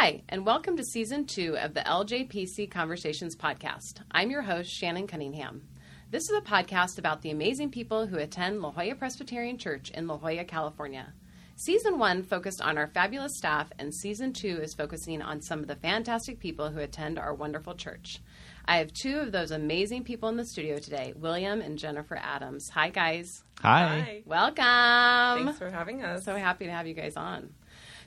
Hi, 0.00 0.22
and 0.28 0.46
welcome 0.46 0.76
to 0.76 0.84
season 0.84 1.26
two 1.26 1.58
of 1.58 1.74
the 1.74 1.80
LJPC 1.80 2.70
Conversations 2.70 3.34
podcast. 3.34 3.94
I'm 4.12 4.30
your 4.30 4.42
host, 4.42 4.70
Shannon 4.70 5.08
Cunningham. 5.08 5.66
This 6.12 6.30
is 6.30 6.38
a 6.38 6.40
podcast 6.40 6.98
about 6.98 7.20
the 7.20 7.32
amazing 7.32 7.72
people 7.72 8.06
who 8.06 8.16
attend 8.16 8.60
La 8.60 8.70
Jolla 8.70 8.94
Presbyterian 8.94 9.58
Church 9.58 9.90
in 9.90 10.06
La 10.06 10.16
Jolla, 10.16 10.44
California. 10.44 11.12
Season 11.56 11.98
one 11.98 12.22
focused 12.22 12.60
on 12.60 12.78
our 12.78 12.86
fabulous 12.86 13.36
staff, 13.36 13.72
and 13.80 13.92
season 13.92 14.32
two 14.32 14.60
is 14.62 14.72
focusing 14.72 15.20
on 15.20 15.42
some 15.42 15.58
of 15.58 15.66
the 15.66 15.74
fantastic 15.74 16.38
people 16.38 16.70
who 16.70 16.78
attend 16.78 17.18
our 17.18 17.34
wonderful 17.34 17.74
church. 17.74 18.20
I 18.66 18.76
have 18.76 18.92
two 18.92 19.18
of 19.18 19.32
those 19.32 19.50
amazing 19.50 20.04
people 20.04 20.28
in 20.28 20.36
the 20.36 20.44
studio 20.44 20.78
today, 20.78 21.12
William 21.16 21.60
and 21.60 21.76
Jennifer 21.76 22.20
Adams. 22.22 22.70
Hi, 22.70 22.90
guys. 22.90 23.42
Hi. 23.62 24.22
Welcome. 24.24 25.44
Thanks 25.44 25.58
for 25.58 25.70
having 25.70 26.04
us. 26.04 26.24
So 26.24 26.36
happy 26.36 26.66
to 26.66 26.70
have 26.70 26.86
you 26.86 26.94
guys 26.94 27.16
on. 27.16 27.52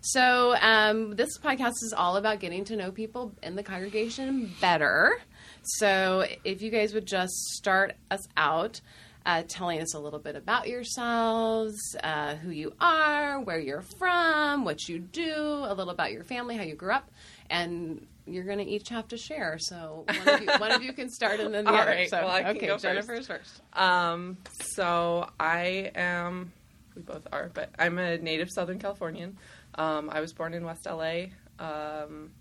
So, 0.04 0.56
um, 0.60 1.16
this 1.16 1.38
podcast 1.38 1.84
is 1.84 1.94
all 1.96 2.18
about 2.18 2.40
getting 2.40 2.64
to 2.66 2.76
know 2.76 2.92
people 2.92 3.34
in 3.44 3.56
the 3.56 3.62
congregation 3.64 4.52
better. 4.60 5.20
So, 5.64 6.26
if 6.44 6.62
you 6.64 6.72
guys 6.72 6.94
would 6.96 7.06
just 7.06 7.34
start 7.52 7.96
us 8.10 8.28
out 8.36 8.82
uh, 9.24 9.44
telling 9.48 9.80
us 9.80 9.94
a 9.94 10.00
little 10.00 10.18
bit 10.18 10.36
about 10.36 10.68
yourselves, 10.68 11.78
uh, 12.04 12.34
who 12.38 12.50
you 12.50 12.74
are, 12.82 13.40
where 13.42 13.60
you're 13.60 13.84
from, 14.00 14.66
what 14.66 14.90
you 14.90 14.98
do, 14.98 15.36
a 15.36 15.74
little 15.76 15.92
about 15.92 16.12
your 16.12 16.24
family, 16.24 16.58
how 16.58 16.64
you 16.64 16.74
grew 16.74 16.92
up, 16.94 17.12
and 17.52 18.08
you're 18.26 18.44
going 18.44 18.58
to 18.58 18.66
each 18.66 18.90
have 18.90 19.08
to 19.10 19.18
share. 19.18 19.58
So, 19.60 20.06
one 20.08 20.28
of 20.28 20.42
you, 20.42 20.48
one 20.58 20.72
of 20.72 20.82
you 20.82 20.94
can 20.94 21.12
start 21.12 21.40
and 21.40 21.54
then 21.54 21.66
the 21.66 21.70
All 21.72 21.78
other. 21.78 21.92
right, 21.92 22.10
So, 22.10 22.18
well, 22.18 22.30
I 22.32 22.42
can 22.42 22.58
okay, 22.72 22.78
Jennifer's 22.80 23.28
first. 23.28 23.62
Um, 23.74 24.38
so 24.74 25.30
I 25.40 25.92
am, 25.94 26.52
we 26.96 27.04
both 27.04 27.28
are, 27.32 27.52
but 27.54 27.70
I'm 27.78 28.00
a 28.00 28.18
native 28.18 28.50
Southern 28.50 28.80
Californian. 28.80 29.38
Um, 29.76 30.10
I 30.12 30.20
was 30.22 30.34
born 30.34 30.54
in 30.54 30.64
West 30.66 30.86
LA. 30.86 31.26
Um, 31.60 32.32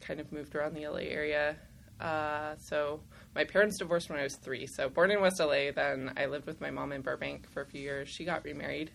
kind 0.00 0.20
of 0.20 0.30
moved 0.32 0.54
around 0.54 0.74
the 0.74 0.86
LA 0.86 1.00
area. 1.08 1.56
Uh, 2.00 2.54
so 2.58 3.00
my 3.34 3.44
parents 3.44 3.78
divorced 3.78 4.08
when 4.10 4.18
I 4.18 4.22
was 4.22 4.36
three. 4.36 4.66
So 4.66 4.88
born 4.88 5.10
in 5.10 5.20
West 5.20 5.40
LA, 5.40 5.70
then 5.74 6.12
I 6.16 6.26
lived 6.26 6.46
with 6.46 6.60
my 6.60 6.70
mom 6.70 6.92
in 6.92 7.00
Burbank 7.00 7.48
for 7.50 7.62
a 7.62 7.66
few 7.66 7.80
years. 7.80 8.08
She 8.08 8.24
got 8.24 8.44
remarried. 8.44 8.90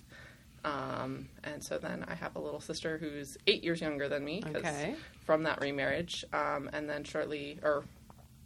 Um, 0.63 1.27
and 1.43 1.63
so 1.63 1.79
then 1.79 2.05
I 2.07 2.13
have 2.13 2.35
a 2.35 2.39
little 2.39 2.59
sister 2.61 2.97
who's 2.99 3.35
eight 3.47 3.63
years 3.63 3.81
younger 3.81 4.07
than 4.07 4.23
me 4.23 4.43
Okay. 4.55 4.95
from 5.25 5.43
that 5.43 5.59
remarriage. 5.59 6.23
Um, 6.31 6.69
and 6.71 6.87
then 6.87 7.03
shortly, 7.03 7.57
or 7.63 7.83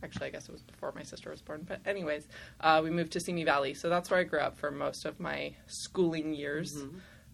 actually, 0.02 0.28
I 0.28 0.30
guess 0.30 0.48
it 0.48 0.54
was 0.54 0.62
before 0.62 0.94
my 0.96 1.04
sister 1.04 1.30
was 1.30 1.42
born. 1.42 1.66
But 1.68 1.82
anyways, 1.86 2.26
uh, 2.62 2.80
we 2.82 2.90
moved 2.90 3.12
to 3.14 3.20
Simi 3.20 3.44
Valley, 3.44 3.74
so 3.74 3.90
that's 3.90 4.10
where 4.10 4.22
I 4.22 4.24
grew 4.24 4.40
up 4.40 4.58
for 4.58 4.72
most 4.72 5.04
of 5.06 5.20
my 5.20 5.54
schooling 5.68 6.34
years, 6.34 6.82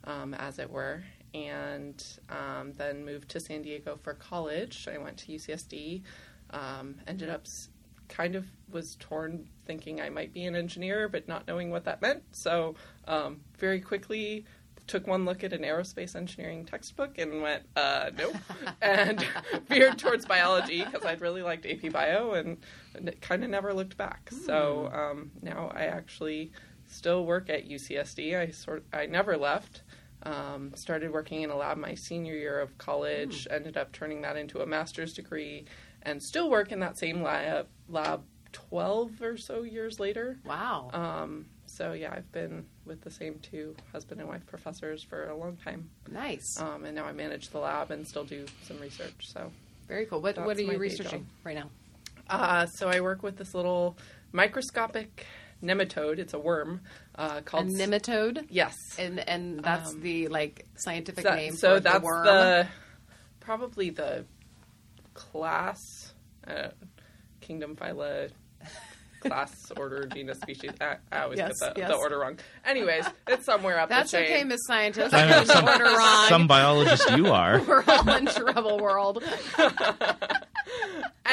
um, 0.05 0.33
as 0.33 0.57
it 0.57 0.69
were. 0.71 1.03
And 1.33 2.03
um, 2.29 2.73
then 2.73 3.05
moved 3.05 3.29
to 3.29 3.39
San 3.39 3.61
Diego 3.61 3.97
for 4.01 4.13
college. 4.13 4.87
I 4.93 4.97
went 4.97 5.17
to 5.19 5.31
UCSD. 5.31 6.01
Um, 6.49 6.95
ended 7.07 7.29
up 7.29 7.45
kind 8.09 8.35
of 8.35 8.45
was 8.69 8.97
torn, 8.99 9.47
thinking 9.65 10.01
I 10.01 10.09
might 10.09 10.33
be 10.33 10.43
an 10.43 10.55
engineer, 10.55 11.07
but 11.07 11.27
not 11.27 11.47
knowing 11.47 11.71
what 11.71 11.85
that 11.85 12.01
meant. 12.01 12.23
So 12.33 12.75
um, 13.07 13.39
very 13.57 13.79
quickly 13.79 14.45
took 14.87 15.07
one 15.07 15.23
look 15.23 15.43
at 15.43 15.53
an 15.53 15.61
aerospace 15.61 16.15
engineering 16.15 16.65
textbook 16.65 17.17
and 17.17 17.41
went, 17.41 17.63
uh, 17.77 18.09
nope, 18.17 18.35
and 18.81 19.25
veered 19.69 19.97
towards 19.97 20.25
biology 20.25 20.83
because 20.83 21.05
I'd 21.05 21.21
really 21.21 21.41
liked 21.41 21.65
AP 21.65 21.91
Bio 21.91 22.33
and, 22.33 22.57
and 22.95 23.07
it 23.07 23.21
kind 23.21 23.43
of 23.43 23.49
never 23.49 23.73
looked 23.73 23.95
back. 23.95 24.29
So 24.45 24.91
um, 24.93 25.31
now 25.41 25.71
I 25.73 25.85
actually 25.85 26.51
still 26.87 27.25
work 27.25 27.49
at 27.49 27.69
UCSD. 27.69 28.37
I 28.37 28.51
sort 28.51 28.83
I 28.91 29.05
never 29.05 29.37
left. 29.37 29.83
Um, 30.23 30.71
started 30.75 31.11
working 31.11 31.41
in 31.41 31.49
a 31.49 31.55
lab 31.55 31.77
my 31.77 31.95
senior 31.95 32.35
year 32.35 32.59
of 32.59 32.77
college. 32.77 33.47
Ended 33.49 33.77
up 33.77 33.91
turning 33.91 34.21
that 34.21 34.37
into 34.37 34.59
a 34.61 34.65
master's 34.65 35.13
degree, 35.13 35.65
and 36.03 36.21
still 36.21 36.49
work 36.49 36.71
in 36.71 36.79
that 36.79 36.97
same 36.97 37.21
lab 37.23 37.67
lab 37.89 38.23
twelve 38.51 39.21
or 39.21 39.37
so 39.37 39.63
years 39.63 39.99
later. 39.99 40.37
Wow. 40.45 40.89
Um, 40.93 41.45
so 41.65 41.93
yeah, 41.93 42.13
I've 42.13 42.31
been 42.31 42.65
with 42.85 43.01
the 43.01 43.09
same 43.11 43.39
two 43.41 43.75
husband 43.91 44.19
and 44.19 44.29
wife 44.29 44.45
professors 44.45 45.03
for 45.03 45.29
a 45.29 45.35
long 45.35 45.55
time, 45.57 45.89
nice. 46.09 46.59
um, 46.59 46.83
and 46.83 46.95
now 46.95 47.05
I 47.05 47.13
manage 47.13 47.49
the 47.49 47.59
lab 47.59 47.91
and 47.91 48.05
still 48.05 48.25
do 48.25 48.45
some 48.63 48.77
research. 48.79 49.13
So, 49.21 49.51
Very 49.87 50.05
cool. 50.05 50.21
What, 50.21 50.37
what 50.37 50.57
are 50.57 50.61
you 50.61 50.77
researching 50.77 51.25
right 51.43 51.55
now? 51.55 51.69
uh, 52.29 52.65
so 52.65 52.89
I 52.89 52.99
work 52.99 53.23
with 53.23 53.37
this 53.37 53.53
little 53.53 53.97
microscopic 54.33 55.25
nematode. 55.63 56.19
It's 56.19 56.33
a 56.33 56.39
worm 56.39 56.81
uh, 57.15 57.35
A 57.37 57.41
called 57.41 57.67
nematode? 57.67 58.45
yes. 58.49 58.75
And 58.99 59.19
and 59.27 59.59
that's 59.63 59.91
Um, 59.93 60.01
the 60.01 60.27
like 60.27 60.65
scientific 60.75 61.23
So, 61.25 61.35
name 61.35 61.53
so 61.55 61.75
for 61.75 61.79
that's 61.81 61.99
the 61.99 62.05
worm. 62.05 62.25
the 62.25 62.67
probably 63.39 63.89
the 63.89 64.25
class 65.13 66.13
uh, 66.47 66.69
kingdom 67.41 67.75
phyla 67.75 68.29
class 69.21 69.71
order 69.77 70.05
genus 70.07 70.39
species. 70.39 70.71
I, 70.81 70.95
I 71.11 71.21
always 71.23 71.37
Yes, 71.37 71.59
get 71.59 71.75
the, 71.75 71.81
yes. 71.81 71.89
the 71.91 71.95
order 71.95 72.17
wrong. 72.19 72.39
Anyways, 72.65 73.05
it's 73.27 73.45
somewhere 73.45 73.79
up 73.79 73.89
there. 73.89 73.99
That's 73.99 74.11
the 74.11 74.17
chain. 74.17 74.31
okay, 74.33 74.43
Miss 74.45 74.61
Scientist. 74.65 75.13
I 75.13 75.23
I 75.23 75.29
know, 75.29 75.37
get 75.39 75.47
the 75.47 75.53
some- 75.53 75.67
order 75.67 75.83
wrong. 75.85 76.27
Some 76.29 76.47
biologist 76.47 77.11
you 77.11 77.27
are. 77.27 77.61
We're 77.67 77.83
all 77.87 78.09
in 78.15 78.25
trouble, 78.25 78.79
world. 78.79 79.23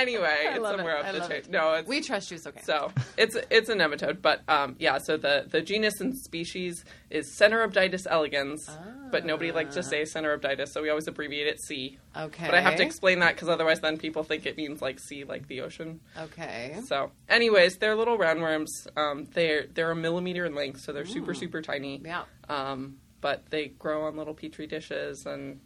anyway, 0.01 0.37
it's 0.45 0.65
somewhere 0.65 0.97
it. 0.97 1.01
up 1.01 1.07
I 1.07 1.13
the 1.13 1.21
chain. 1.21 1.31
it. 1.39 1.51
No, 1.51 1.75
it's 1.75 1.89
We 1.89 2.01
trust 2.01 2.31
you. 2.31 2.37
It's 2.37 2.47
okay. 2.47 2.61
so 2.63 2.93
it's 3.17 3.37
it's 3.51 3.69
a 3.69 3.75
nematode, 3.75 4.23
but 4.23 4.43
um, 4.49 4.77
yeah. 4.79 4.99
So 4.99 5.17
the 5.17 5.47
the 5.49 5.61
genus 5.61 6.01
and 6.01 6.17
species 6.17 6.85
is 7.11 7.29
Caenorhabditis 7.39 8.07
elegans, 8.09 8.69
but 9.11 9.25
nobody 9.25 9.53
likes 9.53 9.75
to 9.75 9.83
say 9.83 10.03
Caenorhabditis, 10.03 10.69
so 10.69 10.83
we 10.83 10.91
always 10.91 11.07
abbreviate 11.07 11.47
it 11.47 11.61
C. 11.61 11.99
okay. 12.17 12.47
But 12.47 12.55
I 12.55 12.61
have 12.61 12.77
to 12.77 12.83
explain 12.83 13.21
that 13.21 13.35
because 13.35 13.49
otherwise, 13.49 13.81
then 13.81 13.99
people 13.99 14.23
think 14.23 14.47
it 14.47 14.57
means 14.57 14.83
like 14.83 14.99
sea, 15.01 15.25
like 15.25 15.49
the 15.49 15.61
ocean. 15.63 16.01
Okay. 16.17 16.81
So, 16.87 17.13
anyways, 17.29 17.79
they're 17.79 17.97
little 17.97 18.19
roundworms. 18.19 18.69
Um, 18.97 19.27
they're 19.33 19.67
they're 19.73 19.91
a 19.91 19.97
millimeter 19.97 20.45
in 20.45 20.55
length, 20.55 20.81
so 20.81 20.93
they're 20.93 21.07
super 21.07 21.35
super 21.35 21.63
tiny. 21.63 22.01
Yeah. 22.05 22.25
Um, 22.49 22.99
but 23.21 23.51
they 23.51 23.67
grow 23.67 24.07
on 24.07 24.17
little 24.17 24.35
petri 24.35 24.67
dishes, 24.67 25.27
and 25.27 25.61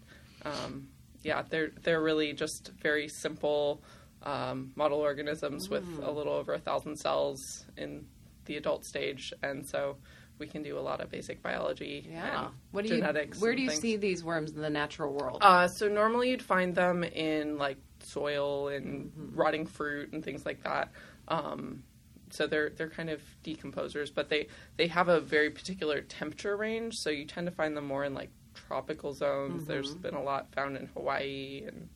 um, 0.45 0.89
yeah, 1.23 1.43
they're 1.49 1.71
they're 1.83 2.03
really 2.03 2.33
just 2.33 2.71
very 2.81 3.09
simple 3.09 3.83
um, 4.23 4.73
model 4.77 4.99
organisms 4.99 5.69
with 5.69 5.85
a 6.03 6.11
little 6.11 6.33
over 6.33 6.53
a 6.55 6.59
thousand 6.59 6.97
cells 6.97 7.65
in 7.77 8.07
the 8.47 8.57
adult 8.57 8.85
stage, 8.85 9.33
and 9.43 9.67
so 9.69 9.97
we 10.39 10.47
can 10.47 10.63
do 10.63 10.79
a 10.79 10.81
lot 10.81 11.01
of 11.01 11.11
basic 11.11 11.43
biology. 11.43 12.07
Yeah. 12.11 12.47
and 12.47 12.55
What 12.73 12.87
do 12.87 12.97
you? 12.97 13.03
Where 13.39 13.55
do 13.55 13.63
you 13.63 13.69
things. 13.69 13.81
see 13.81 13.97
these 13.97 14.25
worms 14.25 14.53
in 14.53 14.61
the 14.63 14.71
natural 14.71 15.13
world? 15.13 15.39
Uh, 15.43 15.69
so 15.69 15.89
normally 15.89 16.31
you'd 16.31 16.43
find 16.43 16.75
them 16.75 17.05
in 17.05 17.59
like 17.59 17.77
soil 18.01 18.69
and 18.69 19.13
Mm-hmm. 19.13 19.37
rotting 19.37 19.67
fruit 19.67 20.13
and 20.13 20.25
things 20.25 20.45
like 20.45 20.63
that. 20.65 20.91
Um, 21.29 21.85
so 22.31 22.47
they're 22.47 22.71
they're 22.71 22.89
kind 22.91 23.11
of 23.11 23.21
decomposers, 23.45 24.13
but 24.13 24.29
they 24.29 24.49
they 24.77 24.89
have 24.89 25.09
a 25.09 25.21
very 25.21 25.51
particular 25.51 26.01
temperature 26.01 26.57
range. 26.57 26.95
So 26.97 27.11
you 27.11 27.25
tend 27.27 27.47
to 27.47 27.53
find 27.53 27.77
them 27.77 27.87
more 27.87 28.05
in 28.05 28.15
like 28.15 28.31
tropical 28.55 29.13
zones. 29.13 29.67
There's 29.67 29.91
Mm-hmm. 29.93 30.01
been 30.03 30.15
a 30.15 30.23
lot 30.23 30.53
found 30.53 30.77
in 30.77 30.87
Hawaii 30.95 31.63
and 31.67 31.89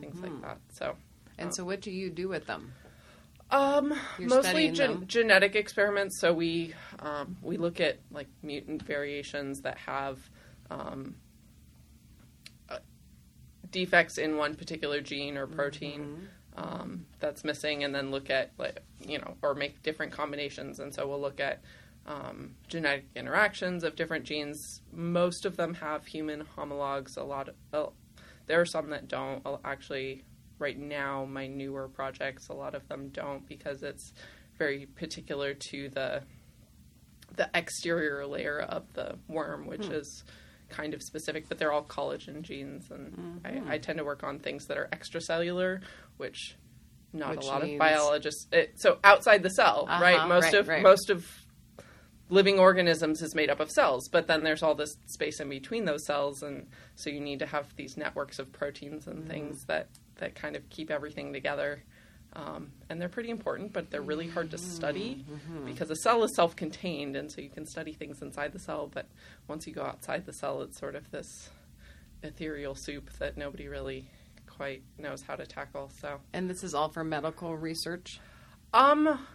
things 0.00 0.20
like 0.20 0.40
that. 0.42 0.58
So. 0.72 0.96
And 1.38 1.54
so, 1.54 1.64
what 1.64 1.80
do 1.80 1.90
you 1.90 2.10
do 2.10 2.28
with 2.28 2.46
them? 2.46 2.72
Um, 3.50 3.94
You're 4.18 4.28
mostly 4.28 4.70
gen- 4.70 5.06
genetic 5.06 5.54
experiments. 5.54 6.18
So 6.20 6.32
we 6.32 6.74
um, 6.98 7.36
we 7.42 7.56
look 7.56 7.80
at 7.80 7.98
like 8.10 8.28
mutant 8.42 8.82
variations 8.82 9.60
that 9.60 9.78
have 9.78 10.18
um, 10.70 11.14
uh, 12.68 12.78
defects 13.70 14.18
in 14.18 14.36
one 14.36 14.54
particular 14.56 15.00
gene 15.00 15.36
or 15.36 15.46
protein 15.46 16.00
Mm-hmm. 16.56 16.80
um, 16.80 17.06
that's 17.20 17.44
missing, 17.44 17.84
and 17.84 17.94
then 17.94 18.10
look 18.10 18.30
at 18.30 18.50
like 18.58 18.80
you 19.00 19.18
know 19.18 19.36
or 19.42 19.54
make 19.54 19.82
different 19.82 20.12
combinations. 20.12 20.80
And 20.80 20.92
so 20.92 21.06
we'll 21.06 21.20
look 21.20 21.38
at 21.38 21.60
um, 22.06 22.56
genetic 22.66 23.04
interactions 23.14 23.84
of 23.84 23.94
different 23.94 24.24
genes. 24.24 24.80
Most 24.92 25.44
of 25.44 25.56
them 25.56 25.74
have 25.74 26.04
human 26.06 26.40
homologs. 26.40 27.16
A 27.16 27.22
lot. 27.22 27.48
Of, 27.48 27.54
uh, 27.72 27.90
there 28.46 28.60
are 28.60 28.66
some 28.66 28.90
that 28.90 29.06
don't. 29.06 29.46
Actually, 29.64 30.24
right 30.58 30.78
now, 30.78 31.24
my 31.24 31.46
newer 31.46 31.88
projects, 31.88 32.48
a 32.48 32.52
lot 32.54 32.74
of 32.74 32.86
them 32.88 33.08
don't 33.08 33.46
because 33.48 33.82
it's 33.82 34.12
very 34.58 34.86
particular 34.86 35.54
to 35.70 35.88
the 35.90 36.22
the 37.36 37.50
exterior 37.54 38.24
layer 38.26 38.60
of 38.60 38.84
the 38.94 39.16
worm, 39.28 39.66
which 39.66 39.86
is 39.86 40.24
kind 40.70 40.94
of 40.94 41.02
specific. 41.02 41.48
But 41.48 41.58
they're 41.58 41.72
all 41.72 41.84
collagen 41.84 42.42
genes, 42.42 42.90
and 42.90 43.40
I, 43.44 43.74
I 43.74 43.78
tend 43.78 43.98
to 43.98 44.04
work 44.04 44.22
on 44.24 44.38
things 44.38 44.66
that 44.66 44.78
are 44.78 44.88
extracellular, 44.92 45.80
which 46.16 46.56
not 47.12 47.36
Which 47.36 47.44
a 47.44 47.48
lot 47.48 47.62
means- 47.62 47.74
of 47.74 47.78
biologists. 47.78 48.46
It, 48.52 48.74
so 48.80 48.98
outside 49.04 49.42
the 49.42 49.50
cell, 49.50 49.86
Uh-huh, 49.88 50.02
right? 50.02 50.28
Most 50.28 50.44
right, 50.44 50.54
of 50.54 50.68
right. 50.68 50.82
most 50.82 51.10
of 51.10 51.26
living 52.28 52.58
organisms 52.58 53.22
is 53.22 53.34
made 53.34 53.50
up 53.50 53.60
of 53.60 53.70
cells, 53.70 54.08
but 54.08 54.26
then 54.26 54.42
there's 54.42 54.62
all 54.62 54.74
this 54.74 54.96
space 55.06 55.38
in 55.40 55.48
between 55.48 55.84
those 55.84 56.04
cells, 56.06 56.42
and 56.42 56.66
so 56.96 57.08
you 57.10 57.20
need 57.20 57.38
to 57.38 57.46
have 57.46 57.74
these 57.76 57.96
networks 57.96 58.38
of 58.38 58.52
proteins 58.52 59.06
and 59.06 59.28
things 59.28 59.64
that 59.66 59.88
that 60.16 60.34
kind 60.34 60.56
of 60.56 60.68
keep 60.70 60.90
everything 60.90 61.32
together. 61.32 61.82
Um, 62.32 62.72
and 62.90 63.00
they're 63.00 63.08
pretty 63.08 63.30
important, 63.30 63.72
but 63.72 63.90
they're 63.90 64.02
really 64.02 64.28
hard 64.28 64.50
to 64.50 64.58
study 64.58 65.24
because 65.64 65.90
a 65.90 65.96
cell 65.96 66.22
is 66.24 66.34
self-contained, 66.34 67.16
and 67.16 67.30
so 67.32 67.40
you 67.40 67.48
can 67.48 67.64
study 67.64 67.92
things 67.94 68.20
inside 68.20 68.52
the 68.52 68.58
cell. 68.58 68.90
But 68.92 69.06
once 69.48 69.66
you 69.66 69.72
go 69.72 69.82
outside 69.82 70.26
the 70.26 70.32
cell, 70.34 70.60
it's 70.62 70.78
sort 70.78 70.96
of 70.96 71.10
this 71.10 71.48
ethereal 72.22 72.74
soup 72.74 73.10
that 73.20 73.36
nobody 73.36 73.68
really 73.68 74.08
quite 74.46 74.82
knows 74.98 75.22
how 75.22 75.36
to 75.36 75.46
tackle. 75.46 75.90
So, 76.00 76.20
And 76.32 76.48
this 76.50 76.62
is 76.64 76.74
all 76.74 76.88
for 76.88 77.04
medical 77.04 77.56
research. 77.56 78.20
um, 78.74 79.26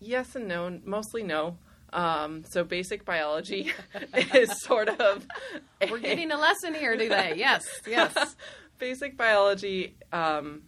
yes 0.00 0.36
and 0.36 0.48
no, 0.48 0.80
mostly 0.84 1.22
no. 1.22 1.58
Um, 1.92 2.44
so 2.44 2.64
basic 2.64 3.04
biology 3.04 3.72
is 4.34 4.60
sort 4.60 4.88
of 4.88 5.26
We're 5.90 5.98
getting 5.98 6.30
a 6.30 6.38
lesson 6.38 6.74
here 6.74 6.96
today. 6.96 7.34
Yes, 7.36 7.64
yes. 7.86 8.36
basic 8.78 9.16
biology 9.16 9.96
um, 10.12 10.62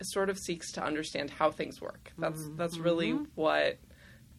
sort 0.00 0.30
of 0.30 0.38
seeks 0.38 0.72
to 0.72 0.84
understand 0.84 1.30
how 1.30 1.50
things 1.50 1.80
work. 1.80 2.12
That's 2.18 2.48
that's 2.56 2.78
really 2.78 3.12
what 3.34 3.78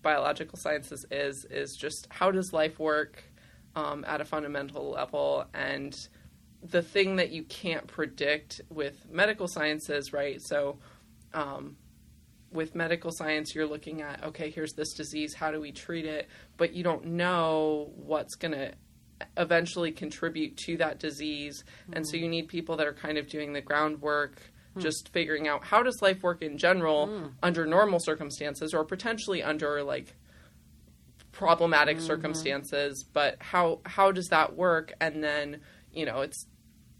biological 0.02 0.58
sciences 0.58 1.06
is 1.12 1.46
is 1.50 1.76
just 1.76 2.08
how 2.10 2.32
does 2.32 2.54
life 2.54 2.80
work 2.80 3.24
um, 3.76 4.06
at 4.08 4.22
a 4.22 4.26
fundamental 4.26 4.92
level 4.92 5.46
and 5.54 6.08
the 6.64 6.82
thing 6.82 7.18
that 7.18 7.32
you 7.32 7.44
can't 7.44 7.88
predict 7.88 8.62
with 8.70 9.08
medical 9.12 9.48
sciences, 9.48 10.14
right? 10.14 10.42
So 10.42 10.80
um, 11.34 11.78
with 12.56 12.75
medical 12.75 13.12
science, 13.12 13.54
you're 13.54 13.68
looking 13.68 14.02
at 14.02 14.24
okay, 14.24 14.50
here's 14.50 14.74
this 14.74 14.94
disease, 14.94 15.34
how 15.34 15.52
do 15.52 15.60
we 15.60 15.72
treat 15.72 16.06
it? 16.06 16.28
But 16.57 16.74
you 16.74 16.84
don't 16.84 17.06
know 17.06 17.92
what's 17.96 18.36
going 18.36 18.54
to 18.54 18.74
eventually 19.38 19.92
contribute 19.92 20.57
to 20.57 20.78
that 20.78 21.00
disease, 21.00 21.63
and 21.94 22.07
so 22.07 22.18
mm. 22.18 22.22
you 22.22 22.30
need 22.30 22.48
people 22.48 22.78
that 22.78 22.88
are 22.88 22.94
kind 22.94 23.18
of 23.18 23.28
doing 23.30 23.54
the 23.54 23.62
groundwork, 23.62 24.42
hmm. 24.74 24.81
just 24.81 25.10
figuring 25.13 25.48
out 25.48 25.63
how 25.63 25.81
does 25.81 26.02
life 26.02 26.22
work 26.22 26.42
in 26.42 26.57
general 26.57 27.07
hmm. 27.07 27.28
under 27.42 27.66
normal 27.66 28.00
circumstances, 28.00 28.74
or 28.74 28.84
potentially 28.84 29.42
under 29.42 29.84
like 29.84 30.16
problematic 31.36 31.98
mm-hmm. 31.98 32.06
circumstances. 32.08 33.04
But 33.04 33.38
how 33.40 33.81
how 33.86 34.12
does 34.12 34.28
that 34.30 34.56
work? 34.56 34.94
And 35.00 35.24
then 35.24 35.62
you 35.94 36.06
know 36.06 36.22
it's 36.22 36.48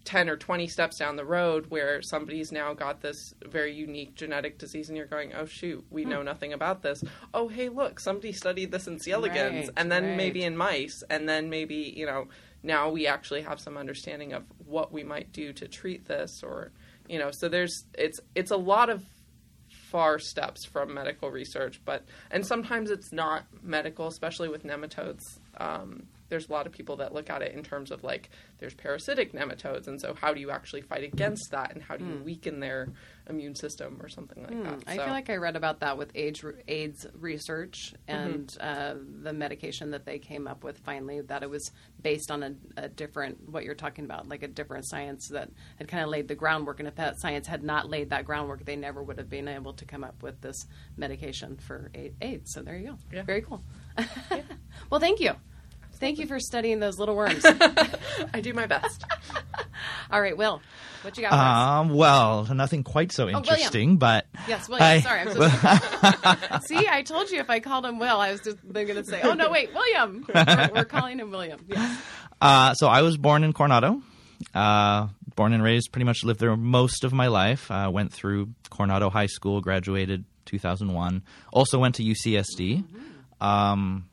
10 0.06 0.30
or 0.30 0.36
20 0.36 0.68
steps 0.68 0.98
down 0.98 1.16
the 1.16 1.24
road 1.24 1.66
where 1.68 2.00
somebody's 2.00 2.52
now 2.52 2.72
got 2.72 3.02
this 3.02 3.34
very 3.44 3.74
unique 3.74 4.14
genetic 4.14 4.56
disease 4.56 4.88
and 4.88 4.96
you're 4.96 5.04
going 5.04 5.34
oh 5.34 5.44
shoot 5.44 5.84
we 5.90 6.04
know 6.04 6.22
nothing 6.22 6.52
about 6.52 6.80
this 6.82 7.02
oh 7.34 7.48
hey 7.48 7.68
look 7.68 7.98
somebody 7.98 8.32
studied 8.32 8.70
this 8.70 8.86
in 8.86 8.98
c 8.98 9.10
elegans 9.10 9.66
Right, 9.66 9.70
and 9.76 9.90
then 9.90 10.04
right. 10.04 10.16
maybe 10.16 10.44
in 10.44 10.56
mice 10.56 11.02
and 11.10 11.28
then 11.28 11.50
maybe 11.50 11.92
you 11.96 12.06
know 12.06 12.28
now 12.62 12.88
we 12.88 13.06
actually 13.06 13.42
have 13.42 13.60
some 13.60 13.76
understanding 13.76 14.32
of 14.32 14.44
what 14.64 14.92
we 14.92 15.02
might 15.02 15.32
do 15.32 15.52
to 15.52 15.66
treat 15.66 16.06
this 16.06 16.42
or 16.42 16.70
you 17.08 17.18
know 17.18 17.32
so 17.32 17.48
there's 17.48 17.84
it's 17.98 18.20
it's 18.36 18.52
a 18.52 18.56
lot 18.56 18.88
of 18.88 19.04
far 19.68 20.18
steps 20.20 20.64
from 20.64 20.94
medical 20.94 21.30
research 21.30 21.80
but 21.84 22.04
and 22.30 22.46
sometimes 22.46 22.90
it's 22.90 23.12
not 23.12 23.44
medical 23.60 24.06
especially 24.06 24.48
with 24.48 24.64
nematodes 24.64 25.38
um, 25.58 26.06
there's 26.28 26.48
a 26.48 26.52
lot 26.52 26.66
of 26.66 26.72
people 26.72 26.96
that 26.96 27.14
look 27.14 27.30
at 27.30 27.42
it 27.42 27.52
in 27.54 27.62
terms 27.62 27.90
of 27.90 28.02
like 28.04 28.30
there's 28.58 28.74
parasitic 28.74 29.32
nematodes 29.32 29.86
and 29.86 30.00
so 30.00 30.14
how 30.14 30.32
do 30.34 30.40
you 30.40 30.50
actually 30.50 30.80
fight 30.80 31.04
against 31.04 31.50
that 31.50 31.72
and 31.72 31.82
how 31.82 31.96
do 31.96 32.04
you 32.04 32.20
weaken 32.24 32.60
their 32.60 32.88
immune 33.28 33.54
system 33.54 33.98
or 34.02 34.08
something 34.08 34.42
like 34.42 34.62
that 34.62 34.82
Hmm. 34.82 34.88
I 34.88 34.96
feel 34.96 35.06
like 35.12 35.30
I 35.30 35.36
read 35.36 35.56
about 35.56 35.80
that 35.80 35.98
with 35.98 36.10
AIDS, 36.14 36.44
AIDS 36.68 37.06
research 37.18 37.94
and 38.08 38.46
Mm-hmm. 38.46 38.60
uh, 38.60 38.94
the 39.22 39.32
medication 39.32 39.90
that 39.90 40.04
they 40.04 40.18
came 40.18 40.46
up 40.46 40.62
with 40.64 40.78
finally, 40.78 41.20
that 41.22 41.42
it 41.42 41.50
was 41.50 41.70
based 42.02 42.30
on 42.30 42.42
a, 42.42 42.54
a 42.76 42.88
different, 42.88 43.48
what 43.48 43.64
you're 43.64 43.74
talking 43.74 44.04
about, 44.04 44.28
like 44.28 44.42
a 44.42 44.48
different 44.48 44.84
science 44.86 45.28
that 45.28 45.50
had 45.76 45.88
kind 45.88 46.02
of 46.04 46.08
laid 46.10 46.28
the 46.28 46.34
groundwork. 46.34 46.78
And 46.78 46.86
if 46.88 46.94
that 46.96 47.18
science 47.20 47.46
had 47.46 47.62
not 47.62 47.88
laid 47.90 48.10
that 48.10 48.24
groundwork, 48.24 48.64
they 48.64 48.76
never 48.76 49.02
would 49.02 49.18
have 49.18 49.28
been 49.28 49.48
able 49.48 49.72
to 49.74 49.84
come 49.84 50.04
up 50.04 50.22
with 50.22 50.40
this 50.40 50.66
medication 50.96 51.56
for 51.56 51.90
AIDS. 52.20 52.52
So 52.52 52.62
there 52.62 52.76
you 52.76 52.88
go. 52.88 52.98
Yeah. 53.12 53.22
Very 53.22 53.42
cool. 53.42 53.62
well, 54.90 55.00
thank 55.00 55.20
you. 55.20 55.32
Thank 55.98 56.18
you 56.18 56.26
for 56.26 56.38
studying 56.38 56.80
those 56.80 56.98
little 56.98 57.16
worms. 57.16 57.44
i 58.34 58.40
do 58.40 58.52
my 58.52 58.66
best 58.66 59.04
All 60.10 60.20
right, 60.20 60.36
Will, 60.36 60.62
what 61.02 61.16
you 61.16 61.22
got 61.22 61.30
for 61.30 61.36
us? 61.36 61.68
Um, 61.90 61.94
well, 61.94 62.44
nothing 62.54 62.84
quite 62.84 63.12
so 63.12 63.24
William. 63.26 63.42
interesting, 63.42 63.96
but 63.96 64.26
Yes, 64.48 64.68
William. 64.68 64.86
I- 64.86 65.00
Sorry, 65.00 65.20
I'm 65.20 65.32
so 65.32 65.48
sorry. 65.48 66.60
See, 66.66 66.88
I 66.88 67.02
told 67.02 67.30
you 67.30 67.40
if 67.40 67.50
I 67.50 67.60
called 67.60 67.84
him 67.84 67.98
Will, 67.98 68.18
I 68.18 68.32
was 68.32 68.40
just 68.40 68.58
going 68.72 68.86
to 68.86 69.04
say, 69.04 69.20
"Oh 69.22 69.34
no, 69.34 69.50
wait, 69.50 69.72
William." 69.74 70.24
We're, 70.32 70.70
we're 70.74 70.84
calling 70.84 71.18
him 71.18 71.30
William. 71.30 71.60
Yes. 71.68 72.00
Uh, 72.40 72.74
so 72.74 72.88
I 72.88 73.02
was 73.02 73.16
born 73.16 73.44
in 73.44 73.52
Coronado. 73.52 74.02
Uh, 74.54 75.08
born 75.34 75.52
and 75.52 75.62
raised, 75.62 75.92
pretty 75.92 76.04
much 76.04 76.24
lived 76.24 76.40
there 76.40 76.56
most 76.56 77.04
of 77.04 77.12
my 77.12 77.26
life. 77.28 77.70
Uh, 77.70 77.90
went 77.92 78.12
through 78.12 78.50
Coronado 78.70 79.10
High 79.10 79.26
School, 79.26 79.60
graduated 79.60 80.24
2001. 80.46 81.22
Also 81.52 81.78
went 81.78 81.96
to 81.96 82.02
UCSD. 82.02 82.84
Um, 83.40 84.08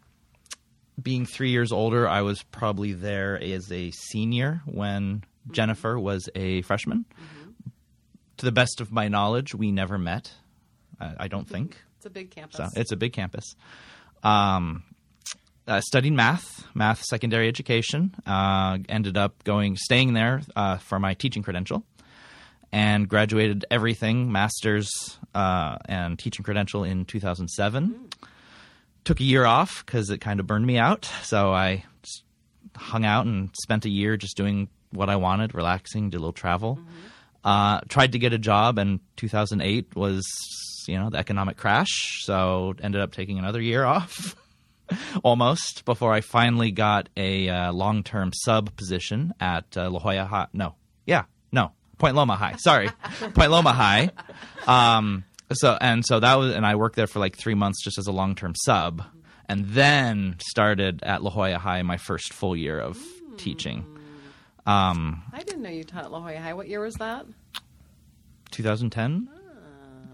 being 1.02 1.26
three 1.26 1.50
years 1.50 1.72
older, 1.72 2.08
I 2.08 2.22
was 2.22 2.44
probably 2.44 2.94
there 2.94 3.42
as 3.42 3.72
a 3.72 3.92
senior 3.92 4.62
when 4.66 5.24
Jennifer 5.52 6.00
was 6.00 6.30
a 6.36 6.62
freshman. 6.64 7.06
To 8.38 8.46
the 8.46 8.52
best 8.52 8.82
of 8.82 8.92
my 8.92 9.08
knowledge, 9.08 9.54
we 9.54 9.72
never 9.72 9.98
met. 9.98 10.32
I, 11.00 11.16
I 11.22 11.28
don't 11.28 11.48
think. 11.48 11.78
It's 11.98 12.06
a 12.06 12.10
big 12.10 12.32
campus. 12.32 12.58
So 12.58 12.68
it's 12.76 12.92
a 12.92 12.98
big 12.98 13.14
campus. 13.14 13.56
Um, 14.24 14.84
uh, 15.68 15.82
studied 15.82 16.14
math, 16.14 16.66
math 16.74 17.02
secondary 17.04 17.48
education. 17.48 18.14
Uh, 18.26 18.80
ended 18.90 19.18
up 19.18 19.44
going, 19.44 19.78
staying 19.78 20.14
there 20.14 20.42
uh, 20.56 20.78
for 20.78 21.00
my 21.00 21.14
teaching 21.14 21.44
credential, 21.44 21.86
and 22.72 23.08
graduated 23.08 23.66
everything, 23.72 24.32
master's 24.32 24.90
uh, 25.34 25.78
and 25.86 26.20
teaching 26.20 26.44
credential 26.44 26.84
in 26.84 27.06
2007. 27.06 28.10
Took 29.04 29.20
a 29.20 29.24
year 29.24 29.46
off 29.46 29.86
because 29.86 30.10
it 30.10 30.20
kind 30.20 30.40
of 30.40 30.48
burned 30.48 30.66
me 30.66 30.78
out, 30.78 31.06
so 31.24 31.54
I 31.54 31.84
hung 32.76 33.06
out 33.06 33.26
and 33.26 33.50
spent 33.62 33.86
a 33.86 33.90
year 33.90 34.18
just 34.18 34.38
doing 34.38 34.70
what 34.92 35.10
I 35.10 35.16
wanted, 35.16 35.54
relaxing, 35.54 36.10
did 36.10 36.18
a 36.18 36.20
little 36.20 36.34
travel. 36.34 36.80
Uh, 37.44 37.82
tried 37.90 38.14
to 38.14 38.20
get 38.20 38.32
a 38.34 38.38
job, 38.38 38.78
and 38.78 39.00
2008 39.18 39.96
was, 39.96 40.24
you 40.88 40.98
know, 40.98 41.10
the 41.10 41.18
economic 41.18 41.58
crash. 41.58 42.22
So 42.24 42.74
ended 42.82 43.02
up 43.02 43.12
taking 43.12 43.40
another 43.40 43.62
year 43.62 43.84
off, 43.86 44.36
almost 45.24 45.86
before 45.86 46.14
I 46.14 46.22
finally 46.22 46.72
got 46.72 47.10
a 47.18 47.50
uh, 47.50 47.74
long-term 47.74 48.32
sub 48.34 48.76
position 48.76 49.34
at 49.40 49.66
uh, 49.76 49.90
La 49.90 50.00
Jolla 50.00 50.26
High. 50.26 50.48
No, 50.54 50.76
yeah, 51.06 51.26
no, 51.52 51.72
Point 51.98 52.16
Loma 52.16 52.36
High. 52.36 52.56
Sorry, 52.58 52.90
Point 53.34 53.52
Loma 53.52 53.74
High. 53.74 54.12
Um, 54.68 55.26
so 55.54 55.78
and 55.80 56.06
so 56.06 56.20
that 56.20 56.36
was, 56.36 56.54
and 56.54 56.66
I 56.66 56.76
worked 56.76 56.96
there 56.96 57.08
for 57.08 57.20
like 57.20 57.38
three 57.38 57.56
months 57.56 57.84
just 57.84 57.98
as 57.98 58.08
a 58.08 58.12
long-term 58.12 58.54
sub, 58.56 59.04
and 59.48 59.66
then 59.68 60.36
started 60.40 61.04
at 61.04 61.24
La 61.24 61.30
Jolla 61.30 61.58
High 61.58 61.82
my 61.82 61.98
first 61.98 62.34
full 62.34 62.56
year 62.56 62.80
of 62.80 62.98
teaching. 63.38 63.86
Um, 64.66 65.24
I 65.34 65.44
didn't 65.44 65.62
know 65.62 65.70
you 65.70 65.84
taught 65.84 66.06
at 66.06 66.12
La 66.12 66.20
Jolla 66.20 66.38
High. 66.38 66.54
What 66.54 66.68
year 66.68 66.82
was 66.82 66.96
that? 66.96 67.26
2010, 68.52 69.30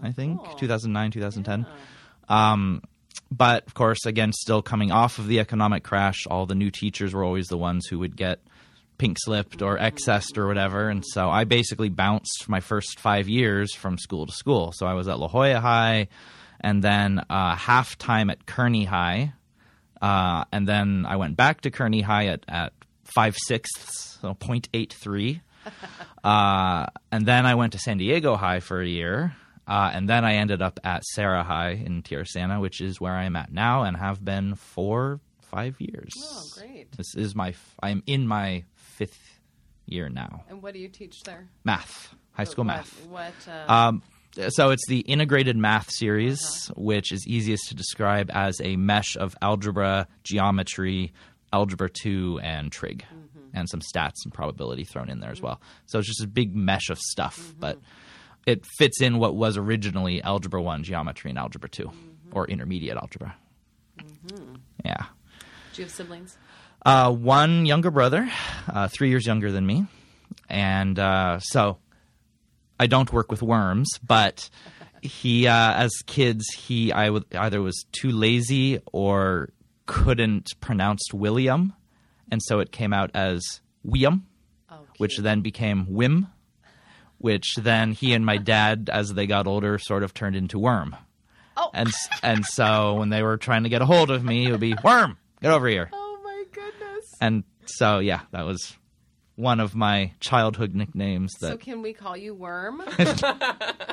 I 0.02 0.12
think 0.12 0.42
cool. 0.42 0.54
2009, 0.54 1.10
2010. 1.10 1.66
Um, 2.28 2.82
but 3.30 3.66
of 3.66 3.74
course, 3.74 4.06
again, 4.06 4.32
still 4.32 4.62
coming 4.62 4.90
off 4.90 5.18
of 5.18 5.26
the 5.28 5.38
economic 5.40 5.84
crash, 5.84 6.26
all 6.26 6.46
the 6.46 6.54
new 6.54 6.70
teachers 6.70 7.14
were 7.14 7.22
always 7.22 7.46
the 7.46 7.58
ones 7.58 7.86
who 7.86 7.98
would 7.98 8.16
get 8.16 8.40
pink 9.00 9.16
slipped 9.18 9.62
or 9.62 9.78
excessed 9.78 10.36
or 10.36 10.46
whatever, 10.46 10.88
and 10.90 11.02
so 11.04 11.30
I 11.30 11.44
basically 11.44 11.88
bounced 11.88 12.48
my 12.48 12.60
first 12.60 13.00
five 13.00 13.28
years 13.28 13.74
from 13.74 13.96
school 13.98 14.26
to 14.26 14.32
school. 14.32 14.72
So 14.72 14.86
I 14.86 14.92
was 14.92 15.08
at 15.08 15.18
La 15.18 15.26
Jolla 15.26 15.58
High, 15.58 16.08
and 16.60 16.84
then 16.84 17.18
uh, 17.30 17.56
half 17.56 17.96
time 17.96 18.28
at 18.28 18.44
Kearny 18.46 18.84
High, 18.86 19.32
uh, 20.02 20.44
and 20.52 20.68
then 20.68 21.06
I 21.08 21.16
went 21.16 21.36
back 21.36 21.62
to 21.62 21.70
Kearny 21.70 22.02
High 22.02 22.26
at, 22.26 22.44
at 22.46 22.72
five 23.04 23.36
sixths, 23.36 24.18
so 24.20 24.34
0.83. 24.34 25.40
Uh, 26.22 26.84
and 27.10 27.24
then 27.24 27.46
I 27.46 27.54
went 27.54 27.72
to 27.72 27.78
San 27.78 27.96
Diego 27.96 28.36
High 28.36 28.60
for 28.60 28.82
a 28.82 28.86
year. 28.86 29.34
Uh, 29.66 29.90
and 29.94 30.06
then 30.06 30.22
I 30.22 30.34
ended 30.34 30.60
up 30.60 30.78
at 30.84 31.02
Serra 31.14 31.42
High 31.42 31.70
in 31.70 32.02
Tierrasanta, 32.02 32.60
which 32.60 32.82
is 32.82 33.00
where 33.00 33.14
I 33.14 33.24
am 33.24 33.36
at 33.36 33.50
now 33.50 33.84
and 33.84 33.96
have 33.96 34.22
been 34.22 34.54
for 34.54 35.20
five 35.40 35.80
years. 35.80 36.12
Oh, 36.22 36.42
great. 36.58 36.92
This 36.92 37.14
is 37.14 37.34
my, 37.34 37.50
f- 37.50 37.74
I'm 37.82 38.02
in 38.06 38.26
my 38.26 38.64
fifth 39.00 39.40
year 39.86 40.10
now. 40.10 40.44
And 40.50 40.62
what 40.62 40.74
do 40.74 40.80
you 40.80 40.88
teach 40.88 41.22
there? 41.24 41.48
Math, 41.64 42.14
high 42.32 42.44
school 42.44 42.64
what, 42.64 42.76
math. 42.76 43.06
What? 43.06 43.34
Uh, 43.48 43.72
Um, 43.72 44.02
so 44.50 44.70
it's 44.70 44.86
the 44.86 45.00
integrated 45.00 45.56
math 45.56 45.90
series, 45.90 46.40
uh-huh. 46.42 46.74
which 46.76 47.12
is 47.12 47.26
easiest 47.26 47.68
to 47.68 47.74
describe 47.74 48.30
as 48.32 48.60
a 48.62 48.76
mesh 48.76 49.16
of 49.16 49.34
algebra, 49.40 50.06
geometry, 50.22 51.12
algebra 51.52 51.88
2, 51.88 52.40
and 52.42 52.70
trig, 52.70 53.04
mm-hmm. 53.04 53.56
and 53.56 53.68
some 53.70 53.80
stats 53.80 54.22
and 54.24 54.34
probability 54.34 54.84
thrown 54.84 55.08
in 55.08 55.20
there 55.20 55.30
as 55.30 55.38
mm-hmm. 55.38 55.46
well. 55.46 55.60
So 55.86 55.98
it's 55.98 56.08
just 56.08 56.22
a 56.22 56.28
big 56.28 56.54
mesh 56.54 56.90
of 56.90 56.98
stuff, 56.98 57.38
mm-hmm. 57.38 57.60
but 57.60 57.78
it 58.46 58.64
fits 58.78 59.00
in 59.00 59.18
what 59.18 59.34
was 59.34 59.56
originally 59.56 60.22
algebra 60.22 60.60
1, 60.60 60.84
geometry, 60.84 61.30
and 61.30 61.38
algebra 61.38 61.70
2, 61.70 61.90
or 62.32 62.46
intermediate 62.46 62.98
algebra. 62.98 63.34
Yeah. 64.84 65.04
do 65.72 65.82
you 65.82 65.84
have 65.84 65.92
siblings? 65.92 66.36
Uh, 66.84 67.12
one 67.12 67.66
younger 67.66 67.90
brother, 67.90 68.30
uh, 68.68 68.88
three 68.88 69.10
years 69.10 69.26
younger 69.26 69.52
than 69.52 69.66
me, 69.66 69.86
and 70.48 70.98
uh, 70.98 71.38
so 71.40 71.78
I 72.78 72.86
don't 72.86 73.12
work 73.12 73.30
with 73.30 73.42
worms. 73.42 73.88
But 74.02 74.48
he, 75.02 75.46
uh, 75.46 75.74
as 75.74 75.90
kids, 76.06 76.46
he 76.54 76.90
I 76.92 77.10
either 77.38 77.60
was 77.60 77.84
too 77.92 78.10
lazy 78.10 78.80
or 78.92 79.50
couldn't 79.84 80.52
pronounce 80.60 81.12
William, 81.12 81.74
and 82.30 82.40
so 82.42 82.60
it 82.60 82.72
came 82.72 82.94
out 82.94 83.10
as 83.12 83.60
Wiam, 83.86 84.22
Oh, 84.70 84.78
which 84.96 85.18
then 85.18 85.42
became 85.42 85.84
Wim, 85.84 86.28
which 87.18 87.56
then 87.56 87.92
he 87.92 88.14
and 88.14 88.24
my 88.24 88.38
dad, 88.38 88.88
as 88.90 89.12
they 89.12 89.26
got 89.26 89.46
older, 89.46 89.78
sort 89.78 90.02
of 90.02 90.14
turned 90.14 90.34
into 90.36 90.58
Worm. 90.58 90.96
Oh. 91.58 91.70
And 91.74 91.90
and 92.22 92.46
so 92.46 92.94
when 92.94 93.10
they 93.10 93.22
were 93.22 93.36
trying 93.36 93.64
to 93.64 93.68
get 93.68 93.82
a 93.82 93.86
hold 93.86 94.10
of 94.10 94.24
me, 94.24 94.46
it 94.46 94.50
would 94.52 94.60
be 94.60 94.74
Worm, 94.82 95.18
get 95.42 95.52
over 95.52 95.68
here. 95.68 95.90
And 97.20 97.44
so 97.66 97.98
yeah, 97.98 98.20
that 98.32 98.46
was 98.46 98.76
one 99.36 99.60
of 99.60 99.74
my 99.74 100.12
childhood 100.20 100.74
nicknames. 100.74 101.32
So 101.38 101.56
can 101.56 101.80
we 101.82 101.92
call 101.92 102.16
you 102.16 102.34
Worm? 102.34 102.78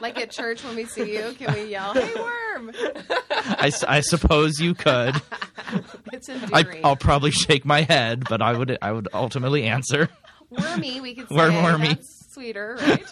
like 0.01 0.17
at 0.19 0.31
church 0.31 0.63
when 0.63 0.75
we 0.75 0.85
see 0.85 1.13
you, 1.15 1.33
can 1.37 1.53
we 1.53 1.65
yell, 1.71 1.93
"Hey 1.93 2.13
Worm"? 2.15 2.71
I 3.59 4.01
suppose 4.01 4.59
you 4.59 4.73
could. 4.73 5.15
It's 6.13 6.29
I, 6.29 6.33
endearing. 6.35 6.85
I'll 6.85 6.95
probably 6.95 7.31
shake 7.31 7.65
my 7.65 7.81
head, 7.81 8.23
but 8.29 8.41
I 8.41 8.53
would 8.53 8.77
I 8.81 8.91
would 8.93 9.09
ultimately 9.13 9.63
answer. 9.63 10.07
Wormy, 10.49 11.01
we 11.01 11.13
could 11.15 11.27
say. 11.29 11.35
Worm- 11.35 11.61
wormy. 11.63 11.87
That's 11.89 12.33
sweeter, 12.33 12.77
right? 12.79 13.09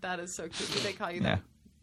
that 0.00 0.20
is 0.20 0.36
so 0.36 0.44
cute. 0.48 0.70
Do 0.72 0.78
they 0.80 0.92
call 0.92 1.10
you 1.10 1.20
Yeah. 1.22 1.38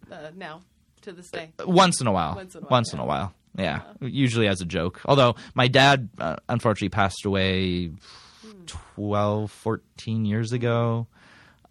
that 0.08 0.24
uh, 0.24 0.32
now 0.38 0.62
to 1.02 1.12
this 1.12 1.30
day? 1.30 1.52
Once 1.66 2.00
in 2.00 2.08
a 2.08 2.12
while. 2.14 2.36
Once 2.36 2.56
in 2.56 2.60
a 2.60 2.62
while, 2.64 2.72
Once 2.72 2.94
in 2.94 3.00
a 3.00 3.06
while. 3.06 3.34
Yeah. 3.56 3.82
Usually 4.00 4.48
as 4.48 4.62
a 4.62 4.66
joke. 4.66 5.02
Although 5.06 5.36
my 5.54 5.68
dad 5.68 6.10
uh, 6.18 6.38
unfortunately 6.48 6.90
passed 6.90 7.26
away 7.26 7.92
12, 8.68 9.52
14 9.52 10.26
years 10.26 10.52
ago. 10.54 11.08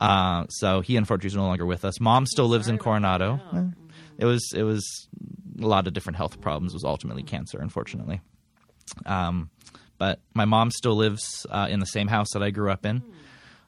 Uh, 0.00 0.46
so 0.48 0.80
he 0.80 0.96
unfortunately 0.96 1.28
is 1.28 1.36
no 1.36 1.46
longer 1.46 1.66
with 1.66 1.84
us. 1.84 2.00
Mom 2.00 2.26
still 2.26 2.48
lives 2.48 2.68
in 2.68 2.78
Coronado. 2.78 3.40
Eh, 3.54 3.64
It 4.18 4.24
was 4.24 4.50
it 4.54 4.62
was 4.62 5.08
a 5.60 5.66
lot 5.66 5.86
of 5.86 5.92
different 5.92 6.16
health 6.16 6.40
problems. 6.40 6.72
It 6.72 6.76
was 6.76 6.84
ultimately 6.84 7.22
cancer, 7.22 7.58
unfortunately. 7.60 8.20
Um, 9.06 9.50
but 9.98 10.20
my 10.34 10.46
mom 10.46 10.70
still 10.70 10.96
lives 10.96 11.46
uh, 11.50 11.68
in 11.70 11.80
the 11.80 11.86
same 11.86 12.08
house 12.08 12.28
that 12.32 12.42
I 12.42 12.50
grew 12.50 12.70
up 12.70 12.86
in, 12.86 13.02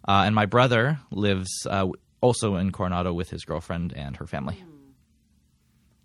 uh, 0.09 0.23
and 0.26 0.35
my 0.35 0.47
brother 0.47 0.99
lives 1.11 1.50
uh, 1.69 1.87
also 2.23 2.57
in 2.57 2.73
Coronado 2.73 3.12
with 3.12 3.28
his 3.28 3.45
girlfriend 3.45 3.92
and 3.95 4.16
her 4.16 4.26
family. 4.26 4.62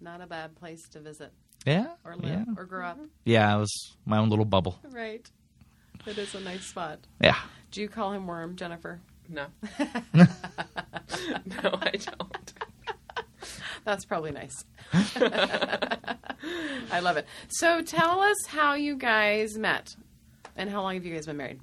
Not 0.01 0.19
a 0.21 0.27
bad 0.27 0.55
place 0.55 0.87
to 0.89 0.99
visit 0.99 1.31
Yeah, 1.67 1.87
or 2.05 2.15
live 2.15 2.45
yeah, 2.47 2.53
or 2.55 2.65
grow 2.65 2.85
up. 2.85 2.97
yeah. 3.25 3.55
It 3.55 3.59
was 3.59 3.97
my 4.05 4.17
own 4.17 4.29
little 4.29 4.45
bubble. 4.45 4.79
Right. 4.89 5.29
It 6.05 6.17
is 6.17 6.33
a 6.33 6.39
nice 6.39 6.65
spot. 6.65 6.99
Yeah. 7.21 7.35
Do 7.71 7.81
you 7.81 7.89
call 7.89 8.13
him 8.13 8.25
Worm, 8.25 8.55
Jennifer? 8.55 9.01
No. 9.27 9.47
no, 10.13 10.23
I 10.23 11.91
don't. 11.91 12.53
That's 13.83 14.05
probably 14.05 14.31
nice. 14.31 14.63
I 14.93 16.99
love 17.01 17.17
it. 17.17 17.25
So 17.49 17.81
tell 17.81 18.21
us 18.21 18.45
how 18.47 18.75
you 18.75 18.95
guys 18.95 19.57
met 19.57 19.93
and 20.55 20.69
how 20.69 20.81
long 20.81 20.93
have 20.93 21.05
you 21.05 21.13
guys 21.13 21.25
been 21.25 21.37
married? 21.37 21.59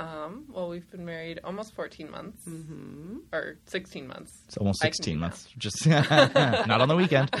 Um, 0.00 0.46
well, 0.48 0.70
we've 0.70 0.90
been 0.90 1.04
married 1.04 1.40
almost 1.44 1.74
14 1.74 2.10
months. 2.10 2.42
Mm-hmm. 2.46 3.18
Or 3.34 3.58
16 3.66 4.06
months. 4.08 4.32
It's 4.46 4.56
almost 4.56 4.80
16 4.80 5.14
do 5.14 5.20
months. 5.20 5.46
Just 5.58 5.86
not 5.86 6.80
on 6.80 6.88
the 6.88 6.96
weekend. 6.96 7.30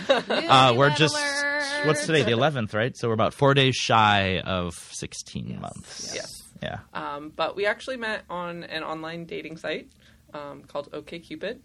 Uh, 0.50 0.74
we're 0.76 0.90
Newlywed 0.90 0.96
just 0.96 1.14
alert. 1.14 1.86
what's 1.86 2.06
today? 2.06 2.22
The 2.22 2.32
11th, 2.32 2.74
right? 2.74 2.96
So 2.96 3.08
we're 3.08 3.14
about 3.14 3.32
four 3.34 3.54
days 3.54 3.76
shy 3.76 4.40
of 4.40 4.74
16 4.74 5.60
months. 5.60 6.12
Yes. 6.14 6.42
Yeah. 6.62 6.80
Um, 6.92 7.32
but 7.34 7.56
we 7.56 7.66
actually 7.66 7.96
met 7.96 8.24
on 8.28 8.64
an 8.64 8.82
online 8.82 9.24
dating 9.24 9.56
site 9.56 9.88
um, 10.34 10.64
called 10.66 10.90
OkCupid. 10.92 11.60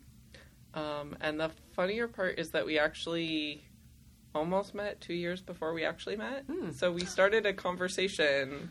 Um, 0.73 1.17
and 1.19 1.39
the 1.39 1.51
funnier 1.75 2.07
part 2.07 2.37
is 2.39 2.51
that 2.51 2.65
we 2.65 2.79
actually 2.79 3.63
almost 4.33 4.75
met 4.75 5.01
two 5.01 5.13
years 5.13 5.41
before 5.41 5.73
we 5.73 5.83
actually 5.83 6.17
met. 6.17 6.45
So 6.73 6.91
we 6.91 7.05
started 7.05 7.45
a 7.45 7.53
conversation 7.53 8.69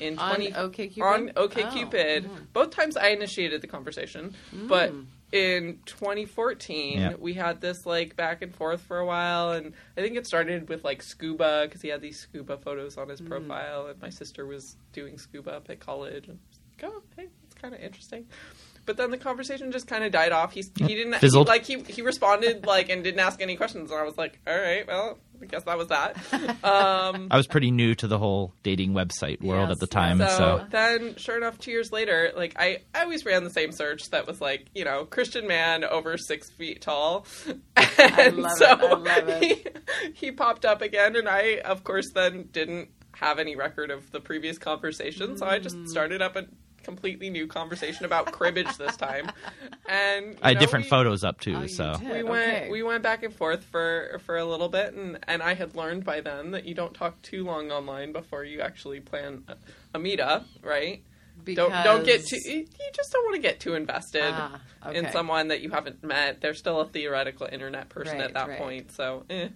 in 0.00 0.18
On 0.18 0.34
20 0.36 0.52
OkCupid? 0.52 1.02
on 1.02 1.32
Oh. 1.36 1.48
OkCupid. 1.48 2.24
Mm-hmm. 2.24 2.34
Both 2.52 2.70
times 2.70 2.96
I 2.96 3.08
initiated 3.08 3.60
the 3.60 3.66
conversation, 3.66 4.34
but 4.52 4.92
mm. 4.92 5.06
in 5.32 5.78
2014 5.86 6.98
Yeah. 7.00 7.14
we 7.18 7.34
had 7.34 7.60
this 7.60 7.86
like 7.86 8.16
back 8.16 8.42
and 8.42 8.54
forth 8.54 8.80
for 8.82 8.98
a 8.98 9.06
while, 9.06 9.52
and 9.52 9.74
I 9.96 10.00
think 10.00 10.16
it 10.16 10.26
started 10.26 10.68
with 10.68 10.84
like 10.84 11.02
scuba 11.02 11.62
because 11.66 11.82
he 11.82 11.88
had 11.88 12.00
these 12.00 12.18
scuba 12.18 12.56
photos 12.58 12.96
on 12.98 13.08
his 13.08 13.20
mm. 13.20 13.28
profile, 13.28 13.86
and 13.86 14.00
my 14.00 14.10
sister 14.10 14.46
was 14.46 14.76
doing 14.92 15.18
scuba 15.18 15.52
up 15.52 15.70
at 15.70 15.80
college, 15.80 16.28
and 16.28 16.38
I 16.38 16.48
was 16.48 16.58
like, 16.82 16.92
oh, 16.92 17.02
hey, 17.16 17.28
it's 17.44 17.54
kind 17.54 17.74
of 17.74 17.80
interesting. 17.80 18.26
But 18.84 18.96
then 18.96 19.10
the 19.10 19.18
conversation 19.18 19.70
just 19.72 19.86
kind 19.86 20.02
of 20.04 20.10
died 20.12 20.32
off. 20.32 20.52
He's, 20.52 20.70
he 20.76 20.94
didn't 20.94 21.14
Fizzled. 21.14 21.46
like 21.48 21.64
he 21.64 21.80
he 21.82 22.02
responded 22.02 22.66
like 22.66 22.88
and 22.88 23.04
didn't 23.04 23.20
ask 23.20 23.40
any 23.40 23.56
questions, 23.56 23.90
and 23.90 24.00
I 24.00 24.02
was 24.02 24.16
like, 24.18 24.40
all 24.46 24.58
right, 24.58 24.86
well, 24.86 25.18
I 25.40 25.46
guess 25.46 25.62
that 25.64 25.78
was 25.78 25.88
that. 25.88 26.16
Um, 26.64 27.28
I 27.30 27.36
was 27.36 27.46
pretty 27.46 27.70
new 27.70 27.94
to 27.96 28.06
the 28.08 28.18
whole 28.18 28.54
dating 28.62 28.92
website 28.92 29.40
world 29.42 29.68
Yes, 29.68 29.76
at 29.76 29.78
the 29.80 29.86
time, 29.86 30.18
so, 30.18 30.26
so, 30.26 30.66
then, 30.70 31.14
sure 31.16 31.36
enough, 31.36 31.58
two 31.58 31.70
years 31.70 31.92
later, 31.92 32.32
like 32.36 32.54
I, 32.58 32.78
I 32.94 33.02
always 33.02 33.24
ran 33.24 33.44
the 33.44 33.50
same 33.50 33.70
search 33.72 34.10
that 34.10 34.26
was 34.26 34.40
like, 34.40 34.66
you 34.74 34.84
know, 34.84 35.04
Christian 35.04 35.46
man 35.46 35.84
over 35.84 36.16
six 36.18 36.50
feet 36.50 36.80
tall. 36.82 37.26
And 37.98 38.38
love 38.38 38.52
so 38.58 38.64
it, 38.66 38.80
I 38.82 38.94
love 38.94 39.28
it. 39.28 39.78
He, 40.14 40.26
he 40.26 40.32
popped 40.32 40.64
up 40.64 40.82
again, 40.82 41.16
and 41.16 41.28
I, 41.28 41.60
of 41.64 41.84
course, 41.84 42.10
then 42.14 42.48
didn't 42.52 42.88
have 43.14 43.38
any 43.38 43.54
record 43.56 43.90
of 43.90 44.10
the 44.10 44.20
previous 44.20 44.58
conversation, 44.58 45.36
so 45.36 45.46
I 45.46 45.58
Mm. 45.58 45.62
just 45.62 45.88
started 45.88 46.20
up 46.22 46.34
a 46.36 46.46
completely 46.82 47.30
new 47.30 47.46
conversation 47.46 48.04
about 48.04 48.32
cribbage 48.32 48.76
this 48.76 48.96
time. 48.96 49.30
And 49.88 50.26
you 50.32 50.38
I 50.42 50.48
had 50.48 50.54
know, 50.54 50.60
different 50.60 50.84
we- 50.86 50.90
photos 50.90 51.24
up 51.24 51.40
too. 51.40 51.56
Oh, 51.56 51.66
so 51.66 51.94
did. 51.98 52.10
we 52.12 52.22
went 52.22 52.52
Okay. 52.54 52.70
we 52.70 52.82
went 52.82 53.02
back 53.02 53.22
and 53.22 53.34
forth 53.34 53.64
for 53.64 54.20
for 54.26 54.36
a 54.36 54.44
little 54.44 54.68
bit 54.68 54.94
and 54.94 55.18
and 55.28 55.42
I 55.42 55.54
had 55.54 55.74
learned 55.74 56.04
by 56.04 56.20
then 56.20 56.52
that 56.52 56.64
you 56.64 56.74
don't 56.74 56.94
talk 56.94 57.20
too 57.22 57.44
long 57.44 57.70
online 57.70 58.12
before 58.12 58.44
you 58.44 58.60
actually 58.60 59.00
plan 59.00 59.44
a, 59.48 59.56
a 59.94 59.98
meetup, 60.00 60.44
right? 60.62 61.02
Because... 61.44 61.70
Don't 61.70 61.84
don't 61.84 62.04
get 62.06 62.26
too 62.26 62.36
you 62.44 62.58
you 62.58 62.90
just 62.92 63.10
don't 63.12 63.24
want 63.24 63.36
to 63.36 63.42
get 63.42 63.58
too 63.58 63.74
invested 63.74 64.22
Ah, 64.24 64.60
in 64.92 65.10
someone 65.10 65.48
that 65.48 65.60
you 65.60 65.70
haven't 65.70 66.04
met. 66.04 66.40
They're 66.40 66.54
still 66.54 66.80
a 66.80 66.86
theoretical 66.86 67.48
internet 67.50 67.88
person 67.88 68.18
Right, 68.18 68.26
at 68.26 68.34
that 68.34 68.48
right. 68.48 68.58
point, 68.58 68.92
so 68.92 69.24
eh. 69.30 69.48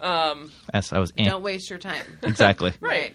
Um 0.00 0.50
yes, 0.74 0.92
I 0.92 0.98
was 0.98 1.12
eh. 1.16 1.24
Don't 1.28 1.42
waste 1.42 1.70
your 1.70 1.78
time. 1.78 2.18
exactly. 2.22 2.72
right. 2.80 3.14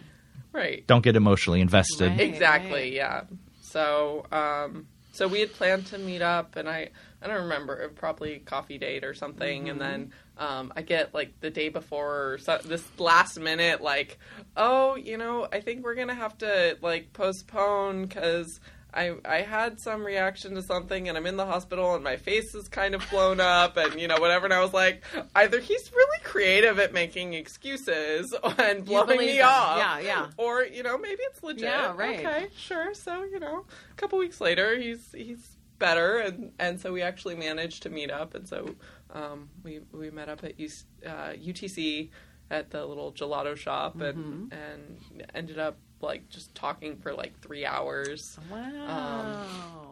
Right. 0.54 0.88
Don't 0.88 1.04
get 1.04 1.16
emotionally 1.16 1.62
invested. 1.62 2.10
Right. 2.12 2.22
Exactly, 2.22 2.72
right. 2.72 2.94
yeah. 2.94 3.24
So, 3.68 4.26
um, 4.32 4.88
so 5.12 5.28
we 5.28 5.42
had 5.42 5.54
planned 5.54 5.88
to 5.88 5.98
meet 5.98 6.22
up, 6.22 6.56
and 6.56 6.70
I, 6.70 6.90
I 7.22 7.28
don't 7.28 7.44
remember, 7.44 7.90
probably 7.90 8.36
a 8.36 8.40
coffee 8.40 8.78
date 8.78 9.04
or 9.04 9.14
something, 9.14 9.70
and 9.70 9.82
then 9.82 10.14
um, 10.38 10.72
I 10.76 10.84
get 10.84 11.14
like 11.14 11.40
the 11.42 11.50
day 11.50 11.70
before 11.70 12.34
or 12.34 12.38
so, 12.38 12.60
this 12.64 12.88
last 12.98 13.38
minute, 13.40 13.82
like, 13.82 14.20
oh, 14.56 14.96
you 14.96 15.18
know, 15.18 15.48
I 15.52 15.60
think 15.60 15.84
we're 15.84 15.96
gonna 15.96 16.16
have 16.16 16.38
to 16.40 16.78
like 16.82 17.14
postpone 17.14 18.06
because. 18.06 18.60
I, 18.98 19.14
I 19.24 19.42
had 19.42 19.80
some 19.80 20.04
reaction 20.04 20.56
to 20.56 20.64
something 20.64 21.08
and 21.08 21.16
I'm 21.16 21.28
in 21.28 21.38
the 21.38 21.46
hospital 21.46 21.94
and 21.94 22.04
my 22.04 22.18
face 22.18 22.56
is 22.56 22.68
kind 22.68 22.96
of 22.96 23.08
blown 23.12 23.40
up 23.40 23.78
and 23.78 24.02
you 24.02 24.08
know 24.08 24.20
whatever 24.20 24.46
and 24.46 24.54
I 24.54 24.62
was 24.62 24.74
like 24.74 25.04
either 25.36 25.60
he's 25.60 25.92
really 25.94 26.20
creative 26.24 26.80
at 26.80 26.94
making 26.94 27.36
excuses 27.36 28.36
and 28.58 28.84
blowing 28.84 29.20
me 29.20 29.40
off. 29.42 29.78
Yeah, 29.78 30.00
yeah. 30.00 30.28
or 30.38 30.64
you 30.64 30.82
know 30.82 30.98
maybe 30.98 31.22
it's 31.30 31.44
legit. 31.44 31.64
Yeah, 31.64 31.94
right. 31.96 32.26
okay 32.26 32.48
sure. 32.58 32.96
So 32.96 33.24
you 33.24 33.40
know 33.40 33.66
a 33.92 33.94
couple 33.96 34.18
weeks 34.18 34.42
later 34.42 34.76
he's 34.76 35.12
he's 35.14 35.58
better 35.78 36.18
and 36.18 36.52
and 36.58 36.82
so 36.82 36.92
we 36.92 37.04
actually 37.04 37.36
managed 37.36 37.84
to 37.84 37.92
meet 37.92 38.10
up 38.10 38.34
and 38.34 38.48
so 38.48 38.74
um, 39.14 39.50
we 39.64 39.82
we 39.92 40.10
met 40.10 40.28
up 40.28 40.44
at 40.44 40.58
UC, 40.58 40.84
uh, 41.06 41.34
UTC 41.34 42.10
at 42.50 42.72
the 42.72 42.84
little 42.84 43.12
gelato 43.14 43.56
shop 43.56 44.02
and 44.02 44.52
and 44.52 45.26
ended 45.36 45.60
up 45.60 45.78
like 46.02 46.30
just 46.30 46.54
talking 46.56 46.98
for 46.98 47.14
like 47.14 47.40
three 47.42 47.66
hours 47.66 48.38
Wow. 48.52 49.46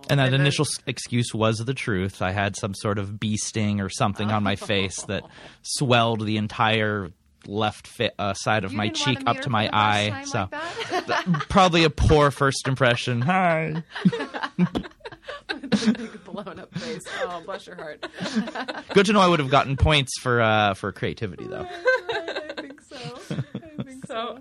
And 0.10 0.20
that 0.20 0.28
And 0.28 0.36
initial 0.36 0.66
s 0.66 0.80
excuse 0.86 1.34
was 1.34 1.58
the 1.58 1.74
truth. 1.74 2.22
I 2.22 2.32
had 2.32 2.56
some 2.56 2.74
sort 2.76 3.00
of 3.00 3.20
bee 3.20 3.38
sting 3.38 3.82
or 3.82 3.90
something 3.90 4.30
on 4.32 4.44
my 4.44 4.56
face 4.56 5.02
that 5.04 5.24
swelled 5.64 6.24
the 6.26 6.38
entire 6.38 7.10
left 7.48 7.88
fi- 7.88 8.12
uh, 8.18 8.34
side 8.34 8.64
of 8.66 8.72
You 8.72 8.78
my 8.78 8.90
cheek 8.90 9.22
up 9.26 9.40
to 9.42 9.50
my 9.50 9.70
eye. 9.72 10.24
So 10.26 10.48
like 10.52 11.06
that? 11.08 11.46
probably 11.50 11.84
a 11.84 11.90
poor 11.90 12.32
first 12.32 12.68
impression. 12.68 13.22
Hi. 13.22 13.84
Blown 16.26 16.60
up 16.60 16.74
face. 16.78 17.02
Oh, 17.24 17.42
bless 17.46 17.66
your 17.68 17.76
heart. 17.76 18.06
Good 18.94 19.08
to 19.08 19.14
know 19.14 19.22
I 19.22 19.28
would 19.28 19.40
have 19.40 19.50
gotten 19.50 19.76
points 19.78 20.20
for 20.20 20.42
uh, 20.42 20.74
for 20.76 20.92
creativity 20.92 21.48
though. 21.48 21.68
I 22.10 22.54
think 22.58 22.82
so. 22.82 22.96
I 22.98 23.00
think 23.02 23.46
so 23.54 23.55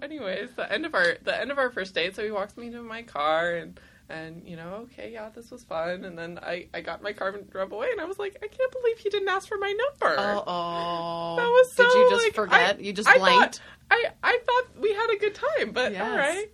anyways 0.03 0.51
the 0.57 0.71
end 0.73 0.87
of 0.87 0.95
our 0.95 1.17
the 1.25 1.39
end 1.41 1.51
of 1.51 1.59
our 1.59 1.71
first 1.71 1.95
date 1.95 2.15
so 2.17 2.23
he 2.25 2.31
walks 2.31 2.57
me 2.57 2.71
to 2.71 2.83
my 2.83 3.03
car 3.03 3.53
and 3.55 3.81
and 4.09 4.43
you 4.47 4.55
know 4.57 4.81
okay 4.85 5.11
yeah 5.13 5.29
this 5.35 5.51
was 5.51 5.65
fun 5.65 6.05
and 6.05 6.19
then 6.19 6.39
i 6.43 6.67
i 6.75 6.81
got 6.81 7.03
my 7.03 7.13
car 7.13 7.29
and 7.31 7.49
drove 7.51 7.73
away 7.73 7.89
and 7.91 8.01
i 8.01 8.05
was 8.05 8.19
like 8.19 8.37
i 8.43 8.47
can't 8.47 8.73
believe 8.73 8.99
he 8.99 9.09
didn't 9.09 9.29
ask 9.29 9.49
for 9.49 9.57
my 9.59 9.73
number 9.73 10.15
Oh, 10.47 11.35
that 11.37 11.47
was 11.47 11.73
so 11.75 11.85
Did 11.85 11.95
you 11.95 12.11
just 12.11 12.25
like, 12.27 12.35
forget? 12.35 12.77
I- 12.77 12.81
you 12.81 12.93
just 12.93 13.09
I 13.09 13.19
blanked. 13.19 13.57
thought, 13.57 13.61
i 13.91 14.05
i 14.23 14.39
thought 14.45 14.81
we 14.83 14.93
had 14.93 15.11
a 15.11 15.17
good 15.19 15.35
time 15.35 15.73
but 15.73 15.93
Yes. 15.93 16.03
all 16.03 16.17
right 16.17 16.47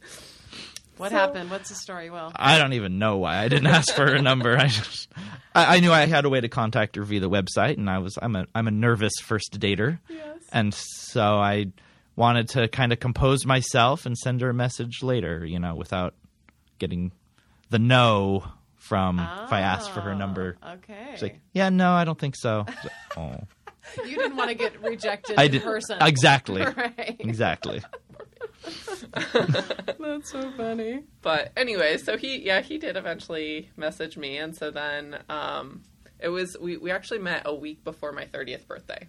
what 0.96 1.12
so- 1.12 1.16
happened? 1.16 1.50
What's 1.50 1.70
the 1.70 1.76
story? 1.76 2.10
Well, 2.10 2.30
I 2.36 2.58
don't 2.58 2.74
even 2.74 2.98
know 2.98 3.16
why 3.16 3.38
I 3.38 3.48
didn't 3.48 3.68
ask 3.68 3.94
for 3.94 4.06
her 4.06 4.18
number. 4.20 4.54
I 4.58 4.66
just 4.66 5.08
I, 5.54 5.76
I 5.76 5.80
knew 5.80 5.90
I 5.90 6.04
had 6.04 6.26
a 6.26 6.28
way 6.28 6.42
to 6.42 6.48
contact 6.50 6.96
her 6.96 7.02
via 7.04 7.20
the 7.20 7.30
website, 7.30 7.78
and 7.78 7.88
I 7.88 8.00
was 8.00 8.18
I'm 8.20 8.36
a 8.36 8.46
I'm 8.54 8.68
a 8.68 8.70
nervous 8.70 9.14
first 9.22 9.58
dater, 9.58 9.98
yes 10.10 10.36
and 10.52 10.74
so 10.74 11.22
I 11.38 11.68
wanted 12.20 12.50
to 12.50 12.68
kind 12.68 12.92
of 12.92 13.00
compose 13.00 13.46
myself 13.46 14.04
and 14.04 14.16
send 14.16 14.42
her 14.42 14.50
a 14.50 14.54
message 14.54 15.02
later, 15.02 15.44
you 15.46 15.58
know, 15.58 15.74
without 15.74 16.14
getting 16.78 17.12
the 17.70 17.78
no 17.78 18.44
from 18.76 19.18
if 19.18 19.52
I 19.52 19.60
asked 19.60 19.90
for 19.90 20.00
her 20.02 20.14
number. 20.14 20.56
Oh, 20.62 20.72
Okay. 20.74 21.08
She's 21.12 21.22
like, 21.22 21.40
yeah, 21.54 21.70
no, 21.70 21.92
I 21.92 22.04
don't 22.04 22.18
think 22.18 22.36
so. 22.36 22.64
I 22.68 22.70
like, 22.70 22.92
oh, 23.16 24.04
you 24.08 24.16
didn't 24.16 24.36
want 24.36 24.50
to 24.50 24.54
get 24.54 24.80
rejected 24.82 25.38
I 25.38 25.44
in 25.44 25.52
did 25.52 25.62
person. 25.62 25.96
exactly, 26.02 26.60
Right. 26.76 27.16
exactly. 27.18 27.82
That's 29.98 30.30
so 30.30 30.50
funny. 30.56 31.04
But 31.22 31.52
anyway, 31.56 31.96
so 31.96 32.18
he 32.18 32.38
yeah 32.44 32.60
he 32.60 32.76
did 32.76 32.96
eventually 32.98 33.70
message 33.76 34.16
me, 34.18 34.36
and 34.36 34.54
so 34.54 34.70
then 34.70 35.18
um, 35.30 35.82
it 36.22 36.28
was 36.28 36.56
we 36.60 36.76
we 36.76 36.90
actually 36.90 37.20
met 37.20 37.42
a 37.44 37.54
week 37.54 37.84
before 37.84 38.12
my 38.12 38.26
thirtieth 38.26 38.66
birthday. 38.66 39.06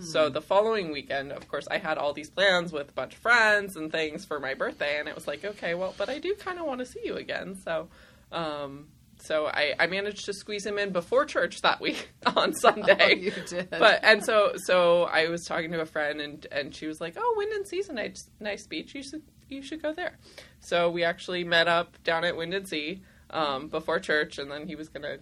So 0.00 0.28
the 0.28 0.40
following 0.40 0.92
weekend, 0.92 1.32
of 1.32 1.48
course, 1.48 1.66
I 1.70 1.78
had 1.78 1.98
all 1.98 2.12
these 2.12 2.30
plans 2.30 2.72
with 2.72 2.90
a 2.90 2.92
bunch 2.92 3.14
of 3.14 3.20
friends 3.20 3.76
and 3.76 3.90
things 3.90 4.24
for 4.24 4.40
my 4.40 4.54
birthday, 4.54 4.98
and 4.98 5.08
it 5.08 5.14
was 5.14 5.26
like 5.26 5.44
okay, 5.44 5.74
well, 5.74 5.94
but 5.96 6.08
I 6.08 6.18
do 6.18 6.34
kind 6.34 6.58
of 6.58 6.66
want 6.66 6.80
to 6.80 6.86
see 6.86 7.00
you 7.04 7.16
again, 7.16 7.56
so. 7.64 7.88
Um, 8.32 8.88
so 9.20 9.46
I, 9.46 9.74
I 9.78 9.86
managed 9.86 10.26
to 10.26 10.34
squeeze 10.34 10.66
him 10.66 10.78
in 10.78 10.90
before 10.90 11.24
church 11.24 11.62
that 11.62 11.80
week 11.80 12.10
on 12.26 12.52
Sunday. 12.60 12.96
Oh, 13.00 13.08
you 13.08 13.32
did. 13.46 13.70
But 13.70 14.00
and 14.02 14.24
so 14.24 14.52
so 14.56 15.04
I 15.04 15.28
was 15.28 15.44
talking 15.44 15.72
to 15.72 15.80
a 15.80 15.86
friend 15.86 16.20
and 16.20 16.46
and 16.52 16.74
she 16.74 16.86
was 16.86 17.00
like, 17.00 17.14
"Oh, 17.16 17.36
Windansea's 17.38 17.88
a 17.88 17.92
nice 17.92 18.28
nice 18.40 18.66
beach. 18.66 18.94
You 18.94 19.02
should 19.02 19.22
you 19.48 19.62
should 19.62 19.82
go 19.82 19.92
there." 19.92 20.18
So 20.60 20.90
we 20.90 21.04
actually 21.04 21.44
met 21.44 21.68
up 21.68 22.02
down 22.02 22.24
at 22.24 22.34
Windansea 22.34 23.00
um, 23.30 23.68
before 23.68 23.98
church, 23.98 24.38
and 24.38 24.50
then 24.50 24.66
he 24.66 24.74
was 24.74 24.88
gonna 24.88 25.18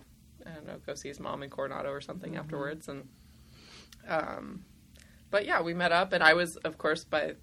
I 0.47 0.55
don't 0.55 0.67
know 0.67 0.77
go 0.87 0.95
see 0.95 1.09
his 1.09 1.21
mom 1.21 1.43
in 1.43 1.51
Coronado 1.51 1.91
or 1.91 2.01
something 2.01 2.37
afterwards. 2.37 2.89
And 2.89 3.09
um, 4.09 4.65
but 5.31 5.47
yeah, 5.47 5.63
we 5.63 5.75
met 5.75 5.93
up, 5.93 6.13
and 6.13 6.23
I 6.23 6.35
was 6.35 6.57
of 6.57 6.79
course 6.79 7.05
by 7.05 7.35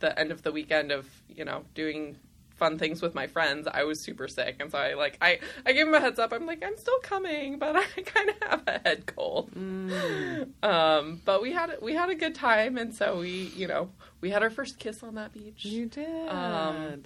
the 0.00 0.18
end 0.18 0.30
of 0.30 0.42
the 0.42 0.52
weekend 0.52 0.92
of 0.92 1.08
you 1.28 1.44
know 1.44 1.64
doing 1.74 2.16
fun 2.56 2.76
things 2.76 3.00
with 3.00 3.14
my 3.14 3.28
friends 3.28 3.68
i 3.72 3.84
was 3.84 4.00
super 4.00 4.26
sick 4.26 4.56
and 4.58 4.72
so 4.72 4.78
i 4.78 4.94
like 4.94 5.16
i 5.20 5.38
i 5.64 5.72
gave 5.72 5.86
him 5.86 5.94
a 5.94 6.00
heads 6.00 6.18
up 6.18 6.32
i'm 6.32 6.44
like 6.44 6.62
i'm 6.64 6.76
still 6.76 6.98
coming 7.00 7.56
but 7.56 7.76
i 7.96 8.02
kind 8.02 8.30
of 8.30 8.36
have 8.48 8.62
a 8.66 8.80
head 8.80 9.06
cold 9.06 9.50
um 10.62 11.20
but 11.24 11.40
we 11.40 11.52
had 11.52 11.76
we 11.80 11.94
had 11.94 12.10
a 12.10 12.16
good 12.16 12.34
time 12.34 12.76
and 12.76 12.92
so 12.94 13.20
we 13.20 13.52
you 13.56 13.68
know 13.68 13.90
we 14.20 14.30
had 14.30 14.42
our 14.42 14.50
first 14.50 14.78
kiss 14.80 15.02
on 15.04 15.14
that 15.14 15.32
beach 15.32 15.64
you 15.64 15.86
did. 15.86 16.28
Um, 16.28 17.04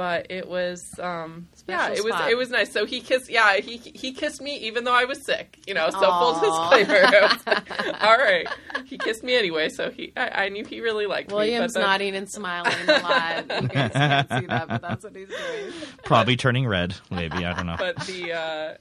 but 0.00 0.28
it 0.30 0.48
was 0.48 0.98
um 0.98 1.46
yeah 1.68 1.88
Special 1.88 2.06
it 2.06 2.10
was 2.10 2.30
it 2.30 2.36
was 2.38 2.48
nice 2.48 2.72
so 2.72 2.86
he 2.86 3.02
kissed 3.02 3.28
yeah 3.28 3.58
he 3.58 3.76
he 3.76 4.12
kissed 4.14 4.40
me 4.40 4.56
even 4.56 4.84
though 4.84 4.94
i 4.94 5.04
was 5.04 5.22
sick 5.26 5.58
you 5.66 5.74
know 5.74 5.90
so 5.90 5.98
Aw. 6.02 6.18
full 6.20 6.32
disclaimer 6.40 7.04
I 7.04 7.20
was 7.34 7.46
like, 7.46 8.02
all 8.02 8.16
right 8.16 8.48
he 8.86 8.96
kissed 8.96 9.22
me 9.22 9.36
anyway 9.36 9.68
so 9.68 9.90
he 9.90 10.14
i, 10.16 10.44
I 10.44 10.48
knew 10.48 10.64
he 10.64 10.80
really 10.80 11.04
liked 11.04 11.30
William's 11.30 11.60
me 11.60 11.66
but 11.66 11.74
then- 11.74 11.82
nodding 11.82 12.16
and 12.16 12.30
smiling 12.30 12.72
a 12.88 12.92
lot. 13.02 13.44
You 13.62 13.68
guys 13.68 13.92
can't 13.92 14.28
see 14.40 14.46
that, 14.46 14.68
but 14.68 14.80
that's 14.80 15.04
what 15.04 15.14
he's 15.14 15.28
doing. 15.28 15.72
Probably 16.04 16.36
turning 16.36 16.66
red, 16.66 16.94
maybe. 17.10 17.44
I 17.44 17.52
don't 17.52 17.66
know. 17.66 17.76
but 17.78 17.96
the 18.06 18.32
uh 18.32 18.74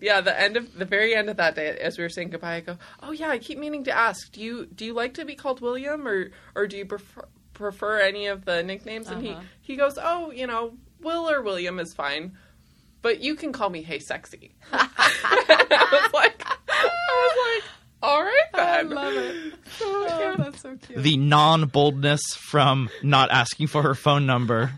yeah 0.00 0.22
the 0.22 0.38
end 0.40 0.56
of 0.56 0.74
the 0.74 0.86
very 0.86 1.14
end 1.14 1.28
of 1.28 1.36
that 1.36 1.54
day 1.54 1.68
as 1.78 1.98
we 1.98 2.04
were 2.04 2.08
saying 2.08 2.30
goodbye 2.30 2.56
i 2.56 2.60
go 2.60 2.78
oh 3.02 3.12
yeah 3.12 3.28
i 3.28 3.38
keep 3.38 3.58
meaning 3.58 3.84
to 3.84 3.90
ask 3.90 4.32
do 4.32 4.40
you 4.40 4.66
do 4.66 4.84
you 4.84 4.92
like 4.94 5.14
to 5.14 5.24
be 5.24 5.34
called 5.34 5.60
william 5.60 6.06
or 6.06 6.30
or 6.54 6.66
do 6.66 6.76
you 6.76 6.84
prefer 6.84 7.26
prefer 7.62 7.98
any 8.00 8.26
of 8.26 8.44
the 8.44 8.62
nicknames 8.62 9.08
and 9.08 9.26
Uh-huh. 9.26 9.40
he 9.62 9.72
he 9.72 9.76
goes 9.76 9.98
oh 10.02 10.30
you 10.30 10.46
know 10.46 10.74
will 11.00 11.30
or 11.30 11.40
william 11.42 11.78
is 11.80 11.94
fine 11.94 12.32
but 13.00 13.20
you 13.20 13.34
can 13.34 13.52
call 13.52 13.70
me 13.70 13.80
hey 13.82 13.98
sexy 13.98 14.52
i 14.72 15.88
was 16.02 16.12
like 16.12 16.44
i 16.68 17.26
was 17.26 17.62
like 17.62 17.70
all 18.04 18.20
right 18.20 18.32
I 18.54 18.82
love 18.82 19.14
it. 19.14 19.54
So, 19.78 19.84
Oh, 19.86 20.34
that's 20.36 20.60
so 20.60 20.76
cute. 20.76 21.00
the 21.04 21.16
non 21.16 21.66
boldness 21.68 22.34
from 22.34 22.90
not 23.04 23.30
asking 23.30 23.68
for 23.68 23.80
her 23.82 23.94
phone 23.94 24.26
number 24.26 24.72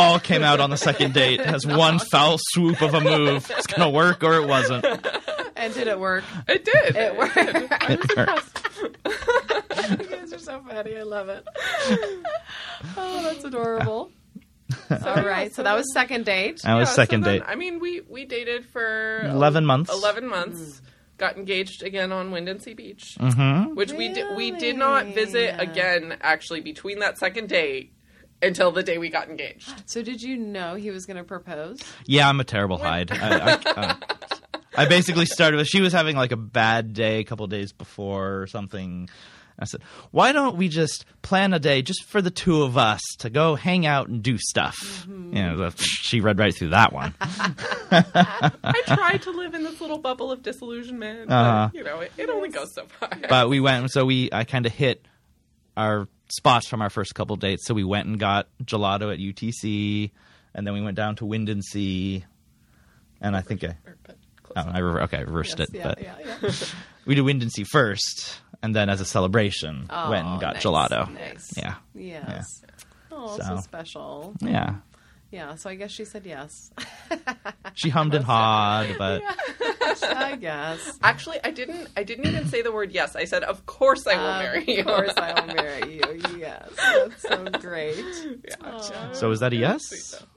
all 0.00 0.18
came 0.18 0.42
out 0.42 0.58
on 0.58 0.70
the 0.70 0.76
second 0.76 1.14
date 1.14 1.38
as 1.38 1.64
one 1.64 2.00
foul 2.00 2.38
swoop 2.40 2.82
of 2.82 2.92
a 2.94 3.00
move. 3.00 3.48
It's 3.56 3.68
gonna 3.68 3.88
work 3.88 4.24
or 4.24 4.34
it 4.34 4.48
wasn't. 4.48 4.84
and 5.56 5.72
did 5.74 5.88
it 5.88 5.98
work? 5.98 6.24
it 6.48 6.64
did 6.64 6.96
It 6.96 7.16
worked. 7.16 7.36
I 7.36 7.92
It 7.92 8.16
worked. 8.16 8.68
you 10.00 10.08
guys 10.08 10.32
are 10.32 10.38
so 10.38 10.60
funny. 10.68 10.96
I 10.98 11.02
love 11.02 11.28
it. 11.28 11.46
Oh, 12.96 13.22
that's 13.22 13.42
adorable. 13.44 14.10
All 14.90 15.22
right, 15.24 15.54
so 15.54 15.62
that 15.62 15.74
was 15.74 15.90
second 15.94 16.24
date. 16.26 16.60
That 16.62 16.74
was 16.74 16.88
Yeah, 16.88 16.92
so 16.92 17.02
second 17.02 17.22
then, 17.24 17.34
date. 17.38 17.42
I 17.46 17.54
mean, 17.54 17.78
we 17.80 18.02
we 18.02 18.24
dated 18.26 18.66
for 18.66 19.20
11 19.24 19.64
months. 19.64 19.90
Eleven 19.92 20.26
months. 20.28 20.82
Got 21.18 21.36
engaged 21.38 21.82
again 21.82 22.12
on 22.12 22.30
Windansea 22.30 22.76
Beach, 22.76 23.16
Mm-hmm. 23.18 23.74
which 23.74 23.92
we 23.92 24.10
did. 24.12 24.36
We 24.36 24.50
did 24.50 24.76
not 24.76 25.06
visit 25.06 25.52
Really? 25.56 25.66
again. 25.70 26.16
Actually, 26.20 26.60
between 26.60 26.98
that 26.98 27.16
second 27.16 27.48
date 27.48 27.94
until 28.42 28.70
the 28.70 28.82
day 28.82 28.98
we 28.98 29.08
got 29.08 29.28
engaged. 29.30 29.72
So 29.86 30.02
did 30.02 30.20
you 30.20 30.36
know 30.36 30.74
he 30.74 30.90
was 30.90 31.06
going 31.06 31.16
to 31.16 31.24
propose? 31.24 31.80
Yeah, 32.04 32.28
I'm 32.28 32.40
a 32.40 32.44
terrible 32.44 32.76
hide. 32.76 33.10
I, 33.10 33.16
I, 33.38 33.52
uh, 33.80 33.94
I 34.76 34.86
basically 34.86 35.26
started 35.26 35.56
with 35.56 35.66
she 35.68 35.80
was 35.80 35.92
having 35.92 36.16
like 36.16 36.32
a 36.32 36.36
bad 36.36 36.92
day 36.92 37.20
a 37.20 37.24
couple 37.24 37.46
days 37.46 37.72
before 37.72 38.40
or 38.42 38.46
something. 38.46 39.08
I 39.58 39.64
said, 39.64 39.80
"Why 40.10 40.32
don't 40.32 40.56
we 40.58 40.68
just 40.68 41.06
plan 41.22 41.54
a 41.54 41.58
day 41.58 41.80
just 41.80 42.04
for 42.04 42.20
the 42.20 42.30
two 42.30 42.62
of 42.62 42.76
us 42.76 43.00
to 43.20 43.30
go 43.30 43.54
hang 43.54 43.86
out 43.86 44.06
and 44.08 44.22
do 44.22 44.36
stuff?" 44.36 44.76
Mm-hmm. 45.08 45.34
You 45.36 45.42
know, 45.56 45.70
she 45.76 46.20
read 46.20 46.38
right 46.38 46.54
through 46.54 46.68
that 46.70 46.92
one. 46.92 47.14
I 47.20 48.82
tried 48.86 49.22
to 49.22 49.30
live 49.30 49.54
in 49.54 49.62
this 49.64 49.80
little 49.80 49.98
bubble 49.98 50.30
of 50.30 50.42
disillusionment, 50.42 51.30
Uh-huh. 51.30 51.68
but 51.72 51.78
you 51.78 51.84
know, 51.84 52.00
it, 52.00 52.12
it 52.18 52.28
only 52.28 52.50
goes 52.50 52.74
so 52.74 52.84
far. 53.00 53.08
but 53.28 53.48
we 53.48 53.60
went, 53.60 53.90
so 53.90 54.04
we 54.04 54.28
I 54.32 54.44
kind 54.44 54.66
of 54.66 54.72
hit 54.72 55.06
our 55.76 56.08
spots 56.28 56.68
from 56.68 56.82
our 56.82 56.90
first 56.90 57.14
couple 57.14 57.36
dates. 57.36 57.66
So 57.66 57.72
we 57.74 57.84
went 57.84 58.08
and 58.08 58.18
got 58.18 58.48
gelato 58.62 59.12
at 59.12 59.18
UTC, 59.20 60.10
and 60.54 60.66
then 60.66 60.74
we 60.74 60.82
went 60.82 60.96
down 60.96 61.16
to 61.16 61.24
Windansea, 61.24 62.24
and 63.22 63.36
I 63.36 63.40
think 63.40 63.64
I. 63.64 63.76
Oh. 64.56 64.70
I 64.72 64.78
re- 64.78 65.02
okay, 65.02 65.18
I 65.18 65.20
reversed 65.22 65.58
Yes, 65.58 65.68
it, 65.68 65.74
yeah, 65.76 65.82
but 65.84 66.02
yeah, 66.02 66.14
yeah. 66.42 66.50
we 67.06 67.14
do 67.14 67.24
Windansea 67.24 67.66
first, 67.66 68.40
and 68.62 68.74
then 68.74 68.88
as 68.88 69.00
a 69.00 69.04
celebration, 69.04 69.86
Oh, 69.90 70.10
went 70.10 70.26
and 70.26 70.40
got 70.40 70.54
nice, 70.54 70.64
gelato. 70.64 71.12
Nice. 71.12 71.54
Yeah, 71.56 71.74
Yes. 71.94 72.62
Oh, 73.12 73.36
so. 73.36 73.42
So. 73.42 73.56
special. 73.62 74.34
yeah. 74.40 74.76
Yeah, 75.36 75.54
so 75.56 75.68
I 75.70 75.74
guess 75.76 75.90
she 75.92 76.04
said 76.06 76.24
yes. 76.26 76.70
She 77.74 77.90
hummed 77.90 78.14
and 78.14 78.24
hawed, 78.24 78.88
but 78.96 79.20
I 80.02 80.36
guess. 80.40 80.98
Actually, 81.02 81.38
I 81.44 81.50
didn't. 81.50 81.88
I 81.94 82.04
didn't 82.04 82.26
even 82.26 82.48
say 82.48 82.62
the 82.62 82.72
word 82.72 82.90
yes. 82.90 83.14
I 83.14 83.24
said, 83.26 83.42
"Of 83.44 83.66
course, 83.66 84.06
I 84.06 84.16
will 84.16 84.38
marry 84.44 84.64
you." 84.66 84.80
Of 84.80 84.86
course, 84.86 85.12
I 85.18 85.28
will 85.38 85.54
marry 85.54 85.94
you. 86.00 86.38
Yes, 86.38 86.70
that's 86.78 87.20
so 87.22 87.44
great. 87.60 88.02
Yeah. 88.48 88.54
Aw. 88.64 89.12
so 89.12 89.30
is 89.30 89.40
that 89.40 89.52
a 89.52 89.56
yes? 89.56 89.82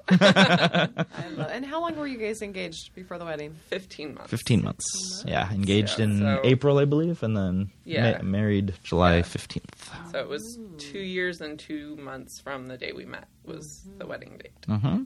I 0.09 0.89
love- 1.38 1.49
and 1.51 1.65
how 1.65 1.79
long 1.81 1.95
were 1.95 2.07
you 2.07 2.17
guys 2.17 2.41
engaged 2.41 2.93
before 2.93 3.17
the 3.17 3.25
wedding? 3.25 3.55
Fifteen 3.69 4.15
months. 4.15 4.29
Fifteen 4.31 4.62
months. 4.63 5.23
Yeah, 5.25 5.49
engaged 5.51 5.99
Yeah, 5.99 6.05
in 6.05 6.19
so- 6.19 6.41
April, 6.43 6.77
I 6.77 6.85
believe, 6.85 7.23
and 7.23 7.38
then 7.38 7.69
Yeah. 7.85 8.17
ma- 8.17 8.23
married 8.23 8.73
July 8.83 9.17
Yeah. 9.17 9.21
fifteenth. 9.23 9.89
So 10.12 10.19
it 10.19 10.27
was 10.27 10.59
two 10.77 10.99
years 10.99 11.39
and 11.39 11.57
two 11.57 11.95
months 11.97 12.41
from 12.41 12.67
the 12.67 12.77
day 12.77 12.91
we 12.91 13.05
met 13.05 13.27
was 13.49 13.88
the 13.97 14.05
wedding 14.05 14.38
date. 14.41 14.62
Mm-hmm. 14.67 15.03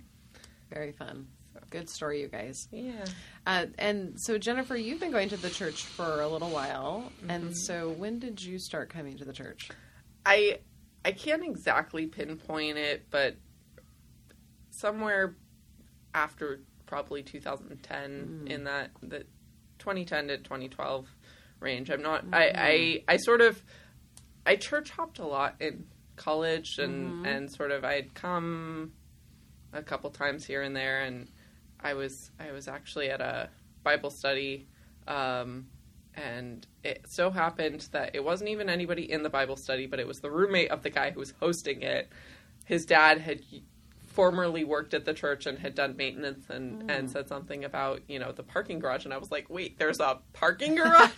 Very 0.72 0.92
fun. 0.92 1.28
Good 1.70 1.90
story, 1.90 2.22
you 2.22 2.28
guys. 2.28 2.68
Yeah. 2.72 3.06
Uh, 3.48 3.66
and 3.80 4.14
so, 4.20 4.38
Jennifer, 4.38 4.76
you've 4.76 5.00
been 5.00 5.12
going 5.12 5.30
to 5.30 5.38
the 5.38 5.50
church 5.50 5.84
for 5.84 6.22
a 6.22 6.28
little 6.28 6.50
while. 6.50 7.12
And 7.28 7.56
so, 7.58 7.90
when 7.90 8.20
did 8.20 8.42
you 8.42 8.60
start 8.60 8.90
coming 8.90 9.18
to 9.18 9.26
the 9.26 9.34
church? 9.34 9.70
I 10.26 10.60
I 11.04 11.12
can't 11.12 11.44
exactly 11.44 12.06
pinpoint 12.06 12.78
it, 12.78 13.08
but 13.10 13.36
somewhere 14.70 15.36
after 16.14 16.62
probably 16.86 17.24
2010 17.24 18.48
in 18.48 18.64
that 18.66 18.92
the 19.02 19.26
2010 19.80 20.28
to 20.28 20.38
2012 20.38 21.08
range. 21.60 21.90
I'm 21.90 22.02
not. 22.02 22.26
I, 22.32 22.52
I 22.56 23.04
I 23.14 23.18
sort 23.18 23.42
of 23.42 23.62
I 24.46 24.56
church 24.56 24.92
hopped 24.92 25.20
a 25.20 25.26
lot 25.26 25.56
in 25.60 25.86
college 26.16 26.80
and 26.80 27.26
and 27.26 27.52
sort 27.52 27.72
of 27.72 27.84
I'd 27.84 28.14
come 28.14 28.92
a 29.74 29.82
couple 29.82 30.10
times 30.10 30.46
here 30.46 30.62
and 30.62 30.76
there 30.76 31.02
and 31.02 31.28
I 31.80 31.94
was 31.94 32.32
I 32.40 32.52
was 32.52 32.68
actually 32.68 33.10
at 33.10 33.22
a 33.22 33.50
Bible 33.84 34.10
study 34.10 34.68
um, 35.08 35.68
and 36.16 36.66
it 36.84 37.06
so 37.08 37.30
happened 37.30 37.88
that 37.92 38.16
it 38.16 38.24
wasn't 38.24 38.50
even 38.50 38.70
anybody 38.70 39.12
in 39.12 39.24
the 39.24 39.30
Bible 39.30 39.56
study 39.56 39.88
but 39.88 40.00
it 40.00 40.08
was 40.08 40.20
the 40.20 40.30
roommate 40.30 40.72
of 40.72 40.84
the 40.84 40.90
guy 40.90 41.12
who 41.12 41.20
was 41.20 41.34
hosting 41.40 41.82
it. 41.82 42.10
His 42.66 42.86
dad 42.86 43.20
had 43.20 43.42
formerly 44.14 44.64
worked 44.64 44.94
at 44.94 45.06
the 45.06 45.14
church 45.14 45.46
and 45.46 45.58
had 45.58 45.74
done 45.76 45.98
maintenance 45.98 46.50
and, 46.50 46.84
mm. 46.84 46.92
and 46.96 47.10
said 47.10 47.28
something 47.28 47.64
about 47.66 48.02
you 48.08 48.20
know 48.20 48.32
the 48.32 48.44
parking 48.44 48.80
garage 48.80 49.06
and 49.06 49.14
I 49.14 49.18
was 49.18 49.32
like 49.32 49.50
wait 49.50 49.78
there's 49.80 50.00
a 50.00 50.20
parking 50.34 50.76
garage 50.76 51.10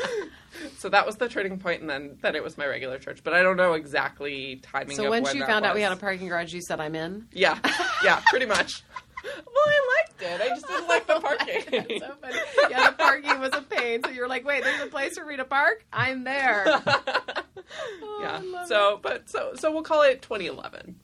so 0.78 0.88
that 0.88 1.06
was 1.06 1.16
the 1.16 1.28
turning 1.28 1.58
point 1.58 1.80
and 1.80 1.88
then 1.88 2.18
then 2.20 2.34
it 2.34 2.42
was 2.42 2.58
my 2.58 2.66
regular 2.66 2.98
church 2.98 3.20
but 3.22 3.32
I 3.32 3.42
don't 3.42 3.56
know 3.56 3.74
exactly 3.74 4.56
timing 4.56 4.96
So, 4.96 5.08
once 5.08 5.32
you 5.34 5.46
found 5.46 5.64
out 5.64 5.74
we 5.74 5.82
had 5.82 5.92
a 5.92 5.96
parking 5.96 6.28
garage, 6.28 6.52
you 6.52 6.60
said, 6.62 6.80
I'm 6.80 6.94
in. 6.94 7.28
yeah 7.32 7.58
yeah 8.02 8.20
pretty 8.26 8.46
much 8.46 8.82
well 9.24 9.34
I 9.56 10.04
liked 10.08 10.22
it 10.22 10.40
I 10.40 10.48
just 10.48 10.66
didn't 10.66 10.88
like 10.88 11.06
the 11.06 11.20
parking 11.20 12.00
so 12.00 12.14
funny. 12.20 12.38
Yeah, 12.70 12.90
the 12.90 12.96
parking 12.96 13.40
was 13.40 13.54
a 13.54 13.62
pain. 13.62 14.02
So, 14.04 14.10
you're 14.10 14.28
like, 14.28 14.44
wait, 14.44 14.64
there's 14.64 14.82
a 14.82 14.86
place 14.86 15.16
for 15.16 15.24
me 15.24 15.36
to 15.36 15.44
park? 15.44 15.84
I'm 15.92 16.24
there. 16.24 16.64
Oh, 16.68 18.18
yeah 18.22 18.64
so 18.66 18.98
but 19.02 19.28
so 19.28 19.52
so 19.54 19.72
we'll 19.72 19.82
call 19.82 20.02
it 20.02 20.22
2011 20.22 20.94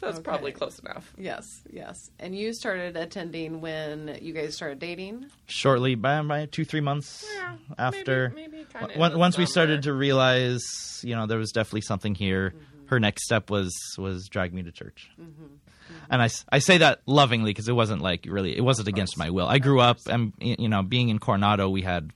That's 0.00 0.20
probably 0.20 0.52
close 0.52 0.78
enough. 0.78 1.12
Yes, 1.18 1.44
yes. 1.70 2.10
And 2.18 2.34
you 2.34 2.52
started 2.54 2.96
attending 2.96 3.60
when 3.60 4.18
you 4.22 4.32
guys 4.32 4.54
started 4.54 4.78
dating. 4.78 5.26
Shortly, 5.46 5.94
by, 5.94 6.22
by 6.22 6.46
two 6.46 6.64
three 6.64 6.80
months 6.80 7.24
Yeah, 7.36 7.56
after, 7.78 8.32
maybe, 8.34 8.50
maybe 8.52 8.66
kinda 8.72 8.98
Once- 8.98 9.16
once 9.16 9.38
we 9.38 9.46
started 9.46 9.82
to 9.82 9.92
realize, 9.92 10.62
you 11.02 11.14
know, 11.16 11.26
there 11.26 11.38
was 11.38 11.50
definitely 11.52 11.82
something 11.82 12.14
here. 12.14 12.50
Mm-hmm. 12.50 12.86
Her 12.86 13.00
next 13.00 13.24
step 13.24 13.50
was 13.50 13.70
was 13.98 14.28
drag 14.28 14.54
me 14.54 14.62
to 14.62 14.72
church, 14.72 15.10
mm-hmm. 15.20 15.30
Mm-hmm. 15.30 15.94
and 16.10 16.22
I, 16.22 16.30
I 16.50 16.58
say 16.58 16.78
that 16.78 17.02
lovingly 17.04 17.50
because 17.50 17.68
it 17.68 17.74
wasn't 17.74 18.00
like 18.00 18.24
really 18.26 18.56
it 18.56 18.62
wasn't 18.62 18.88
against 18.88 19.18
my 19.18 19.28
will. 19.28 19.46
I 19.46 19.58
grew 19.58 19.78
up, 19.78 19.98
and 20.08 20.32
you 20.40 20.70
know, 20.70 20.82
being 20.82 21.10
in 21.10 21.18
Coronado, 21.18 21.68
we 21.68 21.82
had 21.82 22.12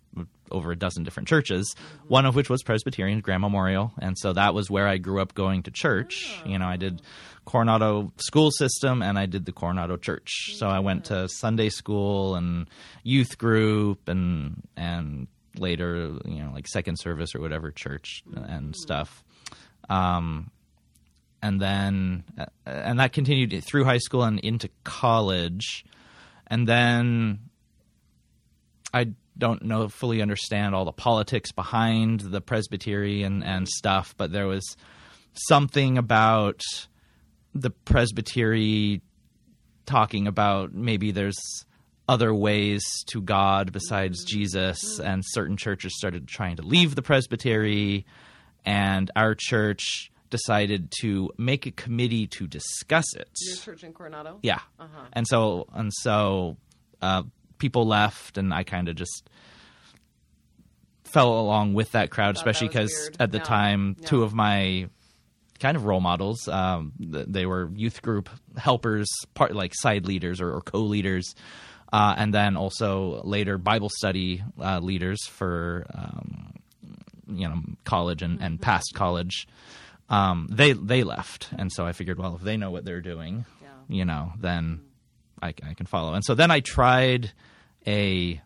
over 0.50 0.72
a 0.72 0.76
dozen 0.76 1.02
different 1.04 1.28
churches, 1.28 1.74
one 2.08 2.24
of 2.24 2.34
which 2.34 2.48
was 2.48 2.62
Presbyterian 2.62 3.20
Graham 3.20 3.42
Memorial, 3.42 3.92
and 3.98 4.16
so 4.18 4.32
that 4.32 4.54
was 4.54 4.70
where 4.70 4.86
I 4.88 4.96
grew 4.96 5.20
up 5.20 5.34
going 5.34 5.62
to 5.64 5.70
church. 5.70 6.40
Ah. 6.42 6.48
You 6.48 6.58
know, 6.58 6.66
I 6.66 6.76
did 6.78 7.02
Coronado 7.44 8.12
school 8.16 8.50
system, 8.50 9.02
and 9.02 9.18
I 9.18 9.26
did 9.26 9.44
the 9.44 9.52
Coronado 9.52 9.96
church. 9.96 10.54
So 10.56 10.68
I 10.68 10.78
went 10.78 11.06
to 11.06 11.28
Sunday 11.28 11.68
school 11.68 12.36
and 12.36 12.68
youth 13.02 13.38
group, 13.38 14.08
and 14.08 14.62
and 14.76 15.26
later, 15.56 16.16
you 16.24 16.42
know, 16.42 16.50
like 16.52 16.66
second 16.68 16.98
service 16.98 17.34
or 17.34 17.40
whatever 17.40 17.70
church 17.70 18.22
and 18.34 18.74
stuff. 18.74 19.22
Um, 19.88 20.50
and 21.42 21.60
then 21.60 22.24
uh, 22.38 22.46
and 22.64 23.00
that 23.00 23.12
continued 23.12 23.62
through 23.64 23.84
high 23.84 23.98
school 23.98 24.22
and 24.22 24.38
into 24.40 24.70
college 24.84 25.84
and 26.46 26.66
then 26.68 27.40
i 28.94 29.08
don't 29.36 29.62
know 29.64 29.88
fully 29.88 30.22
understand 30.22 30.74
all 30.74 30.84
the 30.84 30.92
politics 30.92 31.52
behind 31.52 32.20
the 32.20 32.40
presbyterian 32.40 33.42
and 33.42 33.68
stuff 33.68 34.14
but 34.16 34.32
there 34.32 34.46
was 34.46 34.76
something 35.34 35.98
about 35.98 36.60
the 37.54 37.70
presbytery 37.70 39.00
talking 39.86 40.26
about 40.26 40.72
maybe 40.72 41.10
there's 41.10 41.38
other 42.08 42.34
ways 42.34 42.82
to 43.06 43.20
god 43.20 43.72
besides 43.72 44.24
jesus 44.24 44.98
and 44.98 45.22
certain 45.24 45.56
churches 45.56 45.96
started 45.96 46.26
trying 46.28 46.56
to 46.56 46.62
leave 46.62 46.94
the 46.94 47.02
presbytery 47.02 48.04
and 48.64 49.10
our 49.16 49.34
church 49.36 50.10
decided 50.30 50.90
to 51.00 51.30
make 51.36 51.66
a 51.66 51.70
committee 51.70 52.26
to 52.26 52.46
discuss 52.46 53.04
it. 53.16 53.28
Your 53.42 53.56
church 53.56 53.84
in 53.84 53.92
Coronado. 53.92 54.38
Yeah, 54.42 54.60
Uh-huh. 54.78 55.02
and 55.12 55.26
so 55.28 55.66
and 55.74 55.92
so 55.92 56.56
uh, 57.02 57.24
people 57.58 57.86
left, 57.86 58.38
and 58.38 58.54
I 58.54 58.62
kind 58.62 58.88
of 58.88 58.96
just 58.96 59.28
fell 61.04 61.38
along 61.38 61.74
with 61.74 61.92
that 61.92 62.10
crowd, 62.10 62.36
especially 62.36 62.68
because 62.68 63.10
at 63.20 63.30
the 63.32 63.40
time, 63.40 63.94
two 64.06 64.22
of 64.22 64.32
my 64.32 64.88
kind 65.62 65.76
of 65.76 65.84
role 65.86 66.00
models, 66.00 66.46
um, 66.48 66.92
they 66.98 67.46
were 67.46 67.70
youth 67.74 68.02
group 68.02 68.28
helpers, 68.58 69.08
part 69.32 69.54
like 69.54 69.72
side 69.74 70.04
leaders 70.06 70.40
or, 70.42 70.52
or 70.52 70.60
co-leaders. 70.60 71.34
Uh, 71.92 72.14
and 72.18 72.32
then 72.34 72.56
also 72.56 73.20
later 73.24 73.56
Bible 73.58 73.88
study 73.90 74.42
uh, 74.60 74.78
leaders 74.80 75.26
for 75.26 75.86
um, 75.94 76.52
you 77.28 77.48
know 77.48 77.62
college 77.84 78.22
and, 78.22 78.40
and 78.42 78.60
past 78.60 78.92
college. 78.94 79.46
Um, 80.10 80.48
they 80.50 80.72
they 80.72 81.04
left, 81.04 81.48
and 81.56 81.70
so 81.72 81.86
I 81.86 81.92
figured, 81.92 82.18
well, 82.18 82.34
if 82.36 82.42
they 82.42 82.56
know 82.56 82.70
what 82.70 82.84
they're 82.84 83.00
doing, 83.02 83.44
Yeah. 83.62 83.68
you 83.88 84.04
know, 84.04 84.32
then 84.38 84.80
I, 85.40 85.48
I 85.68 85.74
can 85.74 85.86
follow. 85.86 86.12
And 86.14 86.24
so 86.24 86.34
then 86.34 86.50
I 86.50 86.60
tried 86.60 87.32
a 87.86 88.40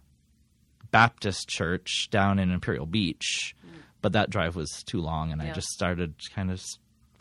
Baptist 0.90 1.48
church 1.48 2.09
down 2.11 2.38
in 2.38 2.50
Imperial 2.50 2.87
Beach, 2.87 3.55
but 4.02 4.12
that 4.12 4.31
drive 4.31 4.55
was 4.57 4.70
too 4.87 5.00
long, 5.00 5.33
and 5.33 5.42
I 5.42 5.52
just 5.52 5.68
started 5.68 6.14
kind 6.35 6.50
of 6.50 6.62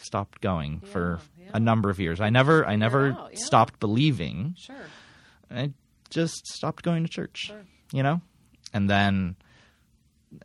stopped 0.06 0.42
going 0.42 0.80
for 0.82 1.20
Yeah, 1.38 1.46
yeah. 1.46 1.52
a 1.56 1.60
number 1.60 1.90
of 1.90 2.00
years. 2.00 2.22
I 2.22 2.30
never 2.30 2.66
I 2.66 2.76
never 2.76 3.12
out, 3.12 3.30
yeah. 3.34 3.40
stopped 3.40 3.80
believing. 3.80 4.56
Sure. 4.58 4.76
I 5.52 5.72
just 6.10 6.48
stopped 6.48 6.84
going 6.84 7.04
to 7.04 7.10
church. 7.10 7.46
Sure. 7.48 7.62
You 7.92 8.04
know? 8.04 8.22
And 8.74 8.90
then 8.90 9.36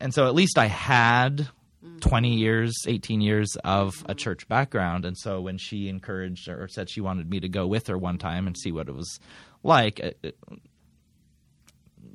and 0.01 0.12
so 0.14 0.27
at 0.27 0.35
least 0.35 0.59
I 0.59 0.66
had 0.66 1.49
Mm-hmm. 1.83 1.96
20 2.01 2.35
years, 2.35 2.75
18 2.87 3.23
years 3.23 3.57
of 3.64 4.05
a 4.05 4.14
church 4.14 4.46
background 4.49 5.07
and 5.07 5.16
so 5.16 5.40
when 5.40 5.57
she 5.57 5.88
encouraged 5.88 6.46
or 6.46 6.68
said 6.68 6.90
she 6.90 7.01
wanted 7.01 7.31
me 7.31 7.40
to 7.40 7.49
go 7.49 7.66
with 7.66 7.87
her 7.87 7.96
one 7.96 8.18
time 8.18 8.46
and 8.46 8.55
see 8.55 8.70
what 8.70 8.87
it 8.90 8.94
was 8.94 9.18
like 9.62 9.99
it, 9.99 10.18
it- 10.23 10.37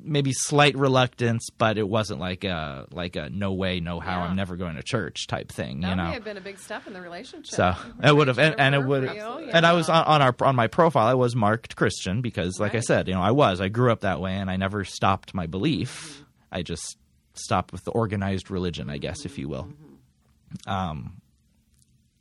maybe 0.03 0.31
slight 0.31 0.77
reluctance 0.77 1.49
but 1.57 1.77
it 1.77 1.87
wasn't 1.87 2.19
like 2.19 2.43
a 2.43 2.85
like 2.91 3.15
a 3.15 3.29
no 3.29 3.53
way 3.53 3.79
no 3.79 3.99
how 3.99 4.19
Yeah. 4.19 4.25
I'm 4.25 4.35
never 4.35 4.55
going 4.55 4.75
to 4.75 4.83
church 4.83 5.25
type 5.27 5.51
thing 5.51 5.81
That 5.81 5.89
you 5.89 5.95
know 5.95 6.05
may 6.05 6.13
have 6.13 6.23
been 6.23 6.37
a 6.37 6.41
big 6.41 6.59
step 6.59 6.85
in 6.85 6.93
the 6.93 7.01
relationship. 7.01 7.55
so 7.55 7.73
it 8.03 8.15
would 8.15 8.27
have, 8.27 8.37
and, 8.37 8.55
and 8.59 8.75
it 8.75 8.83
would, 8.85 9.03
you, 9.03 9.21
and 9.51 9.65
I 9.65 9.73
was 9.73 9.89
on, 9.89 10.03
on 10.05 10.21
our 10.21 10.35
on 10.41 10.55
my 10.55 10.67
profile. 10.67 11.07
I 11.07 11.15
was 11.15 11.35
marked 11.35 11.75
Christian 11.75 12.21
because, 12.21 12.59
like 12.59 12.75
I 12.75 12.81
said, 12.81 13.07
you 13.07 13.13
know, 13.15 13.21
I 13.21 13.31
was. 13.31 13.61
I 13.61 13.69
grew 13.69 13.91
up 13.91 14.01
that 14.01 14.19
way, 14.21 14.33
and 14.33 14.49
I 14.49 14.57
never 14.57 14.83
stopped 14.83 15.33
my 15.33 15.47
belief. 15.47 15.89
Mm-hmm. 16.13 16.23
I 16.51 16.61
just 16.61 16.97
stopped 17.33 17.71
with 17.71 17.83
the 17.83 17.91
organized 17.91 18.51
religion, 18.51 18.89
I 18.89 18.97
guess, 18.97 19.25
if 19.25 19.37
you 19.37 19.49
will. 19.49 19.65
Mm-hmm. 19.65 20.69
Um, 20.69 21.21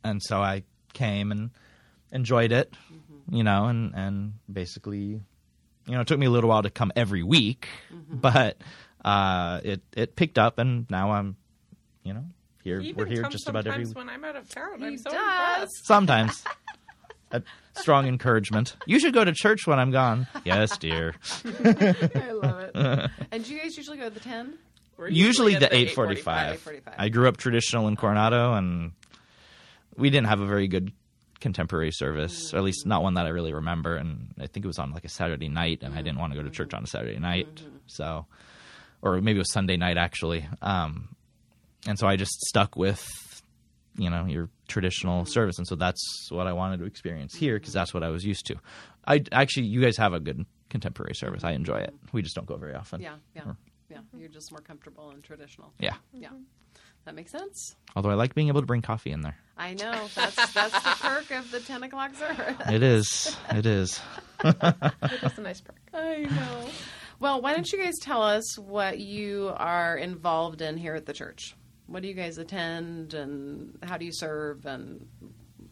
and 0.03 0.21
so 0.23 0.41
I 0.41 0.63
came 0.93 1.31
and 1.31 1.51
enjoyed 2.11 2.51
it, 2.51 2.73
mm-hmm. 2.91 3.35
you 3.35 3.43
know, 3.43 3.65
and 3.65 3.93
and 3.95 4.33
basically, 4.51 5.21
you 5.87 5.93
know, 5.95 6.01
it 6.01 6.07
took 6.07 6.19
me 6.19 6.25
a 6.25 6.29
little 6.29 6.49
while 6.49 6.63
to 6.63 6.69
come 6.69 6.91
every 6.95 7.23
week, 7.23 7.67
but 8.09 8.57
uh, 9.03 9.61
it 9.63 9.81
it 9.95 10.15
picked 10.15 10.37
up, 10.37 10.59
and 10.59 10.89
now 10.89 11.11
I'm, 11.11 11.35
you 12.03 12.13
know, 12.13 12.25
here. 12.63 12.79
He 12.79 12.93
We're 12.93 13.05
here 13.05 13.23
just 13.23 13.47
about 13.47 13.67
every 13.67 13.85
sometimes 13.85 13.95
when 13.95 14.09
I'm 14.09 14.23
out 14.23 14.35
of 14.35 14.49
town. 14.49 14.79
He 14.79 14.85
I'm 14.85 14.97
so 14.97 15.11
does. 15.11 15.13
impressed. 15.13 15.85
Sometimes. 15.85 16.43
A 17.31 17.41
strong 17.73 18.07
encouragement. 18.07 18.77
You 18.85 18.99
should 18.99 19.13
go 19.13 19.25
to 19.25 19.33
church 19.33 19.65
when 19.65 19.79
I'm 19.79 19.89
gone. 19.91 20.27
Yes, 20.45 20.77
dear. 20.77 21.15
I 21.65 22.31
love 22.31 22.59
it. 22.59 22.71
and 23.31 23.43
do 23.43 23.53
you 23.53 23.59
guys 23.61 23.75
usually 23.75 23.97
go 23.97 24.05
to 24.05 24.09
the 24.11 24.19
10? 24.19 24.53
We're 24.95 25.09
Usually 25.09 25.55
at 25.55 25.59
the 25.59 25.75
845. 25.75 26.63
8:45. 26.63 26.93
I 26.97 27.09
grew 27.09 27.27
up 27.27 27.37
traditional 27.37 27.87
in 27.87 27.95
Coronado, 27.95 28.53
and 28.53 28.91
we 29.97 30.11
didn't 30.11 30.27
have 30.27 30.39
a 30.39 30.45
very 30.45 30.67
good 30.67 30.93
contemporary 31.45 31.91
service, 31.91 32.51
or 32.55 32.57
at 32.57 32.63
least 32.63 32.87
not 32.87 33.03
one 33.03 33.13
that 33.13 33.27
I 33.27 33.29
really 33.29 33.53
remember. 33.53 33.95
And 33.97 34.33
I 34.39 34.47
think 34.47 34.65
it 34.65 34.67
was 34.67 34.79
on 34.79 34.91
like 34.91 35.05
a 35.05 35.09
Saturday 35.09 35.47
night, 35.47 35.83
and 35.83 35.93
I 35.93 36.01
didn't 36.01 36.17
want 36.17 36.33
to 36.33 36.39
go 36.39 36.43
to 36.43 36.49
church 36.49 36.73
on 36.73 36.83
a 36.83 36.87
Saturday 36.87 37.19
night. 37.19 37.61
So, 37.85 38.25
or 39.03 39.21
maybe 39.21 39.37
it 39.37 39.45
was 39.45 39.53
Sunday 39.53 39.77
night 39.77 39.95
actually. 39.95 40.49
Um, 40.63 41.09
and 41.87 41.99
so 41.99 42.07
I 42.07 42.15
just 42.15 42.33
stuck 42.47 42.75
with, 42.75 43.05
you 43.95 44.09
know, 44.09 44.25
your 44.25 44.49
traditional 44.67 45.25
service, 45.25 45.59
and 45.59 45.67
so 45.67 45.75
that's 45.75 46.31
what 46.31 46.47
I 46.47 46.53
wanted 46.53 46.79
to 46.79 46.85
experience 46.85 47.35
here 47.35 47.59
because 47.59 47.73
that's 47.73 47.93
what 47.93 48.01
I 48.01 48.09
was 48.09 48.25
used 48.25 48.47
to. 48.47 48.55
I 49.07 49.21
actually, 49.31 49.67
you 49.67 49.81
guys 49.81 49.97
have 49.97 50.13
a 50.13 50.19
good 50.19 50.47
contemporary 50.71 51.13
service. 51.13 51.43
I 51.43 51.51
enjoy 51.51 51.77
it. 51.77 51.93
We 52.11 52.23
just 52.23 52.35
don't 52.35 52.47
go 52.47 52.57
very 52.57 52.73
often. 52.73 53.01
Yeah, 53.01 53.17
yeah. 53.35 53.53
Yeah, 53.95 54.19
you're 54.19 54.29
just 54.29 54.51
more 54.51 54.61
comfortable 54.61 55.09
and 55.11 55.23
traditional. 55.23 55.73
Yeah. 55.79 55.95
Yeah. 56.13 56.29
That 57.05 57.15
makes 57.15 57.31
sense. 57.31 57.75
Although 57.95 58.09
I 58.09 58.15
like 58.15 58.33
being 58.33 58.47
able 58.47 58.61
to 58.61 58.65
bring 58.67 58.81
coffee 58.81 59.11
in 59.11 59.21
there. 59.21 59.37
I 59.57 59.73
know. 59.75 60.07
That's 60.15 60.53
that's 60.53 60.73
the 60.73 60.95
perk 61.01 61.31
of 61.31 61.51
the 61.51 61.59
10 61.59 61.83
o'clock 61.83 62.15
service. 62.15 62.55
It 62.67 62.81
is. 62.83 63.37
It 63.51 63.65
is. 63.65 64.01
That's 64.41 65.37
a 65.37 65.41
nice 65.41 65.61
perk. 65.61 65.75
I 65.93 66.23
know. 66.23 66.69
Well, 67.19 67.41
why 67.41 67.53
don't 67.53 67.71
you 67.71 67.81
guys 67.81 67.93
tell 68.01 68.21
us 68.23 68.57
what 68.57 68.99
you 68.99 69.51
are 69.55 69.95
involved 69.97 70.61
in 70.61 70.77
here 70.77 70.95
at 70.95 71.05
the 71.05 71.13
church? 71.13 71.55
What 71.87 72.01
do 72.01 72.07
you 72.07 72.15
guys 72.15 72.39
attend, 72.39 73.13
and 73.13 73.77
how 73.83 73.97
do 73.97 74.05
you 74.05 74.11
serve, 74.11 74.65
and 74.65 75.07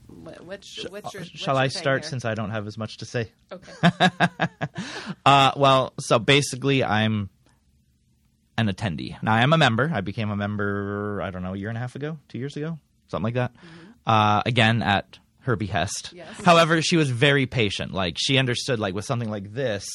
what, 0.07 0.45
what's, 0.45 0.83
what's 0.89 1.13
your? 1.13 1.23
what's 1.23 1.31
Shall 1.31 1.55
your 1.55 1.63
I 1.63 1.67
start 1.69 2.03
here? 2.03 2.09
since 2.11 2.23
I 2.23 2.35
don't 2.35 2.51
have 2.51 2.67
as 2.67 2.77
much 2.77 2.97
to 2.97 3.05
say? 3.05 3.31
Okay. 3.51 3.71
Uh, 5.25 5.51
well, 5.55 5.93
so 5.99 6.19
basically, 6.19 6.83
I'm 6.83 7.29
an 8.57 8.67
attendee. 8.67 9.21
Now, 9.23 9.33
I 9.33 9.41
am 9.41 9.53
a 9.53 9.57
member. 9.57 9.91
I 9.93 10.01
became 10.01 10.29
a 10.29 10.35
member, 10.35 11.21
I 11.21 11.31
don't 11.31 11.43
know, 11.43 11.53
a 11.53 11.57
year 11.57 11.69
and 11.69 11.77
a 11.77 11.81
half 11.81 11.95
ago, 11.95 12.17
two 12.29 12.37
years 12.37 12.55
ago, 12.55 12.77
something 13.07 13.23
like 13.23 13.33
that. 13.35 13.51
Uh, 14.05 14.41
again, 14.45 14.81
at 14.83 15.19
her 15.41 15.55
behest. 15.55 16.07
Mm-hmm. 16.07 16.17
Yes. 16.17 16.43
However, 16.43 16.81
she 16.81 16.95
was 16.97 17.09
very 17.09 17.45
patient. 17.45 17.93
Like, 17.93 18.15
she 18.19 18.37
understood, 18.37 18.79
like, 18.79 18.93
with 18.93 19.05
something 19.05 19.29
like 19.29 19.53
this, 19.53 19.85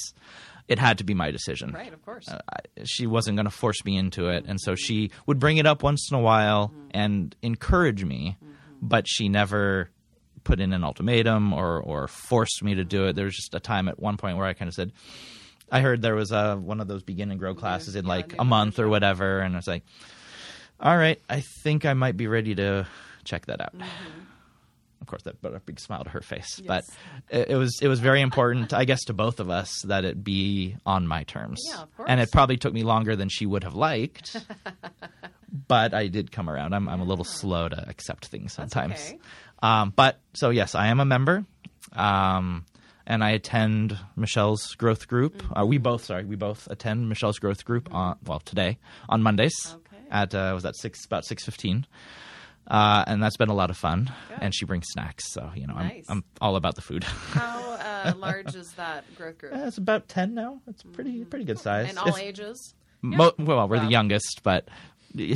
it 0.67 0.79
had 0.79 0.99
to 0.99 1.05
be 1.05 1.15
my 1.15 1.31
decision. 1.31 1.73
Right, 1.73 1.93
of 1.93 2.05
course. 2.05 2.29
Uh, 2.29 2.39
I- 2.53 2.85
she 2.85 3.07
wasn't 3.07 3.37
going 3.37 3.47
to 3.47 3.51
force 3.51 3.85
me 3.85 3.97
into 3.97 4.29
it. 4.29 4.45
And 4.47 4.61
so 4.61 4.75
she 4.75 5.11
would 5.27 5.39
bring 5.39 5.57
it 5.57 5.67
up 5.67 5.83
once 5.83 6.09
in 6.11 6.17
a 6.19 6.21
while 6.21 6.73
and 6.91 7.35
encourage 7.43 8.05
me, 8.05 8.37
but 8.83 9.07
she 9.09 9.29
never 9.29 9.91
put 10.45 10.61
in 10.61 10.73
an 10.73 10.85
ultimatum 10.85 11.53
or, 11.53 11.81
or 11.81 12.09
forced 12.09 12.63
me 12.63 12.75
to 12.77 12.85
do 12.85 13.07
it. 13.07 13.17
There 13.17 13.25
was 13.25 13.35
just 13.37 13.55
a 13.55 13.61
time 13.61 13.89
at 13.89 13.99
one 13.99 14.17
point 14.17 14.37
where 14.37 14.47
I 14.47 14.53
kind 14.55 14.69
of 14.69 14.75
said, 14.75 14.93
I 15.71 15.81
heard 15.81 16.03
there 16.03 16.15
was 16.15 16.33
a, 16.33 16.57
one 16.57 16.81
of 16.81 16.89
those 16.89 17.03
begin 17.03 17.31
and 17.31 17.39
grow 17.39 17.55
classes 17.55 17.97
in 17.97 18.07
like 18.07 18.35
a 18.39 18.45
month 18.45 18.79
or 18.79 18.89
whatever. 18.89 19.41
And 19.41 19.55
I 19.55 19.59
was 19.59 19.67
like, 19.67 19.85
all 20.81 20.97
right, 20.97 21.21
I 21.29 21.41
think 21.41 21.85
I 21.85 21.95
might 21.95 22.17
be 22.17 22.27
ready 22.27 22.55
to 22.55 22.87
check 23.25 23.47
that 23.47 23.61
out. 23.61 23.75
Of 25.01 25.07
course, 25.07 25.23
that 25.23 25.41
brought 25.41 25.55
a 25.55 25.61
big 25.61 25.81
smile 25.81 26.05
to 26.05 26.11
her 26.11 26.21
face. 26.21 26.61
But 26.65 26.85
it, 27.31 27.51
it 27.51 27.57
was 27.57 27.79
it 27.81 27.89
was 27.89 28.01
very 28.01 28.21
important, 28.21 28.73
I 28.73 28.85
guess, 28.85 29.05
to 29.05 29.15
both 29.15 29.41
of 29.41 29.49
us 29.49 29.83
that 29.85 30.05
it 30.05 30.23
be 30.23 30.77
on 30.85 31.07
my 31.07 31.25
terms. 31.25 31.63
Yeah, 31.67 31.83
of 31.83 31.89
And 32.07 32.21
it 32.21 32.31
probably 32.33 32.57
took 32.57 32.73
me 32.73 32.83
longer 32.83 33.17
than 33.17 33.29
she 33.29 33.47
would 33.47 33.65
have 33.65 33.75
liked. 33.75 34.37
but 35.69 35.95
I 35.95 36.09
did 36.09 36.31
come 36.33 36.51
around. 36.51 36.75
I'm 36.75 36.89
I'm 36.89 37.01
a 37.01 37.05
little 37.05 37.25
slow 37.25 37.69
to 37.69 37.89
accept 37.89 38.27
things 38.27 38.53
sometimes. 38.53 38.95
okay. 38.95 39.19
Um, 39.63 39.93
but 39.95 40.21
so 40.35 40.51
yes, 40.51 40.75
I 40.75 40.89
am 40.89 41.01
a 41.01 41.05
member. 41.05 41.45
Um, 41.93 42.67
and 43.09 43.25
I 43.25 43.31
attend 43.31 43.99
Michelle's 44.15 44.75
growth 44.77 45.09
group. 45.09 45.43
Uh, 45.59 45.67
we 45.67 45.79
both, 45.79 46.05
sorry, 46.05 46.25
we 46.25 46.37
both 46.37 46.69
attend 46.71 47.09
Michelle's 47.09 47.41
growth 47.41 47.65
group 47.65 47.93
on 47.93 48.17
well 48.25 48.39
today 48.41 48.79
on 49.09 49.23
Mondays 49.23 49.57
Okay. 49.75 50.03
at 50.13 50.33
uh, 50.35 50.53
was 50.55 50.63
that 50.63 50.77
six 50.77 51.05
about 51.05 51.25
six 51.25 51.45
fifteen. 51.45 51.87
Uh, 52.71 53.03
and 53.07 53.23
that's 53.23 53.39
been 53.39 53.49
a 53.49 53.55
lot 53.55 53.71
of 53.71 53.79
fun. 53.79 54.13
Good. 54.29 54.39
And 54.43 54.55
she 54.55 54.67
brings 54.67 54.85
snacks, 54.91 55.33
so 55.33 55.51
you 55.57 55.67
know 55.67 55.75
Nice. 55.75 56.05
I'm 56.09 56.19
I'm 56.19 56.25
all 56.41 56.55
about 56.57 56.75
the 56.77 56.83
food. 56.83 57.03
How 57.03 57.73
uh, 57.73 58.13
large 58.19 58.55
is 58.55 58.71
that 58.73 59.05
growth 59.17 59.39
group? 59.39 59.55
Uh, 59.55 59.61
it's 59.67 59.79
about 59.79 60.07
ten 60.09 60.35
now. 60.35 60.61
It's 60.69 60.83
pretty 60.83 61.25
pretty 61.25 61.47
good 61.47 61.59
size. 61.59 61.89
And 61.89 61.99
all 61.99 62.09
If- 62.09 62.19
ages? 62.21 62.75
Mo- 63.01 63.33
well, 63.39 63.67
we're 63.69 63.77
Wow. 63.77 63.85
the 63.85 63.91
youngest, 63.91 64.41
but 64.43 64.69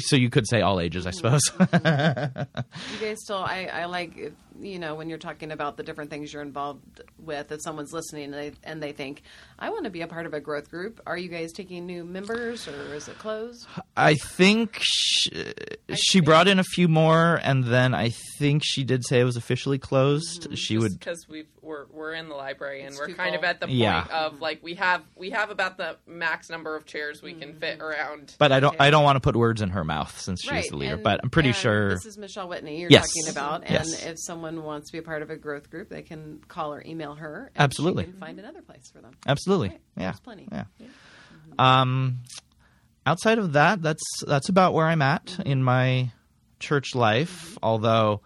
so 0.00 0.16
you 0.16 0.28
could 0.30 0.46
say 0.48 0.60
all 0.62 0.78
ages, 0.80 1.06
I 1.06 1.10
suppose. 1.12 1.40
You 1.60 2.98
guys 3.00 3.18
still, 3.22 3.38
I, 3.38 3.68
I 3.72 3.84
like, 3.86 4.32
you 4.60 4.78
know, 4.78 4.94
when 4.94 5.08
you're 5.08 5.18
talking 5.18 5.50
about 5.50 5.76
the 5.76 5.82
different 5.82 6.10
things 6.10 6.32
you're 6.32 6.42
involved 6.42 7.00
with, 7.18 7.50
if 7.52 7.60
someone's 7.62 7.92
listening 7.92 8.24
and 8.24 8.34
they, 8.34 8.52
and 8.64 8.82
they 8.82 8.92
think, 8.92 9.22
I 9.58 9.70
want 9.70 9.84
to 9.84 9.90
be 9.90 10.02
a 10.02 10.06
part 10.06 10.26
of 10.26 10.34
a 10.34 10.40
growth 10.40 10.70
group, 10.70 11.00
are 11.06 11.16
you 11.16 11.28
guys 11.28 11.52
taking 11.52 11.86
new 11.86 12.04
members 12.04 12.66
or 12.68 12.94
is 12.94 13.08
it 13.08 13.18
closed? 13.18 13.66
I 13.96 14.14
think 14.14 14.78
she, 14.82 15.30
she 15.94 16.20
brought 16.20 16.48
in 16.48 16.58
a 16.58 16.64
few 16.64 16.88
more, 16.88 17.40
and 17.42 17.64
then 17.64 17.94
I 17.94 18.10
think 18.38 18.62
she 18.64 18.84
did 18.84 19.04
say 19.06 19.20
it 19.20 19.24
was 19.24 19.36
officially 19.36 19.78
closed. 19.78 20.42
Mm-hmm. 20.44 20.54
She 20.54 20.78
would. 20.78 20.98
because 20.98 21.26
we've 21.28 21.46
we're 21.62 21.86
we're 21.92 22.12
in 22.12 22.28
the 22.28 22.34
library 22.34 22.80
and 22.80 22.88
It's 22.90 22.98
we're 22.98 23.06
too 23.06 23.14
kind 23.14 23.36
of 23.36 23.44
at 23.44 23.60
the 23.60 23.66
point 23.66 23.78
Yeah. 23.78 24.04
of 24.10 24.40
like 24.40 24.62
we 24.64 24.74
have 24.74 25.02
we 25.14 25.30
have 25.30 25.50
about 25.50 25.76
the 25.76 25.96
max 26.08 26.50
number 26.50 26.74
of 26.74 26.86
chairs 26.86 27.22
we 27.22 27.34
can 27.34 27.54
fit 27.54 27.78
mm-hmm. 27.78 27.82
around. 27.86 28.34
But 28.38 28.50
I 28.50 28.58
don't. 28.58 28.76
I 28.80 28.90
don't 28.90 29.04
want 29.04 29.16
to 29.16 29.20
put 29.20 29.36
words 29.36 29.62
in 29.62 29.70
her 29.70 29.84
mouth 29.84 30.18
since 30.20 30.42
she's 30.42 30.68
the 30.68 30.76
leader. 30.76 30.94
and- 30.94 31.02
but 31.04 31.20
I'm 31.22 31.30
pretty 31.30 31.52
sure. 31.52 31.90
This 31.90 32.06
is 32.06 32.18
Michelle 32.18 32.48
Whitney 32.48 32.80
you're 32.80 32.90
Yes. 32.90 33.08
talking 33.08 33.30
about. 33.30 33.62
And 33.64 33.86
Yes. 33.86 34.04
if 34.04 34.16
someone 34.18 34.41
wants 34.42 34.90
to 34.90 34.92
be 34.92 34.98
a 34.98 35.02
part 35.02 35.22
of 35.22 35.30
a 35.30 35.36
growth 35.36 35.70
group, 35.70 35.88
they 35.88 36.02
can 36.02 36.40
call 36.48 36.74
or 36.74 36.82
email 36.84 37.14
her. 37.14 37.50
And 37.54 37.62
Absolutely. 37.62 38.12
Find 38.20 38.38
another 38.38 38.62
place 38.62 38.90
for 38.92 39.00
them. 39.00 39.12
Absolutely. 39.26 39.68
Right. 39.68 39.80
Yeah. 39.96 40.02
There's 40.04 40.20
plenty. 40.20 40.48
Yeah. 40.50 40.64
Um, 41.58 42.18
outside 43.06 43.38
of 43.38 43.54
that, 43.54 43.82
that's 43.82 44.02
that's 44.26 44.48
about 44.48 44.74
where 44.74 44.86
I'm 44.86 45.02
at 45.02 45.38
in 45.44 45.62
my 45.62 46.10
church 46.60 46.94
life. 46.94 47.58
Although, 47.62 48.22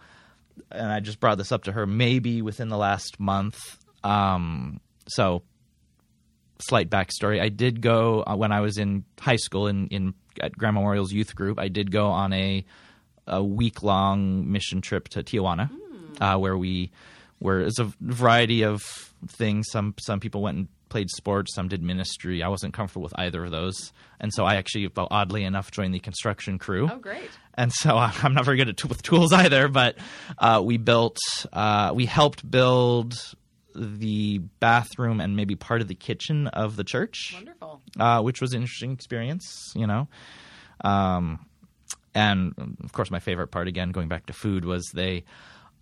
and 0.71 0.91
I 0.91 0.99
just 0.99 1.19
brought 1.19 1.37
this 1.37 1.51
up 1.51 1.65
to 1.65 1.71
her, 1.71 1.85
maybe 1.85 2.41
within 2.41 2.69
the 2.69 2.77
last 2.77 3.19
month. 3.19 3.59
Um, 4.03 4.79
so, 5.07 5.43
slight 6.59 6.89
backstory: 6.89 7.41
I 7.41 7.49
did 7.49 7.81
go 7.81 8.23
uh, 8.25 8.35
when 8.35 8.51
I 8.51 8.61
was 8.61 8.77
in 8.77 9.03
high 9.19 9.35
school 9.35 9.67
in 9.67 9.87
in 9.87 10.13
at 10.41 10.57
Graham 10.57 10.75
Memorial's 10.75 11.11
youth 11.11 11.35
group. 11.35 11.59
I 11.59 11.67
did 11.67 11.91
go 11.91 12.07
on 12.07 12.33
a 12.33 12.65
a 13.27 13.43
week 13.43 13.83
long 13.83 14.49
mission 14.49 14.79
trip 14.81 15.09
to 15.09 15.21
Tijuana, 15.21 15.69
uh, 16.19 16.37
where 16.37 16.57
we 16.57 16.91
where 17.39 17.61
it's 17.61 17.79
a 17.79 17.91
variety 18.01 18.63
of 18.63 18.81
things. 19.27 19.67
Some 19.71 19.93
some 19.99 20.19
people 20.19 20.41
went 20.41 20.57
and 20.57 20.67
played 20.89 21.09
sports, 21.09 21.53
some 21.53 21.67
did 21.67 21.83
ministry. 21.83 22.41
I 22.41 22.47
wasn't 22.47 22.73
comfortable 22.73 23.03
with 23.03 23.13
either 23.17 23.43
of 23.43 23.51
those, 23.51 23.91
and 24.19 24.33
so 24.33 24.45
I 24.45 24.55
actually, 24.55 24.89
oddly 24.95 25.43
enough, 25.43 25.71
joined 25.71 25.93
the 25.93 25.99
construction 25.99 26.57
crew. 26.57 26.89
Oh, 26.91 26.97
great. 26.97 27.29
And 27.55 27.71
so 27.73 27.97
I'm 28.23 28.33
not 28.33 28.45
very 28.45 28.57
good 28.57 28.69
at 28.69 28.85
with 28.85 29.01
tools 29.01 29.33
either, 29.33 29.67
but 29.67 29.97
uh, 30.37 30.61
we 30.63 30.77
built, 30.77 31.17
uh, 31.51 31.91
we 31.93 32.05
helped 32.05 32.49
build 32.49 33.15
the 33.75 34.39
bathroom 34.59 35.19
and 35.21 35.35
maybe 35.35 35.55
part 35.55 35.81
of 35.81 35.87
the 35.87 35.95
kitchen 35.95 36.47
of 36.47 36.75
the 36.77 36.83
church 36.83 37.33
Wonderful. 37.35 37.81
uh, 37.99 38.21
which 38.21 38.41
was 38.41 38.53
an 38.53 38.61
interesting 38.61 38.91
experience, 38.91 39.71
you 39.75 39.85
know. 39.85 40.07
Um, 40.83 41.45
and 42.15 42.53
of 42.83 42.91
course, 42.93 43.11
my 43.11 43.19
favorite 43.19 43.49
part, 43.49 43.67
again, 43.67 43.91
going 43.91 44.07
back 44.07 44.25
to 44.27 44.33
food, 44.33 44.65
was 44.65 44.89
they 44.93 45.25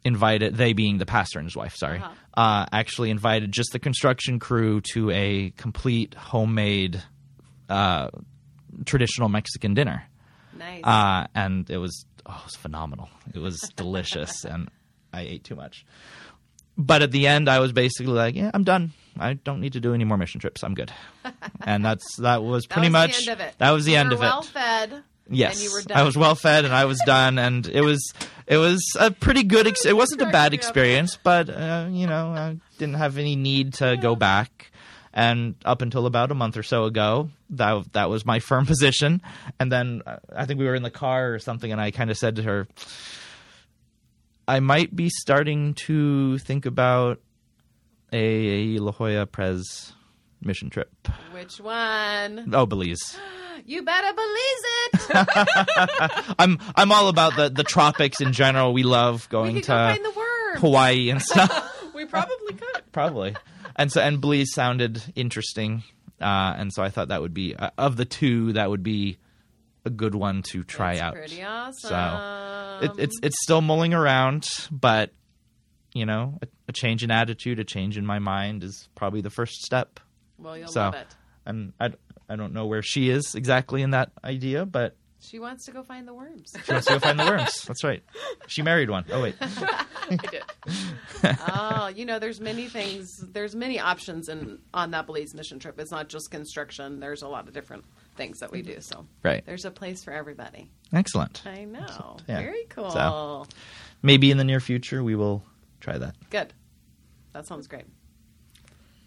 invited, 0.06 0.56
they 0.56 0.72
being 0.74 0.98
the 1.00 1.06
pastor 1.06 1.40
and 1.40 1.46
his 1.48 1.56
wife, 1.56 1.76
sorry, 1.76 1.98
Uh-huh. 2.00 2.14
uh, 2.42 2.66
actually 2.72 3.10
invited 3.10 3.52
just 3.52 3.72
the 3.74 3.80
construction 3.80 4.40
crew 4.40 4.80
to 4.94 5.10
a 5.12 5.50
complete 5.58 6.14
homemade 6.14 7.02
uh, 7.68 8.10
traditional 8.86 9.28
Mexican 9.30 9.74
dinner. 9.74 10.04
Nice. 10.58 10.84
Uh, 10.84 11.28
and 11.36 11.70
it 11.70 11.78
was, 11.78 12.06
oh, 12.26 12.38
it 12.40 12.46
was 12.46 12.56
phenomenal. 12.56 13.10
It 13.34 13.40
was 13.40 13.60
delicious, 13.76 14.46
and 14.46 14.70
I 15.12 15.22
ate 15.22 15.44
too 15.44 15.56
much. 15.56 15.86
But 16.78 17.02
at 17.02 17.12
the 17.12 17.28
end, 17.28 17.50
I 17.50 17.60
was 17.60 17.72
basically 17.72 18.12
like, 18.14 18.36
"Yeah, 18.36 18.52
I'm 18.54 18.66
done. 18.66 18.92
I 19.18 19.34
don't 19.34 19.62
need 19.62 19.74
to 19.74 19.80
do 19.80 19.94
any 19.94 20.04
more 20.04 20.18
mission 20.18 20.40
trips. 20.42 20.62
I'm 20.64 20.74
good." 20.76 20.92
And 21.66 21.84
that's 21.86 22.18
that 22.18 22.44
was 22.44 22.68
pretty 22.68 22.90
That 22.90 23.08
was 23.08 23.16
much 23.16 23.26
the 23.26 23.32
end 23.32 23.42
of 23.42 23.48
it. 23.48 23.56
that 23.60 23.72
was 23.72 23.86
the 23.86 23.96
end 23.96 24.14
of 24.14 24.20
well 24.20 24.40
it. 24.42 24.46
fed. 24.46 25.04
Yes, 25.30 25.56
and 25.56 25.64
you 25.64 25.72
were 25.72 25.84
I 25.94 26.04
was 26.04 26.18
well 26.18 26.36
fed 26.36 26.66
and 26.66 26.74
I 26.74 26.86
was 26.86 27.00
done, 27.06 27.40
and 27.40 27.68
it 27.68 27.82
was 27.82 28.14
it 28.48 28.58
was 28.58 28.82
a 29.00 29.10
pretty 29.12 29.44
good. 29.44 29.68
Ex- 29.68 29.86
it 29.86 29.96
wasn't 29.98 30.22
a 30.22 30.26
bad 30.26 30.32
cracking 30.32 30.52
me 30.52 30.58
up. 30.58 30.64
experience, 30.64 31.18
but 31.22 31.50
uh, 31.50 31.88
you 31.90 32.06
know, 32.06 32.28
I 32.28 32.58
didn't 32.78 32.96
have 32.96 33.18
any 33.18 33.36
need 33.36 33.76
to 33.76 33.98
go 33.98 34.16
back. 34.16 34.72
And 35.18 35.56
up 35.64 35.82
until 35.82 36.08
about 36.08 36.30
a 36.32 36.36
month 36.36 36.58
or 36.58 36.64
so 36.64 36.84
ago, 36.84 37.30
that 37.52 37.94
that 37.94 38.10
was 38.10 38.26
my 38.26 38.40
firm 38.50 38.66
position. 38.66 39.22
And 39.60 39.72
then 39.72 40.02
uh, 40.06 40.18
I 40.36 40.46
think 40.46 40.60
we 40.60 40.66
were 40.66 40.76
in 40.76 40.84
the 40.84 40.92
car 40.92 41.34
or 41.34 41.40
something, 41.40 41.72
and 41.72 41.80
I 41.82 41.92
kind 41.92 42.12
of 42.12 42.18
said 42.18 42.36
to 42.36 42.44
her, 42.44 42.68
"I 44.48 44.60
might 44.60 44.96
be 44.96 45.10
starting 45.10 45.74
to 45.86 46.38
think 46.40 46.66
about 46.66 47.20
a 48.14 48.78
La 48.78 48.92
Jolla 48.92 49.26
Prez 49.26 49.94
mission 50.46 50.70
trip. 50.70 50.92
Which 51.32 51.60
one? 51.60 52.52
Oh, 52.54 52.66
Belize." 52.66 53.18
You 53.68 53.82
better 53.84 54.14
believe 54.14 54.58
it. 54.74 56.36
I'm 56.40 56.60
I'm 56.76 56.92
all 56.92 57.08
about 57.08 57.36
the 57.36 57.50
the 57.50 57.64
tropics 57.64 58.20
in 58.22 58.34
general. 58.34 58.74
We 58.74 58.84
love 58.84 59.28
going 59.30 59.56
could 59.56 59.64
to 59.64 60.00
go. 60.04 60.60
Hawaii 60.60 61.10
and 61.10 61.22
stuff. 61.22 61.94
We 61.94 62.06
probably 62.06 62.54
could. 62.54 62.92
Probably. 62.92 63.36
And 63.76 63.92
so 63.92 64.02
and 64.02 64.22
Belize 64.22 64.54
sounded 64.54 65.02
interesting, 65.16 65.84
uh, 66.22 66.54
and 66.58 66.72
so 66.74 66.84
I 66.84 66.90
thought 66.90 67.08
that 67.08 67.22
would 67.22 67.34
be 67.34 67.56
uh, 67.56 67.72
of 67.78 67.96
the 67.96 68.06
two 68.06 68.54
that 68.54 68.70
would 68.70 68.84
be 68.84 69.18
a 69.86 69.90
good 69.90 70.16
one 70.16 70.42
to 70.52 70.64
try 70.64 70.96
That's 70.96 71.02
out. 71.02 71.14
Pretty 71.14 71.44
awesome. 71.44 72.84
It, 72.84 72.92
it's 73.04 73.20
it's 73.24 73.38
still 73.42 73.62
mulling 73.62 73.94
around, 73.94 74.48
but 74.70 75.12
you 75.94 76.06
know, 76.06 76.38
a, 76.42 76.48
a 76.68 76.72
change 76.74 77.04
in 77.04 77.10
attitude, 77.10 77.58
a 77.58 77.64
change 77.64 77.98
in 77.98 78.06
my 78.06 78.20
mind 78.20 78.64
is 78.64 78.90
probably 78.96 79.22
the 79.22 79.30
first 79.30 79.62
step. 79.62 80.00
Well, 80.38 80.58
you'll 80.58 80.68
so- 80.70 80.82
love 80.82 80.96
it. 80.96 81.08
And 81.48 81.74
I, 81.80 81.92
I 82.28 82.36
don't 82.38 82.54
know 82.54 82.66
where 82.66 82.82
she 82.82 83.10
is 83.12 83.36
exactly 83.36 83.84
in 83.84 83.92
that 83.92 84.12
idea, 84.24 84.66
but 84.66 84.96
She 85.20 85.38
wants 85.38 85.66
to 85.66 85.72
go 85.72 85.84
find 85.84 86.08
the 86.08 86.14
worms. 86.14 86.56
she 86.66 86.72
wants 86.72 86.88
to 86.88 86.94
go 86.94 87.00
find 87.00 87.20
the 87.20 87.26
worms. 87.26 87.62
That's 87.68 87.84
right. 87.84 88.02
She 88.48 88.64
married 88.64 88.90
one. 88.90 89.06
Oh 89.12 89.22
wait. 89.22 89.36
I 89.42 90.18
did. 90.32 90.44
oh, 91.48 91.88
you 91.96 92.06
know, 92.06 92.18
there's 92.18 92.40
many 92.42 92.68
things. 92.68 93.10
There's 93.32 93.56
many 93.56 93.80
options 93.80 94.28
in 94.30 94.58
on 94.74 94.90
that 94.92 95.06
Belize 95.06 95.36
mission 95.36 95.60
trip. 95.60 95.80
It's 95.80 95.92
not 95.92 96.10
just 96.10 96.32
construction. 96.32 97.00
There's 97.00 97.22
a 97.22 97.28
lot 97.28 97.48
of 97.48 97.54
different 97.54 97.86
things 98.18 98.40
that 98.40 98.52
we 98.52 98.62
do. 98.64 98.78
So 98.82 99.06
Right. 99.24 99.46
there's 99.46 99.66
a 99.66 99.72
place 99.72 100.04
for 100.04 100.14
everybody. 100.14 100.70
Excellent. 100.94 101.44
I 101.46 101.66
know. 101.66 102.18
Yeah. 102.28 102.40
Very 102.40 102.66
cool. 102.70 102.90
So- 102.90 103.46
Maybe 104.02 104.32
in 104.32 104.38
the 104.38 104.44
near 104.44 104.60
future 104.60 105.04
we 105.04 105.16
will 105.16 105.44
try 105.80 105.98
that. 106.00 106.16
Good. 106.32 106.54
That 107.34 107.46
sounds 107.46 107.68
great. 107.68 107.86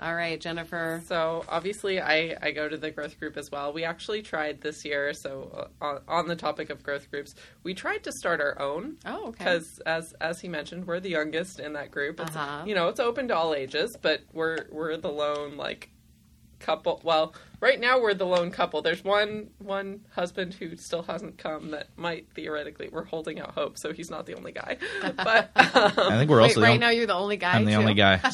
All 0.01 0.15
right, 0.15 0.41
Jennifer. 0.41 1.03
So 1.07 1.45
obviously, 1.49 2.01
I, 2.01 2.37
I 2.41 2.53
go 2.53 2.69
to 2.69 2.77
the 2.77 2.91
growth 2.93 3.19
group 3.19 3.37
as 3.37 3.51
well. 3.51 3.73
We 3.73 3.83
actually 3.83 4.23
tried 4.23 4.61
this 4.61 4.85
year. 4.85 5.13
So 5.13 5.69
uh, 5.81 5.85
on, 5.85 6.01
on 6.07 6.29
the 6.29 6.37
topic 6.37 6.71
of 6.71 6.85
growth 6.85 7.11
groups, 7.11 7.35
we 7.65 7.75
tried 7.75 8.05
to 8.05 8.13
start 8.13 8.41
our 8.41 8.57
own 8.61 8.99
Oh, 9.05 9.29
okay. 9.31 9.39
because 9.39 9.81
as 9.87 10.13
as 10.21 10.41
he 10.41 10.47
mentioned, 10.49 10.87
we're 10.87 11.01
the 11.01 11.11
youngest 11.11 11.59
in 11.59 11.73
that 11.73 11.91
group. 11.91 12.21
It's, 12.21 12.37
Uh-huh. 12.37 12.63
You 12.65 12.77
know, 12.77 12.89
it's 12.89 13.01
open 13.01 13.27
to 13.29 13.37
all 13.37 13.55
ages, 13.55 13.97
but 14.01 14.21
we're 14.33 14.67
we're 14.71 14.97
the 14.97 15.11
lone 15.11 15.57
like 15.57 15.91
couple. 16.61 17.01
Well, 17.03 17.35
right 17.61 17.79
now 17.81 18.01
we're 18.01 18.15
the 18.15 18.25
lone 18.27 18.51
couple. 18.51 18.83
There's 18.83 19.03
one 19.05 19.51
one 19.59 20.01
husband 20.11 20.55
who 20.55 20.77
still 20.77 21.03
hasn't 21.03 21.39
come 21.39 21.71
that 21.73 21.89
might 21.97 22.27
theoretically. 22.35 22.89
We're 22.91 23.05
holding 23.05 23.41
out 23.41 23.53
hope, 23.53 23.79
so 23.79 23.93
he's 23.93 24.11
not 24.11 24.27
the 24.27 24.35
only 24.35 24.53
guy. 24.53 24.77
But 25.17 25.51
um, 25.57 25.93
I 25.97 26.19
think 26.19 26.31
we're 26.31 26.39
Wait, 26.39 26.45
also 26.51 26.61
right 26.61 26.69
the, 26.69 26.73
on- 26.75 26.81
now 26.81 26.91
you're 26.91 27.07
the 27.07 27.15
only 27.15 27.37
guy. 27.37 27.53
I'm 27.55 27.65
the 27.65 27.73
too? 27.73 27.79
only 27.79 27.95
guy, 27.95 28.21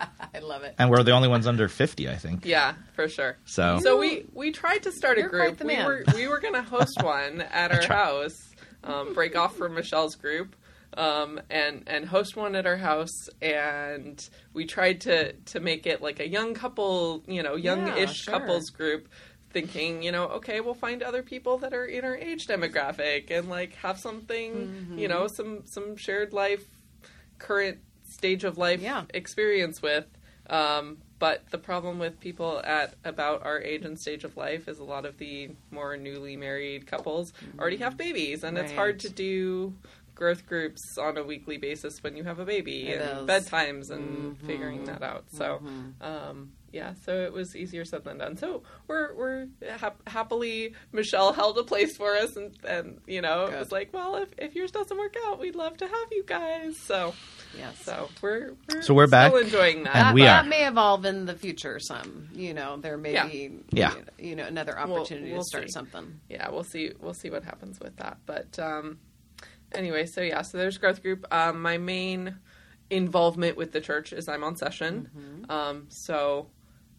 I 0.34 0.38
love 0.40 0.62
it. 0.62 0.74
and 0.78 0.90
we're 0.90 1.02
the 1.02 1.12
only 1.12 1.28
ones 1.28 1.46
under 1.46 1.68
fifty. 1.68 2.08
I 2.08 2.16
think. 2.16 2.44
yeah, 2.44 2.74
for 2.94 3.08
sure. 3.08 3.36
So, 3.44 3.78
So 3.82 3.96
we 3.98 4.26
we 4.32 4.52
tried 4.52 4.82
to 4.84 4.92
start 4.92 5.18
a 5.18 5.22
You're 5.22 5.30
quite 5.30 5.56
group. 5.56 5.58
the 5.58 5.66
We 5.66 5.76
were 5.76 6.04
we 6.14 6.28
were 6.28 6.40
gonna 6.40 6.62
host 6.62 7.02
one 7.02 7.40
at 7.42 7.72
our 7.72 7.86
house, 7.86 8.38
um, 8.84 9.14
break 9.14 9.36
off 9.36 9.56
from 9.56 9.74
Michelle's 9.74 10.14
group, 10.16 10.54
um, 10.96 11.40
and 11.50 11.84
and 11.86 12.06
host 12.06 12.36
one 12.36 12.54
at 12.56 12.66
our 12.66 12.76
house. 12.76 13.28
And 13.42 14.20
we 14.52 14.64
tried 14.66 15.00
to 15.02 15.32
to 15.32 15.60
make 15.60 15.86
it 15.86 16.02
like 16.02 16.20
a 16.20 16.28
young 16.28 16.54
couple, 16.54 17.22
you 17.26 17.42
know, 17.42 17.56
young-ish 17.56 18.22
sure. 18.24 18.32
couples 18.34 18.70
group. 18.70 19.08
Thinking, 19.50 20.02
you 20.02 20.12
know, 20.12 20.24
okay, 20.24 20.60
we'll 20.60 20.74
find 20.74 21.02
other 21.02 21.22
people 21.22 21.56
that 21.58 21.72
are 21.72 21.86
in 21.86 22.04
our 22.04 22.14
age 22.14 22.46
demographic 22.46 23.30
and 23.30 23.48
like 23.48 23.74
have 23.76 23.98
something, 23.98 24.52
Mm-hmm. 24.68 24.98
you 24.98 25.08
know, 25.08 25.26
some 25.26 25.62
some 25.64 25.96
shared 25.96 26.34
life, 26.34 26.64
current 27.38 27.78
stage 28.04 28.44
of 28.44 28.58
life 28.58 28.80
Yeah. 28.82 29.04
experience 29.14 29.80
with. 29.80 30.04
Um, 30.50 30.98
but 31.18 31.50
the 31.50 31.58
problem 31.58 31.98
with 31.98 32.20
people 32.20 32.60
at 32.64 32.94
about 33.04 33.44
our 33.44 33.60
age 33.60 33.84
and 33.84 33.98
stage 33.98 34.22
of 34.24 34.36
life 34.36 34.68
is 34.68 34.78
a 34.78 34.84
lot 34.84 35.04
of 35.04 35.18
the 35.18 35.50
more 35.70 35.96
newly 35.96 36.36
married 36.36 36.86
couples 36.86 37.32
already 37.58 37.78
have 37.78 37.96
babies, 37.96 38.44
and 38.44 38.56
it's 38.56 38.72
hard 38.72 39.00
to 39.00 39.08
do 39.10 39.74
growth 40.18 40.44
groups 40.46 40.98
on 40.98 41.16
a 41.16 41.22
weekly 41.22 41.56
basis 41.58 42.02
when 42.02 42.16
you 42.16 42.24
have 42.24 42.40
a 42.40 42.44
baby 42.44 42.88
It 42.88 43.00
and 43.00 43.20
is. 43.20 43.26
bedtimes 43.26 43.90
and 43.90 44.36
figuring 44.40 44.84
that 44.86 45.02
out. 45.02 45.24
So, 45.30 45.62
um, 46.00 46.50
yeah, 46.72 46.92
so 47.06 47.12
it 47.22 47.32
was 47.32 47.56
easier 47.56 47.84
said 47.86 48.04
than 48.04 48.18
done. 48.18 48.36
So 48.36 48.62
we're 48.88 49.14
we're 49.14 49.46
hap- 49.78 50.06
happily 50.06 50.74
Michelle 50.92 51.32
held 51.32 51.56
a 51.56 51.62
place 51.64 51.96
for 51.96 52.14
us, 52.14 52.36
and 52.36 52.54
and 52.64 52.98
you 53.06 53.22
know 53.22 53.46
it 53.46 53.58
was 53.58 53.72
like, 53.72 53.90
well, 53.94 54.16
if 54.16 54.28
if 54.36 54.54
yours 54.54 54.70
doesn't 54.72 54.98
work 54.98 55.14
out, 55.26 55.38
we'd 55.40 55.54
love 55.54 55.78
to 55.78 55.86
have 55.86 56.08
you 56.10 56.24
guys. 56.26 56.76
So 56.84 57.14
Yes. 57.56 57.82
so 57.84 58.10
we're, 58.20 58.52
we're 58.68 58.82
So 58.82 58.92
we're 58.92 59.06
still 59.06 59.10
back, 59.30 59.32
enjoying 59.34 59.84
that. 59.84 59.96
and 59.96 60.06
that, 60.08 60.14
we 60.14 60.22
that 60.22 60.46
may 60.46 60.66
evolve 60.66 61.06
in 61.06 61.24
the 61.24 61.34
future 61.34 61.78
some 61.80 62.28
you 62.34 62.52
know 62.52 62.76
there 62.76 62.98
may 62.98 63.14
Yeah. 63.14 63.26
be 63.28 63.50
Yeah. 63.72 63.94
you 64.18 64.36
know 64.36 64.44
another 64.44 64.74
We'll- 64.76 64.96
opportunity 64.98 65.30
we'll 65.32 65.40
to 65.40 65.44
start 65.46 65.64
see. 65.68 65.72
something 65.72 66.20
yeah, 66.28 66.50
we'll 66.50 66.64
see. 66.64 66.92
We'll 67.00 67.14
see 67.14 67.30
what 67.30 67.44
happens 67.44 67.80
with 67.80 67.96
that. 67.96 68.18
But 68.26 68.58
um, 68.58 68.98
anyway, 69.74 70.06
so 70.06 70.20
yeah, 70.20 70.42
so 70.42 70.58
there's 70.58 70.78
growth 70.78 71.02
group. 71.02 71.26
Um, 71.32 71.60
my 71.62 71.78
main 71.78 72.36
involvement 72.90 73.56
with 73.56 73.72
the 73.72 73.80
church 73.80 74.12
is 74.12 74.28
I'm 74.28 74.44
on 74.44 74.56
session. 74.56 75.44
Um, 75.48 75.86
so 75.90 76.46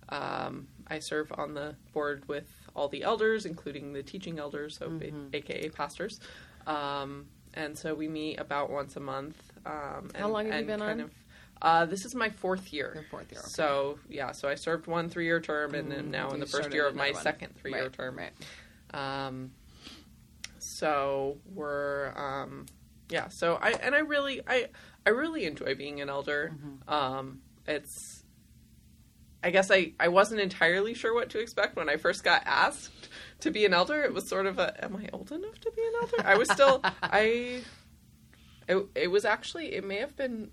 um, 0.10 0.68
I 0.88 1.00
serve 1.00 1.32
on 1.38 1.54
the 1.54 1.76
board 1.94 2.28
with 2.28 2.48
all 2.76 2.88
the 2.88 3.04
elders, 3.04 3.46
including 3.46 3.94
the 3.94 4.04
teaching 4.04 4.40
elders, 4.40 4.78
so 4.78 4.90
ba- 4.90 5.12
AKA 5.34 5.70
pastors. 5.70 6.20
Um, 6.68 7.26
and 7.56 7.78
so 7.78 7.94
we 7.96 8.08
meet 8.08 8.40
about 8.40 8.70
once 8.70 8.96
a 8.96 9.00
month. 9.00 9.42
Um, 9.66 10.12
How 10.16 10.28
long 10.30 10.46
have 10.52 10.60
you 10.62 10.66
been 10.68 10.80
kind 10.80 11.02
on? 11.02 11.06
Of, 11.08 11.12
uh, 11.62 11.86
this 11.86 12.06
is 12.06 12.16
my 12.16 12.30
fourth 12.30 12.72
year. 12.72 12.92
Your 12.94 13.04
fourth 13.10 13.32
year, 13.32 13.42
okay. 13.42 13.50
So 13.50 14.00
yeah, 14.08 14.32
so 14.32 14.48
I 14.48 14.56
served 14.56 14.88
one 14.88 15.10
three-year 15.10 15.42
term, 15.42 15.74
and 15.76 15.92
then 15.92 16.10
now 16.12 16.30
in 16.30 16.40
the 16.40 16.46
first 16.46 16.72
year 16.74 16.88
of 16.88 16.96
my 16.96 17.12
one. 17.12 17.22
second 17.22 17.56
three-year 17.58 17.84
Right, 17.84 17.94
term. 17.94 18.18
right 18.18 18.32
Um, 18.94 19.52
so 20.60 21.38
we're 21.46 22.14
um, 22.16 22.66
yeah. 23.10 23.30
So 23.30 23.56
I 23.56 23.72
and 23.72 23.96
I 23.96 24.00
really 24.00 24.42
I 24.48 24.68
I 25.06 25.10
really 25.12 25.46
enjoy 25.46 25.76
being 25.76 26.02
an 26.02 26.10
elder. 26.10 26.54
Um, 26.88 27.42
it's 27.68 28.24
I 29.44 29.52
guess 29.52 29.72
I 29.72 29.94
I 30.00 30.10
wasn't 30.10 30.42
entirely 30.42 30.94
sure 30.94 31.14
what 31.14 31.30
to 31.32 31.40
expect 31.40 31.76
when 31.76 31.90
I 31.90 31.98
first 31.98 32.24
got 32.24 32.44
asked 32.46 33.10
to 33.42 33.52
be 33.52 33.66
an 33.66 33.74
elder. 33.74 34.04
It 34.04 34.14
was 34.14 34.28
sort 34.28 34.46
of 34.46 34.60
a 34.60 34.84
Am 34.84 34.96
I 34.96 35.10
old 35.14 35.32
enough 35.32 35.60
to 35.60 35.72
be 35.72 35.82
an 35.82 35.94
elder? 36.02 36.28
I 36.28 36.38
was 36.38 36.50
still 36.50 36.82
I. 37.04 37.62
It, 38.68 38.86
it 38.94 39.08
was 39.08 39.26
actually 39.26 39.74
it 39.74 39.84
may 39.84 39.98
have 39.98 40.16
been 40.16 40.52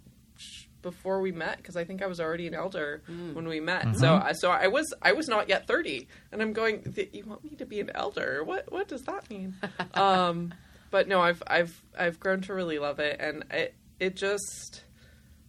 before 0.82 1.20
we 1.20 1.32
met 1.32 1.56
because 1.58 1.76
I 1.76 1.84
think 1.84 2.02
I 2.02 2.06
was 2.06 2.20
already 2.20 2.46
an 2.46 2.54
elder 2.54 3.02
when 3.32 3.48
we 3.48 3.60
met. 3.60 3.96
So 3.96 4.14
I 4.14 4.32
so 4.32 4.50
I 4.50 4.68
was 4.68 4.92
I 5.02 5.12
was 5.12 5.28
not 5.28 5.48
yet 5.48 5.66
thirty, 5.66 6.08
and 6.32 6.42
I'm 6.42 6.52
going. 6.52 6.94
You 7.12 7.24
want 7.24 7.44
me 7.44 7.56
to 7.56 7.66
be 7.66 7.80
an 7.80 7.90
elder? 7.94 8.42
What 8.44 8.70
what 8.72 8.88
does 8.88 9.02
that 9.02 9.28
mean? 9.30 9.54
um, 9.94 10.54
but 10.90 11.08
no, 11.08 11.20
I've 11.20 11.42
I've 11.46 11.82
I've 11.98 12.20
grown 12.20 12.42
to 12.42 12.54
really 12.54 12.78
love 12.78 12.98
it, 13.00 13.20
and 13.20 13.44
it 13.50 13.74
it 13.98 14.16
just. 14.16 14.82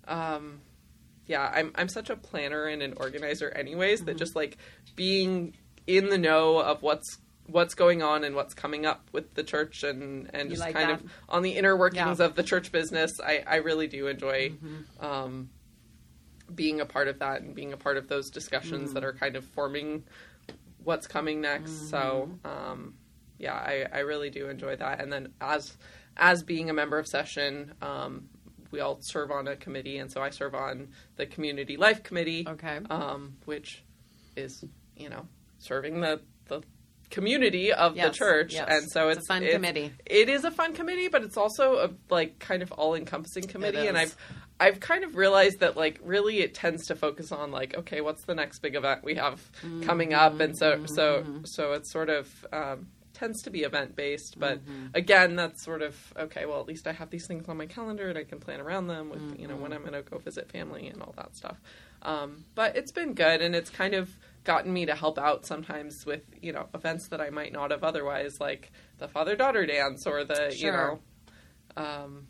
Um, 0.08 0.62
yeah, 1.28 1.52
I'm 1.54 1.72
I'm 1.76 1.90
such 1.90 2.10
a 2.10 2.16
planner 2.16 2.66
and 2.66 2.82
an 2.82 2.94
organizer 2.98 3.50
anyways 3.50 4.02
that 4.06 4.18
just 4.18 4.36
like 4.36 4.58
being 4.96 5.54
in 5.86 6.10
the 6.10 6.18
know 6.18 6.60
of 6.60 6.82
what's 6.82 7.18
what's 7.48 7.74
going 7.76 8.02
on 8.04 8.24
and 8.24 8.36
what's 8.36 8.54
coming 8.54 8.86
up 8.86 9.08
with 9.14 9.34
the 9.34 9.44
church 9.44 9.84
and 9.84 10.30
and 10.34 10.50
You 10.50 10.56
just 10.56 10.62
like 10.68 10.76
kind 10.76 10.90
that? 10.90 11.02
of 11.02 11.12
on 11.30 11.42
the 11.44 11.52
inner 11.52 11.76
workings 11.76 12.20
Yeah. 12.20 12.26
of 12.26 12.36
the 12.36 12.44
church 12.44 12.72
business. 12.72 13.20
I 13.20 13.44
I 13.48 13.56
really 13.58 13.88
do 13.88 14.08
enjoy 14.08 14.50
Mm-hmm. 14.50 15.06
um 15.06 15.50
being 16.54 16.80
a 16.80 16.86
part 16.86 17.08
of 17.10 17.20
that 17.20 17.42
and 17.42 17.54
being 17.54 17.74
a 17.74 17.78
part 17.78 17.98
of 17.98 18.08
those 18.08 18.30
discussions 18.30 18.92
Mm. 18.92 18.94
that 18.96 19.04
are 19.04 19.14
kind 19.14 19.36
of 19.36 19.44
forming 19.46 20.04
what's 20.84 21.08
coming 21.08 21.42
next. 21.42 21.90
So, 21.90 22.30
Mm-hmm. 22.46 22.48
um 22.48 22.94
yeah, 23.40 23.54
I 23.54 23.86
I 23.92 24.00
really 24.00 24.30
do 24.30 24.50
enjoy 24.50 24.76
that 24.78 25.02
and 25.02 25.12
then 25.12 25.34
as 25.42 25.78
as 26.16 26.44
being 26.44 26.70
a 26.70 26.74
member 26.74 26.98
of 27.00 27.08
session 27.08 27.74
um 27.82 28.30
we 28.72 28.82
all 28.82 28.98
serve 29.00 29.32
on 29.32 29.48
a 29.48 29.56
committee, 29.56 29.98
and 29.98 30.12
so 30.12 30.22
I 30.22 30.30
serve 30.30 30.54
on 30.54 30.90
the 31.16 31.26
community 31.26 31.78
life 31.78 32.04
committee 32.04 32.46
okay 32.48 32.80
um, 32.90 33.38
which 33.46 33.84
is 34.36 34.66
you 34.98 35.08
know 35.10 35.26
serving 35.58 36.02
the 36.02 36.20
community 37.10 37.72
of 37.72 37.96
the 37.96 38.10
church, 38.10 38.54
yes. 38.54 38.68
and 38.70 38.92
so 38.92 39.10
It's 39.10 39.20
it's, 39.20 39.28
a 39.30 39.34
fun 39.34 39.44
it's- 39.44 39.56
committee. 39.56 39.94
It 40.06 40.30
is 40.30 40.44
a 40.44 40.52
fun 40.52 40.74
committee, 40.74 41.08
but 41.08 41.24
it's 41.24 41.38
also 41.38 41.78
a 41.78 41.90
like 42.10 42.40
kind 42.40 42.62
of 42.62 42.72
all 42.74 42.96
encompassing 42.96 43.44
committee, 43.44 43.88
and. 43.88 43.98
I've 43.98 44.16
I've 44.60 44.80
kind 44.80 45.04
of 45.04 45.16
realized 45.16 45.60
that 45.60 45.78
like 45.78 46.00
really 46.04 46.40
it 46.40 46.56
tends 46.56 46.88
to 46.88 46.96
focus 46.96 47.32
on 47.32 47.52
like 47.52 47.78
okay 47.78 48.02
what's 48.02 48.26
the 48.26 48.34
next 48.34 48.58
big 48.60 48.74
event 48.74 49.04
we 49.04 49.14
have 49.14 49.40
coming 49.84 50.16
up, 50.16 50.40
and 50.40 50.58
so 50.58 50.86
so 50.88 51.24
so 51.46 51.74
it's 51.74 51.92
sort 51.92 52.10
of. 52.10 52.46
Um, 52.52 52.88
tends 53.14 53.42
to 53.42 53.50
be 53.50 53.62
event 53.64 53.96
based 53.96 54.38
but 54.38 54.60
again 54.94 55.36
that's 55.36 55.66
sort 55.66 55.82
of 55.82 55.96
okay 56.20 56.46
well 56.46 56.60
at 56.60 56.68
least 56.68 56.86
i 56.86 56.92
have 56.92 57.10
these 57.10 57.26
things 57.26 57.50
on 57.50 57.58
my 57.58 57.66
calendar 57.66 58.10
and 58.10 58.16
i 58.20 58.24
can 58.24 58.40
plan 58.40 58.62
around 58.62 58.86
them 58.86 59.10
with 59.10 59.40
you 59.40 59.48
know 59.48 59.56
when 59.56 59.74
i'm 59.74 59.82
going 59.82 59.92
to 59.92 60.04
go 60.04 60.20
visit 60.20 60.52
family 60.52 60.86
and 60.86 61.02
all 61.02 61.16
that 61.18 61.36
stuff 61.36 61.60
um, 62.04 62.46
but 62.54 62.76
it's 62.76 62.92
been 62.92 63.16
good 63.16 63.42
and 63.42 63.56
it's 63.56 63.72
kind 63.72 63.96
of 63.96 64.08
gotten 64.48 64.72
me 64.74 64.86
to 64.86 64.96
help 64.96 65.20
out 65.20 65.46
sometimes 65.46 66.06
with 66.06 66.24
you 66.42 66.54
know 66.54 66.68
events 66.74 67.10
that 67.10 67.22
i 67.22 67.30
might 67.30 67.52
not 67.52 67.70
have 67.70 67.84
otherwise 67.84 68.40
like 68.40 68.72
the 68.98 69.08
father 69.08 69.36
daughter 69.36 69.66
dance 69.66 70.08
or 70.08 70.24
the 70.24 70.56
you 70.56 70.72
know 70.72 71.00
um, 71.76 72.26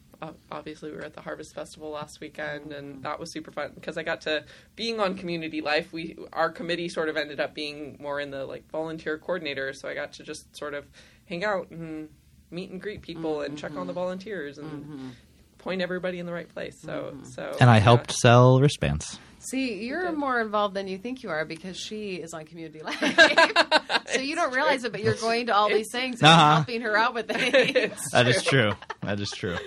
obviously 0.52 0.90
we 0.92 0.98
were 0.98 1.06
at 1.06 1.14
the 1.14 1.22
harvest 1.22 1.54
festival 1.54 1.92
last 1.92 2.20
weekend 2.20 2.74
and 2.74 2.98
mm. 2.98 3.02
that 3.04 3.20
was 3.20 3.32
super 3.32 3.52
fun 3.52 3.72
because 3.76 3.98
i 3.98 4.04
got 4.04 4.20
to 4.22 4.44
being 4.76 5.00
on 5.00 5.16
community 5.16 5.62
life. 5.62 5.94
We 5.94 6.18
our 6.34 6.50
committee 6.50 6.90
sort 6.90 7.08
of 7.08 7.16
ended 7.16 7.40
up 7.40 7.54
being 7.54 7.98
more 8.02 8.20
in 8.20 8.32
the 8.32 8.44
like 8.46 8.70
volunteer 8.72 9.18
coordinator 9.20 9.72
so 9.74 9.88
i 9.88 9.94
got 9.94 10.14
to 10.14 10.24
just 10.24 10.58
sort 10.58 10.74
of 10.74 10.86
hang 11.28 11.46
out 11.46 11.70
and 11.70 12.10
meet 12.50 12.72
and 12.72 12.82
greet 12.82 13.02
people 13.02 13.42
and 13.42 13.58
check 13.58 13.72
on 13.72 13.88
the 13.88 13.94
mm-hmm. 13.94 13.94
volunteers 13.94 14.58
and 14.58 14.72
mm-hmm. 14.72 15.10
point 15.58 15.82
everybody 15.82 16.20
in 16.20 16.26
the 16.26 16.34
right 16.34 16.50
place. 16.50 16.80
So 16.82 17.12
mm-hmm. 17.14 17.24
so 17.26 17.56
And 17.60 17.70
I 17.70 17.76
yeah. 17.76 17.84
helped 17.84 18.12
sell 18.12 18.60
wristbands. 18.60 19.20
See, 19.50 19.86
you're 19.86 20.12
more 20.12 20.42
involved 20.42 20.74
than 20.76 20.88
you 20.88 20.98
think 20.98 21.24
you 21.24 21.30
are 21.30 21.46
because 21.46 21.78
she 21.78 22.16
is 22.16 22.34
on 22.34 22.46
community 22.46 22.82
life. 22.82 23.00
so 24.14 24.20
you 24.20 24.36
don't 24.36 24.54
realize 24.54 24.84
it, 24.84 24.92
but 24.92 25.02
you're 25.04 25.14
going 25.16 25.46
to 25.48 25.56
all 25.56 25.70
these 25.70 25.92
things 25.92 26.20
and 26.22 26.28
Uh-huh. 26.30 26.56
helping 26.56 26.82
her 26.82 26.98
out 26.98 27.14
with 27.14 27.28
things. 27.32 27.54
It's 27.76 28.12
That 28.12 28.28
is 28.28 28.44
true. 28.44 28.74
That 29.04 29.20
is 29.20 29.32
true. 29.32 29.58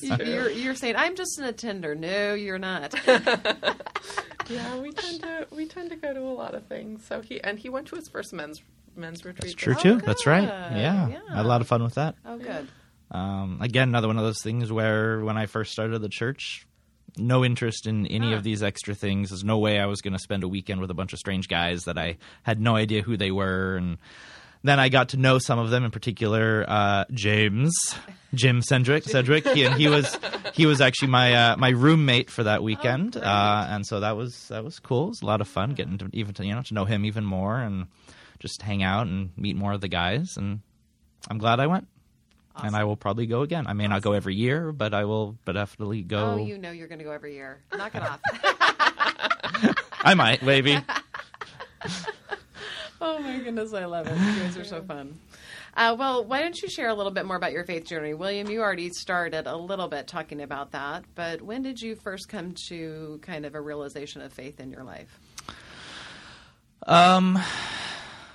You- 0.00 0.16
you're, 0.24 0.50
you're 0.50 0.74
saying, 0.74 0.96
I'm 0.96 1.14
just 1.14 1.38
an 1.38 1.44
attender. 1.44 1.94
No, 1.94 2.34
you're 2.34 2.58
not. 2.58 2.94
yeah 4.48 4.78
we 4.78 4.90
tend 4.92 5.20
to 5.20 5.46
we 5.50 5.66
tend 5.66 5.90
to 5.90 5.96
go 5.96 6.14
to 6.14 6.20
a 6.20 6.32
lot 6.32 6.54
of 6.54 6.64
things 6.68 7.04
so 7.06 7.20
he 7.20 7.38
and 7.42 7.58
he 7.58 7.68
went 7.68 7.86
to 7.86 7.96
his 7.96 8.08
first 8.08 8.32
men's 8.32 8.62
men's 8.96 9.22
retreat 9.24 9.42
That's 9.42 9.54
true 9.54 9.74
too. 9.74 9.88
year. 9.90 9.98
That's 9.98 10.26
right. 10.26 10.44
Yeah. 10.44 11.08
Yeah. 11.08 11.20
I 11.30 11.36
had 11.36 11.44
a 11.44 11.48
lot 11.48 11.60
of 11.60 11.66
fun 11.68 11.82
with 11.84 11.94
that. 11.96 12.14
Oh, 12.24 12.38
good. 12.38 12.66
Um, 13.10 13.58
again, 13.62 13.88
another 13.90 14.06
one 14.08 14.16
of 14.18 14.24
those 14.24 14.42
things 14.42 14.72
where 14.72 15.20
when 15.20 15.36
I 15.36 15.46
first 15.46 15.72
started 15.72 15.98
the 16.00 16.08
church, 16.08 16.66
no 17.18 17.44
interest 17.44 17.86
in 17.86 18.06
any 18.06 18.30
Huh. 18.30 18.36
of 18.36 18.42
these 18.44 18.62
extra 18.62 18.94
things. 18.94 19.30
There's 19.30 19.44
no 19.44 19.58
way 19.58 19.78
I 19.78 19.86
was 19.86 20.00
going 20.00 20.12
to 20.14 20.18
spend 20.18 20.44
a 20.44 20.48
weekend 20.48 20.80
with 20.80 20.90
a 20.90 20.94
bunch 20.94 21.12
of 21.12 21.18
strange 21.18 21.48
guys 21.48 21.84
that 21.84 21.98
I 21.98 22.18
had 22.42 22.60
no 22.60 22.76
idea 22.76 23.02
who 23.02 23.16
they 23.16 23.30
were. 23.30 23.76
And 23.76 23.98
then 24.62 24.80
I 24.80 24.88
got 24.88 25.10
to 25.10 25.16
know 25.16 25.38
some 25.38 25.58
of 25.58 25.70
them, 25.70 25.84
in 25.84 25.90
particular 25.90 26.64
uh, 26.68 27.04
James, 27.12 27.72
Jim 28.34 28.60
Cedric. 28.62 29.04
Cedric, 29.08 29.46
he, 29.48 29.64
and 29.64 29.74
he 29.74 29.88
was 29.88 30.18
he 30.54 30.66
was 30.66 30.80
actually 30.80 31.08
my 31.08 31.32
uh, 31.34 31.56
my 31.56 31.70
roommate 31.70 32.30
for 32.30 32.42
that 32.42 32.62
weekend, 32.62 33.12
great. 33.12 33.24
uh, 33.24 33.66
and 33.70 33.86
so 33.86 34.00
that 34.00 34.16
was 34.16 34.48
that 34.48 34.64
was 34.64 34.78
cool. 34.80 35.04
It 35.06 35.08
was 35.10 35.22
a 35.22 35.26
lot 35.26 35.40
of 35.40 35.46
fun 35.48 35.74
getting 35.74 35.98
to 35.98 36.08
even 36.12 36.34
to, 36.34 36.44
you 36.46 36.54
know 36.54 36.62
to 36.62 36.74
know 36.74 36.84
him 36.84 37.04
even 37.04 37.24
more 37.24 37.56
and 37.58 37.86
just 38.40 38.60
hang 38.62 38.82
out 38.82 39.06
and 39.06 39.30
meet 39.36 39.56
more 39.56 39.72
of 39.72 39.80
the 39.80 39.88
guys. 39.88 40.34
And 40.36 40.60
I'm 41.30 41.38
glad 41.38 41.60
I 41.60 41.66
went 41.68 41.86
and 42.62 42.74
I 42.76 42.84
will 42.84 42.96
probably 42.96 43.26
go 43.26 43.42
again. 43.42 43.66
I 43.66 43.72
may 43.72 43.86
not 43.86 44.02
go 44.02 44.12
every 44.12 44.34
year, 44.34 44.72
but 44.72 44.94
I 44.94 45.04
will. 45.04 45.36
But 45.44 45.52
definitely 45.52 46.02
go. 46.02 46.32
Oh, 46.32 46.36
you 46.36 46.58
know 46.58 46.70
you're 46.70 46.88
going 46.88 46.98
to 46.98 47.04
go 47.04 47.12
every 47.12 47.34
year. 47.34 47.60
Knock 47.76 47.94
it 47.94 48.02
off. 48.02 48.20
I 50.00 50.14
might, 50.14 50.42
maybe. 50.42 50.78
oh 53.00 53.18
my 53.18 53.38
goodness, 53.38 53.72
I 53.72 53.84
love 53.84 54.06
it. 54.06 54.16
You 54.16 54.40
guys 54.42 54.56
are 54.56 54.64
so 54.64 54.82
fun. 54.82 55.18
Uh, 55.76 55.94
well, 55.96 56.24
why 56.24 56.40
don't 56.42 56.60
you 56.60 56.68
share 56.68 56.88
a 56.88 56.94
little 56.94 57.12
bit 57.12 57.24
more 57.24 57.36
about 57.36 57.52
your 57.52 57.64
faith 57.64 57.84
journey, 57.86 58.14
William? 58.14 58.48
You 58.50 58.62
already 58.62 58.90
started 58.90 59.46
a 59.46 59.56
little 59.56 59.86
bit 59.86 60.08
talking 60.08 60.42
about 60.42 60.72
that, 60.72 61.04
but 61.14 61.40
when 61.40 61.62
did 61.62 61.80
you 61.80 61.94
first 61.94 62.28
come 62.28 62.54
to 62.68 63.20
kind 63.22 63.46
of 63.46 63.54
a 63.54 63.60
realization 63.60 64.22
of 64.22 64.32
faith 64.32 64.58
in 64.58 64.70
your 64.72 64.82
life? 64.82 65.20
Um, 66.86 67.38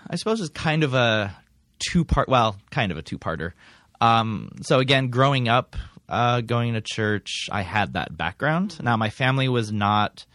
I 0.09 0.15
suppose 0.15 0.39
it's 0.39 0.51
kind 0.51 0.83
of 0.83 0.93
a 0.93 1.35
two 1.79 2.05
part. 2.05 2.29
Well, 2.29 2.57
kind 2.69 2.91
of 2.91 2.97
a 2.97 3.01
two 3.01 3.17
parter. 3.17 3.51
Um, 4.03 4.49
so 4.63 4.79
again, 4.79 5.07
growing 5.07 5.47
up, 5.47 5.77
uh, 6.09 6.41
going 6.41 6.73
to 6.73 6.81
church, 6.81 7.47
I 7.49 7.61
had 7.61 7.93
that 7.93 8.15
background. 8.15 8.83
Now, 8.83 8.97
my 8.97 9.09
family 9.09 9.47
was 9.47 9.71
not 9.71 10.25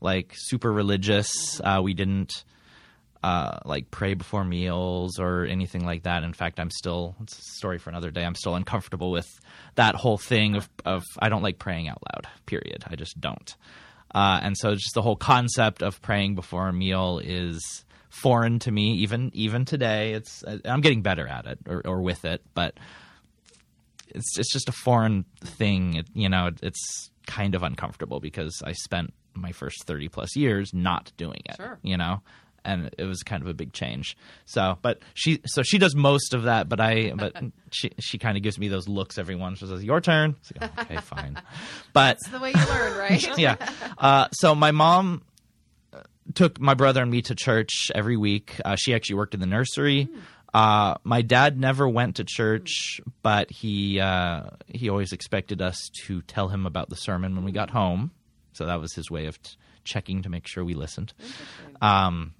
like 0.00 0.32
super 0.34 0.70
religious. 0.70 1.60
Uh, 1.60 1.80
we 1.82 1.94
didn't. 1.94 2.44
Uh, 3.22 3.58
like 3.64 3.90
pray 3.90 4.12
before 4.12 4.44
meals 4.44 5.18
or 5.18 5.46
anything 5.46 5.82
like 5.82 6.02
that. 6.02 6.24
In 6.24 6.34
fact, 6.34 6.60
I'm 6.60 6.70
still 6.70 7.16
it's 7.22 7.38
a 7.38 7.56
story 7.56 7.78
for 7.78 7.88
another 7.88 8.10
day. 8.10 8.22
I'm 8.22 8.34
still 8.34 8.54
uncomfortable 8.54 9.10
with 9.10 9.26
that 9.76 9.94
whole 9.94 10.18
thing 10.18 10.56
of, 10.56 10.68
of 10.84 11.02
I 11.18 11.30
don't 11.30 11.40
like 11.40 11.58
praying 11.58 11.88
out 11.88 12.02
loud. 12.12 12.26
Period. 12.44 12.84
I 12.86 12.96
just 12.96 13.18
don't. 13.18 13.56
Uh, 14.14 14.40
and 14.42 14.54
so 14.58 14.74
just 14.74 14.92
the 14.92 15.00
whole 15.00 15.16
concept 15.16 15.82
of 15.82 16.02
praying 16.02 16.34
before 16.34 16.68
a 16.68 16.72
meal 16.74 17.18
is 17.24 17.86
foreign 18.10 18.58
to 18.58 18.70
me 18.70 18.96
even 18.96 19.30
even 19.32 19.64
today. 19.64 20.12
It's 20.12 20.44
I'm 20.62 20.82
getting 20.82 21.00
better 21.00 21.26
at 21.26 21.46
it 21.46 21.60
or, 21.66 21.80
or 21.86 22.02
with 22.02 22.26
it, 22.26 22.42
but 22.52 22.74
it's 24.14 24.38
it's 24.38 24.52
just 24.52 24.68
a 24.68 24.72
foreign 24.72 25.24
thing. 25.40 25.94
It, 25.94 26.06
you 26.14 26.28
know, 26.28 26.46
it, 26.46 26.58
it's 26.62 27.10
kind 27.26 27.54
of 27.54 27.62
uncomfortable 27.62 28.20
because 28.20 28.62
I 28.64 28.72
spent 28.72 29.12
my 29.34 29.52
first 29.52 29.84
thirty 29.84 30.08
plus 30.08 30.36
years 30.36 30.72
not 30.72 31.12
doing 31.16 31.42
it. 31.46 31.56
Sure. 31.56 31.78
You 31.82 31.96
know, 31.96 32.22
and 32.64 32.90
it 32.96 33.04
was 33.04 33.22
kind 33.22 33.42
of 33.42 33.48
a 33.48 33.54
big 33.54 33.72
change. 33.72 34.16
So, 34.46 34.78
but 34.82 35.00
she 35.14 35.40
so 35.46 35.62
she 35.62 35.78
does 35.78 35.94
most 35.94 36.34
of 36.34 36.44
that, 36.44 36.68
but 36.68 36.80
I 36.80 37.12
but 37.14 37.34
she 37.70 37.90
she 38.00 38.18
kind 38.18 38.36
of 38.36 38.42
gives 38.42 38.58
me 38.58 38.68
those 38.68 38.88
looks 38.88 39.18
every 39.18 39.36
once. 39.36 39.58
She 39.58 39.66
says, 39.66 39.84
"Your 39.84 40.00
turn." 40.00 40.36
Okay, 40.80 40.96
fine. 41.02 41.40
But 41.92 42.16
It's 42.16 42.28
the 42.28 42.40
way 42.40 42.52
you 42.54 42.66
learn, 42.66 42.96
right? 42.98 43.38
yeah. 43.38 43.56
Uh, 43.98 44.28
so 44.32 44.54
my 44.54 44.70
mom 44.70 45.22
uh, 45.92 46.00
took 46.34 46.60
my 46.60 46.74
brother 46.74 47.02
and 47.02 47.10
me 47.10 47.22
to 47.22 47.34
church 47.34 47.90
every 47.94 48.16
week. 48.16 48.60
Uh, 48.64 48.76
she 48.76 48.94
actually 48.94 49.16
worked 49.16 49.34
in 49.34 49.40
the 49.40 49.46
nursery. 49.46 50.08
Uh, 50.54 50.94
my 51.02 51.20
dad 51.20 51.58
never 51.58 51.88
went 51.88 52.16
to 52.16 52.24
church, 52.24 53.00
but 53.22 53.50
he 53.50 53.98
uh, 53.98 54.44
he 54.68 54.88
always 54.88 55.12
expected 55.12 55.60
us 55.60 55.90
to 56.04 56.22
tell 56.22 56.48
him 56.48 56.64
about 56.64 56.88
the 56.88 56.96
sermon 56.96 57.34
when 57.34 57.44
we 57.44 57.50
got 57.50 57.70
home. 57.70 58.12
So 58.52 58.66
that 58.66 58.80
was 58.80 58.94
his 58.94 59.10
way 59.10 59.26
of 59.26 59.42
t- 59.42 59.56
checking 59.82 60.22
to 60.22 60.28
make 60.28 60.46
sure 60.46 60.64
we 60.64 60.74
listened. 60.74 61.12
Um, 61.82 62.34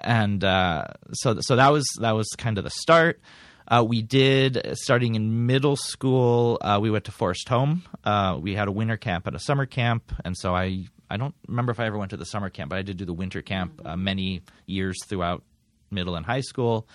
and 0.00 0.42
uh, 0.42 0.88
so 1.12 1.38
so 1.40 1.54
that 1.54 1.68
was 1.68 1.84
that 2.00 2.12
was 2.12 2.26
kind 2.36 2.58
of 2.58 2.64
the 2.64 2.70
start. 2.70 3.20
Uh, 3.68 3.84
we 3.86 4.02
did 4.02 4.60
starting 4.72 5.14
in 5.14 5.46
middle 5.46 5.76
school. 5.76 6.58
Uh, 6.60 6.78
we 6.82 6.90
went 6.90 7.04
to 7.04 7.12
Forest 7.12 7.48
Home. 7.50 7.84
Uh, 8.02 8.36
we 8.40 8.54
had 8.54 8.66
a 8.66 8.72
winter 8.72 8.96
camp 8.96 9.28
and 9.28 9.36
a 9.36 9.40
summer 9.40 9.66
camp, 9.66 10.12
and 10.24 10.36
so 10.36 10.56
I 10.56 10.86
I 11.08 11.18
don't 11.18 11.36
remember 11.46 11.70
if 11.70 11.78
I 11.78 11.86
ever 11.86 11.98
went 11.98 12.10
to 12.10 12.16
the 12.16 12.26
summer 12.26 12.50
camp, 12.50 12.70
but 12.70 12.80
I 12.80 12.82
did 12.82 12.96
do 12.96 13.04
the 13.04 13.12
winter 13.12 13.42
camp 13.42 13.80
uh, 13.84 13.96
many 13.96 14.42
years 14.66 14.96
throughout 15.06 15.44
middle 15.90 16.16
and 16.16 16.24
high 16.24 16.40
school. 16.40 16.86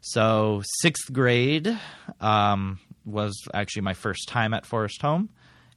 So 0.00 0.62
sixth 0.80 1.12
grade 1.12 1.78
um, 2.20 2.78
was 3.04 3.36
actually 3.52 3.82
my 3.82 3.94
first 3.94 4.28
time 4.28 4.54
at 4.54 4.64
Forest 4.64 5.02
Home, 5.02 5.28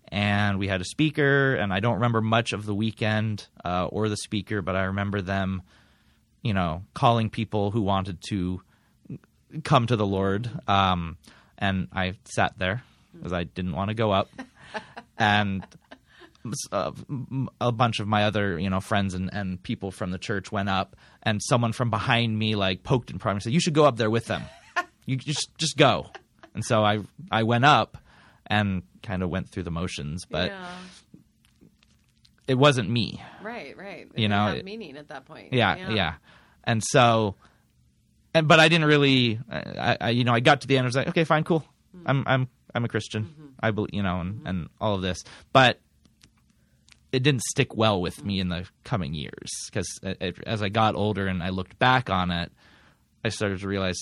and 0.07 0.59
we 0.59 0.68
had 0.68 0.82
a 0.82 0.86
speaker. 0.86 1.55
And 1.55 1.74
I 1.74 1.80
don't 1.80 1.95
remember 1.95 2.22
much 2.22 2.53
of 2.53 2.66
the 2.66 2.76
weekend 2.76 3.47
uh, 3.66 3.86
or 3.86 4.09
the 4.09 4.18
speaker, 4.18 4.62
but 4.62 4.76
I 4.76 4.84
remember 4.84 5.22
them, 5.22 5.64
you 6.41 6.53
know, 6.53 6.84
calling 6.93 7.30
people 7.30 7.72
who 7.72 7.82
wanted 7.82 8.20
to 8.30 8.62
come 9.64 9.88
to 9.88 9.95
the 9.95 10.05
Lord. 10.05 10.49
Um, 10.68 11.18
and 11.57 11.88
I 11.93 12.14
sat 12.26 12.57
there 12.57 12.84
because 13.14 13.34
I 13.34 13.43
didn't 13.43 13.74
want 13.74 13.89
to 13.89 13.95
go 13.95 14.12
up, 14.12 14.30
and 15.18 15.66
uh, 16.72 16.92
a 17.60 17.72
bunch 17.72 18.00
of 18.00 18.08
my 18.08 18.24
other 18.24 18.60
you 18.60 18.70
know 18.70 18.80
friends 18.80 19.14
and, 19.14 19.30
and 19.34 19.62
people 19.64 19.92
from 19.92 20.12
the 20.12 20.18
church 20.18 20.52
went 20.52 20.70
up 20.70 20.96
and 21.24 21.42
someone 21.44 21.72
from 21.72 21.89
behind 21.89 22.38
me 22.38 22.56
like 22.56 22.84
poked 22.84 23.12
and 23.12 23.20
prodded 23.20 23.38
and 23.38 23.44
said 23.44 23.54
you 23.54 23.60
should 23.60 23.74
go 23.74 23.86
up 23.86 23.98
there 23.98 24.10
with 24.10 24.26
them 24.26 24.44
you 25.06 25.16
just 25.16 25.56
just 25.58 25.78
go 25.78 26.08
and 26.54 26.64
so 26.66 26.84
i 26.84 27.00
i 27.32 27.44
went 27.44 27.66
up 27.66 27.98
and 28.48 28.84
kind 29.04 29.24
of 29.24 29.30
went 29.30 29.50
through 29.50 29.64
the 29.64 29.72
motions 29.72 30.26
but 30.26 30.52
yeah. 30.52 30.68
it 32.48 32.56
wasn't 32.56 32.89
me 32.89 33.22
Right, 33.44 33.78
right. 33.78 34.08
It 34.14 34.20
You 34.20 34.30
know, 34.30 34.48
it- 34.48 34.66
meaning 34.66 34.98
at 34.98 35.08
that 35.10 35.26
point. 35.26 35.54
yeah, 35.54 35.89
yeah, 35.89 36.14
And 36.64 36.84
so, 36.84 37.36
and 38.34 38.48
but 38.48 38.60
I 38.60 38.70
didn't 38.70 38.86
really, 38.86 39.39
I, 39.50 39.98
I 40.00 40.10
you 40.12 40.24
know, 40.24 40.34
I 40.34 40.39
got 40.39 40.62
to 40.62 40.68
the 40.68 40.78
end. 40.78 40.86
I 40.86 40.88
was 40.88 40.96
like, 40.96 41.08
okay, 41.10 41.24
fine, 41.24 41.44
cool. 41.44 41.66
Mm-hmm. 41.96 42.08
I'm 42.10 42.24
I'm 42.28 42.48
I'm 42.74 42.86
a 42.86 42.88
Christian. 42.88 43.26
Mm-hmm. 43.26 43.46
I 43.60 43.72
believe, 43.72 43.94
you 43.94 44.04
know, 44.04 44.20
and 44.22 44.36
mm-hmm. 44.36 44.48
and 44.48 44.70
all 44.80 44.96
of 44.96 45.02
this, 45.02 45.24
but 45.54 45.80
it 47.12 47.24
didn't 47.24 47.41
stick 47.43 47.76
well 47.76 48.01
with 48.01 48.24
me 48.24 48.39
in 48.39 48.49
the 48.49 48.66
coming 48.84 49.14
years 49.14 49.49
because 49.66 49.99
as 50.45 50.62
I 50.62 50.70
got 50.70 50.95
older 50.95 51.28
and 51.28 51.43
I 51.43 51.49
looked 51.49 51.78
back 51.78 52.09
on 52.09 52.32
it, 52.32 52.51
I 53.24 53.30
started 53.30 53.59
to 53.59 53.68
realize 53.68 53.99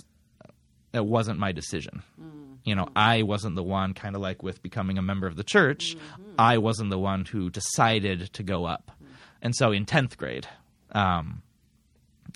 it 0.93 1.05
wasn't 1.05 1.39
my 1.39 1.51
decision. 1.51 2.03
Mm. 2.21 2.57
You 2.63 2.75
know, 2.75 2.85
mm. 2.85 2.91
I 2.95 3.23
wasn't 3.23 3.55
the 3.55 3.63
one, 3.63 3.93
kind 3.93 4.15
of 4.15 4.21
like 4.21 4.43
with 4.43 4.61
becoming 4.61 4.97
a 4.97 5.01
member 5.01 5.27
of 5.27 5.35
the 5.35 5.43
church, 5.43 5.95
mm-hmm. 5.95 6.31
I 6.37 6.57
wasn't 6.57 6.89
the 6.89 6.99
one 6.99 7.25
who 7.25 7.49
decided 7.49 8.31
to 8.33 8.43
go 8.43 8.65
up. 8.65 8.91
Mm. 9.01 9.07
And 9.41 9.55
so 9.55 9.71
in 9.71 9.85
10th 9.85 10.17
grade, 10.17 10.47
um, 10.91 11.41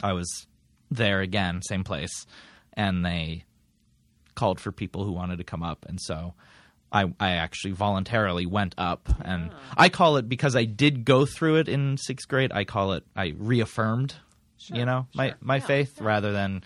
I 0.02 0.14
was 0.14 0.48
there 0.90 1.22
again, 1.22 1.62
same 1.62 1.84
place, 1.84 2.26
and 2.74 3.06
they 3.06 3.44
called 4.36 4.60
for 4.60 4.72
people 4.72 5.04
who 5.04 5.12
wanted 5.12 5.38
to 5.38 5.44
come 5.44 5.64
up. 5.64 5.86
And 5.88 6.00
so 6.02 6.34
I, 6.94 7.12
I 7.20 7.32
actually 7.32 7.72
voluntarily 7.72 8.46
went 8.46 8.76
up. 8.78 9.10
And 9.26 9.52
I 9.76 9.90
call 9.90 10.18
it, 10.18 10.30
because 10.30 10.56
I 10.56 10.66
did 10.66 11.04
go 11.06 11.26
through 11.26 11.56
it 11.58 11.68
in 11.68 11.98
sixth 11.98 12.28
grade, 12.28 12.52
I 12.54 12.64
call 12.66 12.94
it, 12.94 13.04
I 13.16 13.34
reaffirmed, 13.38 14.14
you 14.68 14.86
know, 14.86 15.08
my, 15.16 15.30
sure. 15.30 15.38
my 15.42 15.56
Yeah, 15.56 15.62
faith 15.66 15.94
yeah. 15.98 16.04
rather 16.06 16.32
than 16.32 16.64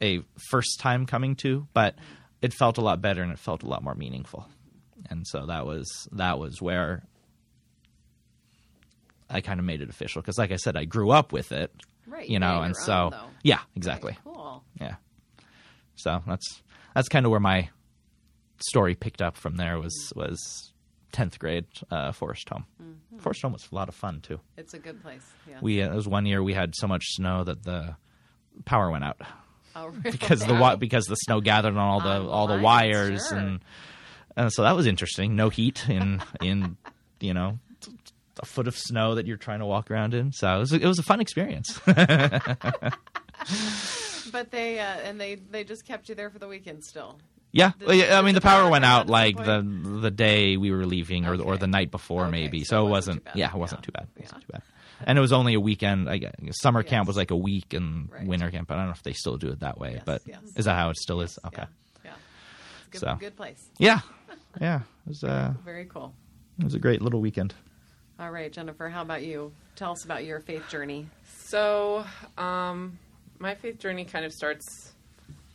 a 0.00 0.22
first 0.50 0.80
time 0.80 1.04
coming 1.06 1.36
to. 1.36 1.66
But 1.74 1.94
it 2.40 2.54
felt 2.54 2.78
a 2.78 2.80
lot 2.80 3.00
better 3.02 3.22
and 3.22 3.30
it 3.32 3.38
felt 3.38 3.62
a 3.62 3.66
lot 3.66 3.82
more 3.84 3.94
meaningful. 3.94 4.48
And 5.10 5.26
so 5.26 5.46
that 5.46 5.66
was 5.66 6.08
that 6.12 6.38
was 6.38 6.60
where 6.60 7.04
I 9.28 9.40
kind 9.40 9.58
of 9.60 9.66
made 9.66 9.80
it 9.80 9.88
official 9.90 10.22
because, 10.22 10.38
like 10.38 10.52
I 10.52 10.56
said, 10.56 10.76
I 10.76 10.84
grew 10.84 11.10
up 11.10 11.32
with 11.32 11.52
it, 11.52 11.72
Right. 12.06 12.28
you 12.28 12.38
know, 12.38 12.62
and 12.62 12.76
so 12.76 13.10
though. 13.12 13.26
yeah, 13.42 13.60
exactly, 13.74 14.12
Right, 14.24 14.34
Cool. 14.34 14.64
yeah. 14.80 14.94
So 15.96 16.22
that's 16.26 16.62
that's 16.94 17.08
kind 17.08 17.26
of 17.26 17.30
where 17.30 17.40
my 17.40 17.68
story 18.58 18.94
picked 18.94 19.22
up 19.22 19.36
from 19.36 19.56
there 19.56 19.78
was 19.78 20.12
was 20.14 20.72
tenth 21.12 21.38
grade 21.38 21.66
uh, 21.90 22.12
Forest 22.12 22.48
Home. 22.50 22.66
Mm-hmm. 22.82 23.18
Forest 23.18 23.42
Home 23.42 23.52
was 23.52 23.68
a 23.70 23.74
lot 23.74 23.88
of 23.88 23.94
fun 23.94 24.20
too. 24.20 24.40
It's 24.56 24.74
a 24.74 24.78
good 24.78 25.02
place. 25.02 25.26
Yeah. 25.48 25.58
We 25.60 25.82
uh, 25.82 25.92
it 25.92 25.94
was 25.94 26.08
one 26.08 26.26
year 26.26 26.42
we 26.42 26.54
had 26.54 26.74
so 26.74 26.86
much 26.86 27.04
snow 27.08 27.44
that 27.44 27.62
the 27.64 27.96
power 28.64 28.90
went 28.90 29.04
out 29.04 29.20
oh, 29.74 29.86
really? 30.04 30.10
because 30.10 30.40
the 30.40 30.54
wa- 30.54 30.76
because 30.76 31.04
the 31.06 31.16
snow 31.16 31.40
gathered 31.40 31.74
on 31.74 31.78
all 31.78 32.00
the 32.00 32.08
On 32.08 32.28
all 32.28 32.46
the 32.46 32.58
wires 32.58 33.28
sure. 33.28 33.38
and 33.38 33.60
and 34.36 34.52
so 34.52 34.62
that 34.62 34.76
was 34.76 34.86
interesting. 34.86 35.36
No 35.36 35.48
heat 35.48 35.88
in 35.88 36.22
in 36.40 36.76
you 37.20 37.34
know 37.34 37.58
a 38.38 38.44
foot 38.44 38.68
of 38.68 38.76
snow 38.76 39.14
that 39.14 39.26
you're 39.26 39.38
trying 39.38 39.60
to 39.60 39.66
walk 39.66 39.90
around 39.90 40.12
in. 40.12 40.30
So 40.32 40.56
it 40.56 40.58
was 40.58 40.72
a, 40.72 40.76
it 40.76 40.86
was 40.86 40.98
a 40.98 41.02
fun 41.02 41.20
experience. 41.20 41.80
But 44.32 44.50
they 44.50 44.80
uh, 44.80 44.84
and 45.04 45.20
they 45.20 45.36
they 45.36 45.64
just 45.64 45.86
kept 45.86 46.08
you 46.08 46.14
there 46.14 46.30
for 46.30 46.38
the 46.38 46.48
weekend 46.48 46.84
still. 46.84 47.18
Yeah, 47.56 47.72
yeah, 47.88 48.18
I 48.18 48.22
mean 48.22 48.34
the 48.34 48.40
the 48.40 48.44
power 48.44 48.62
power 48.62 48.70
went 48.70 48.84
out 48.84 49.08
like 49.08 49.36
the 49.36 49.62
the 50.02 50.10
day 50.10 50.56
we 50.56 50.70
were 50.70 50.86
leaving 50.86 51.26
or 51.26 51.36
the, 51.36 51.42
or 51.44 51.56
the 51.56 51.66
night 51.66 51.90
before 51.90 52.22
Okay, 52.22 52.30
maybe. 52.30 52.64
so 52.64 52.76
So, 52.76 52.86
it 52.86 52.90
wasn't 52.90 53.24
wasn't. 53.24 53.36
Yeah, 53.36 53.50
it 53.50 53.56
wasn't 53.58 53.80
Yeah. 53.80 53.84
too 53.86 53.92
bad. 53.92 54.06
It 54.16 54.22
wasn't 54.22 54.42
Yeah. 54.42 54.46
too 54.46 54.52
bad. 54.52 54.62
And 55.06 55.18
it 55.18 55.20
was 55.20 55.32
only 55.32 55.54
a 55.54 55.60
weekend. 55.60 56.08
I 56.08 56.16
guess, 56.18 56.32
summer 56.62 56.82
camp 56.82 57.06
was 57.06 57.16
like 57.16 57.30
a 57.30 57.36
week 57.36 57.74
and 57.74 58.10
Right. 58.10 58.26
winter 58.26 58.50
camp. 58.50 58.70
I 58.70 58.76
don't 58.76 58.86
know 58.86 58.92
if 58.92 59.02
they 59.02 59.12
still 59.12 59.36
do 59.36 59.48
it 59.48 59.60
that 59.60 59.78
way, 59.78 59.92
Yes, 59.94 60.02
but 60.06 60.22
yes. 60.26 60.40
is 60.56 60.64
that 60.64 60.74
how 60.74 60.88
it 60.90 60.96
still 60.96 61.20
is? 61.20 61.38
Okay. 61.44 61.64
Yeah. 62.04 62.10
yeah. 62.10 62.10
It's 62.12 62.86
a 62.86 62.90
good, 62.90 63.00
So. 63.00 63.16
good 63.20 63.36
place. 63.36 63.68
Yeah, 63.78 64.00
yeah. 64.60 64.76
It 65.06 65.08
was 65.08 65.22
uh, 65.24 65.52
Very 65.64 65.84
cool. 65.84 66.14
it 66.58 66.64
was 66.64 66.74
a 66.74 66.78
great 66.78 67.02
little 67.02 67.20
weekend. 67.20 67.54
All 68.18 68.30
right, 68.30 68.50
Jennifer, 68.50 68.88
how 68.88 69.02
about 69.02 69.22
you? 69.22 69.52
Tell 69.76 69.92
us 69.92 70.02
about 70.06 70.24
your 70.24 70.40
faith 70.40 70.66
journey. 70.70 71.06
So, 71.26 72.06
um, 72.38 72.98
my 73.38 73.54
faith 73.54 73.78
journey 73.78 74.06
kind 74.06 74.24
of 74.24 74.32
starts, 74.32 74.94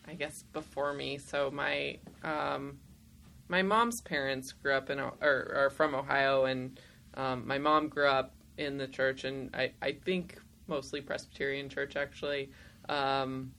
I 0.07 0.13
guess, 0.13 0.43
before 0.53 0.93
me. 0.93 1.17
So 1.17 1.51
my 1.51 1.97
um, 2.23 2.79
my 3.47 3.61
mom's 3.61 4.01
parents 4.01 4.51
grew 4.51 4.73
up 4.73 4.89
in 4.89 4.99
or 4.99 5.11
are 5.21 5.69
from 5.69 5.95
Ohio, 5.95 6.45
and 6.45 6.79
um, 7.15 7.47
my 7.47 7.57
mom 7.57 7.89
grew 7.89 8.07
up 8.07 8.33
in 8.57 8.77
the 8.77 8.87
church, 8.87 9.23
and 9.23 9.53
I, 9.55 9.73
I 9.81 9.93
think 9.93 10.39
mostly 10.67 11.01
Presbyterian 11.01 11.69
church 11.69 11.95
actually. 11.95 12.51
Um, 12.87 13.53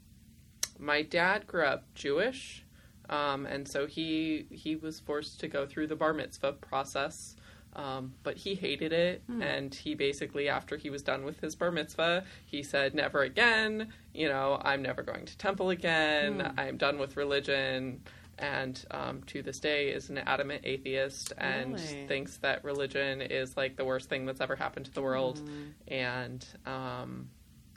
my 0.79 1.03
dad 1.03 1.47
grew 1.47 1.65
up 1.65 1.85
Jewish, 1.95 2.65
um, 3.09 3.47
and 3.47 3.69
so 3.69 3.87
he 3.87 4.47
he 4.51 4.77
was 4.77 5.01
forced 5.01 5.41
to 5.41 5.49
go 5.49 5.67
through 5.67 5.89
the 5.89 5.97
bar 5.97 6.13
mitzvah 6.13 6.53
process. 6.55 7.37
Um, 7.75 8.13
but 8.23 8.37
he 8.37 8.55
hated 8.55 8.93
it, 8.93 9.23
and 9.41 9.75
he 9.75 9.95
basically, 9.95 10.49
after 10.51 10.77
he 10.77 10.91
was 10.91 11.03
done 11.03 11.25
with 11.25 11.41
his 11.41 11.55
bar 11.57 11.71
mitzvah, 11.71 12.25
he 12.45 12.63
said, 12.63 12.95
"Never 12.95 13.23
again. 13.23 13.93
You 14.13 14.29
know, 14.29 14.61
I'm 14.63 14.83
never 14.83 15.03
going 15.03 15.25
to 15.25 15.39
temple 15.39 15.71
again. 15.71 16.53
I'm 16.59 16.77
done 16.77 16.99
with 16.99 17.17
religion." 17.17 18.03
And 18.39 18.83
um, 18.91 19.23
to 19.29 19.43
this 19.43 19.59
day, 19.61 19.89
is 19.89 20.11
an 20.11 20.19
adamant 20.19 20.63
atheist 20.65 21.33
and 21.39 21.75
Really? 21.75 22.07
thinks 22.09 22.39
that 22.39 22.65
religion 22.65 23.21
is 23.23 23.57
like 23.57 23.77
the 23.77 23.85
worst 23.85 24.09
thing 24.09 24.27
that's 24.27 24.41
ever 24.41 24.57
happened 24.57 24.87
to 24.87 24.93
the 24.93 25.03
world. 25.03 25.41
And 25.89 26.45
um, 26.67 27.29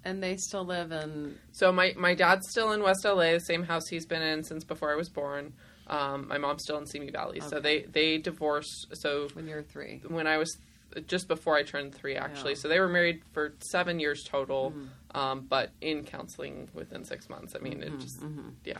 And 0.03 0.21
they 0.23 0.37
still 0.37 0.65
live 0.65 0.91
in 0.91 1.35
so 1.51 1.71
my 1.71 1.93
my 1.97 2.15
dad's 2.15 2.49
still 2.49 2.71
in 2.73 2.81
West 2.83 3.05
LA, 3.05 3.31
the 3.33 3.39
same 3.39 3.63
house 3.63 3.87
he's 3.89 4.05
been 4.05 4.21
in 4.21 4.43
since 4.43 4.63
before 4.63 4.91
I 4.91 4.95
was 4.95 5.09
born. 5.09 5.53
Um, 5.87 6.27
my 6.27 6.37
mom's 6.37 6.63
still 6.63 6.77
in 6.77 6.85
Simi 6.85 7.09
Valley. 7.11 7.39
So 7.41 7.59
they 7.59 7.81
they 7.83 8.17
divorced. 8.17 8.87
So 8.93 9.27
when 9.33 9.47
you're 9.47 9.63
three. 9.63 10.01
when 10.07 10.27
I 10.27 10.37
was 10.37 10.57
just 11.07 11.27
before 11.27 11.55
I 11.55 11.63
turned 11.63 11.93
three, 11.93 12.15
actually. 12.15 12.51
Yeah. 12.53 12.59
So 12.59 12.67
they 12.69 12.79
were 12.79 12.87
married 12.87 13.21
for 13.33 13.53
seven 13.59 13.99
years 13.99 14.23
total, 14.23 14.73
um, 15.13 15.45
but 15.49 15.71
in 15.81 16.03
counseling 16.05 16.69
within 16.73 17.03
six 17.03 17.29
months. 17.29 17.55
I 17.55 17.59
mean, 17.59 17.83
it 17.83 17.99
just 17.99 18.23
yeah. 18.63 18.77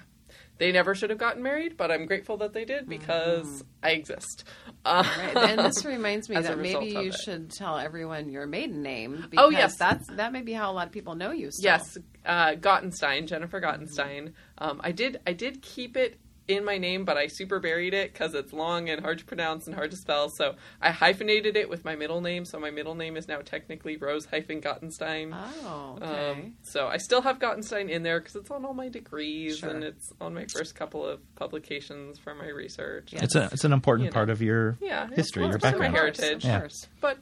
They 0.57 0.71
never 0.71 0.95
should 0.95 1.09
have 1.09 1.19
gotten 1.19 1.43
married, 1.43 1.75
but 1.75 1.91
I'm 1.91 2.05
grateful 2.05 2.37
that 2.37 2.53
they 2.53 2.63
did 2.63 2.87
because 2.87 3.61
I 3.83 3.89
exist. 3.91 4.45
Uh, 4.85 5.03
Right. 5.17 5.35
And 5.49 5.59
this 5.59 5.83
reminds 5.83 6.29
me 6.29 6.37
that 6.39 6.57
maybe 6.57 6.85
you 6.87 7.11
should 7.11 7.51
tell 7.51 7.77
everyone 7.77 8.29
your 8.29 8.47
maiden 8.47 8.81
name 8.81 9.27
because 9.29 9.45
Oh, 9.45 9.49
yes. 9.49 9.75
that's 9.77 10.07
that 10.15 10.31
may 10.31 10.41
be 10.41 10.53
how 10.53 10.71
a 10.71 10.73
lot 10.73 10.87
of 10.87 10.93
people 10.93 11.15
know 11.15 11.31
you 11.31 11.51
still. 11.51 11.65
Yes, 11.65 11.97
uh, 12.25 12.55
Gottenstein, 12.55 13.27
Jennifer 13.27 13.59
Gottenstein. 13.59 14.33
Um, 14.57 14.79
I 14.81 14.93
did 14.93 15.19
I 15.27 15.33
did 15.33 15.61
keep 15.61 15.97
it 15.97 16.17
in 16.47 16.63
my 16.63 16.77
name, 16.77 17.05
but 17.05 17.17
I 17.17 17.25
super 17.27 17.59
buried 17.59 17.93
it 17.95 18.13
because 18.13 18.35
it's 18.35 18.53
long 18.53 18.87
and 18.89 19.01
hard 19.01 19.17
to 19.17 19.25
pronounce 19.25 19.65
and 19.65 19.73
hard 19.75 19.89
to 19.91 19.97
spell. 19.97 20.29
So 20.29 20.53
I 20.79 20.91
hyphenated 20.91 21.57
it 21.57 21.69
with 21.69 21.83
my 21.83 21.95
middle 21.95 22.21
name. 22.21 22.45
So 22.45 22.59
my 22.59 22.69
middle 22.69 22.93
name 22.93 23.17
is 23.17 23.27
now 23.27 23.39
technically 23.43 23.97
Rose 23.97 24.25
hyphen 24.25 24.61
Gottenstein. 24.61 25.33
Oh, 25.33 25.97
okay. 26.01 26.29
Um, 26.29 26.53
so 26.61 26.87
I 26.87 26.97
still 26.97 27.21
have 27.23 27.39
Gottenstein 27.39 27.89
in 27.89 28.03
there 28.03 28.19
because 28.19 28.35
it's 28.35 28.51
on 28.51 28.63
all 28.63 28.75
my 28.75 28.89
degrees 28.89 29.57
Sure. 29.57 29.69
and 29.69 29.83
it's 29.83 30.13
on 30.21 30.35
my 30.35 30.45
first 30.53 30.75
couple 30.75 31.03
of 31.03 31.19
publications 31.35 32.19
for 32.19 32.35
my 32.35 32.47
research. 32.49 33.11
Yeah. 33.13 33.23
It's 33.23 33.33
a 33.35 33.49
it's 33.51 33.63
an 33.65 33.73
important 33.73 34.05
You 34.05 34.09
know. 34.11 34.13
part 34.13 34.29
of 34.29 34.41
your 34.41 34.77
Yeah, 34.79 35.07
it's 35.07 35.15
history, 35.15 35.47
your 35.47 35.57
part 35.57 35.73
of 35.73 35.79
my 35.79 35.89
heritage. 35.89 36.43
Of 36.43 36.49
Yeah. 36.49 36.67
but 37.01 37.17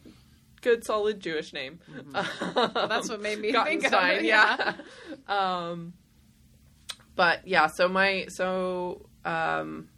good 0.62 0.84
solid 0.86 1.22
Jewish 1.22 1.54
name. 1.54 1.80
Well, 2.14 2.88
that's 2.90 3.10
what 3.10 3.22
made 3.22 3.40
me 3.40 3.52
think 3.64 3.86
of 3.86 3.92
Gottenstein, 3.92 4.20
it. 4.20 4.26
yeah. 4.26 4.74
um, 5.30 5.94
but 7.16 7.48
yeah, 7.48 7.68
so 7.68 7.88
my 7.88 8.26
so 8.30 9.06
um, 9.26 9.90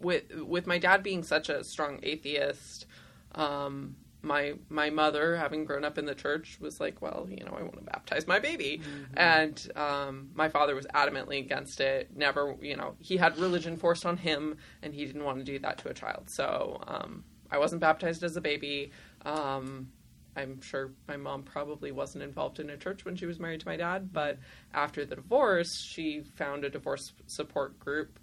with 0.00 0.24
with 0.34 0.66
my 0.66 0.78
dad 0.78 1.02
being 1.02 1.22
such 1.22 1.48
a 1.48 1.64
strong 1.64 2.00
atheist, 2.02 2.86
um, 3.34 3.96
my 4.22 4.54
my 4.68 4.90
mother 4.90 5.36
having 5.36 5.64
grown 5.64 5.84
up 5.84 5.98
in 5.98 6.04
the 6.04 6.14
church 6.14 6.58
was 6.60 6.80
like, 6.80 7.00
well, 7.00 7.26
you 7.30 7.44
know, 7.44 7.54
I 7.56 7.62
want 7.62 7.76
to 7.76 7.84
baptize 7.84 8.26
my 8.26 8.38
baby, 8.38 8.82
and 9.16 9.72
um, 9.76 10.30
my 10.34 10.48
father 10.48 10.74
was 10.74 10.86
adamantly 10.94 11.38
against 11.38 11.80
it. 11.80 12.14
Never, 12.14 12.56
you 12.60 12.76
know, 12.76 12.94
he 12.98 13.16
had 13.16 13.38
religion 13.38 13.76
forced 13.76 14.04
on 14.04 14.16
him, 14.16 14.56
and 14.82 14.92
he 14.94 15.04
didn't 15.06 15.24
want 15.24 15.38
to 15.38 15.44
do 15.44 15.58
that 15.60 15.78
to 15.78 15.88
a 15.88 15.94
child. 15.94 16.28
So 16.28 16.82
um, 16.86 17.24
I 17.50 17.58
wasn't 17.58 17.80
baptized 17.80 18.22
as 18.22 18.36
a 18.36 18.40
baby. 18.40 18.90
Um, 19.24 19.88
I'm 20.36 20.60
sure 20.60 20.92
my 21.08 21.16
mom 21.16 21.42
probably 21.44 21.92
wasn't 21.92 22.22
involved 22.24 22.60
in 22.60 22.68
a 22.68 22.76
church 22.76 23.04
when 23.04 23.16
she 23.16 23.24
was 23.24 23.40
married 23.40 23.60
to 23.60 23.66
my 23.66 23.76
dad, 23.76 24.12
but 24.12 24.38
after 24.74 25.06
the 25.06 25.16
divorce, 25.16 25.80
she 25.80 26.22
found 26.34 26.64
a 26.64 26.68
divorce 26.68 27.12
support 27.26 27.78
group 27.80 28.18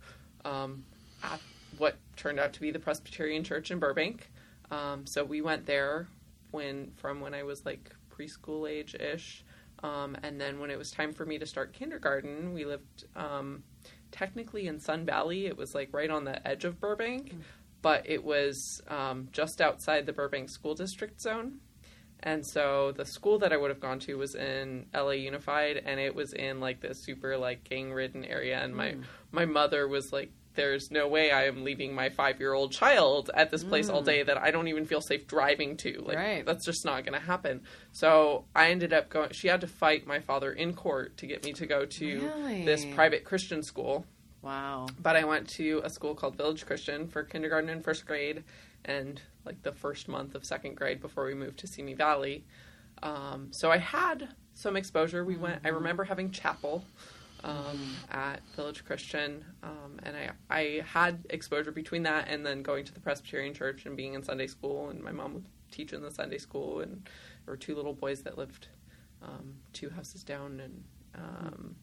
um, 0.46 0.84
at 1.24 1.40
what 1.78 1.98
turned 2.16 2.40
out 2.40 2.54
to 2.54 2.62
be 2.62 2.72
the 2.72 2.80
Presbyterian 2.80 3.44
Church 3.44 3.72
in 3.72 3.80
Burbank. 3.80 4.30
Um, 4.72 5.06
so 5.06 5.24
we 5.24 5.42
went 5.42 5.66
there 5.66 6.08
when 6.52 6.92
from 6.96 7.20
when 7.20 7.34
I 7.34 7.44
was 7.44 7.66
like 7.66 7.96
preschool 8.12 8.70
age 8.70 8.96
ish, 8.96 9.44
um, 9.84 10.16
and 10.24 10.40
then 10.40 10.60
when 10.60 10.72
it 10.72 10.78
was 10.78 10.92
time 10.92 11.14
for 11.14 11.26
me 11.26 11.38
to 11.38 11.46
start 11.46 11.74
kindergarten, 11.74 12.54
we 12.54 12.66
lived 12.66 13.06
um, 13.16 13.64
technically 14.12 14.68
in 14.68 14.80
Sun 14.80 15.06
Valley. 15.06 15.46
It 15.46 15.58
was 15.58 15.76
like 15.76 15.90
right 15.92 16.10
on 16.10 16.24
the 16.24 16.48
edge 16.48 16.64
of 16.64 16.80
Burbank, 16.80 17.36
but 17.82 18.10
it 18.10 18.24
was 18.24 18.82
um, 18.88 19.28
just 19.32 19.62
outside 19.62 20.06
the 20.06 20.14
Burbank 20.14 20.50
School 20.50 20.76
District 20.76 21.20
zone. 21.20 21.60
And 22.26 22.48
so 22.48 22.94
the 22.96 23.06
school 23.06 23.40
that 23.40 23.52
I 23.52 23.58
would 23.58 23.70
have 23.70 23.82
gone 23.82 24.00
to 24.00 24.16
was 24.16 24.34
in 24.34 24.86
LA 24.94 25.12
Unified, 25.12 25.84
and 25.86 26.00
it 26.00 26.16
was 26.16 26.32
in 26.32 26.62
like 26.62 26.80
this 26.80 27.04
super 27.04 27.38
like 27.38 27.66
gang 27.66 27.92
ridden 27.92 28.24
area. 28.24 28.60
And 28.64 28.74
my 28.74 28.92
hmm. 28.94 29.02
my 29.32 29.46
mother 29.46 29.90
was 29.90 30.14
like, 30.14 30.32
"There's 30.56 30.90
no 30.90 31.10
way 31.10 31.32
I 31.32 31.48
am 31.48 31.66
leaving 31.66 31.94
my 31.94 32.10
five 32.10 32.40
year 32.40 32.54
old 32.54 32.72
child 32.72 33.30
at 33.34 33.52
this 33.52 33.66
place 33.66 33.90
all 33.90 34.02
day 34.02 34.22
hmm. 34.22 34.28
that 34.28 34.38
I 34.38 34.52
don't 34.52 34.70
even 34.70 34.86
feel 34.86 35.02
safe 35.02 35.28
driving 35.28 35.76
to. 35.78 36.02
Like 36.02 36.18
Right. 36.18 36.46
that's 36.46 36.66
just 36.66 36.86
not 36.86 37.04
going 37.04 37.20
to 37.20 37.26
happen." 37.26 37.62
So 37.92 38.46
I 38.56 38.70
ended 38.72 38.94
up 38.94 39.10
going. 39.10 39.32
She 39.34 39.50
had 39.50 39.60
to 39.62 39.68
fight 39.68 40.08
my 40.08 40.22
father 40.22 40.54
in 40.54 40.74
court 40.76 41.18
to 41.18 41.28
get 41.28 41.44
me 41.44 41.52
to 41.54 41.66
go 41.66 41.86
to 41.86 42.32
this 42.64 42.86
private 42.86 43.26
Christian 43.26 43.62
school 43.62 44.06
Wow. 44.42 44.88
but 45.02 45.16
I 45.16 45.24
went 45.24 45.50
to 45.58 45.82
a 45.84 45.90
school 45.90 46.16
called 46.16 46.36
Village 46.36 46.66
Christian 46.66 47.08
for 47.08 47.24
kindergarten 47.24 47.70
and 47.70 47.84
first 47.84 48.06
grade, 48.06 48.44
and 48.84 49.22
like 49.46 49.62
the 49.64 49.72
first 49.72 50.08
month 50.08 50.36
of 50.36 50.46
second 50.46 50.76
grade 50.76 51.02
before 51.02 51.26
we 51.26 51.34
moved 51.34 51.60
to 51.60 51.68
Simi 51.68 51.94
Valley. 51.94 52.46
Um, 53.02 53.48
so 53.52 53.72
I 53.72 53.78
had 53.78 54.30
some 54.54 54.76
exposure. 54.76 55.26
We 55.26 55.36
went. 55.36 55.62
I 55.66 55.70
remember 55.70 56.04
having 56.04 56.32
chapel 56.32 56.86
um, 57.44 57.96
at 58.12 58.42
Village 58.56 58.86
Christian, 58.86 59.44
um, 59.62 60.00
and 60.04 60.16
I 60.16 60.30
I 60.50 60.84
had 60.86 61.26
exposure 61.30 61.72
between 61.72 62.04
that 62.04 62.28
and 62.30 62.46
then 62.46 62.62
going 62.62 62.86
to 62.86 62.94
the 62.94 63.00
Presbyterian 63.00 63.54
Church 63.54 63.86
and 63.86 63.98
being 63.98 64.14
in 64.14 64.24
Sunday 64.24 64.48
school, 64.48 64.90
and 64.90 65.02
my 65.02 65.12
mom 65.12 65.34
would 65.34 65.46
teach 65.72 65.92
in 65.92 66.02
the 66.02 66.12
Sunday 66.12 66.38
school, 66.38 66.80
and 66.80 67.08
there 67.46 67.54
were 67.54 67.58
two 67.58 67.76
little 67.76 67.94
boys 67.94 68.22
that 68.22 68.38
lived 68.38 68.68
um, 69.22 69.56
two 69.74 69.90
houses 69.90 70.24
down, 70.24 70.60
and 70.60 70.84
um, 71.16 71.76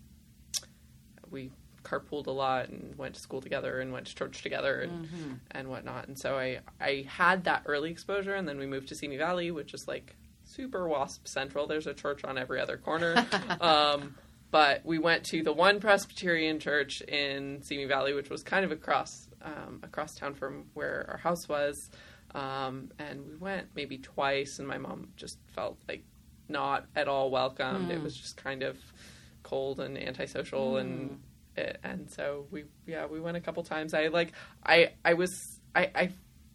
we 1.30 1.50
carpooled 1.82 2.26
a 2.26 2.30
lot 2.30 2.68
and 2.68 2.96
went 2.96 3.14
to 3.14 3.20
school 3.20 3.40
together 3.40 3.80
and 3.80 3.92
went 3.92 4.06
to 4.06 4.14
church 4.14 4.42
together 4.42 4.80
and 4.80 5.40
and 5.50 5.68
whatnot. 5.68 6.08
And 6.08 6.18
so 6.18 6.38
I 6.38 6.60
I 6.80 7.06
had 7.08 7.44
that 7.44 7.62
early 7.66 7.90
exposure, 7.90 8.34
and 8.34 8.48
then 8.48 8.58
we 8.58 8.66
moved 8.66 8.88
to 8.88 8.94
Simi 8.94 9.16
Valley, 9.16 9.50
which 9.50 9.74
is 9.74 9.86
like 9.88 10.16
super 10.44 10.88
WASP 10.88 11.26
central. 11.28 11.66
There's 11.66 11.86
a 11.86 11.94
church 11.94 12.24
on 12.24 12.38
every 12.38 12.60
other 12.60 12.76
corner. 12.76 13.26
um, 13.60 14.16
but 14.50 14.84
we 14.84 14.98
went 14.98 15.24
to 15.26 15.42
the 15.42 15.52
one 15.52 15.78
Presbyterian 15.80 16.58
church 16.58 17.02
in 17.02 17.62
Simi 17.62 17.84
Valley, 17.84 18.14
which 18.14 18.30
was 18.30 18.42
kind 18.42 18.64
of 18.64 18.72
across 18.72 19.28
um, 19.42 19.80
across 19.82 20.14
town 20.14 20.34
from 20.34 20.66
where 20.74 21.06
our 21.08 21.16
house 21.18 21.48
was. 21.48 21.90
Um, 22.34 22.90
and 22.98 23.26
we 23.26 23.36
went 23.36 23.68
maybe 23.74 23.98
twice, 23.98 24.58
and 24.58 24.66
my 24.66 24.78
mom 24.78 25.08
just 25.16 25.38
felt 25.48 25.78
like 25.88 26.04
not 26.48 26.86
at 26.96 27.08
all 27.08 27.30
welcomed. 27.30 27.90
It 27.90 28.02
was 28.02 28.16
just 28.16 28.36
kind 28.36 28.62
of 28.62 28.76
cold 29.42 29.80
and 29.80 29.96
antisocial, 29.96 30.76
and 30.76 31.20
it, 31.60 31.78
and 31.84 32.10
so 32.10 32.46
we 32.50 32.64
yeah 32.86 33.06
we 33.06 33.20
went 33.20 33.36
a 33.36 33.40
couple 33.40 33.62
times. 33.62 33.94
I 33.94 34.08
like 34.08 34.32
I 34.64 34.92
I 35.04 35.14
was 35.14 35.60
I 35.74 35.90
I. 35.94 36.12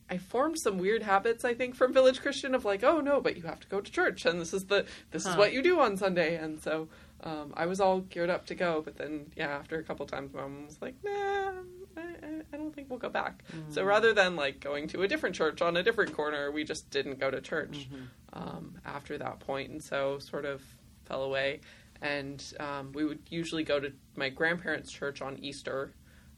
I 0.07 0.19
formed 0.19 0.59
some 0.59 0.77
weird 0.77 1.01
habits, 1.01 1.43
I 1.43 1.55
think, 1.55 1.73
from 1.73 1.91
Village 1.91 2.21
Christian 2.21 2.53
of 2.53 2.63
like, 2.63 2.83
oh 2.83 3.01
no, 3.01 3.19
but 3.21 3.35
you 3.37 3.41
have 3.41 3.59
to 3.61 3.67
go 3.67 3.81
to 3.81 3.91
church, 3.91 4.23
and 4.27 4.39
this 4.39 4.53
is 4.53 4.65
the 4.65 4.85
this 5.09 5.25
is 5.25 5.35
what 5.35 5.51
you 5.51 5.63
do 5.63 5.79
on 5.79 5.97
Sunday, 5.97 6.35
and 6.35 6.61
so 6.61 6.89
um, 7.23 7.55
I 7.57 7.65
was 7.65 7.81
all 7.81 8.01
geared 8.01 8.29
up 8.29 8.45
to 8.45 8.53
go. 8.55 8.83
But 8.85 8.97
then, 8.97 9.31
yeah, 9.35 9.47
after 9.47 9.79
a 9.79 9.83
couple 9.83 10.05
times, 10.05 10.31
my 10.31 10.41
mom 10.41 10.65
was 10.67 10.77
like, 10.79 10.93
nah, 11.03 11.53
I, 11.97 12.01
I, 12.01 12.41
I 12.53 12.57
don't 12.57 12.71
think 12.75 12.91
we'll 12.91 12.99
go 12.99 13.09
back. 13.09 13.43
So 13.69 13.83
rather 13.83 14.13
than 14.13 14.35
like 14.35 14.59
going 14.59 14.87
to 14.89 15.01
a 15.01 15.07
different 15.07 15.35
church 15.35 15.63
on 15.63 15.75
a 15.75 15.81
different 15.81 16.13
corner, 16.13 16.51
we 16.51 16.65
just 16.65 16.91
didn't 16.91 17.17
go 17.19 17.31
to 17.31 17.41
church 17.41 17.87
um, 18.33 18.75
after 18.85 19.17
that 19.17 19.39
point, 19.39 19.71
and 19.71 19.83
so 19.83 20.19
sort 20.19 20.45
of 20.45 20.61
fell 21.05 21.23
away. 21.23 21.61
And 22.01 22.43
um, 22.59 22.91
we 22.93 23.05
would 23.05 23.19
usually 23.29 23.63
go 23.63 23.79
to 23.79 23.91
my 24.15 24.29
grandparents' 24.29 24.91
church 24.91 25.21
on 25.21 25.39
Easter, 25.39 25.93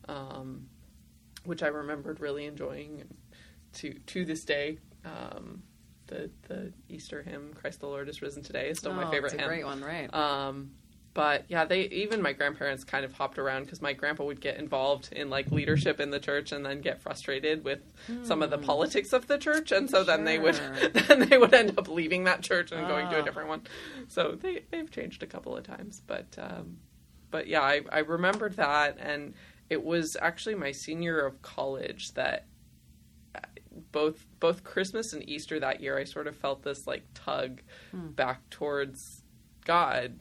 um, 0.07 0.69
which 1.45 1.63
I 1.63 1.67
remembered 1.67 2.19
really 2.19 2.45
enjoying 2.45 3.03
to 3.73 3.93
to 3.93 4.25
this 4.25 4.43
day. 4.45 4.77
Um, 5.03 5.63
the 6.07 6.29
the 6.47 6.71
Easter 6.89 7.21
hymn 7.23 7.53
"Christ 7.53 7.79
the 7.81 7.87
Lord 7.87 8.07
is 8.07 8.21
risen 8.21 8.43
today" 8.43 8.69
is 8.69 8.77
still 8.79 8.93
my 8.93 9.05
Oh, 9.05 9.11
favorite 9.11 9.33
it's 9.33 9.33
a 9.33 9.37
hymn. 9.37 9.47
great 9.47 9.65
one, 9.65 9.81
right? 9.81 10.09
But 11.17 11.45
yeah, 11.47 11.65
they 11.65 11.81
even 11.85 12.21
my 12.21 12.33
grandparents 12.33 12.83
kind 12.83 13.03
of 13.03 13.11
hopped 13.11 13.39
around 13.39 13.63
because 13.63 13.81
my 13.81 13.93
grandpa 13.93 14.23
would 14.23 14.39
get 14.39 14.57
involved 14.57 15.11
in 15.11 15.31
like 15.31 15.49
leadership 15.51 15.99
in 15.99 16.11
the 16.11 16.19
church 16.19 16.51
and 16.51 16.63
then 16.63 16.79
get 16.81 17.01
frustrated 17.01 17.63
with 17.63 17.79
some 18.21 18.43
of 18.43 18.51
the 18.51 18.59
politics 18.59 19.13
of 19.13 19.25
the 19.25 19.39
church, 19.39 19.71
and 19.71 19.89
so 19.89 20.03
then 20.03 20.25
they 20.25 20.37
would 20.37 20.53
then 21.07 21.27
they 21.27 21.39
would 21.39 21.55
end 21.55 21.73
up 21.79 21.87
leaving 21.87 22.25
that 22.25 22.43
church 22.43 22.71
and 22.71 22.87
going 22.87 23.09
to 23.09 23.15
a 23.17 23.21
Ah. 23.21 23.23
different 23.23 23.49
one. 23.49 23.61
So 24.09 24.37
they 24.39 24.61
they've 24.69 24.91
changed 24.91 25.23
a 25.23 25.25
couple 25.25 25.57
of 25.57 25.63
times, 25.63 26.03
but 26.05 26.27
um, 26.37 26.77
but 27.31 27.47
yeah, 27.47 27.61
I 27.63 27.81
I 27.91 27.99
remembered 28.01 28.57
that, 28.57 28.97
and 28.99 29.33
it 29.71 29.83
was 29.83 30.15
actually 30.21 30.53
my 30.53 30.71
senior 30.71 31.19
of 31.25 31.41
college 31.41 32.13
that 32.13 32.45
uh, 33.33 33.39
both 33.91 34.23
both 34.39 34.63
Christmas 34.63 35.13
and 35.13 35.27
Easter 35.27 35.59
that 35.61 35.81
year, 35.81 35.97
I 35.97 36.03
sort 36.03 36.27
of 36.27 36.35
felt 36.35 36.61
this 36.61 36.85
like 36.85 37.05
tug 37.15 37.61
back 37.91 38.47
towards 38.51 39.23
God 39.65 40.19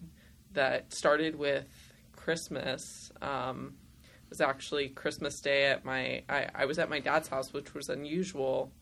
that 0.57 0.93
started 0.93 1.37
with 1.37 1.69
Christmas. 2.15 3.13
Um, 3.23 3.75
it 4.03 4.31
was 4.31 4.41
actually 4.41 4.89
Christmas 4.89 5.41
Day 5.41 5.67
at 5.67 5.85
my 5.85 6.23
I, 6.29 6.49
I 6.55 6.65
was 6.65 6.79
at 6.79 6.91
my 6.91 6.99
dad's 6.99 7.29
house, 7.29 7.53
which 7.53 7.73
was 7.73 7.89
unusual. 7.89 8.73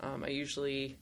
Um, 0.00 0.24
I 0.24 0.28
usually 0.28 0.96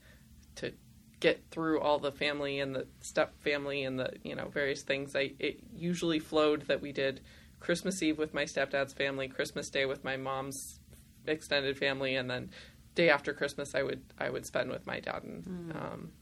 to 0.57 0.73
get 1.21 1.43
through 1.51 1.81
all 1.81 1.99
the 1.99 2.11
family 2.11 2.61
and 2.61 2.75
the 2.75 2.87
step 3.01 3.39
family 3.43 3.85
and 3.85 3.99
the 3.99 4.15
you 4.23 4.35
know 4.35 4.49
various 4.49 4.83
things. 4.83 5.15
I 5.15 5.33
it 5.39 5.61
usually 5.75 6.19
flowed 6.19 6.63
that 6.69 6.81
we 6.81 6.93
did 6.93 7.21
Christmas 7.61 8.03
Eve 8.03 8.19
with 8.19 8.33
my 8.33 8.45
stepdad's 8.45 8.95
family, 8.95 9.29
Christmas 9.29 9.69
Day 9.69 9.85
with 9.85 10.03
my 10.03 10.17
mom's 10.17 10.81
extended 11.27 11.77
family, 11.77 12.17
and 12.17 12.31
then 12.31 12.51
day 12.95 13.11
after 13.11 13.35
Christmas 13.35 13.75
I 13.75 13.83
would 13.83 14.03
I 14.19 14.31
would 14.31 14.47
spend 14.47 14.71
with 14.71 14.87
my 14.87 15.01
dad 15.01 15.23
and 15.25 15.73
um, 15.77 16.13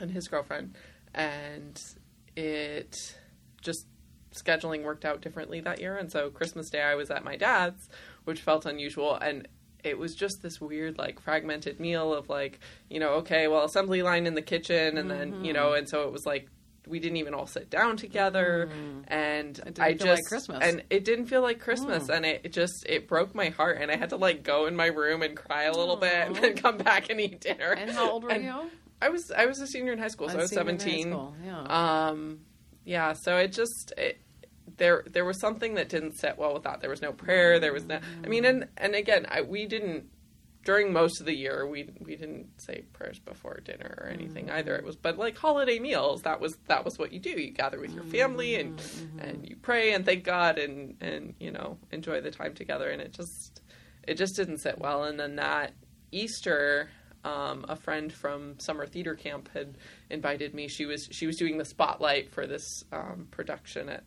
and 0.00 0.10
his 0.10 0.28
girlfriend, 0.28 0.74
and 1.14 1.80
it 2.36 3.16
just 3.64 3.86
scheduling 4.32 4.82
worked 4.82 5.04
out 5.04 5.20
differently 5.20 5.60
that 5.60 5.80
year, 5.80 5.96
and 5.96 6.10
so 6.12 6.30
Christmas 6.30 6.70
Day 6.70 6.82
I 6.82 6.94
was 6.94 7.10
at 7.10 7.24
my 7.24 7.36
dad's, 7.36 7.88
which 8.24 8.40
felt 8.40 8.66
unusual, 8.66 9.16
and 9.16 9.48
it 9.84 9.98
was 9.98 10.14
just 10.14 10.40
this 10.42 10.60
weird 10.60 10.98
like 10.98 11.20
fragmented 11.20 11.78
meal 11.78 12.12
of 12.14 12.28
like 12.28 12.58
you 12.88 12.98
know 12.98 13.10
okay 13.14 13.48
well 13.48 13.64
assembly 13.64 14.02
line 14.02 14.26
in 14.26 14.34
the 14.34 14.42
kitchen 14.42 14.96
and 14.96 15.10
then 15.10 15.44
you 15.44 15.52
know 15.52 15.66
mm-hmm. 15.66 15.78
and 15.78 15.88
so 15.88 16.04
it 16.04 16.12
was 16.12 16.24
like 16.24 16.48
we 16.86 16.98
didn't 16.98 17.16
even 17.16 17.34
all 17.34 17.46
sit 17.46 17.70
down 17.70 17.96
together 17.96 18.68
mm-hmm. 18.70 19.00
and 19.08 19.58
It 19.58 19.64
didn't 19.64 19.80
I 19.80 19.88
feel 19.94 20.06
just 20.06 20.22
like 20.22 20.24
Christmas. 20.24 20.58
and 20.62 20.82
it 20.90 21.04
didn't 21.04 21.26
feel 21.26 21.40
like 21.42 21.60
Christmas 21.60 22.04
mm. 22.08 22.16
and 22.16 22.26
it, 22.26 22.40
it 22.44 22.52
just 22.52 22.84
it 22.86 23.08
broke 23.08 23.34
my 23.34 23.50
heart 23.50 23.78
and 23.80 23.90
I 23.90 23.96
had 23.96 24.10
to 24.10 24.16
like 24.16 24.42
go 24.42 24.66
in 24.66 24.76
my 24.76 24.86
room 24.86 25.22
and 25.22 25.36
cry 25.36 25.64
a 25.64 25.72
little 25.72 25.96
bit 25.96 26.14
and 26.14 26.36
then 26.36 26.56
come 26.56 26.76
back 26.78 27.10
and 27.10 27.20
eat 27.20 27.40
dinner. 27.40 27.72
and 27.72 27.90
how 27.90 28.10
old 28.10 28.24
were 28.24 28.30
And 28.30 28.44
you? 28.44 28.70
I 29.00 29.08
was 29.08 29.30
I 29.36 29.46
was 29.46 29.60
a 29.60 29.66
senior 29.66 29.92
in 29.92 29.98
high 29.98 30.08
school, 30.08 30.28
so 30.28 30.38
I 30.38 30.42
was 30.42 30.50
senior 30.50 30.62
in 30.62 30.78
high 30.78 30.86
seventeen. 30.86 31.18
Yeah. 31.44 32.08
Um, 32.08 32.40
yeah, 32.84 33.12
so 33.14 33.36
it 33.38 33.52
just 33.52 33.92
it, 33.96 34.18
there 34.76 35.04
there 35.10 35.24
was 35.24 35.40
something 35.40 35.74
that 35.74 35.88
didn't 35.88 36.18
sit 36.18 36.36
well 36.38 36.54
with 36.54 36.64
that. 36.64 36.80
There 36.80 36.90
was 36.90 37.02
no 37.02 37.12
prayer. 37.12 37.58
There 37.60 37.72
was 37.72 37.84
no. 37.84 37.98
I 38.24 38.28
mean, 38.28 38.44
and 38.44 38.68
and 38.76 38.94
again, 38.94 39.26
I, 39.30 39.42
we 39.42 39.66
didn't 39.66 40.10
during 40.64 40.94
most 40.94 41.20
of 41.20 41.26
the 41.26 41.34
year 41.34 41.66
we 41.66 41.90
we 42.00 42.16
didn't 42.16 42.46
say 42.58 42.82
prayers 42.94 43.18
before 43.18 43.60
dinner 43.64 43.94
or 44.00 44.06
anything 44.08 44.46
Mm-hmm. 44.46 44.56
either. 44.56 44.74
It 44.76 44.84
was 44.84 44.96
but 44.96 45.18
like 45.18 45.36
holiday 45.36 45.78
meals. 45.78 46.22
That 46.22 46.40
was 46.40 46.56
that 46.68 46.84
was 46.84 46.98
what 46.98 47.12
you 47.12 47.20
do. 47.20 47.30
You 47.30 47.50
gather 47.50 47.78
with 47.78 47.92
your 47.92 48.04
family 48.04 48.54
and 48.56 48.78
Mm-hmm. 48.78 49.18
and 49.20 49.48
you 49.48 49.56
pray 49.56 49.92
and 49.92 50.04
thank 50.06 50.24
God 50.24 50.58
and 50.58 50.96
and 51.02 51.34
you 51.38 51.50
know 51.50 51.76
enjoy 51.92 52.20
the 52.22 52.30
time 52.30 52.54
together. 52.54 52.88
And 52.88 53.02
it 53.02 53.12
just 53.12 53.60
it 54.08 54.14
just 54.14 54.36
didn't 54.36 54.58
sit 54.58 54.78
well. 54.78 55.04
And 55.04 55.20
then 55.20 55.36
that 55.36 55.72
Easter. 56.12 56.88
Um, 57.24 57.64
a 57.68 57.76
friend 57.76 58.12
from 58.12 58.58
summer 58.58 58.86
theater 58.86 59.14
camp 59.14 59.48
had 59.54 59.78
invited 60.10 60.54
me. 60.54 60.68
She 60.68 60.84
was 60.86 61.08
she 61.10 61.26
was 61.26 61.36
doing 61.36 61.58
the 61.58 61.64
spotlight 61.64 62.30
for 62.30 62.46
this 62.46 62.84
um, 62.92 63.28
production 63.30 63.88
at 63.88 64.04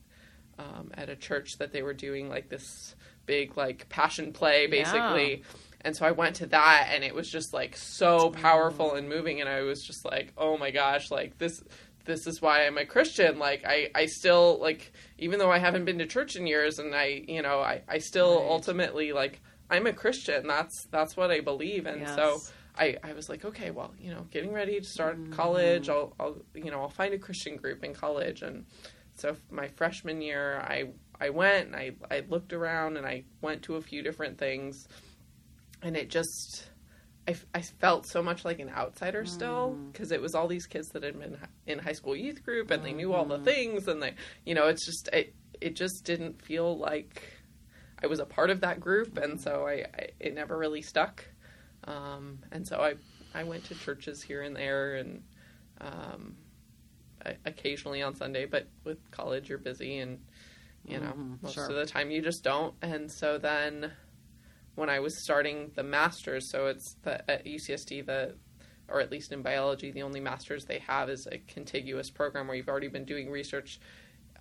um, 0.60 0.92
at 0.94 1.10
a 1.10 1.16
church 1.16 1.58
that 1.60 1.72
they 1.72 1.82
were 1.84 1.94
doing 1.94 2.30
like 2.30 2.50
this 2.50 2.96
big 3.26 3.58
like 3.58 3.90
passion 3.90 4.34
play 4.34 4.68
basically. 4.68 5.44
And 5.82 5.96
so 5.96 6.06
I 6.06 6.12
went 6.12 6.38
to 6.38 6.48
that 6.48 6.90
and 6.92 7.04
it 7.04 7.14
was 7.14 7.30
just 7.30 7.54
like 7.54 7.76
so 7.78 8.30
powerful 8.32 8.96
and 8.96 9.08
moving 9.10 9.40
and 9.42 9.50
I 9.50 9.62
was 9.62 9.84
just 9.84 10.06
like, 10.06 10.34
"Oh 10.38 10.58
my 10.58 10.72
gosh, 10.72 11.12
like 11.12 11.38
this 11.38 11.64
this 12.06 12.26
is 12.26 12.42
why 12.42 12.66
I'm 12.66 12.78
a 12.78 12.86
Christian. 12.86 13.38
Like 13.40 13.64
I 13.66 13.90
I 13.94 14.06
still 14.06 14.60
like 14.62 14.92
even 15.18 15.40
though 15.40 15.52
I 15.52 15.60
haven't 15.60 15.86
been 15.86 16.00
to 16.00 16.06
church 16.08 16.36
in 16.36 16.48
years 16.48 16.80
and 16.80 16.96
I, 16.96 17.24
you 17.28 17.42
know, 17.42 17.60
I 17.62 17.82
I 17.88 17.98
still 18.00 18.40
Right. 18.40 18.50
ultimately 18.52 19.12
like 19.14 19.42
I'm 19.70 19.86
a 19.88 19.94
Christian. 19.94 20.48
That's 20.48 20.86
that's 20.92 21.18
what 21.18 21.32
I 21.32 21.42
believe 21.42 21.86
and 21.86 22.08
so 22.08 22.32
Yes. 22.32 22.52
I, 22.78 22.98
I 23.04 23.14
was 23.14 23.30
like, 23.30 23.46
okay, 23.46 23.72
well, 23.72 23.94
you 24.00 24.12
know, 24.12 24.26
getting 24.32 24.54
ready 24.54 24.80
to 24.80 24.86
start 24.86 25.18
college, 25.32 25.90
I'll, 25.90 26.14
I'll, 26.20 26.38
you 26.54 26.72
know, 26.72 26.82
I'll 26.82 26.90
find 26.90 27.14
a 27.14 27.18
Christian 27.18 27.56
group 27.56 27.84
in 27.84 27.94
college. 27.94 28.42
And 28.42 28.66
so 29.16 29.36
my 29.50 29.68
freshman 29.70 30.22
year, 30.22 30.60
I, 30.60 30.90
I 31.20 31.30
went 31.30 31.68
and 31.68 31.76
I, 31.76 31.92
I 32.12 32.24
looked 32.30 32.54
around 32.54 32.98
and 32.98 33.06
I 33.06 33.24
went 33.42 33.64
to 33.64 33.76
a 33.76 33.82
few 33.82 34.04
different 34.04 34.38
things 34.38 34.88
and 35.82 35.96
it 35.98 36.10
just, 36.10 36.70
I, 37.28 37.36
I 37.54 37.62
felt 37.62 38.08
so 38.08 38.22
much 38.22 38.46
like 38.46 38.60
an 38.60 38.70
outsider 38.70 39.26
still 39.26 39.76
mm. 39.76 39.92
because 39.92 40.12
it 40.12 40.22
was 40.22 40.36
all 40.36 40.48
these 40.48 40.68
kids 40.68 40.90
that 40.90 41.04
had 41.04 41.20
been 41.20 41.38
in 41.66 41.80
high 41.80 41.94
school 41.94 42.16
youth 42.16 42.44
group 42.44 42.72
and 42.72 42.86
they 42.86 42.94
knew 42.94 43.14
all 43.14 43.26
the 43.26 43.36
mm-hmm. 43.36 43.46
things 43.46 43.88
and 43.88 44.02
they, 44.02 44.14
you 44.46 44.54
know, 44.54 44.68
it's 44.68 44.86
just, 44.86 45.10
it, 45.12 45.34
it 45.60 45.76
just 45.76 46.04
didn't 46.04 46.42
feel 46.42 46.78
like 46.78 47.24
I 48.02 48.08
was 48.08 48.20
a 48.20 48.26
part 48.26 48.50
of 48.50 48.62
that 48.62 48.80
group. 48.80 49.18
And 49.18 49.40
mm. 49.40 49.44
so 49.44 49.68
I, 49.68 49.86
I 49.94 50.10
it 50.20 50.36
never 50.36 50.58
really 50.58 50.82
stuck. 50.82 51.26
Um, 51.88 52.40
and 52.52 52.68
so 52.68 52.78
I, 52.82 52.96
I 53.34 53.44
went 53.44 53.64
to 53.66 53.76
churches 53.76 54.22
here 54.22 54.42
and 54.42 54.56
there 54.56 54.96
and 54.96 55.24
um, 55.82 56.36
I, 57.26 57.38
occasionally 57.46 58.02
on 58.02 58.16
Sunday, 58.16 58.46
but 58.46 58.68
with 58.84 59.00
college 59.12 59.50
you're 59.50 59.58
busy 59.58 60.00
and 60.00 60.20
you 60.86 61.00
know 61.00 61.14
Mhm, 61.18 61.42
most 61.42 61.56
sure. 61.56 61.70
of 61.70 61.76
the 61.76 61.86
time 61.86 62.12
you 62.12 62.22
just 62.22 62.44
don't. 62.44 62.74
And 62.82 63.12
so 63.12 63.38
then 63.38 63.92
when 64.76 64.90
I 64.90 65.00
was 65.00 65.24
starting 65.24 65.72
the 65.76 65.84
masters, 65.84 66.52
so 66.52 66.68
it's 66.68 66.96
the 67.04 67.30
at 67.30 67.46
UCSD 67.46 68.06
the 68.06 68.36
or 68.90 69.02
at 69.02 69.12
least 69.12 69.32
in 69.34 69.42
biology, 69.42 69.92
the 69.92 70.02
only 70.04 70.22
masters 70.22 70.64
they 70.66 70.80
have 70.80 71.10
is 71.10 71.28
a 71.30 71.40
contiguous 71.40 72.10
program 72.10 72.48
where 72.48 72.56
you've 72.56 72.70
already 72.70 72.88
been 72.88 73.04
doing 73.04 73.30
research 73.30 73.80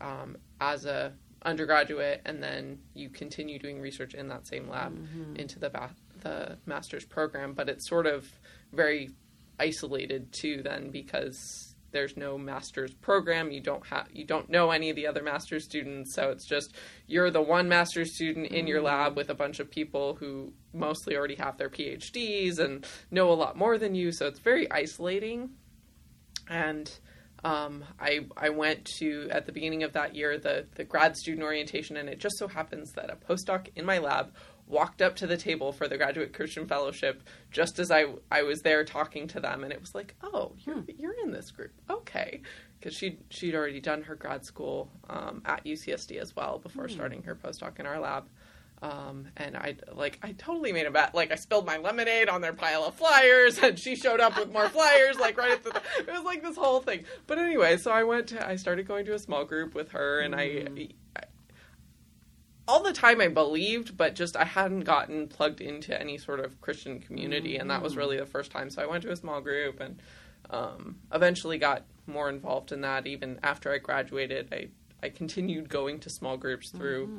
um, 0.01 0.37
as 0.61 0.85
a 0.85 1.13
undergraduate, 1.45 2.23
and 2.25 2.41
then 2.43 2.79
you 2.95 3.09
continue 3.09 3.59
doing 3.59 3.81
research 3.81 4.15
in 4.15 4.29
that 4.29 4.47
same 4.47 4.69
lab 4.69 4.93
into 5.37 5.59
the 5.59 5.69
ba- 5.71 5.91
the 6.21 6.59
master's 6.67 7.05
program. 7.05 7.55
But 7.55 7.69
it's 7.69 7.89
sort 7.89 8.07
of 8.07 8.27
very 8.73 9.11
isolated 9.59 10.33
too, 10.33 10.63
then 10.63 10.91
because 10.91 11.75
there's 11.93 12.17
no 12.17 12.37
master's 12.37 12.93
program. 12.93 13.51
You 13.51 13.61
don't 13.61 13.87
have 13.87 14.09
you 14.13 14.25
don't 14.25 14.51
know 14.51 14.71
any 14.71 14.91
of 14.91 14.97
the 14.97 15.07
other 15.07 15.23
master's 15.23 15.65
students, 15.65 16.15
so 16.15 16.31
it's 16.31 16.47
just 16.47 16.75
you're 17.07 17.31
the 17.31 17.41
one 17.41 17.69
master's 17.69 18.15
student 18.15 18.49
in 18.49 18.67
your 18.67 18.83
lab 18.83 19.17
with 19.17 19.31
a 19.31 19.35
bunch 19.35 19.61
of 19.61 19.71
people 19.71 20.15
who 20.17 20.53
mostly 20.75 21.17
already 21.17 21.37
have 21.37 21.57
their 21.57 21.71
PhDs 21.71 22.59
and 22.59 22.85
know 23.11 23.31
a 23.31 23.35
lot 23.35 23.57
more 23.57 23.79
than 23.79 23.95
you. 23.95 24.13
So 24.13 24.27
it's 24.27 24.41
very 24.41 24.71
isolating. 24.71 25.51
And 26.49 26.91
um, 27.45 27.85
I 27.99 28.27
I 28.37 28.51
went 28.51 28.85
to 28.99 29.29
at 29.31 29.47
the 29.47 29.53
beginning 29.53 29.83
of 29.83 29.93
that 29.95 30.15
year 30.15 30.39
the 30.39 30.67
the 30.75 30.85
grad 30.85 31.17
student 31.17 31.45
orientation, 31.45 31.97
and 31.97 32.09
it 32.09 32.19
just 32.19 32.37
so 32.39 32.49
happens 32.49 32.93
that 32.93 33.11
a 33.11 33.17
postdoc 33.17 33.69
in 33.75 33.85
my 33.85 33.99
lab 33.99 34.35
walked 34.67 35.01
up 35.01 35.17
to 35.17 35.27
the 35.27 35.37
table 35.37 35.73
for 35.73 35.89
the 35.89 35.97
graduate 35.97 36.33
Christian 36.33 36.67
fellowship 36.67 37.23
just 37.51 37.79
as 37.79 37.91
I 37.91 38.07
I 38.31 38.43
was 38.43 38.63
there 38.63 38.85
talking 38.85 39.29
to 39.29 39.41
them, 39.41 39.65
and 39.65 39.73
it 39.73 39.81
was 39.81 39.95
like, 39.95 40.15
oh, 40.23 40.53
you're 40.65 40.85
you're 40.99 41.15
in 41.25 41.33
this 41.33 41.51
group, 41.51 41.73
okay, 41.89 42.43
because 42.79 42.95
she 42.95 43.19
she'd 43.31 43.55
already 43.55 43.81
done 43.81 44.03
her 44.03 44.15
grad 44.15 44.45
school 44.45 44.91
um, 45.09 45.43
at 45.45 45.65
UCSD 45.65 46.21
as 46.21 46.35
well 46.35 46.59
before 46.59 46.89
starting 46.89 47.23
her 47.23 47.35
postdoc 47.35 47.79
in 47.79 47.87
our 47.87 48.01
lab. 48.01 48.25
Um, 48.83 49.29
and 49.39 49.57
I 49.57 49.77
like 49.95 50.19
I 50.23 50.33
totally 50.33 50.73
made 50.73 50.87
a 50.87 50.91
bet. 50.91 51.15
Like 51.15 51.33
I 51.33 51.37
spilled 51.37 51.65
my 51.65 51.79
lemonade 51.79 52.29
on 52.29 52.43
their 52.43 52.53
pile 52.53 52.85
of 52.85 52.95
flyers, 52.95 53.59
and 53.63 53.79
she 53.79 53.97
showed 53.97 54.21
up 54.21 54.37
with 54.39 54.53
more 54.53 54.69
flyers. 54.69 55.19
Like 55.19 55.39
right 55.39 55.53
at 55.53 55.63
the, 55.63 55.81
it 55.99 56.13
was 56.13 56.25
like 56.25 56.43
this 56.43 56.57
whole 56.57 56.81
thing. 56.81 57.05
But 57.27 57.39
anyway, 57.39 57.79
so 57.79 57.91
I 57.91 58.05
went 58.05 58.29
to 58.29 58.47
I 58.47 58.57
started 58.57 58.87
going 58.87 59.07
to 59.07 59.15
a 59.15 59.19
small 59.19 59.45
group 59.45 59.75
with 59.75 59.93
her, 59.93 60.21
and 60.21 60.35
I, 60.35 60.67
I 61.17 61.23
all 62.69 62.83
the 62.83 62.93
time 62.93 63.21
I 63.21 63.29
believed, 63.29 63.97
but 63.97 64.15
just 64.15 64.37
I 64.37 64.45
hadn't 64.45 64.81
gotten 64.81 65.29
plugged 65.29 65.61
into 65.61 65.99
any 66.01 66.19
sort 66.19 66.41
of 66.41 66.61
Christian 66.61 67.01
community, 67.01 67.57
and 67.57 67.71
that 67.71 67.83
was 67.83 67.97
really 67.97 68.17
the 68.19 68.27
first 68.27 68.51
time. 68.51 68.71
So 68.71 68.83
I 68.83 68.87
went 68.87 69.03
to 69.05 69.11
a 69.13 69.17
small 69.17 69.41
group, 69.41 69.81
and 69.81 70.01
um, 70.51 70.97
eventually 71.13 71.59
got 71.59 71.85
more 72.07 72.29
involved 72.29 72.73
in 72.73 72.81
that. 72.83 73.07
Even 73.07 73.39
after 73.43 73.73
I 73.73 73.79
graduated, 73.79 74.53
I 74.53 74.69
I 75.03 75.11
continued 75.11 75.69
going 75.69 76.01
to 76.01 76.11
small 76.11 76.37
groups 76.37 76.71
through 76.71 77.11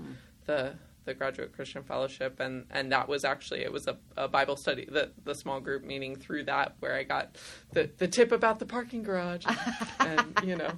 the 0.45 0.73
the 1.05 1.13
graduate 1.13 1.53
Christian 1.53 1.83
fellowship, 1.83 2.39
and 2.41 2.65
and 2.69 2.91
that 2.91 3.07
was 3.07 3.23
actually 3.23 3.61
it 3.61 3.71
was 3.71 3.87
a, 3.87 3.97
a 4.17 4.27
Bible 4.27 4.57
study 4.57 4.85
the 4.91 5.11
the 5.23 5.33
small 5.35 5.59
group 5.61 5.83
meeting 5.83 6.15
through 6.17 6.43
that 6.45 6.75
where 6.79 6.95
I 6.95 7.03
got 7.03 7.37
the 7.71 7.89
the 7.97 8.07
tip 8.09 8.31
about 8.33 8.59
the 8.59 8.65
parking 8.65 9.03
garage, 9.03 9.45
and, 9.47 10.19
and 10.37 10.39
you 10.43 10.55
know 10.57 10.71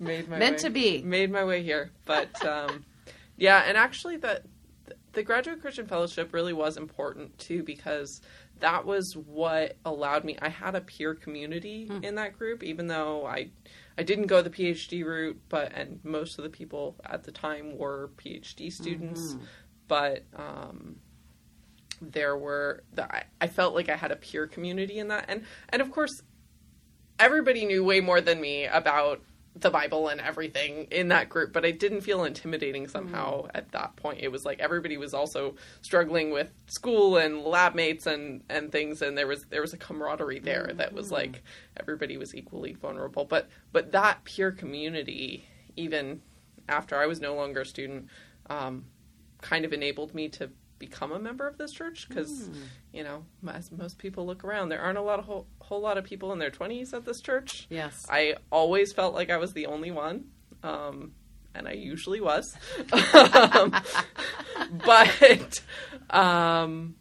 made 0.00 0.28
my 0.28 0.38
Meant 0.38 0.56
way- 0.56 0.62
to 0.62 0.70
be. 0.70 1.02
made 1.02 1.30
my 1.30 1.44
way 1.44 1.62
here, 1.62 1.92
but. 2.04 2.44
Um, 2.44 2.84
yeah, 3.36 3.64
and 3.66 3.76
actually, 3.76 4.16
the 4.16 4.42
the 5.12 5.22
graduate 5.22 5.60
Christian 5.60 5.86
fellowship 5.86 6.32
really 6.34 6.52
was 6.52 6.76
important 6.76 7.38
too 7.38 7.62
because 7.62 8.20
that 8.60 8.84
was 8.84 9.16
what 9.16 9.76
allowed 9.84 10.24
me. 10.24 10.36
I 10.40 10.48
had 10.48 10.74
a 10.74 10.80
peer 10.80 11.14
community 11.14 11.90
in 12.02 12.14
that 12.16 12.38
group, 12.38 12.62
even 12.62 12.86
though 12.86 13.26
I 13.26 13.50
I 13.98 14.02
didn't 14.02 14.26
go 14.26 14.42
the 14.42 14.50
PhD 14.50 15.04
route, 15.04 15.40
but 15.48 15.72
and 15.74 16.00
most 16.04 16.38
of 16.38 16.44
the 16.44 16.50
people 16.50 16.96
at 17.04 17.24
the 17.24 17.32
time 17.32 17.76
were 17.76 18.10
PhD 18.18 18.72
students, 18.72 19.36
but 19.88 20.24
um, 20.34 20.96
there 22.00 22.36
were 22.36 22.82
the, 22.92 23.04
I, 23.04 23.24
I 23.40 23.46
felt 23.46 23.74
like 23.74 23.88
I 23.88 23.96
had 23.96 24.12
a 24.12 24.16
peer 24.16 24.46
community 24.46 24.98
in 24.98 25.08
that, 25.08 25.26
and 25.28 25.44
and 25.70 25.80
of 25.80 25.90
course, 25.90 26.22
everybody 27.18 27.64
knew 27.64 27.84
way 27.84 28.00
more 28.00 28.20
than 28.20 28.40
me 28.40 28.66
about 28.66 29.22
the 29.58 29.70
Bible 29.70 30.08
and 30.08 30.20
everything 30.20 30.86
in 30.90 31.08
that 31.08 31.28
group, 31.28 31.52
but 31.52 31.64
I 31.64 31.70
didn't 31.70 32.02
feel 32.02 32.24
intimidating 32.24 32.86
somehow 32.88 33.46
at 33.54 33.72
that 33.72 33.96
point. 33.96 34.20
It 34.20 34.30
was 34.30 34.44
like 34.44 34.60
everybody 34.60 34.98
was 34.98 35.14
also 35.14 35.54
struggling 35.80 36.30
with 36.30 36.50
school 36.66 37.16
and 37.16 37.42
lab 37.42 37.74
mates 37.74 38.06
and 38.06 38.42
and 38.50 38.70
things, 38.70 39.00
and 39.00 39.16
there 39.16 39.26
was 39.26 39.44
there 39.46 39.62
was 39.62 39.72
a 39.72 39.78
camaraderie 39.78 40.40
there 40.40 40.70
that 40.74 40.92
was 40.92 41.10
like 41.10 41.42
everybody 41.78 42.16
was 42.16 42.34
equally 42.34 42.74
vulnerable. 42.74 43.24
But 43.24 43.48
but 43.72 43.92
that 43.92 44.24
peer 44.24 44.52
community, 44.52 45.48
even 45.74 46.20
after 46.68 46.96
I 46.96 47.06
was 47.06 47.20
no 47.20 47.34
longer 47.34 47.62
a 47.62 47.66
student, 47.66 48.08
um, 48.50 48.84
kind 49.40 49.64
of 49.64 49.72
enabled 49.72 50.14
me 50.14 50.28
to 50.30 50.50
become 50.78 51.12
a 51.12 51.18
member 51.18 51.46
of 51.48 51.56
this 51.56 51.72
church 51.72 52.06
because 52.08 52.50
you 52.92 53.02
know 53.02 53.24
as 53.48 53.72
most 53.72 53.96
people 53.98 54.26
look 54.26 54.44
around 54.44 54.68
there 54.68 54.80
aren't 54.80 54.98
a 54.98 55.02
lot 55.02 55.18
of 55.18 55.24
whole, 55.24 55.46
whole 55.60 55.80
lot 55.80 55.96
of 55.96 56.04
people 56.04 56.32
in 56.32 56.38
their 56.38 56.50
20s 56.50 56.92
at 56.92 57.04
this 57.04 57.20
church 57.20 57.66
Yes. 57.70 58.06
I 58.10 58.34
always 58.52 58.92
felt 58.92 59.14
like 59.14 59.30
I 59.30 59.38
was 59.38 59.52
the 59.52 59.66
only 59.66 59.90
one, 59.90 60.26
um, 60.62 61.12
and 61.54 61.66
I 61.66 61.72
usually 61.72 62.20
was. 62.20 62.54
um, 63.14 63.74
but, 64.84 65.62
um, 66.10 66.96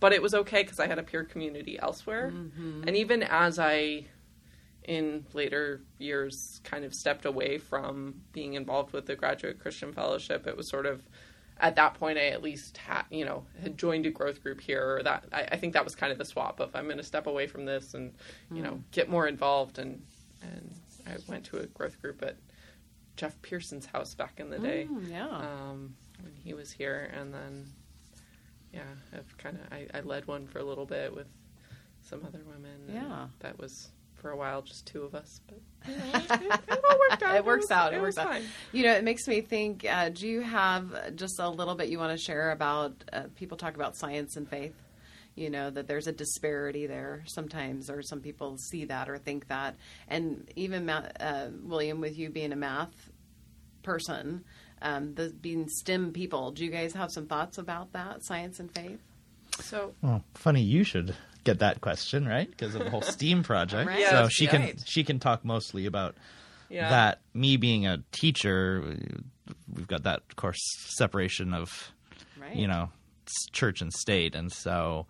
but 0.00 0.12
it 0.12 0.22
was 0.22 0.34
okay 0.34 0.62
because 0.62 0.80
I 0.80 0.86
had 0.86 0.98
a 0.98 1.02
peer 1.02 1.24
community 1.24 1.78
elsewhere, 1.80 2.32
and 2.86 2.96
even 2.96 3.22
as 3.22 3.58
I, 3.58 4.06
in 4.82 5.24
later 5.32 5.82
years, 5.98 6.60
kind 6.64 6.84
of 6.84 6.92
stepped 6.92 7.24
away 7.24 7.58
from 7.58 8.22
being 8.32 8.54
involved 8.54 8.92
with 8.92 9.06
the 9.06 9.16
Graduate 9.16 9.60
Christian 9.60 9.92
Fellowship, 9.92 10.46
it 10.46 10.56
was 10.56 10.68
sort 10.68 10.86
of. 10.86 11.02
At 11.60 11.76
that 11.76 11.94
point, 11.94 12.18
I 12.18 12.26
at 12.28 12.42
least 12.42 12.76
had, 12.78 13.04
you 13.10 13.24
know, 13.24 13.44
had 13.62 13.78
joined 13.78 14.06
a 14.06 14.10
growth 14.10 14.42
group 14.42 14.60
here. 14.60 14.96
Or 14.96 15.02
that 15.04 15.24
I, 15.32 15.42
I 15.52 15.56
think 15.56 15.72
that 15.74 15.84
was 15.84 15.94
kind 15.94 16.10
of 16.12 16.18
the 16.18 16.24
swap 16.24 16.58
of 16.60 16.74
I'm 16.74 16.84
going 16.86 16.96
to 16.98 17.02
step 17.04 17.26
away 17.26 17.46
from 17.46 17.64
this 17.64 17.94
and, 17.94 18.12
you 18.52 18.62
know, 18.62 18.82
get 18.90 19.08
more 19.08 19.26
involved. 19.28 19.78
And 19.78 20.02
and 20.42 20.74
I 21.06 21.12
went 21.28 21.44
to 21.46 21.58
a 21.58 21.66
growth 21.66 22.00
group 22.02 22.22
at 22.22 22.36
Jeff 23.16 23.40
Pearson's 23.42 23.86
house 23.86 24.14
back 24.14 24.40
in 24.40 24.50
the 24.50 24.58
day 24.58 24.88
Mm, 24.90 25.10
yeah. 25.10 25.28
um, 25.28 25.94
when 26.20 26.32
he 26.34 26.54
was 26.54 26.72
here, 26.72 27.10
and 27.14 27.32
then 27.32 27.66
yeah, 28.72 28.82
I've 29.12 29.38
kind 29.38 29.56
of 29.56 29.72
I, 29.72 29.86
I 29.94 30.00
led 30.00 30.26
one 30.26 30.46
for 30.48 30.58
a 30.58 30.64
little 30.64 30.86
bit 30.86 31.14
with 31.14 31.28
some 32.02 32.24
other 32.26 32.40
women. 32.46 32.80
Yeah. 32.92 33.26
that 33.38 33.58
was 33.58 33.90
for 34.24 34.30
a 34.30 34.36
while, 34.38 34.62
just 34.62 34.86
two 34.86 35.02
of 35.02 35.14
us. 35.14 35.42
But 35.46 35.58
you 35.86 35.98
know, 35.98 36.04
it, 36.14 36.30
it, 36.42 36.60
it 36.68 36.84
all 36.88 36.98
worked 37.10 37.22
out. 37.22 37.34
It 37.36 37.44
works 37.44 37.64
was- 37.64 37.70
out. 37.70 37.92
It, 37.92 37.96
It, 37.96 38.00
works 38.00 38.16
out. 38.16 38.28
fine. 38.28 38.42
You 38.72 38.84
know, 38.84 38.92
it 38.94 39.04
makes 39.04 39.28
me 39.28 39.42
think. 39.42 39.84
Uh, 39.84 40.08
do 40.08 40.26
you 40.26 40.40
have 40.40 41.14
just 41.14 41.38
a 41.38 41.46
little 41.50 41.74
bit 41.74 41.90
you 41.90 41.98
want 41.98 42.16
to 42.18 42.24
share 42.24 42.52
about? 42.52 42.94
Uh, 43.12 43.24
people 43.36 43.58
talk 43.58 43.74
about 43.74 43.96
science 43.96 44.36
and 44.36 44.48
faith. 44.48 44.72
You 45.34 45.50
know 45.50 45.68
that 45.68 45.86
there's 45.88 46.06
a 46.06 46.12
disparity 46.12 46.86
there 46.86 47.22
sometimes, 47.26 47.90
or 47.90 48.00
some 48.00 48.20
people 48.22 48.56
see 48.56 48.86
that 48.86 49.10
or 49.10 49.18
think 49.18 49.48
that. 49.48 49.74
And 50.08 50.48
even 50.56 50.86
Ma- 50.86 51.08
uh, 51.20 51.48
William, 51.62 52.00
with 52.00 52.16
you 52.16 52.30
being 52.30 52.52
a 52.52 52.56
math 52.56 52.94
person, 53.82 54.42
um, 54.80 55.14
the 55.16 55.34
being 55.42 55.68
STEM 55.68 56.12
people, 56.12 56.50
do 56.52 56.64
you 56.64 56.70
guys 56.70 56.94
have 56.94 57.10
some 57.10 57.26
thoughts 57.26 57.58
about 57.58 57.92
that, 57.92 58.24
science 58.24 58.58
and 58.58 58.72
faith? 58.74 59.00
So 59.60 59.92
Well, 60.02 60.24
funny 60.34 60.62
you 60.62 60.82
should 60.84 61.14
get 61.44 61.60
that 61.60 61.80
question, 61.80 62.26
right? 62.26 62.50
Because 62.50 62.74
of 62.74 62.84
the 62.84 62.90
whole 62.90 63.02
STEAM 63.02 63.42
project. 63.44 63.88
Right. 63.88 64.06
so 64.06 64.22
Yes, 64.22 64.32
she 64.32 64.46
right. 64.46 64.76
can 64.76 64.78
she 64.84 65.04
can 65.04 65.18
talk 65.18 65.44
mostly 65.44 65.86
about 65.86 66.16
yeah, 66.68 66.88
that. 66.90 67.20
Me 67.32 67.56
being 67.56 67.86
a 67.86 68.02
teacher, 68.12 68.96
we've 69.72 69.86
got 69.86 70.02
that 70.04 70.22
of 70.28 70.36
course 70.36 70.58
separation 70.96 71.54
of 71.54 71.92
Right. 72.40 72.56
you 72.56 72.66
know 72.66 72.90
church 73.52 73.80
and 73.80 73.92
state, 73.92 74.34
and 74.34 74.52
so 74.52 75.06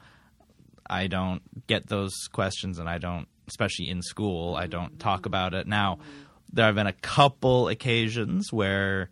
I 0.89 1.07
don't 1.07 1.43
get 1.67 1.87
those 1.89 2.13
questions, 2.33 2.79
and 2.79 2.89
I 2.89 2.99
don't, 2.99 3.27
especially 3.49 3.89
in 3.89 4.03
school, 4.03 4.55
I 4.55 4.67
don't 4.67 4.99
talk 4.99 5.21
mm-hmm. 5.21 5.29
about 5.29 5.55
it. 5.55 5.67
Now, 5.67 5.95
mm-hmm. 5.95 6.23
there 6.53 6.67
have 6.67 6.75
been 6.75 6.87
a 6.87 6.93
couple 6.93 7.69
occasions 7.69 8.53
where 8.53 9.11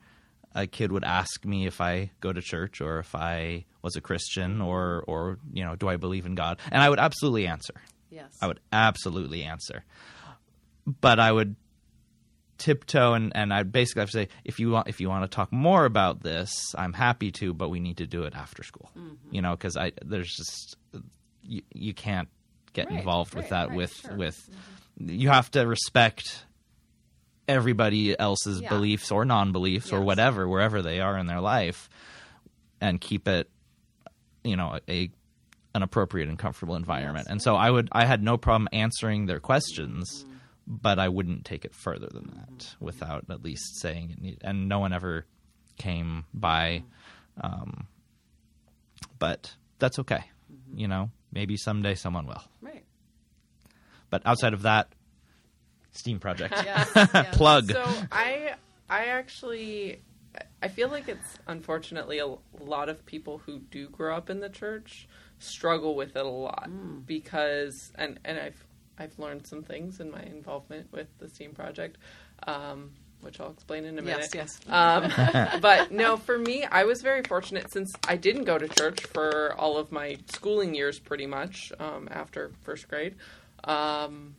a 0.55 0.67
kid 0.67 0.93
would 0.93 1.05
ask 1.05 1.45
me 1.45 1.67
if 1.67 1.81
I 1.81 2.11
go 2.21 2.33
to 2.33 2.41
church 2.41 2.81
or 2.81 2.99
if 2.99 3.15
I 3.15 3.65
was 3.83 3.97
a 3.97 4.01
Christian 4.01 4.61
or 4.61 5.05
or 5.07 5.39
you 5.53 5.65
know, 5.65 5.77
do 5.77 5.89
I 5.89 5.97
believe 5.97 6.27
in 6.27 6.35
God? 6.35 6.59
And 6.71 6.83
I 6.83 6.89
would 6.91 6.99
absolutely 6.99 7.47
answer. 7.47 7.75
Yes. 8.11 8.37
I 8.41 8.47
would 8.47 8.61
absolutely 8.73 9.43
answer. 9.43 9.85
But 11.01 11.19
I 11.21 11.33
would 11.33 11.57
tiptoe 12.59 13.15
and, 13.15 13.33
and 13.35 13.53
I'd 13.53 13.73
basically 13.73 14.01
have 14.01 14.11
to 14.11 14.19
say, 14.19 14.29
if 14.45 14.61
you 14.61 14.71
want 14.71 14.89
if 14.89 15.01
you 15.01 15.09
want 15.09 15.25
to 15.25 15.35
talk 15.35 15.53
more 15.53 15.85
about 15.85 16.23
this, 16.23 16.53
I'm 16.77 16.93
happy 16.93 17.31
to, 17.33 17.55
but 17.55 17.71
we 17.71 17.81
need 17.81 17.97
to 17.99 18.07
do 18.07 18.23
it 18.25 18.35
after 18.35 18.63
school. 18.63 18.91
Mm-hmm. 18.97 19.35
You 19.35 19.43
know, 19.43 19.53
because 19.53 19.77
I 19.77 19.93
there's 20.05 20.33
just 20.35 20.77
you, 21.43 21.63
you 21.73 21.95
can't 21.95 22.29
get 22.73 22.89
Right, 22.89 22.99
involved 22.99 23.35
with 23.35 23.49
that 23.51 23.69
right, 23.69 23.77
with 23.77 23.93
sure. 23.95 24.11
Mm-hmm. 24.11 24.19
with 24.19 24.51
you 24.99 25.29
have 25.31 25.51
to 25.53 25.67
respect 25.67 26.45
everybody 27.53 28.19
else's 28.19 28.61
Yeah. 28.61 28.69
beliefs 28.69 29.11
or 29.11 29.25
non-beliefs 29.25 29.93
or 29.93 30.01
whatever 30.03 30.49
wherever 30.49 30.83
they 30.83 31.01
are 31.01 31.17
in 31.19 31.27
their 31.27 31.41
life 31.41 31.89
and 32.81 33.01
keep 33.01 33.29
it 33.29 33.49
you 34.45 34.57
know 34.57 34.79
a 34.89 35.11
an 35.75 35.83
appropriate 35.83 36.29
and 36.29 36.39
comfortable 36.39 36.75
environment. 36.77 37.27
And 37.31 37.41
so 37.41 37.55
I 37.57 37.71
would 37.71 37.89
I 37.93 38.05
had 38.05 38.23
no 38.23 38.37
problem 38.37 38.69
answering 38.73 39.27
their 39.27 39.41
questions, 39.41 40.25
Mm-hmm. 40.25 40.77
but 40.83 40.99
I 40.99 41.09
wouldn't 41.09 41.45
take 41.45 41.65
it 41.65 41.75
further 41.75 42.09
than 42.09 42.27
that 42.37 42.77
without 42.81 43.25
at 43.31 43.43
least 43.43 43.81
saying 43.81 44.11
it. 44.11 44.21
need- 44.21 44.39
And 44.43 44.69
no 44.69 44.79
one 44.81 44.93
ever 44.93 45.25
came 45.79 46.25
by, 46.35 46.83
um, 47.41 47.87
but 49.19 49.55
that's 49.79 49.99
okay. 50.01 50.25
Mm-hmm. 50.53 50.79
You 50.79 50.89
know, 50.89 51.11
maybe 51.33 51.57
someday 51.57 51.95
someone 51.95 52.27
will. 52.27 52.43
right. 52.61 52.85
But 54.11 54.23
outside 54.27 54.53
of 54.53 54.63
that, 54.63 54.93
Steam 55.93 56.19
project 56.19 56.55
Yes. 56.65 56.91
yes. 56.97 57.37
plug. 57.37 57.71
So 57.71 57.85
I 58.11 58.55
I 58.91 59.07
actually 59.07 60.01
I 60.63 60.69
feel 60.69 60.89
like 60.89 61.09
it's 61.09 61.39
unfortunately 61.47 62.19
a 62.19 62.35
lot 62.65 62.89
of 62.89 63.05
people 63.07 63.39
who 63.39 63.59
do 63.59 63.89
grow 63.89 64.17
up 64.17 64.31
in 64.31 64.41
the 64.41 64.49
church 64.49 65.07
struggle 65.39 65.95
with 65.95 66.17
it 66.17 66.25
a 66.25 66.29
lot 66.29 66.69
Mm. 66.71 67.05
because 67.07 67.93
and 67.97 68.19
and 68.25 68.39
I've 68.39 68.65
I've 68.99 69.19
learned 69.19 69.47
some 69.47 69.63
things 69.63 70.01
in 70.01 70.11
my 70.11 70.23
involvement 70.23 70.91
with 70.93 71.09
the 71.19 71.29
Steam 71.29 71.53
project, 71.53 71.97
um, 72.47 72.91
which 73.23 73.41
I'll 73.41 73.51
explain 73.51 73.85
in 73.85 73.99
a 73.99 74.03
minute. 74.03 74.31
Yes. 74.35 74.59
Yes. 74.69 74.69
Um, 74.69 75.61
but 75.61 75.91
no, 75.93 76.17
for 76.17 76.39
me, 76.39 76.65
I 76.65 76.85
was 76.85 77.03
very 77.03 77.23
fortunate 77.23 77.71
since 77.73 77.95
I 78.07 78.17
didn't 78.17 78.45
go 78.45 78.59
to 78.59 78.69
church 78.69 79.05
for 79.07 79.55
all 79.59 79.77
of 79.79 79.91
my 79.93 80.19
schooling 80.33 80.75
years, 80.75 80.99
pretty 80.99 81.27
much 81.27 81.73
um, 81.81 82.07
after 82.11 82.53
first 82.63 82.87
grade. 82.89 83.15
Um, 83.65 84.37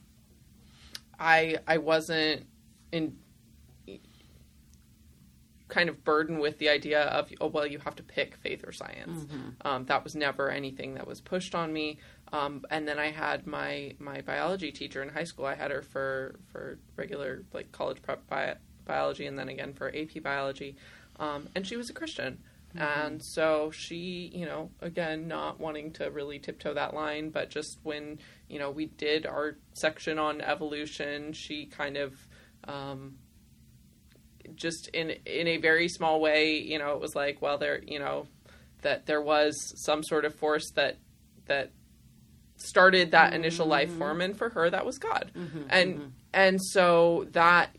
I 1.24 1.57
I 1.67 1.78
wasn't 1.78 2.45
in 2.91 3.17
kind 5.69 5.89
of 5.89 6.03
burdened 6.03 6.39
with 6.39 6.59
the 6.59 6.69
idea 6.69 7.01
of 7.03 7.32
oh 7.41 7.47
well 7.47 7.65
you 7.65 7.80
have 7.80 7.95
to 7.95 8.03
pick 8.03 8.36
faith 8.38 8.63
or 8.67 8.71
science. 8.71 9.26
Um, 9.61 9.86
that 9.86 10.03
was 10.03 10.15
never 10.15 10.49
anything 10.51 10.95
that 10.95 11.07
was 11.07 11.21
pushed 11.21 11.55
on 11.55 11.71
me. 11.74 11.97
Um, 12.32 12.63
and 12.69 12.88
then 12.88 12.99
I 12.99 13.11
had 13.11 13.47
my 13.47 13.95
my 13.99 14.21
biology 14.21 14.71
teacher 14.71 15.01
in 15.01 15.09
high 15.09 15.24
school. 15.24 15.45
I 15.45 15.55
had 15.55 15.71
her 15.71 15.82
for 15.82 16.36
for 16.51 16.78
regular 16.95 17.43
like 17.53 17.71
college 17.71 18.01
prep 18.01 18.28
bi- 18.28 18.55
biology, 18.86 19.26
and 19.26 19.39
then 19.39 19.49
again 19.49 19.74
for 19.74 19.88
AP 19.95 20.21
biology. 20.21 20.76
Um, 21.19 21.47
and 21.55 21.65
she 21.65 21.78
was 21.78 21.89
a 21.89 21.93
Christian. 21.93 22.39
And 22.76 23.19
mm-hmm. 23.19 23.21
so 23.21 23.71
she, 23.71 24.32
you 24.34 24.45
know, 24.45 24.71
again, 24.82 25.28
not 25.28 25.59
wanting 25.59 25.91
to 25.93 26.09
really 26.09 26.39
tiptoe 26.39 26.74
that 26.74 26.93
line, 26.93 27.30
but 27.30 27.49
just 27.49 27.80
when, 27.84 28.19
you 28.47 28.57
know, 28.57 28.71
we 28.71 28.88
did 28.88 29.26
our 29.26 29.57
section 29.74 30.17
on 30.17 30.41
evolution, 30.41 31.34
she 31.34 31.67
kind 31.67 31.97
of, 31.97 32.15
um, 32.67 33.15
just 34.55 34.88
in 34.89 35.11
in 35.26 35.47
a 35.47 35.57
very 35.57 35.88
small 35.88 36.19
way, 36.19 36.57
you 36.57 36.80
know, 36.80 36.93
it 36.93 36.99
was 36.99 37.15
like, 37.15 37.41
well, 37.41 37.57
there, 37.57 37.82
you 37.86 37.99
know, 37.99 38.28
that 38.82 39.05
there 39.05 39.21
was 39.21 39.55
some 39.86 40.03
sort 40.03 40.26
of 40.26 40.36
force 40.36 40.71
that 40.76 40.97
that 41.45 41.71
started 42.57 43.11
that 43.11 43.34
initial 43.34 43.65
life 43.65 43.89
mm-hmm. 43.89 43.99
form, 43.99 44.21
and 44.21 44.38
for 44.38 44.49
her, 44.49 44.69
that 44.69 44.86
was 44.86 44.97
God, 44.97 45.32
mm-hmm. 45.36 45.63
and 45.69 46.13
and 46.34 46.59
so 46.61 47.28
that 47.32 47.76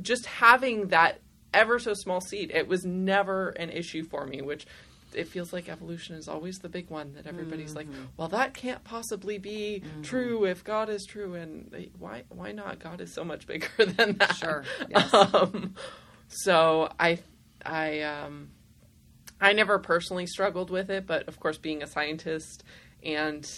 just 0.00 0.26
having 0.26 0.88
that 0.88 1.20
ever 1.54 1.78
so 1.78 1.94
small 1.94 2.20
seed, 2.20 2.50
it 2.54 2.68
was 2.68 2.84
never 2.84 3.50
an 3.50 3.70
issue 3.70 4.04
for 4.04 4.26
me, 4.26 4.42
which. 4.42 4.66
It 5.14 5.26
feels 5.28 5.54
like 5.54 5.70
evolution 5.70 6.16
is 6.16 6.28
always 6.28 6.58
the 6.58 6.68
big 6.68 6.90
one 6.90 7.14
that 7.14 7.26
everybody's 7.26 7.74
like, 7.74 7.86
well, 8.18 8.28
that 8.28 8.52
can't 8.52 8.84
possibly 8.84 9.38
be 9.38 9.82
true 10.02 10.44
if 10.44 10.62
God 10.62 10.90
is 10.90 11.06
true, 11.06 11.32
and 11.34 11.70
they- 11.70 11.88
why 11.98 12.24
why 12.28 12.52
not? 12.52 12.78
God 12.78 13.00
is 13.00 13.14
so 13.14 13.24
much 13.24 13.46
bigger 13.46 13.68
than 13.78 14.18
that. 14.18 14.36
Sure. 14.36 14.64
Yes. 14.90 15.14
Um, 15.14 15.74
so 16.28 16.92
I, 17.00 17.20
I, 17.64 18.02
um, 18.02 18.50
I 19.40 19.54
never 19.54 19.78
personally 19.78 20.26
struggled 20.26 20.68
with 20.68 20.90
it, 20.90 21.06
but 21.06 21.26
of 21.26 21.40
course, 21.40 21.56
being 21.56 21.82
a 21.82 21.86
scientist 21.86 22.62
and 23.02 23.50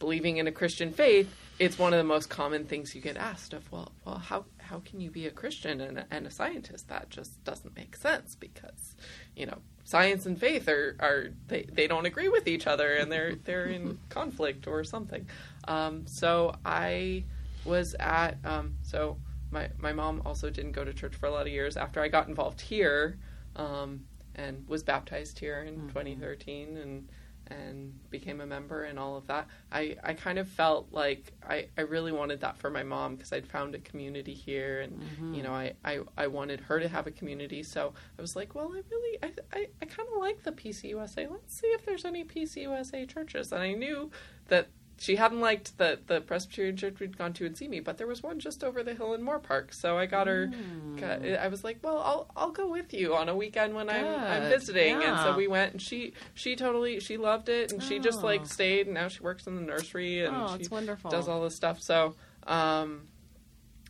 believing 0.00 0.38
in 0.38 0.48
a 0.48 0.52
Christian 0.52 0.92
faith, 0.92 1.32
it's 1.60 1.78
one 1.78 1.92
of 1.92 1.98
the 1.98 2.04
most 2.04 2.28
common 2.28 2.64
things 2.64 2.92
you 2.92 3.00
get 3.00 3.16
asked 3.16 3.52
of. 3.52 3.70
Well, 3.70 3.92
well, 4.04 4.18
how 4.18 4.46
how 4.68 4.80
can 4.80 5.00
you 5.00 5.10
be 5.10 5.26
a 5.26 5.30
Christian 5.30 5.80
and 5.80 5.98
a, 5.98 6.06
and 6.10 6.26
a 6.26 6.30
scientist? 6.30 6.88
That 6.88 7.08
just 7.08 7.42
doesn't 7.44 7.74
make 7.74 7.96
sense 7.96 8.34
because, 8.34 8.96
you 9.34 9.46
know, 9.46 9.58
science 9.84 10.26
and 10.26 10.38
faith 10.38 10.68
are, 10.68 10.94
are 11.00 11.28
they, 11.46 11.62
they 11.72 11.86
don't 11.86 12.04
agree 12.04 12.28
with 12.28 12.46
each 12.46 12.66
other 12.66 12.96
and 12.96 13.10
they're 13.10 13.34
they're 13.34 13.66
in 13.66 13.98
conflict 14.10 14.66
or 14.66 14.84
something. 14.84 15.26
Um, 15.66 16.06
so 16.06 16.54
I 16.66 17.24
was 17.64 17.96
at 17.98 18.36
um, 18.44 18.74
so 18.82 19.16
my 19.50 19.70
my 19.78 19.92
mom 19.94 20.20
also 20.26 20.50
didn't 20.50 20.72
go 20.72 20.84
to 20.84 20.92
church 20.92 21.14
for 21.14 21.26
a 21.26 21.30
lot 21.30 21.46
of 21.46 21.52
years 21.52 21.78
after 21.78 22.02
I 22.02 22.08
got 22.08 22.28
involved 22.28 22.60
here 22.60 23.18
um, 23.56 24.04
and 24.34 24.68
was 24.68 24.82
baptized 24.82 25.38
here 25.38 25.62
in 25.62 25.88
2013 25.88 26.76
and 26.76 27.08
and 27.50 27.92
became 28.10 28.40
a 28.40 28.46
member 28.46 28.84
and 28.84 28.98
all 28.98 29.16
of 29.16 29.26
that. 29.26 29.46
I, 29.72 29.96
I 30.02 30.14
kind 30.14 30.38
of 30.38 30.48
felt 30.48 30.88
like 30.92 31.32
I, 31.48 31.68
I 31.76 31.82
really 31.82 32.12
wanted 32.12 32.40
that 32.40 32.58
for 32.58 32.70
my 32.70 32.82
mom 32.82 33.16
because 33.16 33.32
I'd 33.32 33.46
found 33.46 33.74
a 33.74 33.78
community 33.78 34.34
here 34.34 34.80
and 34.80 35.00
mm-hmm. 35.00 35.34
you 35.34 35.42
know 35.42 35.52
I, 35.52 35.74
I, 35.84 36.00
I 36.16 36.26
wanted 36.26 36.60
her 36.60 36.80
to 36.80 36.88
have 36.88 37.06
a 37.06 37.10
community. 37.10 37.62
So 37.62 37.92
I 38.18 38.22
was 38.22 38.36
like 38.36 38.54
well 38.54 38.72
I 38.72 38.82
really 38.90 39.18
I, 39.22 39.32
I, 39.52 39.66
I 39.82 39.84
kind 39.86 40.08
of 40.12 40.18
like 40.20 40.42
the 40.42 40.52
PCUSA 40.52 41.30
let's 41.30 41.60
see 41.60 41.68
if 41.68 41.84
there's 41.84 42.04
any 42.04 42.24
PCUSA 42.24 43.08
churches. 43.08 43.52
And 43.52 43.62
I 43.62 43.72
knew 43.72 44.10
that 44.48 44.68
she 44.98 45.16
hadn't 45.16 45.40
liked 45.40 45.78
the, 45.78 45.98
the 46.06 46.20
Presbyterian 46.20 46.76
church 46.76 46.98
we'd 47.00 47.16
gone 47.16 47.32
to 47.34 47.44
and 47.46 47.52
in 47.52 47.56
Simi, 47.56 47.80
but 47.80 47.98
there 47.98 48.06
was 48.06 48.22
one 48.22 48.38
just 48.40 48.62
over 48.64 48.82
the 48.82 48.94
hill 48.94 49.14
in 49.14 49.22
Moorpark. 49.22 49.72
So 49.72 49.96
I 49.96 50.06
got 50.06 50.26
her. 50.26 50.50
Got, 50.96 51.24
I 51.24 51.46
was 51.48 51.62
like, 51.62 51.78
"Well, 51.82 51.98
I'll 51.98 52.30
I'll 52.36 52.50
go 52.50 52.68
with 52.68 52.92
you 52.92 53.14
on 53.14 53.28
a 53.28 53.36
weekend 53.36 53.74
when 53.74 53.88
I'm 53.88 54.04
I'm 54.06 54.42
Good. 54.42 54.58
visiting." 54.58 55.02
And 55.02 55.18
so 55.20 55.36
we 55.36 55.46
went, 55.46 55.72
and 55.72 55.80
she 55.82 56.12
she 56.34 56.56
totally 56.56 56.98
she 57.00 57.16
loved 57.16 57.48
it, 57.48 57.70
and 57.72 57.82
she 57.82 58.00
just 58.00 58.18
Oh. 58.22 58.26
like 58.26 58.46
stayed, 58.46 58.86
and 58.86 58.94
now 58.94 59.06
she 59.08 59.20
works 59.20 59.46
in 59.46 59.54
the 59.54 59.62
nursery 59.62 60.24
and 60.24 60.34
Oh, 60.36 60.56
she 60.58 60.66
wonderful. 60.68 61.10
does 61.10 61.28
all 61.28 61.42
this 61.44 61.54
stuff. 61.54 61.80
So 61.80 62.16
um, 62.46 63.06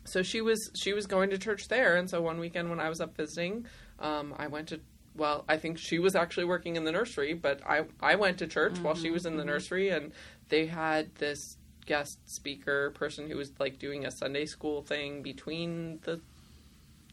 so 0.05 0.21
she 0.21 0.41
was 0.41 0.69
she 0.79 0.93
was 0.93 1.07
going 1.07 1.31
to 1.31 1.37
church 1.37 1.67
there, 1.67 1.95
and 1.95 2.09
so 2.09 2.21
one 2.21 2.39
weekend 2.39 2.69
when 2.69 2.79
I 2.79 2.89
was 2.89 3.01
up 3.01 3.15
visiting, 3.17 3.65
um, 3.99 4.33
I 4.37 4.47
went 4.47 4.67
to. 4.69 4.79
Well, 5.19 5.43
I 5.47 5.57
think 5.57 5.77
she 5.77 5.99
was 5.99 6.15
actually 6.15 6.45
working 6.45 6.75
in 6.77 6.83
the 6.85 6.91
nursery, 6.91 7.33
but 7.33 7.59
I 7.67 7.83
I 8.01 8.15
went 8.15 8.39
to 8.39 8.47
church 8.47 8.79
while 8.79 8.95
she 8.95 9.11
was 9.11 9.25
in 9.25 9.37
the 9.37 9.45
nursery, 9.45 9.89
and 9.89 10.11
they 10.47 10.65
had 10.65 11.13
this 11.15 11.57
guest 11.85 12.19
speaker 12.29 12.91
person 12.91 13.29
who 13.29 13.35
was 13.37 13.51
like 13.59 13.77
doing 13.79 14.05
a 14.05 14.11
Sunday 14.11 14.45
school 14.45 14.81
thing 14.81 15.21
between 15.21 15.99
the 16.03 16.21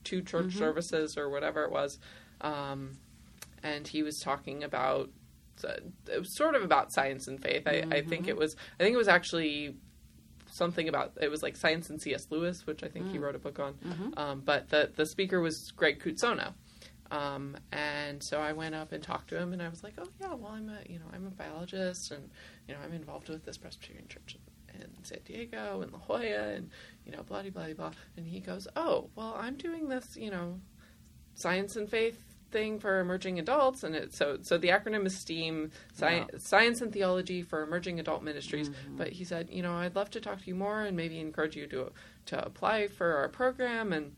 two 0.05 0.23
church 0.23 0.55
services 0.55 1.19
or 1.19 1.29
whatever 1.31 1.65
it 1.65 1.73
was, 1.73 1.99
um, 2.43 2.97
and 3.63 3.89
he 3.89 4.03
was 4.03 4.21
talking 4.21 4.63
about 4.63 5.11
uh, 5.67 5.73
it 6.13 6.19
was 6.19 6.37
sort 6.37 6.55
of 6.55 6.63
about 6.63 6.93
science 6.93 7.27
and 7.27 7.43
faith. 7.43 7.67
I, 7.67 7.85
I 7.91 8.03
think 8.03 8.29
it 8.29 8.37
was 8.37 8.55
I 8.79 8.83
think 8.85 8.95
it 8.95 8.99
was 8.99 9.09
actually 9.09 9.75
something 10.53 10.89
about 10.89 11.13
it 11.21 11.31
was 11.31 11.43
like 11.43 11.57
science 11.57 11.91
and 11.91 12.01
C.S. 12.01 12.29
Lewis, 12.31 12.67
which 12.67 12.83
I 12.85 12.89
think 12.89 13.07
Mm. 13.07 13.13
he 13.13 13.19
wrote 13.19 13.35
a 13.35 13.39
book 13.39 13.59
on. 13.59 13.75
Mm-hmm. 13.75 14.19
Um, 14.19 14.41
but 14.45 14.69
the 14.69 14.91
the 14.95 15.07
speaker 15.07 15.41
was 15.41 15.73
Greg 15.73 15.99
Cootsona. 16.01 16.53
Um, 17.11 17.57
and 17.73 18.23
so 18.23 18.41
I 18.41 18.53
went 18.53 18.75
up 18.75 18.93
and 18.93 19.03
talked 19.03 19.29
to 19.29 19.39
him, 19.39 19.53
and 19.53 19.63
I 19.63 19.69
was 19.69 19.83
like, 19.83 19.95
"Oh 19.99 20.09
yeah, 20.21 20.35
well 20.35 20.53
I'm 20.53 20.69
a 20.69 20.79
you 20.91 20.99
know 20.99 21.07
I'm 21.13 21.27
a 21.27 21.31
biologist, 21.31 22.11
and 22.11 22.31
you 22.67 22.75
know 22.75 22.81
I'm 22.85 22.93
involved 22.93 23.29
with 23.29 23.45
this 23.45 23.57
Presbyterian 23.57 24.09
church 24.09 24.37
in, 24.75 24.83
in 24.83 25.05
San 25.05 25.19
Diego 25.25 25.81
and 25.83 25.93
La 25.93 25.99
Jolla, 25.99 26.21
and 26.25 26.71
you 27.05 27.13
know 27.13 27.23
blah 27.23 27.43
blah 27.43 27.51
blah 27.51 27.75
blah." 27.75 27.93
And 28.17 28.27
he 28.27 28.41
goes, 28.41 28.67
"Oh 28.77 29.11
well, 29.15 29.37
I'm 29.39 29.57
doing 29.57 29.89
this 29.89 30.17
you 30.17 30.31
know 30.31 30.61
science 31.35 31.77
and 31.77 31.89
faith 31.89 32.23
thing 32.51 32.79
for 32.79 33.01
emerging 33.01 33.39
adults, 33.39 33.83
and 33.85 33.95
it, 33.95 34.15
so 34.15 34.39
so 34.43 34.57
the 34.59 34.69
acronym 34.69 35.05
is 35.07 35.17
STEAM, 35.17 35.71
sci- 35.95 36.27
Science 36.39 36.81
and 36.81 36.93
Theology 36.93 37.43
for 37.43 37.63
Emerging 37.63 38.01
Adult 38.01 38.23
Ministries." 38.23 38.69
But 38.97 39.09
he 39.13 39.25
said, 39.25 39.49
"You 39.51 39.63
know, 39.63 39.75
I'd 39.75 39.95
love 39.97 40.11
to 40.11 40.21
talk 40.21 40.41
to 40.41 40.47
you 40.47 40.55
more, 40.55 40.83
and 40.83 40.97
maybe 40.97 41.21
encourage 41.21 41.57
you 41.57 41.67
to 41.69 41.93
to 42.27 42.45
apply 42.45 42.89
for 42.89 43.15
our 43.17 43.29
program 43.29 43.93
and." 43.93 44.17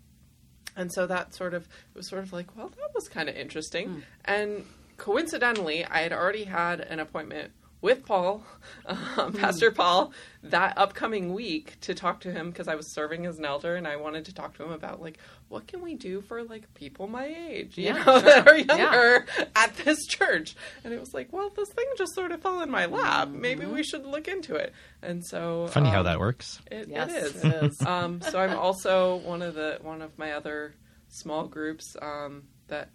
And 0.77 0.93
so 0.93 1.07
that 1.07 1.35
sort 1.35 1.55
of 1.55 1.63
it 1.63 1.97
was 1.97 2.09
sort 2.09 2.23
of 2.23 2.33
like, 2.33 2.57
well, 2.57 2.69
that 2.69 2.95
was 2.95 3.09
kind 3.09 3.29
of 3.29 3.37
interesting. 3.37 3.89
Hmm. 3.89 4.01
And 4.25 4.65
coincidentally, 4.97 5.85
I 5.85 6.01
had 6.01 6.13
already 6.13 6.45
had 6.45 6.81
an 6.81 7.01
appointment 7.01 7.53
with 7.81 8.05
Paul, 8.05 8.43
um, 8.87 9.33
Pastor 9.35 9.71
Paul, 9.71 10.13
that 10.43 10.77
upcoming 10.77 11.33
week 11.33 11.79
to 11.83 11.95
talk 11.95 12.21
to 12.21 12.33
him 12.33 12.51
because 12.51 12.67
I 12.69 12.75
was 12.75 12.93
serving 12.93 13.25
as 13.27 13.39
an 13.39 13.45
elder 13.45 13.77
and 13.77 13.87
I 13.87 13.97
wanted 13.97 14.25
to 14.27 14.35
talk 14.35 14.57
to 14.57 14.65
him 14.65 14.73
about 14.73 15.01
like 15.01 15.19
what 15.49 15.67
can 15.67 15.81
we 15.83 15.95
do 15.95 16.21
for 16.21 16.43
like 16.43 16.73
people 16.75 17.07
my 17.07 17.25
age, 17.27 17.79
you 17.79 17.85
Yeah, 17.87 17.93
know, 18.03 18.03
sure. 18.05 18.21
that 18.23 18.49
are 18.49 18.57
Yeah. 18.59 18.77
younger 18.77 19.27
at 19.57 19.77
this 19.77 20.05
church. 20.07 20.57
And 20.85 20.93
it 20.93 21.01
was 21.01 21.15
like, 21.15 21.33
well, 21.33 21.51
this 21.55 21.69
thing 21.71 21.87
just 21.97 22.15
sort 22.15 22.33
of 22.33 22.43
fell 22.43 22.61
in 22.63 22.71
my 22.71 22.87
lap. 22.87 23.29
Maybe 23.29 23.65
Mm-hmm. 23.65 23.75
we 23.75 23.83
should 23.85 24.05
look 24.07 24.29
into 24.29 24.55
it. 24.57 24.73
And 25.03 25.25
so 25.25 25.69
Funny 25.69 25.89
how 25.91 26.01
um, 26.01 26.05
that 26.07 26.19
works. 26.19 26.61
it, 26.71 26.89
Yes, 26.89 27.11
it 27.13 27.17
is. 27.37 27.45
it 27.45 27.55
is. 27.65 27.81
um, 27.87 28.21
so 28.23 28.39
I'm 28.41 28.57
also 28.59 29.17
one 29.17 29.41
of 29.43 29.55
the 29.55 29.79
one 29.83 30.03
of 30.03 30.19
my 30.19 30.33
other 30.33 30.75
small 31.09 31.47
groups 31.47 31.97
um, 32.03 32.43
that 32.67 32.91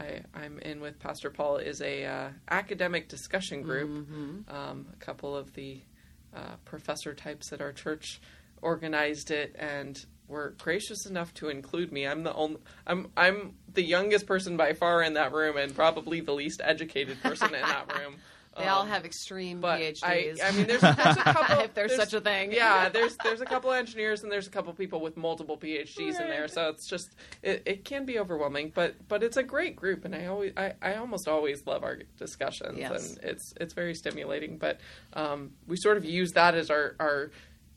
I, 0.00 0.22
I'm 0.34 0.58
in 0.60 0.80
with 0.80 0.98
Pastor 0.98 1.30
Paul 1.30 1.58
is 1.58 1.80
a 1.82 2.04
uh, 2.04 2.28
academic 2.50 3.08
discussion 3.08 3.62
group. 3.62 3.90
Mm-hmm. 3.90 4.54
Um, 4.54 4.86
a 4.92 4.96
couple 4.96 5.36
of 5.36 5.52
the 5.54 5.80
uh, 6.34 6.56
professor 6.64 7.14
types 7.14 7.52
at 7.52 7.60
our 7.60 7.72
church 7.72 8.20
organized 8.62 9.30
it 9.30 9.54
and 9.58 10.04
were 10.28 10.54
gracious 10.58 11.06
enough 11.06 11.34
to 11.34 11.48
include 11.48 11.92
me. 11.92 12.06
I'm 12.06 12.22
the 12.22 12.32
only 12.32 12.58
I'm 12.86 13.10
I'm 13.16 13.54
the 13.72 13.82
youngest 13.82 14.26
person 14.26 14.56
by 14.56 14.72
far 14.72 15.02
in 15.02 15.14
that 15.14 15.32
room 15.32 15.56
and 15.56 15.74
probably 15.74 16.20
the 16.20 16.32
least 16.32 16.60
educated 16.62 17.20
person 17.22 17.54
in 17.54 17.60
that 17.60 17.92
room. 17.98 18.16
They 18.58 18.66
all 18.66 18.82
Um, 18.82 18.88
have 18.88 19.04
extreme 19.04 19.60
but 19.60 19.78
PhDs. 19.80 20.02
I, 20.02 20.34
I 20.42 20.50
mean, 20.50 20.66
there's, 20.66 20.80
there's 20.80 21.16
a 21.16 21.22
couple. 21.22 21.60
if 21.60 21.72
there's, 21.74 21.94
such 21.94 22.12
a 22.14 22.20
thing. 22.20 22.50
Yeah, 22.52 22.88
there's 22.88 23.16
there's 23.22 23.40
a 23.40 23.44
couple 23.46 23.70
engineers 23.72 24.22
and 24.24 24.30
there's 24.32 24.48
a 24.48 24.50
couple 24.50 24.72
people 24.72 25.00
with 25.00 25.16
multiple 25.16 25.56
PhDs 25.56 26.20
in 26.20 26.28
there, 26.28 26.48
so 26.48 26.68
it's 26.68 26.88
just 26.88 27.14
it, 27.42 27.62
it 27.64 27.84
can 27.84 28.04
be 28.04 28.18
overwhelming, 28.18 28.72
but 28.74 28.96
but 29.06 29.22
it's 29.22 29.36
a 29.36 29.44
great 29.44 29.76
group, 29.76 30.04
and 30.04 30.14
I 30.16 30.26
always 30.26 30.52
I, 30.56 30.72
I 30.82 30.94
almost 30.96 31.28
always 31.28 31.64
love 31.64 31.84
our 31.84 31.98
discussions, 32.18 32.76
Yes. 32.76 33.10
and 33.10 33.24
it's 33.24 33.54
it's 33.60 33.72
very 33.74 33.94
stimulating. 33.94 34.58
But 34.58 34.80
um, 35.12 35.52
we 35.68 35.76
sort 35.76 35.96
of 35.96 36.04
use 36.04 36.32
that 36.32 36.54
as 36.56 36.70
our 36.70 36.96
our 36.98 37.30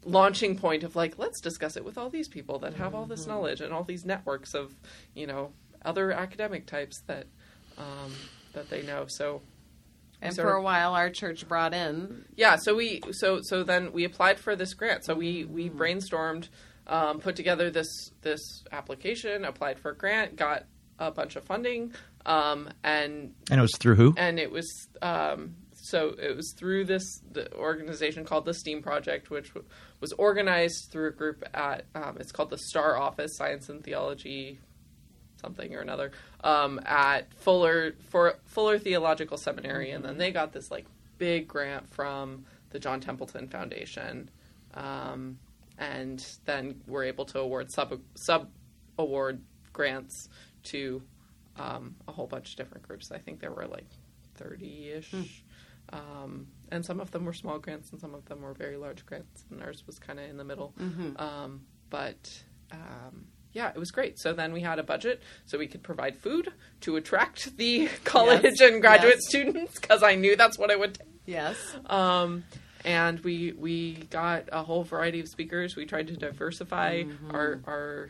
launching 0.06 0.58
point 0.58 0.84
of 0.84 0.96
like 0.96 1.18
let's 1.20 1.40
discuss 1.40 1.78
it 1.78 1.86
with 1.86 1.98
all 1.98 2.10
these 2.10 2.28
people 2.28 2.60
that 2.60 2.74
have 2.74 2.94
all 2.96 3.04
Mm-hmm. 3.04 3.12
this 3.12 3.28
knowledge 3.28 3.62
and 3.62 3.72
all 3.72 3.84
these 3.84 4.06
networks 4.06 4.54
of 4.56 4.76
you 5.14 5.28
know 5.28 5.52
other 5.86 6.12
academic 6.12 6.66
types 6.66 7.02
that 7.08 7.28
um, 7.78 8.12
that 8.54 8.70
they 8.72 8.82
know. 8.82 9.06
So 9.08 9.42
and 10.28 10.36
for 10.36 10.50
of- 10.54 10.58
a 10.60 10.62
while, 10.62 10.94
our 10.96 11.10
church 11.10 11.48
brought 11.48 11.74
in. 11.74 12.26
yeah 12.36 12.56
so 12.56 12.76
we 12.76 13.02
so 13.12 13.40
so 13.44 13.64
then 13.64 13.92
we 13.94 14.04
applied 14.06 14.40
for 14.40 14.56
this 14.56 14.74
grant 14.74 15.04
so 15.06 15.14
we 15.14 15.46
we 15.46 15.70
brainstormed 15.70 16.50
um, 16.88 17.20
put 17.20 17.36
together 17.36 17.70
this 17.70 18.12
this 18.22 18.64
application 18.72 19.46
applied 19.46 19.80
for 19.80 19.92
a 19.92 19.96
grant 19.98 20.36
got 20.36 20.64
a 21.00 21.12
bunch 21.12 21.36
of 21.36 21.44
funding 21.44 21.94
um, 22.26 22.70
and 22.84 23.34
And 23.50 23.60
it 23.60 23.62
was 23.62 23.76
through 23.80 23.96
who? 23.96 24.14
and 24.18 24.40
it 24.40 24.52
was 24.52 24.88
um, 25.02 25.56
so 25.74 26.16
it 26.18 26.36
was 26.36 26.54
through 26.58 26.86
this 26.86 27.04
the 27.32 27.54
organization 27.54 28.24
called 28.24 28.46
the 28.46 28.54
STEAM 28.54 28.82
Project, 28.82 29.30
which 29.30 29.50
w- 29.54 29.68
was 30.00 30.14
organized 30.14 30.90
through 30.92 31.10
a 31.10 31.12
group 31.12 31.44
at 31.54 31.84
um, 31.96 32.16
it's 32.22 32.32
called 32.32 32.50
the 32.52 32.58
Star 32.58 32.96
Office 32.98 33.36
Science 33.36 33.68
and 33.68 33.84
Theology, 33.84 34.60
something 35.44 35.76
or 35.76 35.82
another, 35.82 36.12
um, 36.44 36.80
at 36.86 37.34
Fuller 37.36 37.94
for 38.10 38.36
Fuller 38.46 38.80
Theological 38.80 39.38
Seminary, 39.38 39.92
and 39.92 40.04
then 40.04 40.18
they 40.18 40.32
got 40.32 40.54
this 40.54 40.72
like 40.72 40.86
big 41.18 41.48
grant 41.48 41.94
from 41.94 42.46
the 42.72 42.80
John 42.80 43.00
Templeton 43.00 43.48
Foundation, 43.50 44.30
um, 44.74 45.38
and 45.78 46.26
then 46.46 46.82
were 46.88 47.04
able 47.04 47.26
to 47.26 47.40
award 47.40 47.72
sub 47.72 48.00
sub 48.16 48.50
award 48.98 49.42
grants 49.74 50.30
to 50.64 51.02
um, 51.58 51.96
a 52.08 52.12
whole 52.12 52.28
bunch 52.28 52.52
of 52.52 52.56
different 52.58 52.88
groups. 52.88 53.12
I 53.12 53.18
think 53.20 53.40
there 53.40 53.52
were 53.52 53.68
like 53.68 53.90
30 54.36 54.90
ish. 54.98 55.14
Um, 55.92 56.48
and 56.70 56.84
some 56.84 57.00
of 57.00 57.12
them 57.12 57.26
were 57.26 57.34
small 57.34 57.60
grants 57.60 57.92
and 57.92 58.00
some 58.02 58.16
of 58.16 58.26
them 58.26 58.42
were 58.42 58.54
very 58.54 58.78
large 58.78 59.06
grants. 59.06 59.46
And 59.52 59.62
ours 59.62 59.84
was 59.86 60.00
kind 60.00 60.20
of 60.20 60.30
in 60.30 60.38
the 60.38 60.44
middle. 60.44 60.74
Um, 61.18 61.62
but 61.90 62.44
um, 62.72 63.26
yeah, 63.54 63.70
it 63.70 63.78
was 63.78 63.92
great. 63.92 64.20
So 64.20 64.34
then 64.34 64.52
we 64.54 64.62
had 64.62 64.80
a 64.80 64.84
budget 64.84 65.22
so 65.46 65.58
we 65.58 65.68
could 65.68 65.84
provide 65.84 66.18
food 66.18 66.52
to 66.82 66.96
attract 66.96 67.56
the 67.58 67.88
college 68.04 68.44
Yes, 68.44 68.62
and 68.62 68.82
graduate 68.82 69.16
yes. 69.16 69.28
students 69.30 69.80
because 69.80 70.04
I 70.04 70.16
knew 70.16 70.36
that's 70.36 70.58
what 70.58 70.70
it 70.72 70.80
would 70.80 70.96
take. 70.96 71.08
Yes. 71.26 71.56
Um, 71.86 72.44
and 72.84 73.20
we 73.22 73.54
we 73.54 73.94
got 74.10 74.50
a 74.52 74.64
whole 74.64 74.84
variety 74.84 75.20
of 75.22 75.28
speakers. 75.28 75.76
We 75.76 75.86
tried 75.86 76.08
to 76.08 76.18
diversify 76.18 77.04
our 77.32 77.62
our 77.66 78.10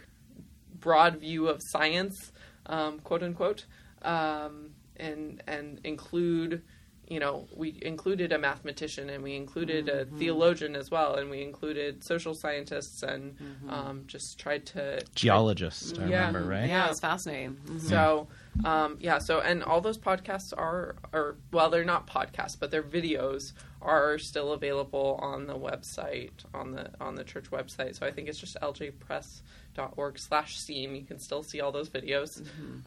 broad 0.79 1.17
view 1.17 1.47
of 1.47 1.59
science, 1.61 2.31
um, 2.65 2.99
quote 2.99 3.21
unquote, 3.23 3.65
um, 4.01 4.71
and 4.97 5.43
and 5.47 5.79
include. 5.83 6.63
You 7.09 7.19
know, 7.19 7.47
we 7.55 7.77
included 7.81 8.31
a 8.31 8.37
mathematician 8.39 9.09
and 9.09 9.23
we 9.23 9.35
included 9.35 9.89
a 9.89 10.05
theologian 10.05 10.75
as 10.75 10.89
well, 10.89 11.15
and 11.15 11.29
we 11.29 11.41
included 11.41 12.03
social 12.03 12.33
scientists 12.33 13.03
and 13.03 13.35
um, 13.69 14.03
just 14.07 14.39
tried 14.39 14.65
to 14.67 15.01
Geologist, 15.13 15.99
I 15.99 16.07
Yeah. 16.07 16.27
remember, 16.27 16.45
right? 16.45 16.67
Yeah, 16.69 16.85
it 16.85 16.89
was 16.89 16.99
fascinating. 16.99 17.57
Mhm. 17.65 17.79
so, 17.81 18.27
um, 18.63 18.97
yeah. 18.99 19.17
So, 19.19 19.39
and 19.39 19.63
all 19.63 19.81
those 19.81 19.97
podcasts 19.97 20.53
are, 20.55 20.95
are 21.11 21.35
well, 21.51 21.69
they're 21.69 21.83
not 21.83 22.07
podcasts, 22.07 22.57
but 22.59 22.71
they're 22.71 22.83
videos 22.83 23.53
are 23.81 24.17
still 24.17 24.53
available 24.53 25.19
on 25.21 25.45
the 25.45 25.55
website 25.57 26.31
on 26.53 26.71
the 26.71 26.89
on 27.01 27.15
the 27.15 27.23
church 27.23 27.51
website. 27.51 27.95
So 27.99 28.05
I 28.05 28.11
think 28.11 28.29
it's 28.29 28.39
just 28.39 28.55
ljpres.org 28.61 30.19
slash 30.19 30.57
steam. 30.57 30.95
You 30.95 31.03
can 31.03 31.19
still 31.19 31.43
see 31.43 31.59
all 31.61 31.71
those 31.71 31.89
videos 31.89 32.41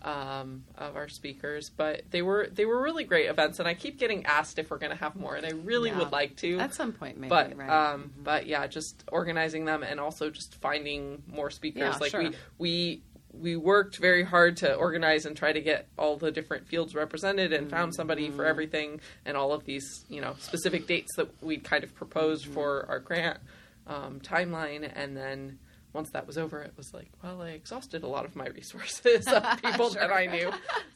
um, 0.05 0.65
of 0.77 0.97
our 0.97 1.09
speakers. 1.09 1.71
But 1.71 2.03
they 2.11 2.23
were 2.23 2.49
they 2.53 2.65
were 2.65 2.81
really 2.81 3.05
great 3.05 3.27
events, 3.29 3.59
and 3.59 3.69
I 3.69 3.75
keep 3.75 3.99
getting 3.99 4.25
asked 4.27 4.59
if 4.59 4.71
we're 4.71 4.79
going 4.79 4.93
to 4.93 4.97
have 4.99 5.17
more, 5.17 5.35
and 5.35 5.45
I 5.47 5.51
really 5.51 5.91
Yeah. 5.91 5.99
would 5.99 6.13
like 6.13 6.37
to 6.37 6.59
At 6.61 6.75
some 6.75 6.93
point, 6.93 7.19
maybe. 7.19 7.29
but 7.31 7.57
right? 7.57 7.69
um 7.93 8.13
but 8.23 8.47
yeah 8.47 8.67
just 8.67 9.05
organizing 9.13 9.65
them 9.65 9.83
and 9.83 10.01
also 10.01 10.31
just 10.31 10.55
finding 10.57 11.23
more 11.27 11.51
speakers 11.51 11.81
Yeah, 11.81 11.97
like 12.01 12.11
sure. 12.11 12.23
we 12.23 12.33
we 12.59 13.03
we 13.41 13.57
worked 13.57 13.97
very 13.99 14.23
hard 14.25 14.57
to 14.59 14.75
organize 14.75 15.27
and 15.27 15.37
try 15.37 15.53
to 15.53 15.61
get 15.61 15.89
all 15.99 16.17
the 16.17 16.31
different 16.31 16.67
fields 16.67 16.95
represented 16.95 17.53
and 17.53 17.71
found 17.71 17.95
somebody 17.95 18.27
Mm-hmm. 18.29 18.37
for 18.37 18.45
everything 18.45 19.01
and 19.25 19.37
all 19.37 19.53
of 19.53 19.65
these 19.65 20.05
you 20.09 20.21
know 20.21 20.35
specific 20.39 20.87
dates 20.87 21.15
that 21.17 21.29
we 21.43 21.59
kind 21.59 21.85
of 21.85 21.95
proposed 21.95 22.45
Mm-hmm. 22.45 22.55
for 22.55 22.87
our 22.89 22.99
grant 22.99 23.39
um, 23.87 24.21
timeline 24.21 24.91
and 24.95 25.17
then 25.17 25.59
once 25.93 26.11
that 26.11 26.27
was 26.27 26.37
over 26.37 26.61
it 26.63 26.73
was 26.77 26.93
like 26.93 27.09
well 27.23 27.41
i 27.43 27.51
exhausted 27.51 28.03
a 28.03 28.07
lot 28.09 28.25
of 28.25 28.35
my 28.37 28.47
resources 28.55 29.27
of 29.29 29.43
people 29.63 29.91
that 29.91 30.11
i 30.13 30.27
knew 30.27 30.51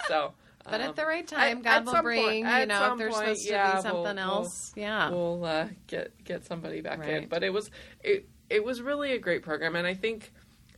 so 0.08 0.32
but 0.64 0.74
um, 0.82 0.88
at 0.90 0.96
the 0.96 1.06
right 1.06 1.26
time, 1.26 1.58
at- 1.58 1.64
God 1.64 1.72
at 1.76 1.84
will 1.86 2.02
bring, 2.02 2.22
point- 2.44 2.60
you 2.60 2.66
know, 2.66 2.92
if 2.92 2.98
there's 2.98 3.14
point, 3.14 3.24
supposed 3.28 3.46
to 3.46 3.50
yeah, 3.52 3.66
be 3.66 3.72
we'll- 3.74 3.82
something 3.82 4.16
we'll- 4.16 4.18
else. 4.34 4.72
yeah. 4.76 5.10
we'll 5.10 5.44
uh, 5.46 5.66
get 5.86 6.12
get 6.22 6.44
somebody 6.44 6.82
back 6.82 7.02
in. 7.08 7.28
But 7.28 7.42
it 7.42 7.50
was 7.50 7.70
it 8.04 8.28
it 8.50 8.62
was 8.62 8.82
really 8.82 9.12
a 9.12 9.18
great 9.18 9.42
program, 9.42 9.74
and 9.74 9.86
I 9.86 9.94
think 9.94 10.30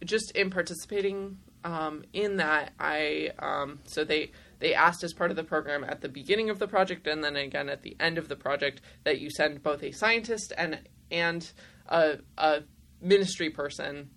just 0.04 0.30
in 0.36 0.50
participating 0.50 1.36
um, 1.64 2.04
in 2.12 2.36
that, 2.36 2.72
I 2.78 3.30
um, 3.38 3.80
so 3.84 4.04
they 4.04 4.30
they 4.58 4.74
asked 4.74 5.02
as 5.04 5.12
part 5.12 5.30
of 5.30 5.36
the 5.36 5.44
program 5.44 5.84
at 5.84 6.00
the 6.00 6.08
beginning 6.08 6.50
of 6.50 6.58
the 6.58 6.68
project, 6.68 7.06
and 7.06 7.22
then 7.22 7.36
again 7.36 7.68
at 7.68 7.82
the 7.82 7.96
end 8.00 8.18
of 8.18 8.28
the 8.28 8.36
project 8.36 8.80
that 9.04 9.20
you 9.20 9.30
send 9.30 9.62
both 9.62 9.82
a 9.82 9.92
scientist 9.92 10.52
and 10.56 10.80
and 11.10 11.52
a, 11.88 12.18
a 12.38 12.62
ministry 13.00 13.50
person 13.50 14.10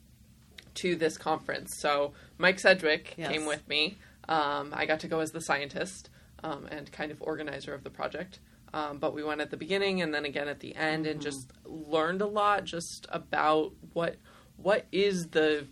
to 0.75 0.95
this 0.95 1.17
conference. 1.17 1.71
So 1.79 2.13
Mike 2.37 2.59
Sedgwick 2.59 3.15
Yes. 3.17 3.31
came 3.31 3.45
with 3.45 3.67
me. 3.67 3.97
Um, 4.27 4.73
I 4.75 4.85
got 4.85 4.99
to 5.01 5.07
go 5.07 5.19
as 5.19 5.31
the 5.31 5.41
scientist 5.41 6.09
um, 6.43 6.67
and 6.69 6.91
kind 6.91 7.11
of 7.11 7.21
organizer 7.21 7.73
of 7.73 7.83
the 7.83 7.89
project. 7.89 8.39
Um, 8.73 8.97
but 8.97 9.13
we 9.13 9.23
went 9.23 9.39
at 9.39 9.51
the 9.51 9.57
beginning 9.57 10.01
and 10.01 10.13
then 10.13 10.25
again 10.25 10.47
at 10.49 10.59
the 10.59 10.75
end 10.75 11.07
and 11.07 11.21
just 11.21 11.51
learned 11.65 12.21
a 12.21 12.25
lot 12.27 12.65
just 12.65 13.07
about 13.09 13.71
what 13.93 14.17
what 14.57 14.85
is 14.91 15.27
the 15.27 15.65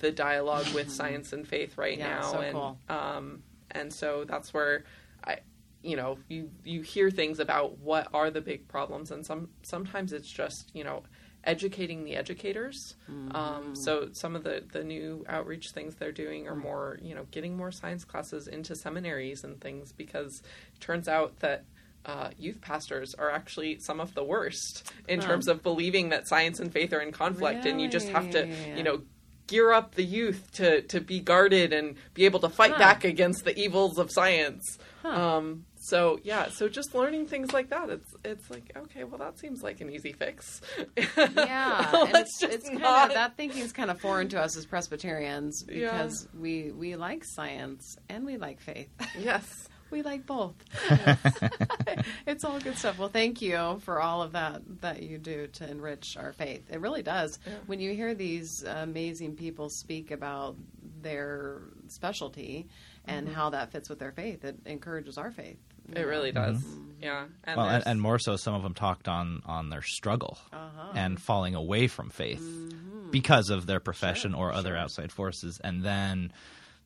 the 0.00 0.10
dialogue 0.12 0.66
with 0.74 0.90
science 0.90 1.32
and 1.32 1.46
faith 1.46 1.76
right 1.78 1.98
Yeah, 1.98 2.16
now 2.20 2.32
so 2.32 2.40
and 2.40 2.52
cool. 2.52 2.78
um, 2.88 3.42
and 3.70 3.92
so 3.92 4.24
that's 4.26 4.52
where 4.54 4.84
I 5.24 5.38
you 5.82 5.96
know 5.96 6.18
you 6.28 6.50
you 6.64 6.82
hear 6.82 7.10
things 7.10 7.38
about 7.38 7.78
what 7.78 8.08
are 8.12 8.30
the 8.30 8.40
big 8.40 8.68
problems 8.68 9.10
and 9.10 9.24
some 9.24 9.48
sometimes 9.62 10.12
it's 10.12 10.30
just 10.30 10.70
you 10.74 10.84
know 10.84 11.02
educating 11.44 12.02
the 12.02 12.16
educators. 12.16 12.96
Um, 13.30 13.76
so 13.76 14.08
some 14.12 14.34
of 14.34 14.42
the 14.42 14.64
the 14.72 14.82
new 14.82 15.24
outreach 15.28 15.70
things 15.70 15.94
they're 15.94 16.10
doing 16.10 16.48
are 16.48 16.56
more 16.56 16.98
you 17.00 17.14
know 17.14 17.26
getting 17.30 17.56
more 17.56 17.70
science 17.70 18.04
classes 18.04 18.48
into 18.48 18.74
seminaries 18.74 19.44
and 19.44 19.60
things 19.60 19.92
because 19.92 20.42
it 20.74 20.80
turns 20.80 21.08
out 21.08 21.38
that. 21.40 21.64
Uh, 22.04 22.30
youth 22.38 22.60
pastors 22.60 23.16
are 23.16 23.32
actually 23.32 23.80
some 23.80 23.98
of 23.98 24.14
the 24.14 24.22
worst 24.22 24.92
in 25.08 25.18
terms 25.20 25.48
of 25.48 25.60
believing 25.60 26.10
that 26.10 26.28
science 26.28 26.60
and 26.60 26.72
faith 26.72 26.92
are 26.92 27.00
in 27.00 27.10
conflict, 27.10 27.64
and 27.66 27.80
you 27.80 27.88
just 27.88 28.06
have 28.10 28.30
to, 28.30 28.46
you 28.76 28.84
know, 28.84 29.00
gear 29.46 29.72
up 29.72 29.94
the 29.94 30.04
youth 30.04 30.50
to 30.54 30.82
to 30.82 31.00
be 31.00 31.20
guarded 31.20 31.72
and 31.72 31.96
be 32.14 32.24
able 32.24 32.40
to 32.40 32.48
fight 32.48 32.72
Huh. 32.72 32.78
back 32.78 33.04
against 33.04 33.44
the 33.44 33.56
evils 33.58 33.98
of 33.98 34.10
science. 34.10 34.78
Huh. 35.02 35.08
Um, 35.36 35.64
so 35.78 36.18
yeah, 36.24 36.48
so 36.48 36.68
just 36.68 36.94
learning 36.96 37.26
things 37.26 37.52
like 37.52 37.70
that, 37.70 37.90
it's 37.90 38.12
it's 38.24 38.50
like 38.50 38.72
okay, 38.76 39.04
well 39.04 39.18
that 39.18 39.38
seems 39.38 39.62
like 39.62 39.80
an 39.80 39.90
easy 39.90 40.12
fix. 40.12 40.60
Yeah, 40.96 41.90
it's, 42.14 42.40
just 42.40 42.52
it's 42.52 42.68
kind 42.68 43.10
of 43.10 43.14
that 43.14 43.36
thinking 43.36 43.62
is 43.62 43.72
kind 43.72 43.90
of 43.90 44.00
foreign 44.00 44.28
to 44.30 44.40
us 44.40 44.56
as 44.56 44.66
Presbyterians 44.66 45.64
Yeah. 45.68 45.92
because 45.92 46.26
we 46.38 46.72
we 46.72 46.96
like 46.96 47.22
science 47.24 47.96
and 48.08 48.26
we 48.26 48.36
like 48.36 48.60
faith. 48.60 48.88
yes. 49.18 49.65
We 49.90 50.02
like 50.02 50.26
both. 50.26 50.54
it's 52.26 52.44
all 52.44 52.58
good 52.60 52.76
stuff. 52.76 52.98
Well, 52.98 53.08
thank 53.08 53.40
you 53.40 53.80
for 53.84 54.00
all 54.00 54.22
of 54.22 54.32
that 54.32 54.62
that 54.80 55.02
you 55.02 55.18
do 55.18 55.46
to 55.54 55.70
enrich 55.70 56.16
our 56.16 56.32
faith. 56.32 56.64
It 56.70 56.80
really 56.80 57.02
does. 57.02 57.38
Yeah. 57.46 57.52
When 57.66 57.80
you 57.80 57.94
hear 57.94 58.14
these 58.14 58.62
amazing 58.64 59.36
people 59.36 59.68
speak 59.70 60.10
about 60.10 60.56
their 61.02 61.60
specialty 61.88 62.66
and 63.04 63.28
how 63.28 63.50
that 63.50 63.70
fits 63.72 63.88
with 63.88 63.98
their 63.98 64.12
faith, 64.12 64.44
it 64.44 64.56
encourages 64.66 65.18
our 65.18 65.30
faith. 65.30 65.58
It 65.94 66.02
really 66.02 66.32
does. 66.32 66.60
Yeah. 67.00 67.26
And 67.44 67.56
well, 67.56 67.68
and, 67.68 67.86
and 67.86 68.02
more 68.02 68.18
so, 68.18 68.34
some 68.36 68.54
of 68.54 68.62
them 68.64 68.74
talked 68.74 69.06
on 69.06 69.42
on 69.46 69.70
their 69.70 69.82
struggle 69.82 70.36
Uh-huh. 70.52 70.92
and 70.96 71.20
falling 71.22 71.54
away 71.54 71.86
from 71.86 72.10
faith 72.10 72.40
Mm-hmm. 72.40 73.10
because 73.12 73.50
of 73.50 73.66
their 73.66 73.78
profession 73.78 74.34
or 74.34 74.52
other 74.52 74.76
outside 74.76 75.12
forces, 75.12 75.60
and 75.62 75.84
then 75.84 76.32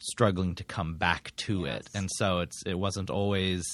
struggling 0.01 0.55
to 0.57 0.65
come 0.65 0.95
back 0.95 1.33
to 1.37 1.65
it. 1.67 1.89
And 1.95 2.09
so 2.17 2.41
it's 2.41 2.63
it 2.67 2.79
wasn't 2.79 3.11
always 3.11 3.65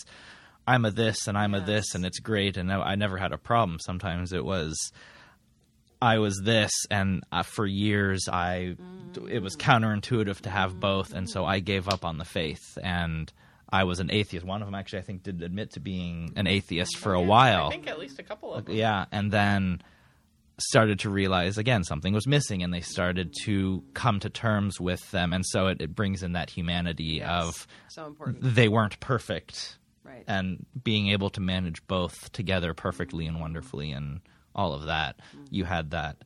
I'm 0.67 0.85
a 0.85 0.91
this 0.91 1.27
and 1.29 1.39
I'm 1.39 1.55
a 1.55 1.61
this 1.61 1.95
and 1.95 2.05
it's 2.05 2.19
great, 2.19 2.57
and 2.57 2.73
I 2.73 2.95
never 2.97 3.17
had 3.17 3.33
a 3.33 3.39
problem. 3.39 3.79
Sometimes 3.81 4.33
it 4.33 4.45
was. 4.45 4.93
I 6.03 6.19
was 6.19 6.43
this, 6.45 6.73
and 6.91 7.25
uh, 7.33 7.43
for 7.43 7.65
years, 7.65 8.29
I 8.31 8.77
it 9.31 9.43
was 9.43 9.57
counterintuitive 9.57 10.41
to 10.43 10.51
have 10.51 10.79
both, 10.79 11.15
and 11.15 11.29
so 11.29 11.47
I 11.47 11.61
gave 11.61 11.89
up 11.89 12.05
on 12.05 12.19
the 12.19 12.25
faith, 12.27 12.77
and 12.83 13.33
I 13.71 13.85
was 13.85 13.99
an 13.99 14.11
atheist. 14.13 14.45
One 14.45 14.61
of 14.61 14.69
them 14.69 14.75
actually, 14.75 14.99
I 14.99 15.03
think, 15.03 15.23
did 15.23 15.43
admit 15.43 15.73
to 15.73 15.81
being 15.81 16.35
an 16.37 16.47
atheist 16.47 16.99
for 16.99 17.15
a 17.15 17.21
while. 17.23 17.69
I 17.69 17.71
think 17.71 17.89
at 17.89 17.99
least 17.99 18.19
a 18.19 18.23
couple 18.23 18.53
of 18.53 18.67
them. 18.67 18.75
Yeah, 18.75 19.07
and 19.11 19.33
then 19.33 19.81
started 20.59 20.99
to 21.01 21.11
realize 21.11 21.59
again 21.59 21.85
something 21.85 22.13
was 22.15 22.27
missing, 22.27 22.63
and 22.63 22.73
they 22.73 22.81
started 22.81 23.35
to 23.45 23.83
come 23.95 24.21
to 24.21 24.31
terms 24.31 24.81
with 24.81 25.11
them, 25.11 25.33
and 25.33 25.45
so 25.47 25.67
it, 25.69 25.81
it 25.83 25.95
brings 25.95 26.23
in 26.23 26.33
that 26.33 26.51
humanity 26.51 27.21
Yes. 27.21 27.29
of 27.29 27.67
so 27.89 28.07
important. 28.07 28.39
they 28.43 28.69
weren't 28.69 28.99
perfect, 29.01 29.79
Right. 30.05 30.25
and 30.27 30.65
being 30.83 31.09
able 31.09 31.31
to 31.31 31.41
manage 31.41 31.87
both 31.87 32.33
together 32.33 32.73
perfectly 32.75 33.27
and 33.27 33.35
mm-hmm. 33.35 33.43
wonderfully, 33.43 33.93
and 33.93 34.21
all 34.55 34.73
of 34.73 34.87
that. 34.87 35.19
Mm-hmm. 35.35 35.45
You 35.51 35.65
had 35.65 35.91
that 35.91 36.17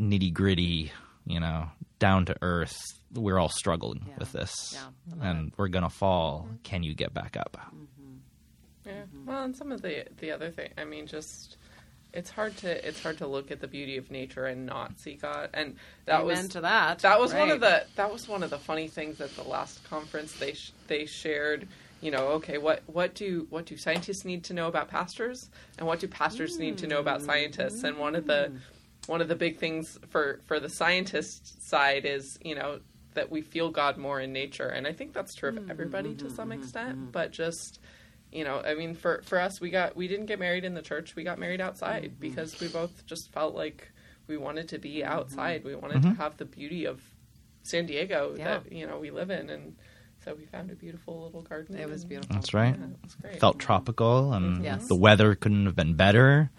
nitty 0.00 0.32
gritty, 0.32 0.90
you 1.24 1.38
know, 1.38 1.68
down 2.00 2.24
to 2.26 2.34
earth. 2.42 2.76
We're 3.14 3.38
all 3.38 3.48
struggling 3.48 4.04
Yeah. 4.08 4.14
with 4.18 4.32
this, 4.32 4.72
Yeah, 4.72 4.80
I 4.80 5.14
love 5.14 5.22
and 5.36 5.52
we're 5.56 5.68
gonna 5.68 5.88
fall. 5.90 6.46
Mm-hmm. 6.48 6.56
Can 6.64 6.82
you 6.82 6.94
get 6.94 7.14
back 7.14 7.36
up? 7.36 7.56
Yeah. 8.84 8.92
Mm-hmm. 8.92 9.26
Well, 9.26 9.44
and 9.44 9.56
some 9.56 9.70
of 9.70 9.80
the 9.82 10.04
the 10.18 10.32
other 10.32 10.50
thing, 10.50 10.70
I 10.76 10.84
mean, 10.84 11.06
just 11.06 11.56
it's 12.14 12.30
hard 12.30 12.56
to 12.58 12.88
it's 12.88 13.02
hard 13.02 13.18
to 13.18 13.26
look 13.26 13.50
at 13.50 13.60
the 13.60 13.66
beauty 13.66 13.96
of 13.96 14.10
nature 14.10 14.46
and 14.46 14.64
not 14.64 14.98
see 14.98 15.14
God. 15.14 15.50
And 15.52 15.76
that 16.06 16.20
Amen 16.20 16.26
was 16.26 16.48
to 16.48 16.60
that. 16.62 17.00
that 17.00 17.20
was 17.20 17.34
one 17.34 17.50
of 17.50 17.60
the 17.60 17.84
that 17.96 18.10
was 18.10 18.28
one 18.28 18.42
of 18.42 18.50
the 18.50 18.58
funny 18.58 18.88
things 18.88 19.20
at 19.20 19.34
the 19.36 19.42
last 19.42 19.84
conference 19.84 20.32
they 20.34 20.54
sh- 20.54 20.72
they 20.86 21.06
shared. 21.06 21.68
You 22.00 22.12
know, 22.12 22.28
okay, 22.28 22.58
what 22.58 22.82
what 22.86 23.14
do 23.14 23.46
what 23.50 23.66
do 23.66 23.76
scientists 23.76 24.24
need 24.24 24.44
to 24.44 24.54
know 24.54 24.68
about 24.68 24.88
pastors, 24.88 25.50
and 25.78 25.86
what 25.86 26.00
do 26.00 26.08
pastors 26.08 26.58
need 26.58 26.78
to 26.78 26.86
know 26.86 27.00
about 27.00 27.22
scientists? 27.22 27.82
And 27.82 27.98
one 27.98 28.14
of 28.14 28.26
the 28.26 28.52
mm. 28.52 29.08
one 29.08 29.20
of 29.20 29.28
the 29.28 29.34
big 29.34 29.58
things 29.58 29.98
for 30.10 30.40
for 30.46 30.60
the 30.60 30.68
scientist 30.68 31.68
side 31.68 32.04
is 32.04 32.38
you 32.42 32.54
know 32.54 32.80
that 33.14 33.30
we 33.30 33.40
feel 33.40 33.70
God 33.70 33.96
more 33.96 34.20
in 34.20 34.32
nature, 34.32 34.68
and 34.68 34.86
I 34.86 34.92
think 34.92 35.12
that's 35.12 35.34
true 35.34 35.50
of 35.50 35.56
mm, 35.56 35.70
everybody 35.70 36.14
to 36.14 36.26
mm-hmm, 36.26 36.34
some 36.34 36.50
mm-hmm, 36.50 36.60
extent. 36.60 36.96
Mm-hmm. 36.96 37.10
But 37.10 37.32
just 37.32 37.80
you 38.34 38.42
know, 38.42 38.60
I 38.60 38.74
mean, 38.74 38.94
for 38.94 39.22
for 39.22 39.40
us, 39.40 39.60
we 39.60 39.70
got 39.70 39.96
we 39.96 40.08
didn't 40.08 40.26
get 40.26 40.38
married 40.38 40.64
in 40.64 40.74
the 40.74 40.82
church; 40.82 41.14
we 41.14 41.22
got 41.22 41.38
married 41.38 41.60
outside 41.60 42.04
mm-hmm. 42.04 42.20
because 42.20 42.58
we 42.60 42.68
both 42.68 43.06
just 43.06 43.30
felt 43.32 43.54
like 43.54 43.92
we 44.26 44.36
wanted 44.36 44.68
to 44.70 44.78
be 44.78 44.96
mm-hmm. 44.96 45.12
outside. 45.12 45.64
We 45.64 45.76
wanted 45.76 46.02
to 46.02 46.08
mm-hmm. 46.08 46.20
have 46.20 46.36
the 46.36 46.44
beauty 46.44 46.84
of 46.86 47.00
San 47.62 47.86
Diego 47.86 48.34
Yeah. 48.36 48.44
that 48.58 48.72
you 48.72 48.86
know 48.86 48.98
we 48.98 49.10
live 49.10 49.30
in, 49.30 49.50
and 49.50 49.76
so 50.24 50.34
we 50.34 50.46
found 50.46 50.70
a 50.70 50.74
beautiful 50.74 51.22
little 51.22 51.42
garden. 51.42 51.76
It 51.76 51.88
was 51.88 52.04
beautiful. 52.04 52.34
That's 52.34 52.52
right. 52.52 52.74
Yeah, 52.76 52.86
was 53.02 53.14
great. 53.14 53.40
Felt 53.40 53.58
tropical, 53.60 54.32
and 54.32 54.64
Yes. 54.64 54.88
the 54.88 54.96
weather 54.96 55.34
couldn't 55.34 55.66
have 55.66 55.76
been 55.76 55.94
better. 55.94 56.50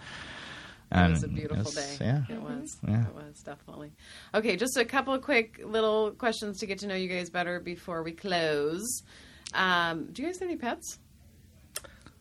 And 0.92 1.10
It 1.10 1.14
was 1.14 1.24
a 1.24 1.28
beautiful 1.28 1.68
it's- 1.68 1.98
day. 1.98 2.06
Yeah. 2.06 2.24
It 2.30 2.42
was. 2.42 2.78
Yeah. 2.88 3.08
It 3.08 3.16
was 3.16 3.42
definitely. 3.44 3.92
Okay, 4.34 4.56
just 4.56 4.78
a 4.78 4.86
couple 4.86 5.14
of 5.14 5.24
quick 5.24 5.60
little 5.66 6.12
questions 6.12 6.60
to 6.60 6.68
get 6.68 6.80
to 6.80 6.88
know 6.88 6.96
you 6.96 7.10
guys 7.10 7.30
better 7.30 7.60
before 7.60 8.04
we 8.04 8.12
close. 8.14 9.04
Um, 9.54 10.08
do 10.12 10.22
you 10.22 10.28
guys 10.28 10.40
have 10.40 10.48
any 10.48 10.58
pets? 10.58 11.00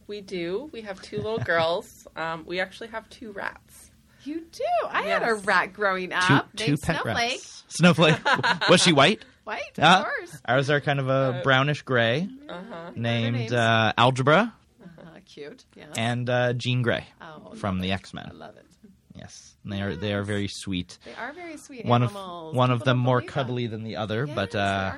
We 0.07 0.21
do. 0.21 0.69
We 0.73 0.83
have 0.83 1.01
two 1.03 1.17
little 1.17 1.39
girls. 1.53 2.07
Um, 2.17 2.45
we 2.47 2.61
actually 2.61 2.89
have 2.89 3.09
two 3.11 3.33
rats. 3.33 3.91
You 4.25 4.41
do. 4.53 4.87
I 4.89 5.03
had 5.03 5.23
a 5.23 5.35
rat 5.35 5.73
growing 5.75 6.13
up. 6.13 6.49
two 6.57 6.67
named 6.69 6.81
pet 6.83 7.03
Snowflake. 7.03 7.31
rats. 7.33 7.65
Snowflake. 7.69 8.17
Was 8.71 8.81
she 8.83 8.93
white? 8.93 9.25
White, 9.45 9.61
Yeah. 9.77 9.99
of 9.99 10.05
course. 10.05 10.41
Ours 10.47 10.71
are 10.71 10.81
kind 10.81 10.99
of 11.01 11.09
a 11.09 11.13
Uh, 11.13 11.43
brownish 11.43 11.83
gray, 11.83 12.27
Uh 12.49 12.63
huh. 12.71 12.91
named 12.97 13.53
uh, 13.53 13.93
Algebra 13.99 14.55
Uh, 14.83 15.19
cute. 15.27 15.65
Yeah. 15.77 15.85
and 15.99 16.31
uh, 16.31 16.55
Jean 16.55 16.81
Grey 16.81 17.05
oh, 17.21 17.53
from 17.55 17.81
the 17.81 17.91
it. 17.91 17.95
X 17.95 18.13
I 18.15 18.23
Men. 18.23 18.39
love 18.39 18.57
it. 18.57 18.65
Yes, 19.15 19.55
and 19.63 19.73
they 19.73 19.81
are 19.83 19.95
they 19.95 20.13
are 20.15 20.23
very 20.23 20.49
sweet. 20.49 20.99
They 21.05 21.15
are 21.15 21.33
very 21.33 21.57
sweet 21.59 21.85
One 21.87 22.03
of 22.03 22.11
animals. 22.11 22.55
one 22.55 22.71
of 22.73 22.83
them 22.85 22.99
more 22.99 23.19
believe 23.21 23.29
that. 23.29 23.33
cuddly 23.35 23.67
than 23.69 23.85
the 23.85 23.97
other, 23.97 24.25
Yes, 24.27 24.35
but 24.35 24.51
they 24.53 24.59
uh, 24.59 24.91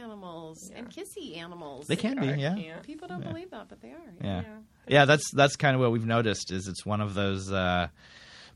are 0.00 0.08
cuddly 0.08 0.12
animals 0.12 0.70
and 0.74 0.88
kissy 0.88 1.36
animals. 1.36 1.86
they 1.86 1.96
can 1.96 2.18
be. 2.20 2.26
Yeah. 2.26 2.56
Yeah. 2.56 2.78
People 2.80 3.08
don't 3.08 3.22
believe 3.24 3.50
that, 3.50 3.68
but 3.68 3.80
they 3.80 3.88
are. 3.90 4.14
Yeah. 4.22 4.42
Yeah. 4.42 4.44
Yeah, 4.88 5.04
that's 5.04 5.30
that's 5.32 5.56
kind 5.56 5.74
of 5.74 5.80
what 5.80 5.92
we've 5.92 6.06
noticed 6.06 6.50
is 6.52 6.66
it's 6.68 6.84
one 6.84 7.00
of 7.00 7.14
those 7.14 7.50
uh, 7.52 7.88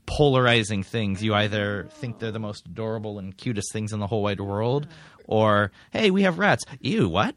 polarizing 0.05 0.83
things. 0.83 1.23
You 1.23 1.33
either 1.33 1.87
think 1.99 2.19
they're 2.19 2.31
the 2.31 2.39
most 2.39 2.65
adorable 2.65 3.19
and 3.19 3.35
cutest 3.35 3.71
things 3.71 3.93
in 3.93 3.99
the 3.99 4.07
whole 4.07 4.21
wide 4.23 4.41
world, 4.41 4.87
or 5.25 5.71
hey, 5.91 6.11
we 6.11 6.23
have 6.23 6.37
rats. 6.37 6.63
Ew, 6.81 7.07
what? 7.07 7.35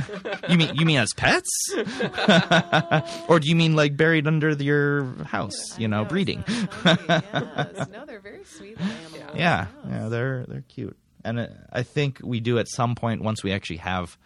you 0.48 0.56
mean 0.58 0.74
you 0.74 0.84
mean 0.84 0.98
as 0.98 1.12
pets? 1.14 1.48
or 3.28 3.38
do 3.38 3.48
you 3.48 3.54
mean 3.54 3.76
like 3.76 3.96
buried 3.96 4.26
under 4.26 4.50
your 4.52 5.04
house? 5.24 5.76
I 5.76 5.80
You 5.82 5.88
know, 5.88 6.02
it's 6.02 6.08
breeding. 6.10 6.42
yes. 6.48 7.88
No, 7.92 8.04
they're 8.06 8.20
very 8.20 8.44
sweet 8.44 8.80
animals. 8.80 9.36
Yeah, 9.36 9.66
yeah, 9.88 10.08
they're 10.08 10.44
they're 10.48 10.64
cute, 10.68 10.96
and 11.24 11.48
I 11.72 11.82
think 11.82 12.20
we 12.22 12.40
do 12.40 12.58
at 12.58 12.68
some 12.68 12.94
point 12.94 13.22
once 13.22 13.42
we 13.42 13.52
actually 13.52 13.78
have 13.78 14.16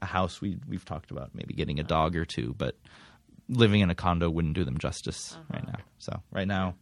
a 0.00 0.06
house. 0.06 0.40
We 0.40 0.58
we've 0.68 0.84
talked 0.84 1.10
about 1.10 1.30
maybe 1.34 1.54
getting 1.54 1.78
a 1.80 1.82
dog 1.84 2.16
or 2.16 2.24
two, 2.24 2.54
but 2.58 2.76
living 3.48 3.80
in 3.80 3.90
a 3.90 3.94
condo 3.94 4.30
wouldn't 4.30 4.54
do 4.54 4.64
them 4.64 4.78
justice 4.78 5.32
uh-huh. 5.34 5.44
right 5.54 5.66
now. 5.66 5.78
So 5.98 6.22
right 6.30 6.48
now, 6.48 6.74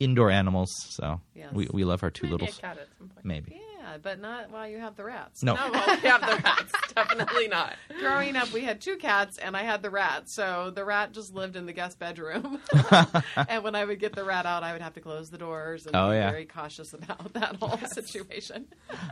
indoor 0.00 0.30
animals. 0.30 0.70
So 0.90 1.20
Yes. 1.34 1.52
we 1.52 1.68
we 1.72 1.84
love 1.84 2.02
our 2.02 2.10
two 2.10 2.24
Maybe 2.26 2.32
littles. 2.32 2.58
a 2.58 2.60
cat 2.60 2.78
at 2.78 2.88
some 2.98 3.08
point. 3.08 3.24
Maybe 3.24 3.52
Yeah, 3.54 3.71
but 4.02 4.20
not 4.20 4.50
while 4.50 4.68
you 4.68 4.78
have 4.78 4.96
the 4.96 5.04
rats. 5.04 5.42
no. 5.42 5.54
No, 5.54 5.70
well, 5.70 5.98
we 6.02 6.08
have 6.08 6.20
the 6.20 6.40
rats. 6.42 6.72
Definitely 6.94 7.48
not. 7.48 7.74
Growing 8.00 8.36
up, 8.36 8.52
we 8.52 8.62
had 8.62 8.80
two 8.80 8.96
cats, 8.96 9.38
and 9.38 9.56
I 9.56 9.62
had 9.62 9.82
the 9.82 9.90
rat. 9.90 10.24
So 10.30 10.70
the 10.74 10.84
rat 10.84 11.12
just 11.12 11.34
lived 11.34 11.56
in 11.56 11.66
the 11.66 11.72
guest 11.72 11.98
bedroom. 11.98 12.60
and 13.48 13.64
when 13.64 13.74
I 13.74 13.84
would 13.84 13.98
get 13.98 14.14
the 14.14 14.24
rat 14.24 14.46
out, 14.46 14.62
I 14.62 14.72
would 14.72 14.82
have 14.82 14.94
to 14.94 15.00
close 15.00 15.28
the 15.30 15.38
doors 15.38 15.86
and 15.86 15.94
Oh, 15.96 16.10
be 16.10 16.16
yeah. 16.16 16.30
very 16.30 16.44
cautious 16.46 16.92
about 16.92 17.32
that 17.34 17.56
whole 17.56 17.78
situation. 17.88 18.66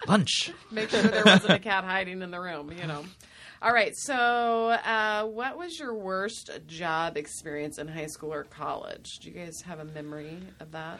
lunch. 0.06 0.52
Make 0.70 0.90
sure 0.90 1.02
there 1.02 1.24
wasn't 1.24 1.52
a 1.54 1.58
cat 1.58 1.84
hiding 1.84 2.22
in 2.22 2.30
the 2.30 2.40
room, 2.40 2.70
you 2.72 2.86
know. 2.86 3.04
All 3.62 3.72
right, 3.74 3.94
so 3.94 4.14
uh, 4.70 5.24
what 5.26 5.58
was 5.58 5.78
your 5.78 5.94
worst 5.94 6.50
job 6.66 7.18
experience 7.18 7.78
in 7.78 7.88
high 7.88 8.06
school 8.06 8.32
or 8.32 8.44
college? 8.44 9.18
Do 9.20 9.28
you 9.28 9.34
guys 9.34 9.60
have 9.66 9.80
a 9.80 9.84
memory 9.84 10.38
of 10.60 10.72
that? 10.72 10.98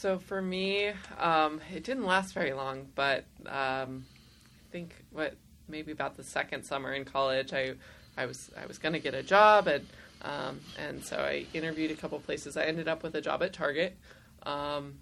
So 0.00 0.18
for 0.18 0.40
me, 0.40 0.92
um, 1.18 1.60
it 1.74 1.84
didn't 1.84 2.06
last 2.06 2.32
very 2.32 2.54
long, 2.54 2.86
but 2.94 3.26
um, 3.44 4.06
I 4.56 4.72
think 4.72 4.94
what 5.10 5.34
maybe 5.68 5.92
about 5.92 6.16
the 6.16 6.24
second 6.24 6.64
summer 6.64 6.94
in 6.94 7.04
college, 7.04 7.52
I 7.52 7.74
I 8.16 8.24
was 8.24 8.50
I 8.58 8.64
was 8.64 8.78
going 8.78 8.94
to 8.94 8.98
get 8.98 9.12
a 9.12 9.22
job, 9.22 9.66
and 9.66 9.86
um, 10.22 10.60
and 10.78 11.04
so 11.04 11.18
I 11.18 11.44
interviewed 11.52 11.90
a 11.90 11.96
couple 11.96 12.18
places. 12.18 12.56
I 12.56 12.64
ended 12.64 12.88
up 12.88 13.02
with 13.02 13.14
a 13.14 13.20
job 13.20 13.42
at 13.42 13.52
Target, 13.52 13.94
um, 14.44 14.94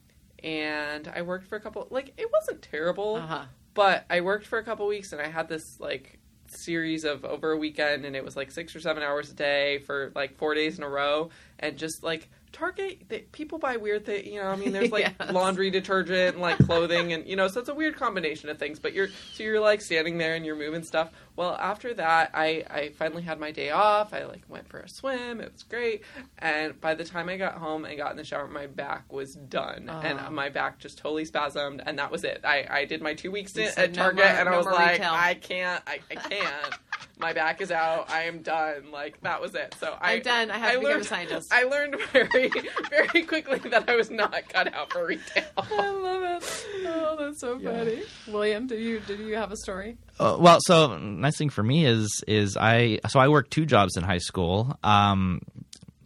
and 0.42 1.06
I 1.14 1.22
worked 1.22 1.46
for 1.46 1.54
a 1.54 1.60
couple. 1.60 1.86
Like 1.90 2.12
it 2.16 2.28
wasn't 2.32 2.60
terrible, 2.62 3.16
Uh-huh. 3.22 3.44
but 3.74 4.04
I 4.10 4.20
worked 4.22 4.48
for 4.48 4.58
a 4.58 4.64
couple 4.64 4.88
weeks, 4.88 5.12
and 5.12 5.22
I 5.22 5.28
had 5.28 5.48
this 5.48 5.78
like 5.78 6.18
series 6.48 7.04
of 7.04 7.24
over 7.24 7.52
a 7.52 7.56
weekend 7.56 8.06
and 8.06 8.16
it 8.16 8.24
was 8.24 8.34
like 8.34 8.50
six 8.50 8.74
or 8.74 8.80
seven 8.80 9.02
hours 9.02 9.30
a 9.30 9.34
day 9.34 9.78
for 9.80 10.10
like 10.14 10.34
four 10.38 10.54
days 10.54 10.78
in 10.78 10.82
a 10.82 10.88
row 10.88 11.28
and 11.58 11.76
just 11.76 12.02
like 12.02 12.30
Target, 12.52 13.02
they, 13.08 13.20
people 13.20 13.58
buy 13.58 13.76
weird 13.76 14.06
things. 14.06 14.26
You 14.26 14.40
know, 14.40 14.48
I 14.48 14.56
mean, 14.56 14.72
there's 14.72 14.90
like 14.92 15.14
Yes. 15.20 15.32
laundry 15.32 15.70
detergent 15.70 16.34
and 16.34 16.40
like 16.40 16.58
clothing, 16.58 17.12
and 17.12 17.26
you 17.26 17.36
know, 17.36 17.48
so 17.48 17.60
it's 17.60 17.68
a 17.68 17.74
weird 17.74 17.96
combination 17.96 18.48
of 18.48 18.58
things. 18.58 18.78
But 18.78 18.94
you're 18.94 19.08
so 19.34 19.42
you're 19.42 19.60
like 19.60 19.80
standing 19.80 20.18
there 20.18 20.34
and 20.34 20.44
you're 20.44 20.56
moving 20.56 20.82
stuff. 20.82 21.10
Well, 21.38 21.54
after 21.54 21.94
that, 21.94 22.32
I 22.34 22.64
I 22.68 22.88
finally 22.98 23.22
had 23.22 23.38
my 23.38 23.52
day 23.52 23.70
off. 23.70 24.12
I 24.12 24.24
like 24.24 24.42
went 24.48 24.66
for 24.68 24.80
a 24.80 24.88
swim. 24.88 25.40
It 25.40 25.52
was 25.52 25.62
great. 25.62 26.02
And 26.38 26.78
by 26.80 26.94
the 26.96 27.04
time 27.04 27.28
I 27.28 27.36
got 27.36 27.54
home 27.54 27.84
and 27.84 27.96
got 27.96 28.10
in 28.10 28.16
the 28.16 28.24
shower, 28.24 28.48
my 28.48 28.66
back 28.66 29.12
was 29.12 29.36
done, 29.36 29.88
Oh. 29.88 30.00
and 30.00 30.34
my 30.34 30.48
back 30.48 30.80
just 30.80 30.98
totally 30.98 31.24
spasmed, 31.24 31.80
and 31.86 31.96
that 32.00 32.10
was 32.10 32.24
it. 32.24 32.40
I 32.44 32.66
I 32.68 32.84
did 32.86 33.00
my 33.02 33.14
two 33.14 33.30
weeks 33.30 33.54
You 33.54 33.62
stint 33.70 33.74
said 33.76 33.90
at 33.90 33.96
no 33.96 34.02
Target, 34.02 34.24
more- 34.24 34.34
and 34.34 34.48
I 34.48 34.56
was 34.56 34.66
like, 34.66 34.90
retail. 34.98 35.12
I 35.14 35.34
can't, 35.34 35.82
I, 35.86 36.00
I 36.10 36.14
can't. 36.16 36.74
my 37.20 37.32
back 37.32 37.60
is 37.60 37.70
out. 37.70 38.10
I 38.10 38.22
am 38.24 38.42
done. 38.42 38.90
Like 38.90 39.20
that 39.22 39.40
was 39.40 39.54
it. 39.54 39.76
So 39.78 39.96
I 40.00 40.14
I'm 40.14 40.22
done. 40.22 40.50
I 40.50 40.58
have 40.58 40.72
to 40.74 40.80
become 40.80 41.00
a 41.00 41.04
scientist. 41.04 41.52
I 41.52 41.62
learned 41.62 41.96
very, 42.12 42.50
very 42.90 43.22
quickly 43.22 43.58
that 43.70 43.88
I 43.88 43.94
was 43.94 44.10
not 44.10 44.48
cut 44.48 44.74
out 44.74 44.92
for 44.92 45.06
retail. 45.06 45.44
I 45.56 45.88
love 45.90 46.42
it. 46.42 46.66
Oh, 46.84 47.16
that's 47.16 47.38
so 47.38 47.58
Yeah. 47.58 47.78
funny. 47.78 48.02
William, 48.26 48.66
did 48.66 48.80
you 48.80 48.98
did 48.98 49.20
you 49.20 49.36
have 49.36 49.52
a 49.52 49.56
story? 49.56 49.98
Uh, 50.18 50.36
well, 50.38 50.58
so 50.60 50.98
nice 50.98 51.36
thing 51.36 51.50
for 51.50 51.62
me 51.62 51.86
is 51.86 52.22
is 52.26 52.56
I 52.56 52.98
so 53.08 53.20
I 53.20 53.28
worked 53.28 53.50
two 53.50 53.66
jobs 53.66 53.96
in 53.96 54.02
high 54.02 54.18
school, 54.18 54.76
um, 54.82 55.42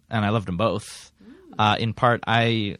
and 0.09 0.23
I 0.23 0.29
loved 0.29 0.47
them 0.47 0.57
both. 0.57 1.11
Uh, 1.57 1.75
in 1.79 1.93
part, 1.93 2.23
I 2.27 2.77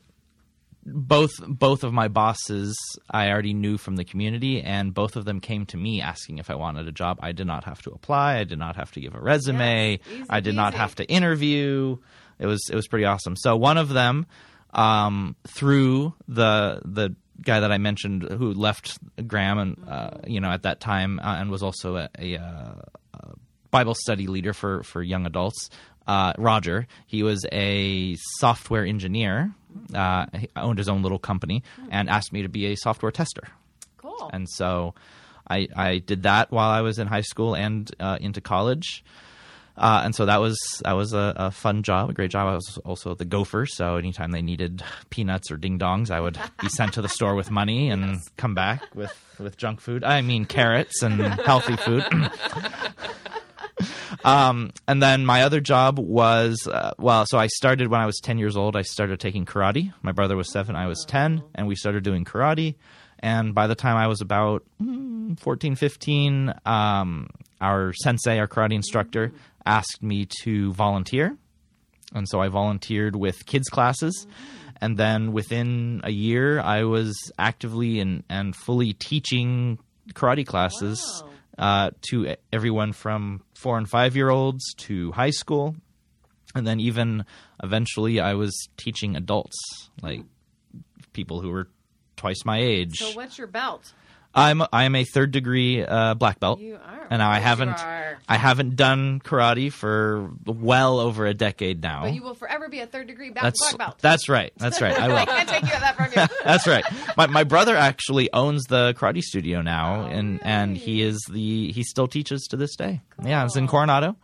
both 0.85 1.31
both 1.47 1.83
of 1.83 1.93
my 1.93 2.07
bosses 2.07 2.77
I 3.09 3.29
already 3.29 3.53
knew 3.53 3.77
from 3.77 3.95
the 3.95 4.03
community, 4.03 4.61
and 4.61 4.93
both 4.93 5.15
of 5.15 5.25
them 5.25 5.39
came 5.39 5.65
to 5.67 5.77
me 5.77 6.01
asking 6.01 6.37
if 6.37 6.49
I 6.49 6.55
wanted 6.55 6.87
a 6.87 6.91
job. 6.91 7.19
I 7.21 7.31
did 7.31 7.47
not 7.47 7.63
have 7.63 7.81
to 7.83 7.91
apply. 7.91 8.37
I 8.37 8.43
did 8.43 8.59
not 8.59 8.75
have 8.75 8.91
to 8.91 9.01
give 9.01 9.15
a 9.15 9.19
resume. 9.21 9.91
Yes, 9.91 10.13
easy 10.13 10.25
I 10.29 10.39
did 10.39 10.55
not 10.55 10.73
have 10.73 10.95
to 10.95 11.05
interview. 11.05 11.97
It 12.39 12.45
was 12.45 12.67
it 12.69 12.75
was 12.75 12.87
pretty 12.87 13.05
awesome. 13.05 13.35
So 13.35 13.55
one 13.55 13.77
of 13.77 13.89
them, 13.89 14.25
um, 14.73 15.35
through 15.47 16.13
the 16.27 16.81
the 16.83 17.15
guy 17.43 17.59
that 17.59 17.71
I 17.71 17.77
mentioned 17.77 18.23
who 18.23 18.53
left 18.53 18.97
Graham 19.27 19.57
and 19.57 19.87
uh, 19.87 20.11
you 20.25 20.39
know 20.39 20.49
at 20.49 20.63
that 20.63 20.79
time 20.79 21.19
uh, 21.19 21.37
and 21.39 21.51
was 21.51 21.63
also 21.63 21.97
a, 21.97 22.09
a, 22.19 22.37
uh, 22.37 22.75
a 23.13 23.29
Bible 23.71 23.95
study 23.95 24.27
leader 24.27 24.53
for 24.53 24.83
for 24.83 25.01
young 25.01 25.25
adults. 25.25 25.69
Uh, 26.05 26.33
Roger, 26.37 26.87
he 27.07 27.23
was 27.23 27.45
a 27.51 28.17
software 28.39 28.85
engineer. 28.85 29.53
Uh, 29.93 30.25
he 30.37 30.49
owned 30.55 30.77
his 30.77 30.89
own 30.89 31.01
little 31.01 31.19
company 31.19 31.63
and 31.89 32.09
asked 32.09 32.33
me 32.33 32.41
to 32.41 32.49
be 32.49 32.65
a 32.67 32.75
software 32.75 33.11
tester. 33.11 33.47
Cool. 33.97 34.29
And 34.33 34.49
so 34.49 34.93
I, 35.49 35.67
I 35.75 35.97
did 35.99 36.23
that 36.23 36.51
while 36.51 36.69
I 36.69 36.81
was 36.81 36.99
in 36.99 37.07
high 37.07 37.21
school 37.21 37.55
and 37.55 37.89
uh, 37.99 38.17
into 38.19 38.41
college. 38.41 39.03
Uh, 39.75 40.01
and 40.05 40.13
so 40.13 40.25
that 40.25 40.39
was 40.39 40.57
that 40.83 40.93
was 40.93 41.13
a, 41.13 41.33
a 41.35 41.51
fun 41.51 41.81
job, 41.81 42.09
a 42.09 42.13
great 42.13 42.29
job. 42.29 42.47
I 42.47 42.55
was 42.55 42.77
also 42.85 43.15
the 43.15 43.25
gopher, 43.25 43.65
so 43.65 43.95
anytime 43.95 44.31
they 44.31 44.41
needed 44.41 44.83
peanuts 45.09 45.51
or 45.51 45.57
ding 45.57 45.79
dongs, 45.79 46.11
I 46.11 46.19
would 46.19 46.37
be 46.61 46.69
sent 46.69 46.93
to 46.93 47.01
the 47.01 47.09
store 47.09 47.33
with 47.33 47.49
money 47.49 47.89
and 47.89 48.19
come 48.37 48.53
back 48.53 48.83
with, 48.93 49.13
with 49.39 49.57
junk 49.57 49.81
food. 49.81 50.03
I 50.03 50.21
mean 50.21 50.45
carrots 50.45 51.01
and 51.01 51.19
healthy 51.41 51.75
food. 51.75 52.05
um, 54.23 54.71
and 54.87 55.01
then 55.01 55.25
my 55.25 55.41
other 55.41 55.59
job 55.59 55.97
was 55.97 56.67
uh, 56.67 56.91
well, 56.99 57.25
so 57.27 57.39
I 57.39 57.47
started 57.47 57.87
when 57.87 57.99
I 57.99 58.05
was 58.05 58.19
ten 58.19 58.37
years 58.37 58.55
old. 58.55 58.75
I 58.75 58.83
started 58.83 59.19
taking 59.19 59.45
karate. 59.45 59.91
My 60.03 60.11
brother 60.11 60.37
was 60.37 60.51
seven, 60.51 60.75
I 60.75 60.85
was 60.85 61.03
ten, 61.07 61.41
and 61.55 61.67
we 61.67 61.75
started 61.75 62.03
doing 62.03 62.25
karate. 62.25 62.75
And 63.23 63.55
by 63.55 63.67
the 63.67 63.75
time 63.75 63.95
I 63.95 64.07
was 64.07 64.19
about 64.19 64.63
mm, 64.81 65.39
14, 65.39 65.75
15, 65.75 66.53
um, 66.65 67.29
our 67.61 67.93
sensei, 67.93 68.37
our 68.37 68.49
karate 68.49 68.73
instructor, 68.73 69.31
asked 69.65 70.01
me 70.01 70.27
to 70.43 70.73
volunteer. 70.73 71.37
And 72.13 72.27
so 72.29 72.39
I 72.41 72.47
volunteered 72.49 73.15
with 73.15 73.45
kids' 73.45 73.69
classes. 73.69 74.27
And 74.79 74.97
then 74.97 75.31
within 75.31 76.01
a 76.03 76.11
year, 76.11 76.59
I 76.59 76.83
was 76.83 77.31
actively 77.37 77.99
and, 77.99 78.23
and 78.29 78.55
fully 78.55 78.93
teaching 78.93 79.79
karate 80.13 80.45
classes 80.45 81.23
uh, 81.57 81.91
to 82.09 82.35
everyone 82.51 82.93
from 82.93 83.41
four 83.53 83.77
and 83.77 83.89
five 83.89 84.15
year 84.15 84.29
olds 84.29 84.73
to 84.79 85.11
high 85.13 85.29
school. 85.29 85.75
And 86.55 86.67
then 86.67 86.79
even 86.79 87.25
eventually, 87.63 88.19
I 88.19 88.33
was 88.33 88.53
teaching 88.77 89.15
adults, 89.15 89.57
like 90.01 90.23
people 91.13 91.41
who 91.41 91.49
were 91.49 91.67
twice 92.15 92.45
my 92.45 92.59
age. 92.59 92.99
so 92.99 93.11
what's 93.11 93.37
your 93.37 93.47
belt? 93.47 93.93
I'm 94.35 94.61
I 94.73 94.85
am 94.85 94.95
a 94.95 95.03
third 95.03 95.31
degree 95.31 95.83
uh, 95.85 96.15
black 96.15 96.39
belt, 96.39 96.59
You 96.59 96.75
are. 96.75 97.07
and 97.09 97.19
now 97.19 97.29
I 97.29 97.39
haven't. 97.39 97.77
I 98.29 98.37
haven't 98.37 98.77
done 98.77 99.19
karate 99.19 99.71
for 99.71 100.31
well 100.45 100.99
over 100.99 101.25
a 101.25 101.33
decade 101.33 101.81
now. 101.83 102.03
But 102.03 102.13
you 102.15 102.23
will 102.23 102.33
forever 102.35 102.69
be 102.69 102.79
a 102.79 102.87
third 102.87 103.07
degree 103.07 103.29
ba- 103.31 103.39
that's 103.43 103.59
black 103.59 103.77
belt. 103.77 103.99
that's 103.99 104.29
right. 104.29 104.53
That's 104.57 104.81
right. 104.81 104.97
I 104.97 105.13
I 105.21 105.25
can't 105.25 105.49
take 105.49 105.63
you 105.63 105.69
that 105.69 105.95
from 105.97 106.05
you. 106.15 106.27
That's 106.43 106.65
right. 106.67 106.85
My 107.17 107.27
my 107.27 107.43
brother 107.43 107.75
actually 107.75 108.31
owns 108.33 108.63
the 108.63 108.93
karate 108.97 109.21
studio 109.21 109.61
now, 109.61 110.03
Oh, 110.03 110.05
and 110.07 110.39
and 110.43 110.77
he 110.77 111.01
is 111.01 111.19
the 111.29 111.71
he 111.71 111.83
still 111.83 112.07
teaches 112.07 112.47
to 112.51 112.57
this 112.57 112.75
day. 112.75 113.01
Yeah, 113.23 113.43
it's 113.45 113.55
in 113.57 113.67
Coronado. 113.67 114.15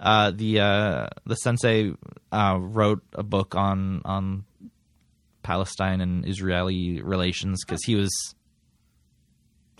Uh, 0.00 0.32
the 0.32 0.58
uh, 0.60 1.06
the 1.26 1.36
sensei 1.36 1.92
uh, 2.32 2.58
wrote 2.60 3.02
a 3.12 3.22
book 3.22 3.54
on 3.54 4.00
on 4.04 4.44
Palestine 5.42 6.00
and 6.00 6.26
Israeli 6.26 7.02
relations 7.02 7.62
because 7.64 7.84
he 7.84 7.94
was. 7.94 8.10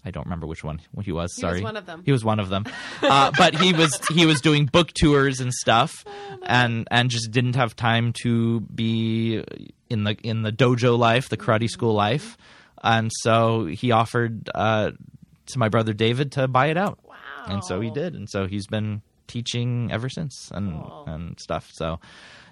I 0.04 0.10
don't 0.10 0.24
remember 0.24 0.46
which 0.46 0.64
one 0.64 0.80
he 1.02 1.12
was. 1.12 1.34
Sorry, 1.36 1.58
he 1.58 1.62
was 1.62 1.72
one 1.72 1.76
of 1.76 1.86
them. 1.86 2.02
He 2.04 2.12
was 2.12 2.24
one 2.24 2.40
of 2.40 2.48
them, 2.48 2.64
uh, 3.02 3.30
but 3.38 3.54
he 3.54 3.72
was 3.72 4.00
he 4.10 4.26
was 4.26 4.40
doing 4.40 4.66
book 4.66 4.92
tours 4.92 5.40
and 5.40 5.52
stuff, 5.52 6.04
Oh, 6.06 6.38
and 6.44 6.88
and 6.90 7.08
just 7.10 7.30
didn't 7.30 7.54
have 7.56 7.76
time 7.76 8.12
to 8.22 8.60
be 8.60 9.44
in 9.88 10.04
the 10.04 10.14
in 10.22 10.42
the 10.42 10.50
dojo 10.52 10.98
life, 10.98 11.28
the 11.28 11.36
karate 11.36 11.68
school 11.70 11.94
life, 11.94 12.36
and 12.82 13.10
so 13.20 13.66
he 13.66 13.92
offered 13.92 14.50
uh, 14.54 14.90
to 15.46 15.58
my 15.58 15.68
brother 15.68 15.92
David 15.92 16.32
to 16.32 16.48
buy 16.48 16.66
it 16.66 16.76
out, 16.76 16.98
Wow. 17.04 17.14
and 17.46 17.64
so 17.64 17.80
he 17.80 17.90
did, 17.90 18.14
and 18.14 18.28
so 18.28 18.46
he's 18.46 18.66
been 18.66 19.02
teaching 19.28 19.90
ever 19.92 20.08
since 20.08 20.50
and 20.52 20.82
and 21.06 21.38
stuff. 21.40 21.70
So 21.72 22.00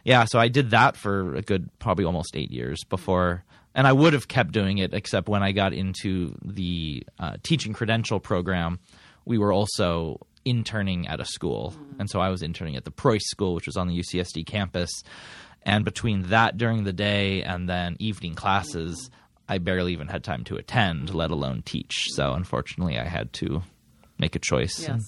yeah, 0.05 0.25
so 0.25 0.39
I 0.39 0.49
did 0.49 0.71
that 0.71 0.97
for 0.97 1.35
a 1.35 1.43
good 1.43 1.69
probably 1.79 2.05
almost 2.05 2.37
eight 2.37 2.51
years 2.53 2.85
before. 2.89 3.45
And 3.75 3.87
I 3.87 3.93
would 3.93 4.13
have 4.13 4.27
kept 4.29 4.53
doing 4.53 4.79
it, 4.79 4.93
except 4.93 5.29
when 5.29 5.43
I 5.43 5.53
got 5.53 5.73
into 5.73 6.35
the 6.45 7.05
uh, 7.19 7.37
teaching 7.43 7.73
credential 7.73 8.19
program, 8.19 8.81
we 9.25 9.39
were 9.39 9.53
also 9.53 10.19
interning 10.45 11.07
at 11.07 11.21
a 11.21 11.25
school. 11.25 11.75
And 11.99 12.11
so 12.11 12.21
I 12.21 12.31
was 12.31 12.43
interning 12.43 12.75
at 12.77 12.85
the 12.85 12.91
Preuss 12.91 13.23
School, 13.27 13.55
which 13.55 13.67
was 13.67 13.77
on 13.77 13.87
the 13.89 13.97
UCSD 13.99 14.45
campus. 14.47 14.91
And 15.63 15.85
between 15.85 16.23
that 16.31 16.57
during 16.57 16.85
the 16.85 16.93
day 16.93 17.43
and 17.43 17.69
then 17.69 17.97
evening 18.01 18.35
classes, 18.35 19.11
I 19.49 19.59
barely 19.59 19.93
even 19.93 20.09
had 20.09 20.25
time 20.25 20.43
to 20.45 20.57
attend, 20.57 21.15
let 21.15 21.31
alone 21.31 21.63
teach. 21.65 22.07
So 22.11 22.33
unfortunately, 22.33 22.99
I 22.99 23.05
had 23.05 23.33
to 23.35 23.63
make 24.19 24.35
a 24.35 24.39
choice. 24.39 24.81
Yes. 24.81 25.03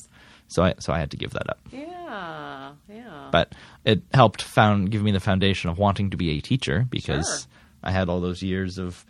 so 0.48 0.62
I 0.64 0.74
so 0.78 0.92
I 0.92 0.98
had 0.98 1.10
to 1.12 1.16
give 1.16 1.30
that 1.30 1.48
up. 1.48 1.58
Yeah. 1.70 2.72
Yeah. 2.88 3.28
But 3.32 3.54
it 3.84 4.02
helped 4.12 4.42
found 4.42 4.90
give 4.90 5.02
me 5.02 5.10
the 5.12 5.20
foundation 5.20 5.70
of 5.70 5.78
wanting 5.78 6.10
to 6.10 6.16
be 6.16 6.30
a 6.36 6.40
teacher 6.40 6.86
because 6.90 7.26
Sure. 7.26 7.48
I 7.82 7.90
had 7.90 8.08
all 8.08 8.20
those 8.20 8.42
years 8.42 8.78
of 8.78 9.04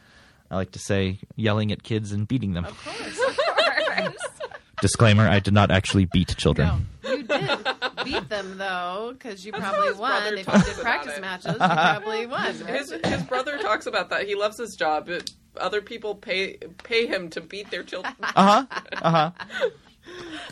I 0.51 0.57
like 0.57 0.73
to 0.73 0.79
say 0.79 1.19
yelling 1.37 1.73
at 1.73 1.83
kids 1.83 2.13
and 2.13 2.29
beating 2.29 2.53
them. 2.53 2.65
of 2.67 2.85
course. 2.85 3.21
Of 3.29 3.37
course. 3.37 4.17
Disclaimer: 4.83 5.29
I 5.29 5.39
did 5.39 5.55
not 5.55 5.71
actually 5.71 6.07
beat 6.07 6.37
children. 6.37 6.89
No, 7.05 7.11
you 7.13 7.23
did 7.23 7.59
beat 8.05 8.29
them 8.29 8.59
though, 8.59 9.15
because 9.17 9.47
you 9.47 9.53
probably 9.53 9.93
won. 9.93 10.37
If 10.37 10.47
you 10.47 10.53
did 10.53 10.77
practice 10.83 11.17
it. 11.17 11.21
matches, 11.21 11.53
you 11.53 11.59
probably 11.59 12.27
won. 12.27 12.53
His 12.55 12.93
his 13.05 13.23
brother 13.23 13.59
talks 13.59 13.87
about 13.87 14.11
that. 14.11 14.27
He 14.27 14.35
loves 14.35 14.59
his 14.59 14.75
job, 14.75 15.07
but 15.07 15.31
other 15.57 15.81
people 15.83 16.17
pay 16.17 16.57
pay 16.83 17.07
him 17.07 17.31
to 17.31 17.41
beat 17.41 17.71
their 17.71 17.85
children. 17.85 18.15
Uh 18.35 18.67
huh. 18.67 18.81
Uh 19.01 19.11
huh. 19.11 19.71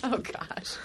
oh 0.05 0.19
gosh. 0.19 0.77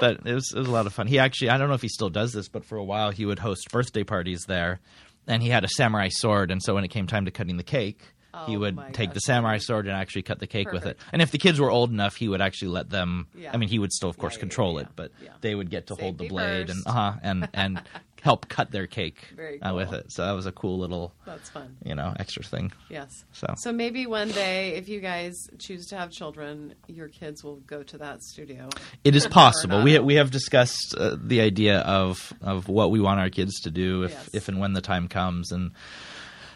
But 0.00 0.26
it 0.26 0.34
was 0.34 0.52
it 0.52 0.58
was 0.58 0.68
a 0.68 0.72
lot 0.72 0.86
of 0.86 0.92
fun. 0.92 1.06
He 1.06 1.18
actually 1.20 1.50
I 1.50 1.56
don't 1.58 1.68
know 1.68 1.74
if 1.74 1.82
he 1.82 1.88
still 1.88 2.10
does 2.10 2.32
this, 2.32 2.48
but 2.48 2.64
for 2.64 2.76
a 2.76 2.84
while 2.84 3.10
he 3.10 3.24
would 3.24 3.38
host 3.38 3.70
birthday 3.70 4.02
parties 4.02 4.44
there, 4.46 4.80
and 5.26 5.42
he 5.42 5.48
had 5.48 5.64
a 5.64 5.68
samurai 5.68 6.08
sword. 6.08 6.50
And 6.50 6.62
so 6.62 6.74
when 6.74 6.84
it 6.84 6.88
came 6.88 7.06
time 7.06 7.24
to 7.26 7.30
cutting 7.30 7.56
the 7.56 7.62
cake. 7.64 8.00
he 8.46 8.56
Oh 8.56 8.60
would 8.60 8.78
take 8.94 9.10
gosh. 9.10 9.14
the 9.14 9.20
samurai 9.20 9.58
sword 9.58 9.86
and 9.86 9.94
actually 9.94 10.22
cut 10.22 10.38
the 10.38 10.46
cake 10.46 10.72
with 10.72 10.86
it. 10.86 10.96
And 11.12 11.20
if 11.20 11.30
the 11.30 11.36
kids 11.38 11.60
were 11.60 11.70
old 11.70 11.90
enough, 11.90 12.16
he 12.16 12.28
would 12.28 12.40
actually 12.40 12.68
let 12.68 12.88
them. 12.88 13.26
Yeah. 13.34 13.50
I 13.52 13.58
mean, 13.58 13.68
he 13.68 13.78
would 13.78 13.92
still, 13.92 14.08
of 14.08 14.16
course, 14.16 14.34
yeah, 14.34 14.40
control 14.40 14.74
yeah, 14.76 14.80
it, 14.82 14.88
but 14.96 15.12
they 15.42 15.54
would 15.54 15.68
get 15.70 15.88
to 15.88 15.94
hold 15.94 16.16
the 16.16 16.28
blade 16.28 16.68
first. 16.68 16.78
and 16.78 16.86
uh-huh, 16.96 17.12
and 17.22 17.48
and 17.52 17.82
help 18.22 18.48
cut 18.48 18.70
their 18.70 18.86
cake 18.86 19.18
Very 19.36 19.60
uh, 19.60 19.74
with 19.74 19.92
it. 19.92 20.12
So 20.12 20.24
that 20.24 20.30
was 20.32 20.46
a 20.46 20.52
cool 20.52 20.78
little 20.78 21.12
That's 21.26 21.50
fun. 21.50 21.76
you 21.84 21.94
know 21.96 22.14
extra 22.20 22.44
thing. 22.44 22.70
Yes. 22.88 23.24
So, 23.32 23.52
So 23.58 23.72
maybe 23.72 24.06
one 24.06 24.30
day, 24.30 24.74
if 24.76 24.88
you 24.88 25.00
guys 25.00 25.34
choose 25.58 25.86
to 25.88 25.96
have 25.96 26.10
children, 26.12 26.74
your 26.86 27.08
kids 27.08 27.42
will 27.42 27.56
go 27.66 27.82
to 27.82 27.98
that 27.98 28.22
studio. 28.22 28.68
it 29.02 29.16
is 29.16 29.26
possible. 29.42 29.82
We 29.82 29.98
we 29.98 30.14
have 30.14 30.30
discussed 30.30 30.94
uh, 30.96 31.16
the 31.20 31.40
idea 31.40 31.80
of 31.80 32.32
of 32.40 32.68
what 32.68 32.90
we 32.92 33.00
want 33.00 33.18
our 33.20 33.28
kids 33.30 33.60
to 33.62 33.70
do 33.70 34.04
if 34.04 34.12
Yes. 34.12 34.30
if 34.32 34.48
and 34.48 34.60
when 34.60 34.72
the 34.72 34.80
time 34.82 35.08
comes, 35.08 35.50
and 35.52 35.72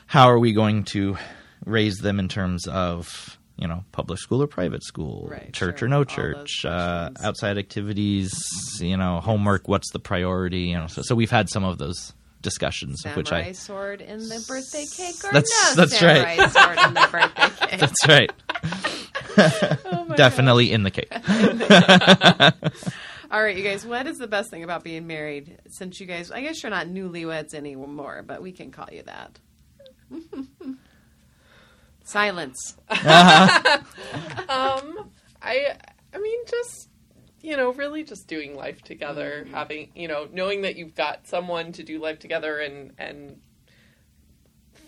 how 0.06 0.28
are 0.30 0.38
we 0.38 0.52
going 0.52 0.84
to 0.84 1.16
raise 1.64 1.97
them 1.98 2.20
in 2.20 2.28
terms 2.28 2.66
of 2.68 3.35
you 3.56 3.66
know 3.68 3.84
public 3.92 4.18
school 4.18 4.42
or 4.42 4.46
private 4.46 4.82
school, 4.84 5.28
Right, 5.30 5.52
church 5.52 5.78
sure. 5.80 5.86
or 5.86 5.90
no 5.90 6.04
church, 6.04 6.64
uh, 6.64 7.10
outside 7.22 7.58
activities, 7.58 8.32
you 8.80 8.96
know, 8.96 9.20
homework. 9.20 9.68
What's 9.68 9.90
the 9.92 9.98
priority? 10.00 10.60
You 10.62 10.76
know, 10.78 10.86
so, 10.86 11.02
so 11.02 11.14
we've 11.14 11.30
had 11.30 11.48
some 11.48 11.64
of 11.64 11.78
those 11.78 12.12
discussions, 12.42 13.04
of 13.04 13.16
which 13.16 13.28
Samurai 13.28 13.48
I 13.48 13.52
sword 13.52 14.00
in 14.02 14.18
the 14.28 14.44
birthday 14.46 14.84
cake, 14.94 15.16
or 15.24 15.32
That's- 15.32 15.74
no 15.76 15.82
that's 15.84 15.98
samurai 15.98 16.36
right. 16.36 16.50
sword 16.50 16.78
in 16.86 16.94
the 16.94 17.08
birthday 17.10 17.66
cake. 17.66 17.80
that's 17.80 18.08
right, 18.08 18.32
Oh 19.86 20.14
definitely 20.16 20.70
in 20.76 20.82
the 20.82 20.90
cake. 20.90 21.12
All 23.28 23.42
right, 23.42 23.56
you 23.56 23.64
guys. 23.64 23.84
What 23.84 24.06
is 24.06 24.18
the 24.18 24.28
best 24.28 24.50
thing 24.50 24.62
about 24.62 24.84
being 24.84 25.06
married? 25.08 25.58
Since 25.70 25.98
you 25.98 26.06
guys, 26.06 26.30
I 26.30 26.42
guess 26.42 26.62
you're 26.62 26.70
not 26.70 26.86
newlyweds 26.86 27.54
anymore, 27.54 28.22
but 28.24 28.40
we 28.40 28.52
can 28.52 28.70
call 28.70 28.86
you 28.92 29.02
that. 29.02 29.38
Silence. 32.06 32.76
Um, 34.48 34.98
I 35.42 35.74
I 36.14 36.18
mean 36.18 36.38
just 36.48 36.88
you 37.42 37.56
know, 37.56 37.72
really 37.72 38.04
just 38.04 38.26
doing 38.28 38.54
life 38.56 38.82
together, 38.82 39.46
Mm-hmm. 39.46 39.54
having 39.54 39.90
you 39.94 40.08
know, 40.08 40.28
knowing 40.32 40.62
that 40.62 40.76
you've 40.76 40.94
got 40.94 41.26
someone 41.26 41.72
to 41.72 41.82
do 41.82 41.98
life 42.00 42.18
together 42.18 42.58
and 42.58 42.92
and 42.98 43.40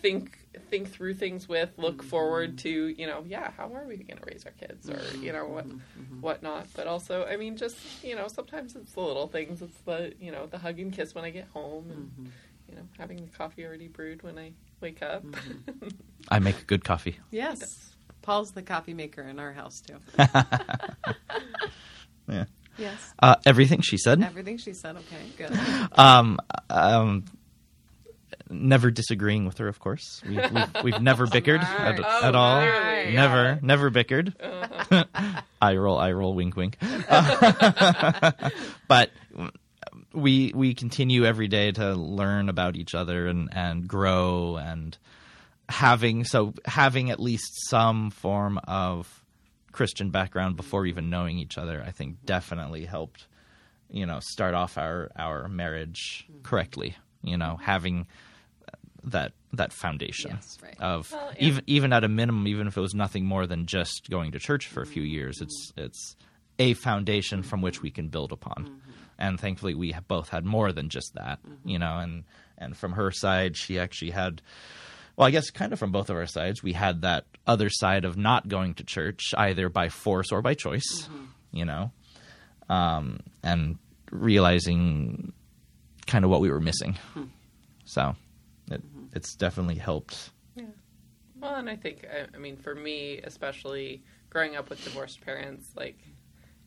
think 0.01 0.37
think 0.69 0.89
through 0.91 1.13
things 1.15 1.47
with, 1.47 1.71
look 1.77 1.97
Mm-hmm. 1.97 2.09
forward 2.09 2.57
to, 2.59 2.69
you 2.87 3.07
know, 3.07 3.23
yeah, 3.27 3.51
how 3.51 3.73
are 3.73 3.85
we 3.87 3.97
gonna 3.97 4.21
raise 4.25 4.45
our 4.45 4.51
kids 4.53 4.89
or, 4.89 5.17
you 5.21 5.33
know, 5.33 5.45
what 5.47 5.67
Mm-hmm. 5.67 6.21
whatnot. 6.21 6.67
But 6.73 6.87
also 6.87 7.25
I 7.25 7.37
mean 7.37 7.57
just, 7.57 7.77
you 8.03 8.15
know, 8.15 8.27
sometimes 8.27 8.75
it's 8.75 8.93
the 8.93 9.01
little 9.01 9.27
things. 9.27 9.61
It's 9.61 9.79
the 9.81 10.13
you 10.19 10.31
know, 10.31 10.47
the 10.47 10.57
hug 10.57 10.79
and 10.79 10.93
kiss 10.93 11.13
when 11.15 11.25
I 11.25 11.31
get 11.31 11.47
home 11.49 11.91
and 11.91 11.99
Mm-hmm. 11.99 12.25
you 12.69 12.75
know, 12.75 12.83
having 12.97 13.17
the 13.25 13.31
coffee 13.37 13.65
already 13.65 13.87
brewed 13.87 14.23
when 14.23 14.37
I 14.37 14.53
wake 14.81 15.01
up. 15.01 15.23
Mm-hmm. 15.23 15.87
I 16.29 16.39
make 16.39 16.67
good 16.67 16.83
coffee. 16.83 17.19
Yes. 17.31 17.85
Paul's 18.21 18.51
the 18.51 18.61
coffee 18.61 18.93
maker 18.93 19.21
in 19.21 19.39
our 19.39 19.53
house 19.53 19.81
too. 19.81 19.95
Yeah. 22.27 22.45
Yes. 22.77 23.13
Uh, 23.21 23.35
everything 23.45 23.81
she 23.81 23.97
said. 23.97 24.21
Everything 24.21 24.57
she 24.57 24.73
said. 24.73 24.95
Okay. 24.97 25.25
Good. 25.35 25.59
Um, 25.97 26.37
um, 26.69 27.25
never 28.51 28.91
disagreeing 28.91 29.45
with 29.45 29.57
her, 29.57 29.67
of 29.67 29.79
course. 29.79 30.21
We, 30.27 30.37
we've, 30.37 30.83
we've 30.83 31.01
never 31.01 31.25
bickered 31.25 31.61
at, 31.61 31.99
Oh, 31.99 32.21
at 32.27 32.35
all. 32.35 32.61
Never, 32.61 33.43
yeah. 33.43 33.57
never 33.63 33.89
bickered. 33.89 34.35
Uh-huh. 34.39 35.03
eye 35.59 35.75
roll, 35.75 35.97
I 35.97 36.11
roll, 36.11 36.35
wink, 36.35 36.55
wink. 36.55 36.77
but 38.87 39.09
we 40.13 40.51
we 40.55 40.73
continue 40.73 41.25
every 41.25 41.47
day 41.47 41.71
to 41.71 41.93
learn 41.93 42.49
about 42.49 42.75
each 42.75 42.95
other 42.95 43.27
and 43.27 43.49
and 43.51 43.87
grow 43.87 44.57
and 44.57 44.97
having 45.67 46.23
so 46.23 46.53
having 46.65 47.11
at 47.11 47.19
least 47.19 47.69
some 47.69 48.09
form 48.09 48.59
of 48.67 49.23
Christian 49.71 50.09
background 50.09 50.55
before 50.55 50.85
even 50.85 51.09
knowing 51.09 51.37
each 51.37 51.57
other, 51.57 51.83
I 51.85 51.91
think 51.91 52.25
definitely 52.25 52.85
helped 52.85 53.27
you 53.89 54.05
know 54.05 54.19
start 54.21 54.53
off 54.53 54.77
our 54.77 55.09
our 55.15 55.47
marriage 55.47 56.25
mm-hmm. 56.29 56.41
correctly. 56.41 56.95
You 57.21 57.37
know, 57.37 57.57
having 57.61 58.07
that 59.03 59.33
that 59.53 59.73
foundation 59.73 60.31
Yes, 60.35 60.57
right. 60.61 60.75
of 60.79 61.11
Well, 61.11 61.31
yeah. 61.37 61.45
even 61.45 61.63
even 61.67 61.93
at 61.93 62.03
a 62.03 62.09
minimum, 62.09 62.47
even 62.47 62.67
if 62.67 62.77
it 62.77 62.81
was 62.81 62.93
nothing 62.93 63.25
more 63.25 63.45
than 63.45 63.65
just 63.65 64.09
going 64.09 64.31
to 64.31 64.39
church 64.39 64.67
for 64.67 64.81
a 64.81 64.85
few 64.85 65.03
mm-hmm. 65.03 65.11
years, 65.11 65.41
it's 65.41 65.73
it's 65.77 66.15
a 66.57 66.73
foundation 66.73 67.41
from 67.41 67.61
which 67.61 67.81
we 67.81 67.89
can 67.89 68.09
build 68.09 68.31
upon. 68.31 68.65
Mm-hmm. 68.65 68.88
And 69.19 69.39
thankfully, 69.39 69.75
we 69.75 69.91
have 69.91 70.07
both 70.07 70.29
had 70.29 70.45
more 70.45 70.71
than 70.71 70.89
just 70.89 71.13
that, 71.13 71.39
mm-hmm. 71.43 71.69
you 71.69 71.77
know. 71.77 71.99
And 71.99 72.23
and 72.57 72.75
from 72.75 72.93
her 72.93 73.11
side, 73.11 73.55
she 73.55 73.77
actually 73.77 74.11
had, 74.11 74.41
well, 75.15 75.27
I 75.27 75.31
guess 75.31 75.51
kind 75.51 75.73
of 75.73 75.77
from 75.77 75.91
both 75.91 76.09
of 76.09 76.15
our 76.15 76.25
sides, 76.25 76.63
we 76.63 76.73
had 76.73 77.01
that 77.01 77.25
other 77.45 77.69
side 77.69 78.05
of 78.05 78.17
not 78.17 78.47
going 78.47 78.73
to 78.75 78.83
church 78.83 79.21
either 79.37 79.69
by 79.69 79.89
force 79.89 80.31
or 80.31 80.41
by 80.41 80.55
choice, 80.55 81.03
mm-hmm. 81.03 81.25
you 81.51 81.65
know, 81.65 81.91
um, 82.69 83.19
and 83.43 83.77
realizing 84.09 85.33
kind 86.07 86.25
of 86.25 86.31
what 86.31 86.41
we 86.41 86.49
were 86.49 86.61
missing. 86.61 86.97
Hmm. 87.13 87.25
So 87.85 88.15
it, 88.71 88.81
mm-hmm. 88.81 89.05
it's 89.13 89.35
definitely 89.35 89.75
helped. 89.75 90.31
Well, 91.41 91.55
and 91.55 91.69
I 91.69 91.77
think, 91.77 92.05
I, 92.05 92.25
I 92.35 92.37
mean, 92.37 92.57
for 92.57 92.75
me, 92.75 93.21
especially 93.23 94.03
growing 94.29 94.57
up 94.57 94.69
with 94.69 94.83
divorced 94.83 95.21
parents, 95.21 95.69
like 95.75 95.97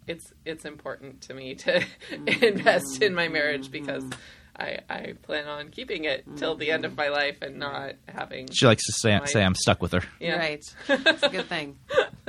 it's 0.06 0.32
it's 0.44 0.64
important 0.64 1.22
to 1.22 1.34
me 1.34 1.54
to 1.56 1.80
mm-hmm. 2.10 2.44
invest 2.44 3.02
in 3.02 3.14
my 3.14 3.28
marriage 3.28 3.64
mm-hmm. 3.64 3.72
because 3.72 4.04
I 4.56 4.78
I 4.88 5.14
plan 5.22 5.46
on 5.46 5.70
keeping 5.70 6.04
it 6.04 6.24
till 6.36 6.56
the 6.56 6.70
end 6.70 6.84
of 6.84 6.92
mm-hmm. 6.92 7.00
my 7.00 7.08
life 7.08 7.38
and 7.42 7.58
not 7.58 7.94
having. 8.06 8.48
She 8.52 8.66
likes 8.66 8.84
to 8.84 8.92
say, 8.92 9.18
My- 9.18 9.24
say 9.24 9.42
I'm 9.42 9.54
stuck 9.54 9.80
with 9.80 9.92
her. 9.92 10.02
Yeah. 10.20 10.36
Right. 10.36 10.64
It's 10.88 11.22
a 11.22 11.28
good 11.28 11.48
thing. 11.48 11.78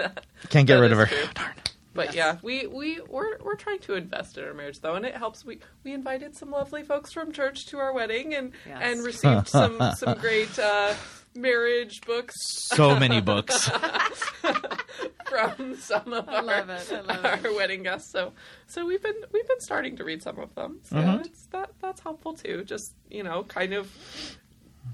Can't 0.50 0.68
get 0.68 0.76
That 0.76 0.82
rid 0.82 0.92
of 0.92 0.98
her. 0.98 1.06
is 1.06 1.10
true. 1.10 1.28
Darn. 1.34 1.54
But 1.96 2.08
Yes. 2.08 2.16
yeah, 2.16 2.38
we 2.42 2.66
we 2.66 3.02
we're 3.08 3.38
we're 3.40 3.56
trying 3.56 3.80
to 3.80 3.94
invest 3.94 4.38
in 4.38 4.46
our 4.46 4.54
marriage 4.54 4.80
though, 4.80 4.96
and 4.96 5.06
it 5.06 5.16
helps. 5.16 5.46
We 5.46 5.60
we 5.84 5.94
invited 5.94 6.36
some 6.36 6.50
lovely 6.50 6.84
folks 6.84 7.14
from 7.14 7.32
church 7.32 7.68
to 7.68 7.78
our 7.78 7.94
wedding, 7.94 8.34
and 8.34 8.52
Yes. 8.68 8.80
and 8.82 9.04
received 9.04 9.48
some 9.48 9.80
some 9.98 10.18
great 10.18 10.58
uh, 10.58 10.96
marriage 11.36 12.02
books 12.06 12.34
So 12.76 12.98
many 13.00 13.22
books. 13.22 13.70
from 15.30 15.76
some 15.78 16.14
of 16.14 16.30
I 16.30 16.36
our, 16.38 16.44
love 16.44 16.70
it. 16.70 16.92
I 16.92 17.02
love 17.02 17.26
our 17.26 17.48
it. 17.48 17.56
wedding 17.56 17.84
guests. 17.84 18.12
So 18.12 18.34
so 18.68 18.86
we've 18.86 19.02
been 19.02 19.16
we've 19.32 19.48
been 19.48 19.60
starting 19.62 19.96
to 19.98 20.04
read 20.04 20.22
some 20.22 20.38
of 20.40 20.54
them. 20.56 20.80
So 20.84 20.98
Mhm. 20.98 21.26
it's 21.26 21.48
that 21.48 21.72
that's 21.82 22.02
helpful 22.02 22.34
too. 22.34 22.64
Just 22.64 22.94
you 23.10 23.24
know, 23.24 23.44
kind 23.44 23.74
of 23.74 23.92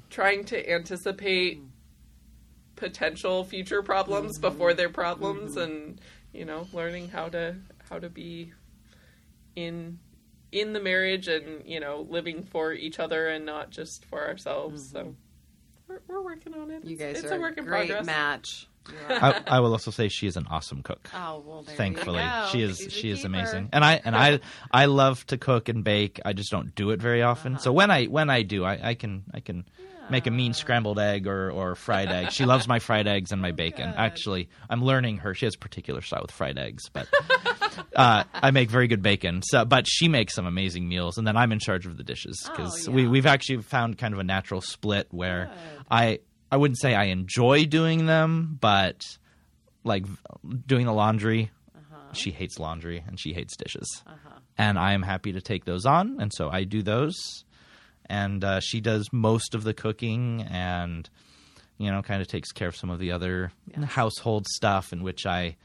trying 0.09 0.45
to 0.45 0.71
anticipate 0.71 1.61
potential 2.75 3.43
future 3.43 3.81
problems 3.83 4.33
Mm-hmm. 4.39 4.41
before 4.49 4.73
they're 4.73 4.89
problems, 4.89 5.57
and 5.57 5.99
you 6.31 6.45
know, 6.45 6.67
learning 6.73 7.09
how 7.09 7.29
to 7.29 7.55
how 7.89 7.99
to 7.99 8.09
be 8.09 8.53
in 9.55 9.99
in 10.51 10.73
the 10.73 10.79
marriage 10.79 11.27
and 11.27 11.63
you 11.65 11.79
know 11.79 12.07
living 12.09 12.43
for 12.43 12.71
each 12.73 12.99
other 12.99 13.27
and 13.27 13.45
not 13.45 13.71
just 13.71 14.05
for 14.05 14.25
ourselves. 14.27 14.91
So. 14.91 15.15
We're, 15.89 15.99
we're 16.07 16.21
working 16.23 16.53
on 16.53 16.71
it. 16.71 16.85
You 16.85 16.95
guys 16.95 17.17
it's 17.23 17.31
are 17.31 17.35
a 17.37 17.39
work 17.39 17.57
in 17.57 17.65
great 17.65 17.87
progress. 17.89 18.05
match. 18.05 18.67
I, 19.09 19.41
I 19.45 19.59
will 19.59 19.71
also 19.73 19.91
say 19.91 20.07
she 20.07 20.25
is 20.25 20.35
an 20.37 20.47
awesome 20.49 20.81
cook. 20.81 21.09
oh 21.13 21.43
well, 21.45 21.61
there 21.63 21.75
Thankfully, 21.75 22.23
you 22.23 22.29
go. 22.29 22.47
she 22.51 22.61
is 22.61 22.81
Easy 22.81 22.89
she 22.89 23.09
is 23.11 23.25
amazing, 23.25 23.69
and 23.73 23.83
I 23.83 24.01
and 24.03 24.15
I 24.15 24.39
I 24.71 24.85
love 24.85 25.25
to 25.27 25.37
cook 25.37 25.69
and 25.69 25.83
bake. 25.83 26.19
I 26.25 26.33
just 26.33 26.49
don't 26.49 26.73
do 26.73 26.89
it 26.91 27.01
very 27.01 27.21
often. 27.21 27.53
Uh-huh. 27.55 27.61
So 27.63 27.71
when 27.73 27.91
I 27.91 28.05
when 28.05 28.29
I 28.29 28.41
do, 28.43 28.63
I, 28.65 28.79
I 28.89 28.93
can 28.95 29.25
I 29.33 29.41
can 29.41 29.65
make 30.09 30.27
a 30.27 30.31
mean 30.31 30.53
scrambled 30.53 30.99
egg 30.99 31.27
or, 31.27 31.51
or 31.51 31.75
fried 31.75 32.09
egg. 32.09 32.31
She 32.31 32.45
loves 32.45 32.67
my 32.67 32.79
fried 32.79 33.07
eggs 33.07 33.31
and 33.31 33.41
my 33.41 33.51
bacon. 33.63 33.89
Oh, 33.89 33.91
good. 33.91 33.99
Actually, 33.99 34.49
I'm 34.69 34.83
learning 34.83 35.17
her. 35.17 35.33
She 35.33 35.45
has 35.45 35.55
a 35.55 35.57
particular 35.59 36.01
style 36.01 36.21
with 36.21 36.31
fried 36.31 36.57
eggs, 36.57 36.89
but 36.89 37.07
uh, 37.95 38.23
I 38.33 38.51
make 38.51 38.69
very 38.69 38.87
good 38.87 39.01
bacon. 39.01 39.41
So, 39.43 39.65
but 39.65 39.85
she 39.87 40.07
makes 40.07 40.33
some 40.35 40.45
amazing 40.45 40.87
meals, 40.87 41.17
and 41.17 41.25
then 41.27 41.37
I'm 41.37 41.51
in 41.51 41.59
charge 41.59 41.85
of 41.85 41.97
the 41.97 42.03
dishes 42.03 42.41
because 42.49 42.87
Oh, 42.87 42.91
we 42.91 43.03
yeah. 43.03 43.09
we've 43.09 43.25
actually 43.25 43.61
found 43.61 43.97
kind 43.97 44.13
of 44.13 44.19
a 44.19 44.23
natural 44.23 44.61
split 44.61 45.07
where 45.11 45.45
Good. 45.45 45.85
I 45.91 46.19
I 46.51 46.57
wouldn't 46.57 46.79
say 46.79 46.95
I 46.95 47.05
enjoy 47.05 47.65
doing 47.65 48.05
them, 48.05 48.57
but 48.59 49.05
like 49.83 50.05
doing 50.65 50.85
the 50.85 50.93
laundry. 50.93 51.51
Uh-huh. 51.75 52.13
She 52.13 52.31
hates 52.31 52.59
laundry 52.59 53.03
and 53.07 53.19
she 53.19 53.33
hates 53.33 53.55
dishes, 53.55 54.03
Uh-huh. 54.07 54.39
and 54.57 54.77
I 54.79 54.93
am 54.93 55.03
happy 55.03 55.33
to 55.33 55.41
take 55.41 55.65
those 55.65 55.85
on, 55.85 56.17
and 56.19 56.33
so 56.33 56.49
I 56.49 56.63
do 56.63 56.81
those. 56.81 57.45
And 58.09 58.43
uh, 58.43 58.59
she 58.59 58.81
does 58.81 59.07
most 59.13 59.53
of 59.55 59.63
the 59.63 59.73
cooking, 59.73 60.41
and 60.49 61.09
you 61.77 61.91
know, 61.91 62.01
kind 62.01 62.21
of 62.21 62.27
takes 62.27 62.51
care 62.51 62.67
of 62.67 62.75
some 62.75 62.89
of 62.89 62.99
the 62.99 63.11
other 63.11 63.51
Yes. 63.77 63.83
household 63.91 64.47
stuff, 64.47 64.91
in 64.91 65.03
which 65.03 65.25
I. 65.25 65.55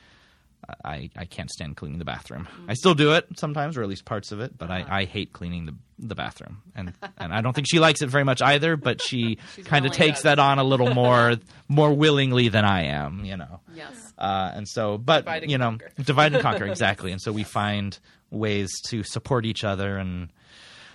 I, 0.83 1.11
I 1.15 1.27
can't 1.27 1.51
stand 1.51 1.77
cleaning 1.77 1.99
the 1.99 2.07
bathroom. 2.07 2.49
Mm. 2.63 2.71
I 2.71 2.73
still 2.73 2.95
do 2.95 3.13
it 3.13 3.27
sometimes, 3.37 3.77
or 3.77 3.83
at 3.83 3.89
least 3.91 4.07
parts 4.07 4.33
of 4.33 4.41
it, 4.41 4.57
but 4.57 4.71
Uh-huh. 4.71 4.83
I, 4.89 5.01
I 5.01 5.05
hate 5.05 5.35
cleaning 5.35 5.67
the 5.67 5.75
the 5.99 6.15
bathroom, 6.15 6.63
and 6.75 6.95
and 7.19 7.35
I 7.35 7.43
don't 7.43 7.53
think 7.53 7.67
she 7.71 7.79
likes 7.81 8.01
it 8.01 8.07
very 8.09 8.25
much 8.25 8.41
either. 8.41 8.75
But 8.79 9.03
she 9.03 9.37
kind 9.67 9.85
of 9.85 9.93
takes 9.93 10.23
that 10.23 10.39
on 10.39 10.59
a 10.59 10.65
little 10.65 10.95
more 10.95 11.35
more 11.69 11.93
willingly 11.93 12.49
than 12.49 12.65
I 12.65 12.85
am, 12.85 13.27
you 13.27 13.37
know. 13.37 13.61
Yes. 13.75 14.15
Uh, 14.17 14.53
and 14.55 14.67
so, 14.67 14.97
but 14.97 15.27
Divide 15.27 15.51
you 15.51 15.59
know, 15.59 15.69
conquer. 15.73 15.91
divide 16.03 16.33
and 16.33 16.43
conquer 16.43 16.65
exactly. 16.75 17.13
And 17.13 17.21
so 17.21 17.31
we 17.31 17.43
find 17.45 17.99
ways 18.31 18.71
to 18.89 19.03
support 19.03 19.45
each 19.45 19.65
other. 19.65 19.99
And 19.99 20.31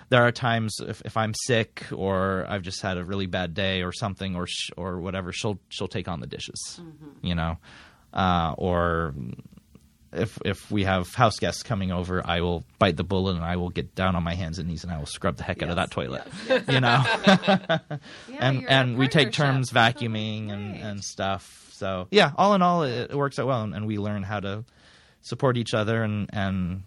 there 0.10 0.24
are 0.26 0.32
times 0.32 0.76
if, 0.80 1.02
if 1.06 1.16
I'm 1.18 1.34
sick 1.46 1.86
or 1.92 2.46
I've 2.50 2.62
just 2.64 2.82
had 2.82 2.98
a 2.98 3.04
really 3.06 3.28
bad 3.28 3.54
day 3.54 3.84
or 3.84 3.92
something 3.92 4.36
or 4.36 4.48
sh- 4.48 4.72
or 4.78 5.00
whatever, 5.00 5.32
she'll 5.32 5.60
she'll 5.70 5.88
take 5.88 6.08
on 6.08 6.20
the 6.20 6.28
dishes, 6.28 6.80
you 7.22 7.36
know, 7.36 7.58
uh, 8.14 8.54
or 8.58 9.14
if 10.12 10.40
if 10.44 10.72
we 10.72 10.86
have 10.86 11.14
house 11.14 11.38
guests 11.38 11.62
coming 11.62 11.92
over, 11.92 12.26
I 12.26 12.42
will 12.42 12.64
bite 12.80 12.98
the 12.98 13.04
bullet 13.04 13.36
and 13.36 13.44
I 13.46 13.58
will 13.58 13.70
get 13.70 13.94
down 13.94 14.16
on 14.16 14.24
my 14.24 14.34
hands 14.34 14.58
and 14.58 14.68
knees 14.68 14.84
and 14.84 14.92
I 14.92 14.98
will 14.98 15.06
scrub 15.06 15.38
the 15.38 15.44
heck 15.44 15.62
out 15.62 15.70
of 15.70 15.76
that 15.76 15.92
toilet, 15.92 16.24
yes, 16.48 16.64
you 16.70 16.80
know. 16.80 17.04
Yeah, 17.28 17.78
and 18.40 18.68
and 18.68 18.98
we 18.98 19.08
take 19.08 19.32
turns 19.32 19.72
vacuuming 19.72 20.52
and, 20.52 20.72
Right. 20.74 20.82
and 20.82 21.04
stuff. 21.04 21.70
So 21.74 22.08
yeah, 22.10 22.32
all 22.36 22.56
in 22.56 22.62
all, 22.64 22.82
it, 22.84 23.12
it 23.12 23.16
works 23.16 23.38
out 23.38 23.46
well, 23.46 23.62
and, 23.62 23.76
and 23.76 23.86
we 23.86 24.00
learn 24.00 24.24
how 24.24 24.40
to 24.40 24.66
support 25.22 25.58
each 25.58 25.74
other 25.76 26.02
and 26.02 26.28
and 26.34 26.84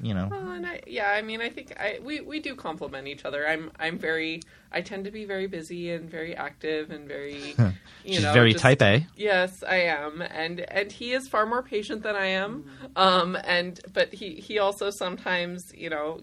you 0.00 0.14
know 0.14 0.28
Well, 0.30 0.50
and 0.52 0.66
I, 0.66 0.80
yeah, 0.86 1.10
I 1.10 1.22
mean, 1.22 1.40
I 1.40 1.48
think 1.50 1.74
I 1.78 1.98
we, 2.02 2.20
we 2.20 2.40
do 2.40 2.54
complement 2.54 3.06
each 3.08 3.24
other. 3.24 3.46
I'm 3.46 3.70
I'm 3.78 3.98
very 3.98 4.40
I 4.72 4.80
tend 4.82 5.04
to 5.06 5.10
be 5.10 5.24
very 5.24 5.46
busy 5.46 5.90
and 5.92 6.10
very 6.10 6.36
active 6.36 6.90
and 6.90 7.08
very 7.08 7.54
you 8.04 8.14
she's 8.14 8.22
know 8.22 8.32
very 8.32 8.52
just- 8.52 8.62
type 8.62 8.82
A. 8.82 9.06
Yes, 9.16 9.62
I 9.66 9.76
am, 9.82 10.20
and 10.22 10.60
and 10.60 10.90
he 10.92 11.12
is 11.12 11.28
far 11.28 11.46
more 11.46 11.62
patient 11.62 12.02
than 12.02 12.16
I 12.16 12.26
am. 12.26 12.64
Mm-hmm. 12.64 12.86
Um, 12.96 13.36
and 13.44 13.80
but 13.92 14.12
he 14.12 14.34
he 14.34 14.58
also 14.58 14.90
sometimes 14.90 15.72
you 15.74 15.90
know 15.90 16.20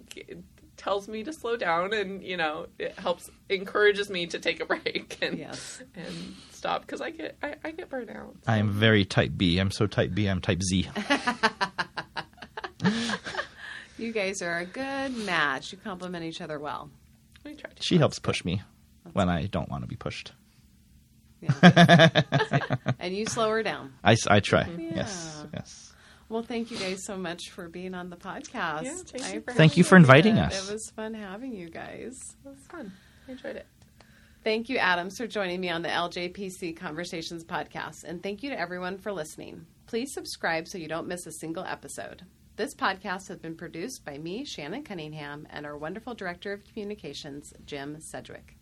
tells 0.77 1.07
me 1.07 1.23
to 1.23 1.31
slow 1.33 1.55
down 1.55 1.93
and 1.93 2.21
you 2.21 2.35
know 2.37 2.67
it 2.77 2.99
helps 2.99 3.29
encourages 3.49 4.09
me 4.09 4.27
to 4.27 4.37
take 4.39 4.59
a 4.59 4.65
break 4.73 5.17
and 5.21 5.37
Yes. 5.39 5.81
and 5.95 6.35
stop 6.51 6.81
because 6.81 6.99
I 7.01 7.11
get 7.11 7.37
I, 7.41 7.55
I 7.63 7.71
get 7.71 7.89
burnt 7.89 8.09
out. 8.09 8.35
I 8.45 8.57
am 8.57 8.69
very 8.71 9.05
type 9.05 9.31
B. 9.37 9.57
I'm 9.57 9.71
so 9.71 9.87
type 9.87 10.13
B. 10.13 10.27
I'm 10.27 10.41
type 10.41 10.61
Z. 10.61 10.87
You 13.97 14.11
guys 14.11 14.41
are 14.41 14.57
a 14.57 14.65
good 14.65 15.15
match. 15.26 15.72
You 15.72 15.77
complement 15.77 16.26
each 16.26 16.41
other 16.41 16.59
well. 16.59 16.89
We 17.43 17.55
try 17.55 17.69
to. 17.72 17.84
She 17.84 17.97
helps 17.97 18.19
push 18.19 18.43
me 18.43 18.61
when 19.13 19.30
I 19.30 19.45
don't 19.45 19.69
want 19.69 19.84
to 19.84 19.88
be 19.88 19.95
pushed. 19.95 20.34
Yeah. 21.41 22.22
and 22.99 23.15
you 23.15 23.26
slow 23.26 23.49
her 23.51 23.63
down. 23.63 23.93
I, 24.03 24.17
I 24.27 24.39
try. 24.39 24.67
Yeah. 24.77 24.91
Yes. 24.95 25.45
Yes. 25.53 25.93
Well, 26.27 26.41
thank 26.41 26.72
you 26.72 26.77
guys 26.77 27.05
so 27.05 27.17
much 27.17 27.51
for 27.51 27.69
being 27.69 27.93
on 27.93 28.09
the 28.09 28.15
podcast. 28.15 28.84
Yeah, 28.84 28.95
thank 29.05 29.34
you 29.35 29.41
for 29.41 29.53
Thank 29.53 29.77
you 29.77 29.84
for 29.84 29.95
inviting 29.95 30.38
it. 30.38 30.41
us. 30.45 30.67
It 30.67 30.73
was 30.73 30.89
fun 30.89 31.13
having 31.13 31.53
you 31.53 31.69
guys. 31.69 32.35
It 32.43 32.49
was 32.49 32.59
fun. 32.69 32.91
I 33.27 33.31
enjoyed 33.31 33.57
it. 33.57 33.67
Thank 34.43 34.69
you, 34.69 34.77
Adams, 34.77 35.17
for 35.17 35.27
joining 35.27 35.59
me 35.59 35.69
on 35.69 35.81
the 35.84 35.89
LJPC 35.89 36.76
Conversations 36.77 37.43
podcast. 37.43 38.03
And 38.03 38.22
thank 38.22 38.43
you 38.43 38.49
to 38.49 38.59
everyone 38.59 38.97
for 38.97 39.11
listening. 39.11 39.65
Please 39.88 40.13
subscribe 40.13 40.67
so 40.67 40.77
you 40.77 40.88
don't 40.88 41.07
miss 41.07 41.26
a 41.27 41.31
single 41.31 41.63
episode. 41.63 42.23
This 42.57 42.73
podcast 42.73 43.27
has 43.27 43.38
been 43.40 43.57
produced 43.57 44.06
by 44.06 44.18
me, 44.18 44.45
Shannon 44.45 44.84
Cunningham, 44.84 45.45
and 45.49 45.65
our 45.65 45.77
wonderful 45.77 46.14
Director 46.14 46.53
of 46.53 46.64
Communications, 46.64 47.53
Jim 47.65 47.99
Sedgwick. 47.99 48.56